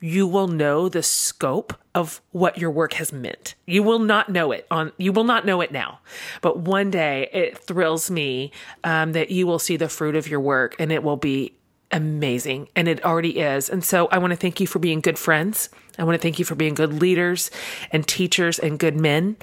you 0.00 0.26
will 0.26 0.48
know 0.48 0.88
the 0.88 1.02
scope 1.02 1.74
of 1.94 2.20
what 2.30 2.58
your 2.58 2.70
work 2.70 2.92
has 2.94 3.12
meant. 3.12 3.54
You 3.66 3.82
will 3.82 3.98
not 3.98 4.28
know 4.28 4.52
it 4.52 4.66
on, 4.70 4.92
you 4.98 5.12
will 5.12 5.24
not 5.24 5.46
know 5.46 5.60
it 5.60 5.72
now, 5.72 6.00
but 6.42 6.58
one 6.58 6.90
day 6.90 7.28
it 7.32 7.58
thrills 7.58 8.10
me 8.10 8.52
um, 8.84 9.12
that 9.12 9.30
you 9.30 9.46
will 9.46 9.58
see 9.58 9.76
the 9.76 9.88
fruit 9.88 10.14
of 10.14 10.28
your 10.28 10.40
work 10.40 10.76
and 10.78 10.92
it 10.92 11.02
will 11.02 11.16
be 11.16 11.55
amazing. 11.92 12.68
And 12.74 12.88
it 12.88 13.04
already 13.04 13.38
is. 13.38 13.68
And 13.68 13.84
so 13.84 14.08
I 14.08 14.18
want 14.18 14.32
to 14.32 14.36
thank 14.36 14.60
you 14.60 14.66
for 14.66 14.78
being 14.78 15.00
good 15.00 15.18
friends. 15.18 15.68
I 15.98 16.04
want 16.04 16.14
to 16.14 16.22
thank 16.22 16.38
you 16.38 16.44
for 16.44 16.54
being 16.54 16.74
good 16.74 17.00
leaders 17.00 17.50
and 17.90 18.06
teachers 18.06 18.58
and 18.58 18.78
good 18.78 19.00
men, 19.00 19.36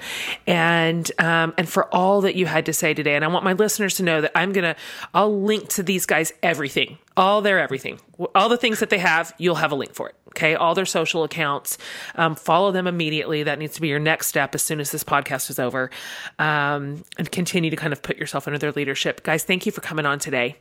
and 0.46 1.10
um, 1.18 1.52
and 1.58 1.68
for 1.68 1.92
all 1.94 2.20
that 2.22 2.36
you 2.36 2.46
had 2.46 2.66
to 2.66 2.72
say 2.72 2.94
today. 2.94 3.16
And 3.16 3.24
I 3.24 3.28
want 3.28 3.44
my 3.44 3.54
listeners 3.54 3.96
to 3.96 4.02
know 4.02 4.20
that 4.20 4.32
I'm 4.34 4.52
gonna 4.52 4.76
I'll 5.12 5.42
link 5.42 5.68
to 5.70 5.82
these 5.82 6.06
guys 6.06 6.32
everything, 6.42 6.98
all 7.16 7.42
their 7.42 7.58
everything, 7.58 8.00
all 8.34 8.48
the 8.48 8.56
things 8.56 8.80
that 8.80 8.90
they 8.90 8.98
have. 8.98 9.34
You'll 9.38 9.56
have 9.56 9.72
a 9.72 9.74
link 9.74 9.94
for 9.94 10.08
it. 10.08 10.14
Okay, 10.28 10.54
all 10.54 10.74
their 10.74 10.86
social 10.86 11.24
accounts. 11.24 11.78
Um, 12.14 12.34
follow 12.34 12.72
them 12.72 12.86
immediately. 12.86 13.42
That 13.42 13.58
needs 13.58 13.74
to 13.74 13.80
be 13.80 13.88
your 13.88 14.00
next 14.00 14.28
step 14.28 14.54
as 14.54 14.62
soon 14.62 14.80
as 14.80 14.90
this 14.90 15.04
podcast 15.04 15.50
is 15.50 15.58
over, 15.58 15.90
um, 16.38 17.02
and 17.18 17.30
continue 17.30 17.70
to 17.70 17.76
kind 17.76 17.92
of 17.92 18.02
put 18.02 18.16
yourself 18.16 18.46
under 18.46 18.58
their 18.58 18.72
leadership, 18.72 19.22
guys. 19.22 19.44
Thank 19.44 19.66
you 19.66 19.72
for 19.72 19.80
coming 19.80 20.06
on 20.06 20.18
today. 20.18 20.56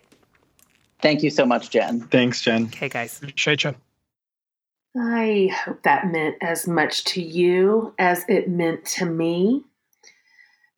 Thank 1.04 1.22
you 1.22 1.30
so 1.30 1.46
much, 1.46 1.70
Jen. 1.70 2.00
Thanks, 2.00 2.42
Jen. 2.42 2.68
Okay, 2.68 2.88
guys. 2.88 3.18
Appreciate 3.18 3.66
you. 3.66 3.76
I 4.98 5.50
hope 5.54 5.84
that 5.84 6.10
meant 6.10 6.38
as 6.42 6.66
much 6.66 7.04
to 7.06 7.22
you 7.22 7.94
as 8.00 8.24
it 8.30 8.48
meant 8.48 8.86
to 8.86 9.06
me. 9.06 9.66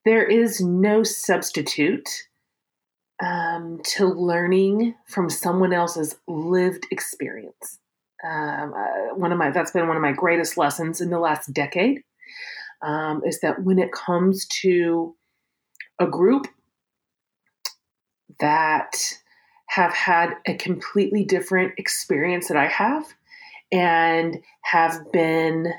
There 0.04 0.26
is 0.26 0.60
no 0.60 1.04
substitute 1.04 2.10
um, 3.24 3.82
to 3.98 4.08
learning 4.08 4.96
from 5.06 5.30
someone 5.30 5.74
else's 5.74 6.16
lived 6.28 6.88
experience. 6.90 7.78
Um, 8.28 8.74
uh, 8.74 9.14
one 9.14 9.32
of 9.32 9.38
my 9.38 9.52
that's 9.52 9.72
been 9.72 9.88
one 9.88 9.96
of 9.96 10.02
my 10.02 10.12
greatest 10.12 10.58
lessons 10.58 11.02
in 11.02 11.12
the 11.12 11.20
last 11.20 11.54
decade 11.54 12.02
um, 12.82 13.22
is 13.28 13.42
that 13.42 13.62
when 13.62 13.78
it 13.78 13.92
comes 13.92 14.48
to 14.64 15.16
a 16.00 16.08
group 16.08 16.48
that 18.40 18.96
have 19.76 19.94
had 19.94 20.38
a 20.48 20.54
completely 20.54 21.26
different 21.26 21.74
experience 21.78 22.48
that 22.48 22.56
I 22.56 22.68
have 22.68 23.06
and 23.74 24.42
have 24.62 25.12
been 25.12 25.74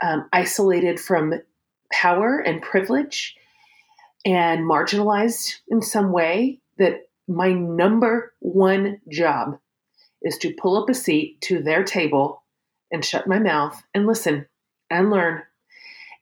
um, 0.00 0.28
isolated 0.32 1.00
from 1.00 1.34
power 1.92 2.38
and 2.38 2.62
privilege 2.62 3.34
and 4.24 4.60
marginalized 4.60 5.56
in 5.66 5.82
some 5.82 6.12
way, 6.12 6.60
that 6.78 7.08
my 7.26 7.52
number 7.52 8.32
one 8.38 9.00
job 9.10 9.58
is 10.22 10.38
to 10.38 10.54
pull 10.54 10.80
up 10.80 10.88
a 10.88 10.94
seat 10.94 11.40
to 11.40 11.60
their 11.60 11.82
table 11.82 12.44
and 12.92 13.04
shut 13.04 13.26
my 13.26 13.40
mouth 13.40 13.82
and 13.92 14.06
listen 14.06 14.46
and 14.88 15.10
learn. 15.10 15.42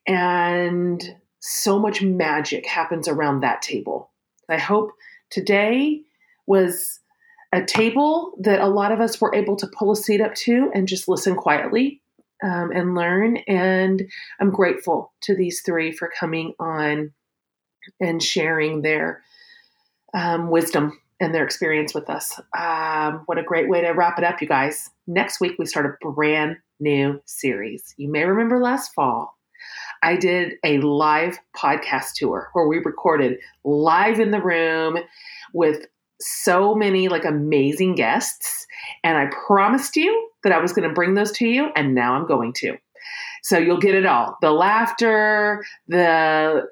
And 0.07 1.17
so 1.41 1.79
much 1.79 2.01
magic 2.01 2.65
happens 2.65 3.09
around 3.09 3.41
that 3.41 3.61
table. 3.61 4.11
I 4.49 4.57
hope 4.57 4.93
today 5.29 6.01
was 6.47 7.01
a 7.53 7.65
table 7.65 8.37
that 8.41 8.61
a 8.61 8.69
lot 8.69 8.93
of 8.93 9.01
us 9.01 9.21
were 9.21 9.35
able 9.35 9.57
to 9.57 9.67
pull 9.69 9.93
a 9.93 9.97
seat 9.97 10.21
up 10.21 10.35
to 10.35 10.71
and 10.75 10.89
just 10.89 11.09
listen 11.09 11.37
quietly 11.37 12.03
um, 12.43 12.71
and 12.73 12.95
learn. 12.95 13.37
And 13.49 14.11
I'm 14.41 14.51
grateful 14.51 15.13
to 15.23 15.37
these 15.37 15.63
three 15.63 15.93
for 15.93 16.11
coming 16.19 16.55
on 16.59 17.13
and 18.01 18.23
sharing 18.23 18.83
their 18.83 19.23
um, 20.15 20.51
wisdom 20.51 20.99
and 21.21 21.35
their 21.35 21.45
experience 21.45 21.95
with 21.95 22.11
us. 22.11 22.41
Um, 22.59 23.23
what 23.27 23.39
a 23.39 23.43
great 23.43 23.69
way 23.69 23.83
to 23.83 23.91
wrap 23.91 24.19
it 24.19 24.25
up, 24.25 24.41
you 24.41 24.49
guys. 24.49 24.91
Next 25.07 25.41
week, 25.41 25.55
we 25.59 25.67
start 25.67 25.87
a 25.87 26.11
brand 26.11 26.57
new 26.81 27.23
series. 27.25 27.95
You 27.97 28.11
may 28.11 28.25
remember 28.25 28.59
last 28.59 28.93
fall, 28.95 29.39
I 30.03 30.17
did 30.17 30.55
a 30.65 30.79
live 30.79 31.39
podcast 31.57 32.15
tour 32.17 32.51
where 32.53 32.67
we 32.67 32.79
recorded 32.79 33.39
live 33.65 34.21
in 34.21 34.33
the 34.33 34.43
room 34.43 34.99
with 35.55 35.87
so 36.21 36.75
many 36.75 37.09
like 37.09 37.25
amazing 37.25 37.95
guests 37.95 38.67
and 39.03 39.17
I 39.17 39.31
promised 39.47 39.97
you 39.97 40.31
that 40.43 40.53
I 40.53 40.59
was 40.59 40.73
going 40.73 40.89
to 40.89 40.95
bring 40.95 41.15
those 41.15 41.33
to 41.33 41.47
you 41.47 41.71
and 41.77 41.95
now 41.95 42.15
I'm 42.15 42.27
going 42.27 42.53
to. 42.59 42.77
So 43.43 43.59
you'll 43.59 43.79
get 43.79 43.95
it 43.95 44.07
all 44.07 44.39
the 44.41 44.51
laughter, 44.51 45.65
the 45.89 46.67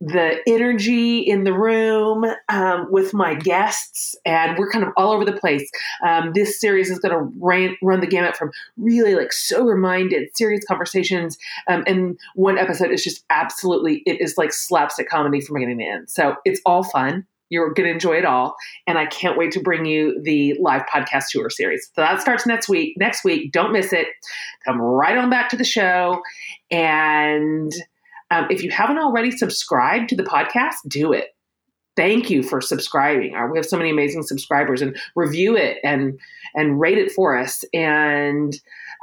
the 0.00 0.38
energy 0.46 1.18
in 1.18 1.42
the 1.42 1.52
room 1.52 2.24
um, 2.48 2.86
with 2.88 3.12
my 3.12 3.34
guests, 3.34 4.14
and 4.24 4.56
we're 4.56 4.70
kind 4.70 4.84
of 4.84 4.92
all 4.96 5.10
over 5.10 5.24
the 5.24 5.32
place. 5.32 5.68
Um, 6.06 6.32
this 6.34 6.60
series 6.60 6.88
is 6.88 7.00
going 7.00 7.14
to 7.14 7.32
run, 7.82 8.00
the 8.00 8.06
gamut 8.06 8.36
from 8.36 8.52
really 8.76 9.16
like 9.16 9.32
sober 9.32 9.74
minded, 9.76 10.28
serious 10.36 10.64
conversations, 10.66 11.36
um, 11.66 11.82
and 11.86 12.18
one 12.34 12.58
episode 12.58 12.92
is 12.92 13.02
just 13.02 13.24
absolutely 13.30 14.02
it 14.06 14.20
is 14.20 14.38
like 14.38 14.52
slapstick 14.52 15.08
comedy 15.08 15.40
from 15.40 15.54
beginning 15.54 15.78
to 15.78 15.84
end. 15.84 16.10
So 16.10 16.36
it's 16.44 16.60
all 16.64 16.84
fun. 16.84 17.26
You're 17.50 17.72
going 17.72 17.86
to 17.88 17.92
enjoy 17.92 18.14
it 18.14 18.24
all, 18.24 18.56
and 18.86 18.98
I 18.98 19.06
can't 19.06 19.38
wait 19.38 19.52
to 19.52 19.60
bring 19.60 19.86
you 19.86 20.20
the 20.22 20.54
live 20.60 20.82
podcast 20.92 21.24
tour 21.30 21.50
series. 21.50 21.90
So 21.94 22.02
that 22.02 22.20
starts 22.20 22.46
next 22.46 22.68
week. 22.68 22.94
Next 22.98 23.24
week, 23.24 23.52
don't 23.52 23.72
miss 23.72 23.92
it. 23.92 24.08
Come 24.64 24.80
right 24.80 25.16
on 25.16 25.30
back 25.30 25.48
to 25.50 25.56
the 25.56 25.64
show, 25.64 26.20
and 26.70 27.72
um, 28.30 28.46
if 28.50 28.62
you 28.62 28.70
haven't 28.70 28.98
already 28.98 29.30
subscribed 29.30 30.10
to 30.10 30.16
the 30.16 30.24
podcast, 30.24 30.74
do 30.86 31.12
it. 31.12 31.28
Thank 31.98 32.30
you 32.30 32.44
for 32.44 32.60
subscribing. 32.60 33.34
Uh, 33.34 33.48
we 33.48 33.58
have 33.58 33.66
so 33.66 33.76
many 33.76 33.90
amazing 33.90 34.22
subscribers, 34.22 34.80
and 34.80 34.96
review 35.16 35.56
it 35.56 35.78
and 35.82 36.16
and 36.54 36.78
rate 36.78 36.96
it 36.96 37.10
for 37.10 37.36
us. 37.36 37.64
And 37.74 38.54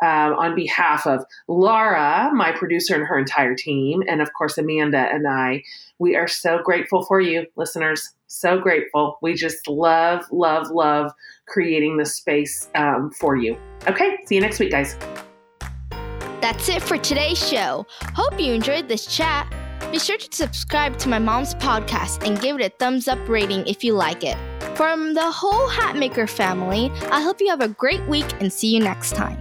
um, 0.02 0.34
on 0.36 0.56
behalf 0.56 1.06
of 1.06 1.26
Laura, 1.50 2.32
my 2.34 2.54
producer, 2.54 2.96
and 2.96 3.06
her 3.06 3.20
entire 3.20 3.54
team, 3.54 4.02
and 4.08 4.22
of 4.22 4.32
course 4.32 4.58
Amanda 4.58 5.10
and 5.12 5.28
I, 5.28 5.62
we 6.00 6.16
are 6.16 6.30
so 6.30 6.60
grateful 6.64 7.04
for 7.04 7.20
you, 7.20 7.46
listeners. 7.58 8.14
So 8.28 8.60
grateful. 8.60 9.18
We 9.22 9.34
just 9.34 9.68
love, 9.68 10.24
love, 10.32 10.70
love 10.70 11.12
creating 11.48 11.98
this 11.98 12.16
space 12.16 12.70
um, 12.76 13.12
for 13.12 13.36
you. 13.36 13.58
Okay, 13.90 14.20
see 14.26 14.36
you 14.36 14.42
next 14.42 14.58
week, 14.58 14.72
guys. 14.72 14.96
That's 16.40 16.70
it 16.70 16.82
for 16.82 16.98
today's 16.98 17.46
show. 17.46 17.86
Hope 18.14 18.40
you 18.40 18.54
enjoyed 18.54 18.88
this 18.88 19.06
chat. 19.06 19.54
Be 19.96 20.00
sure 20.00 20.18
to 20.18 20.28
subscribe 20.30 20.98
to 20.98 21.08
my 21.08 21.20
mom's 21.20 21.56
podcast 21.56 22.28
and 22.28 22.38
give 22.42 22.60
it 22.60 22.66
a 22.66 22.68
thumbs 22.68 23.08
up 23.08 23.30
rating 23.30 23.66
if 23.66 23.82
you 23.82 23.94
like 23.94 24.26
it. 24.26 24.36
From 24.76 25.14
the 25.14 25.32
whole 25.32 25.70
Hatmaker 25.70 26.30
family, 26.30 26.92
I 27.12 27.22
hope 27.22 27.40
you 27.40 27.48
have 27.48 27.62
a 27.62 27.70
great 27.70 28.06
week 28.10 28.26
and 28.42 28.52
see 28.52 28.76
you 28.76 28.82
next 28.82 29.16
time. 29.16 29.40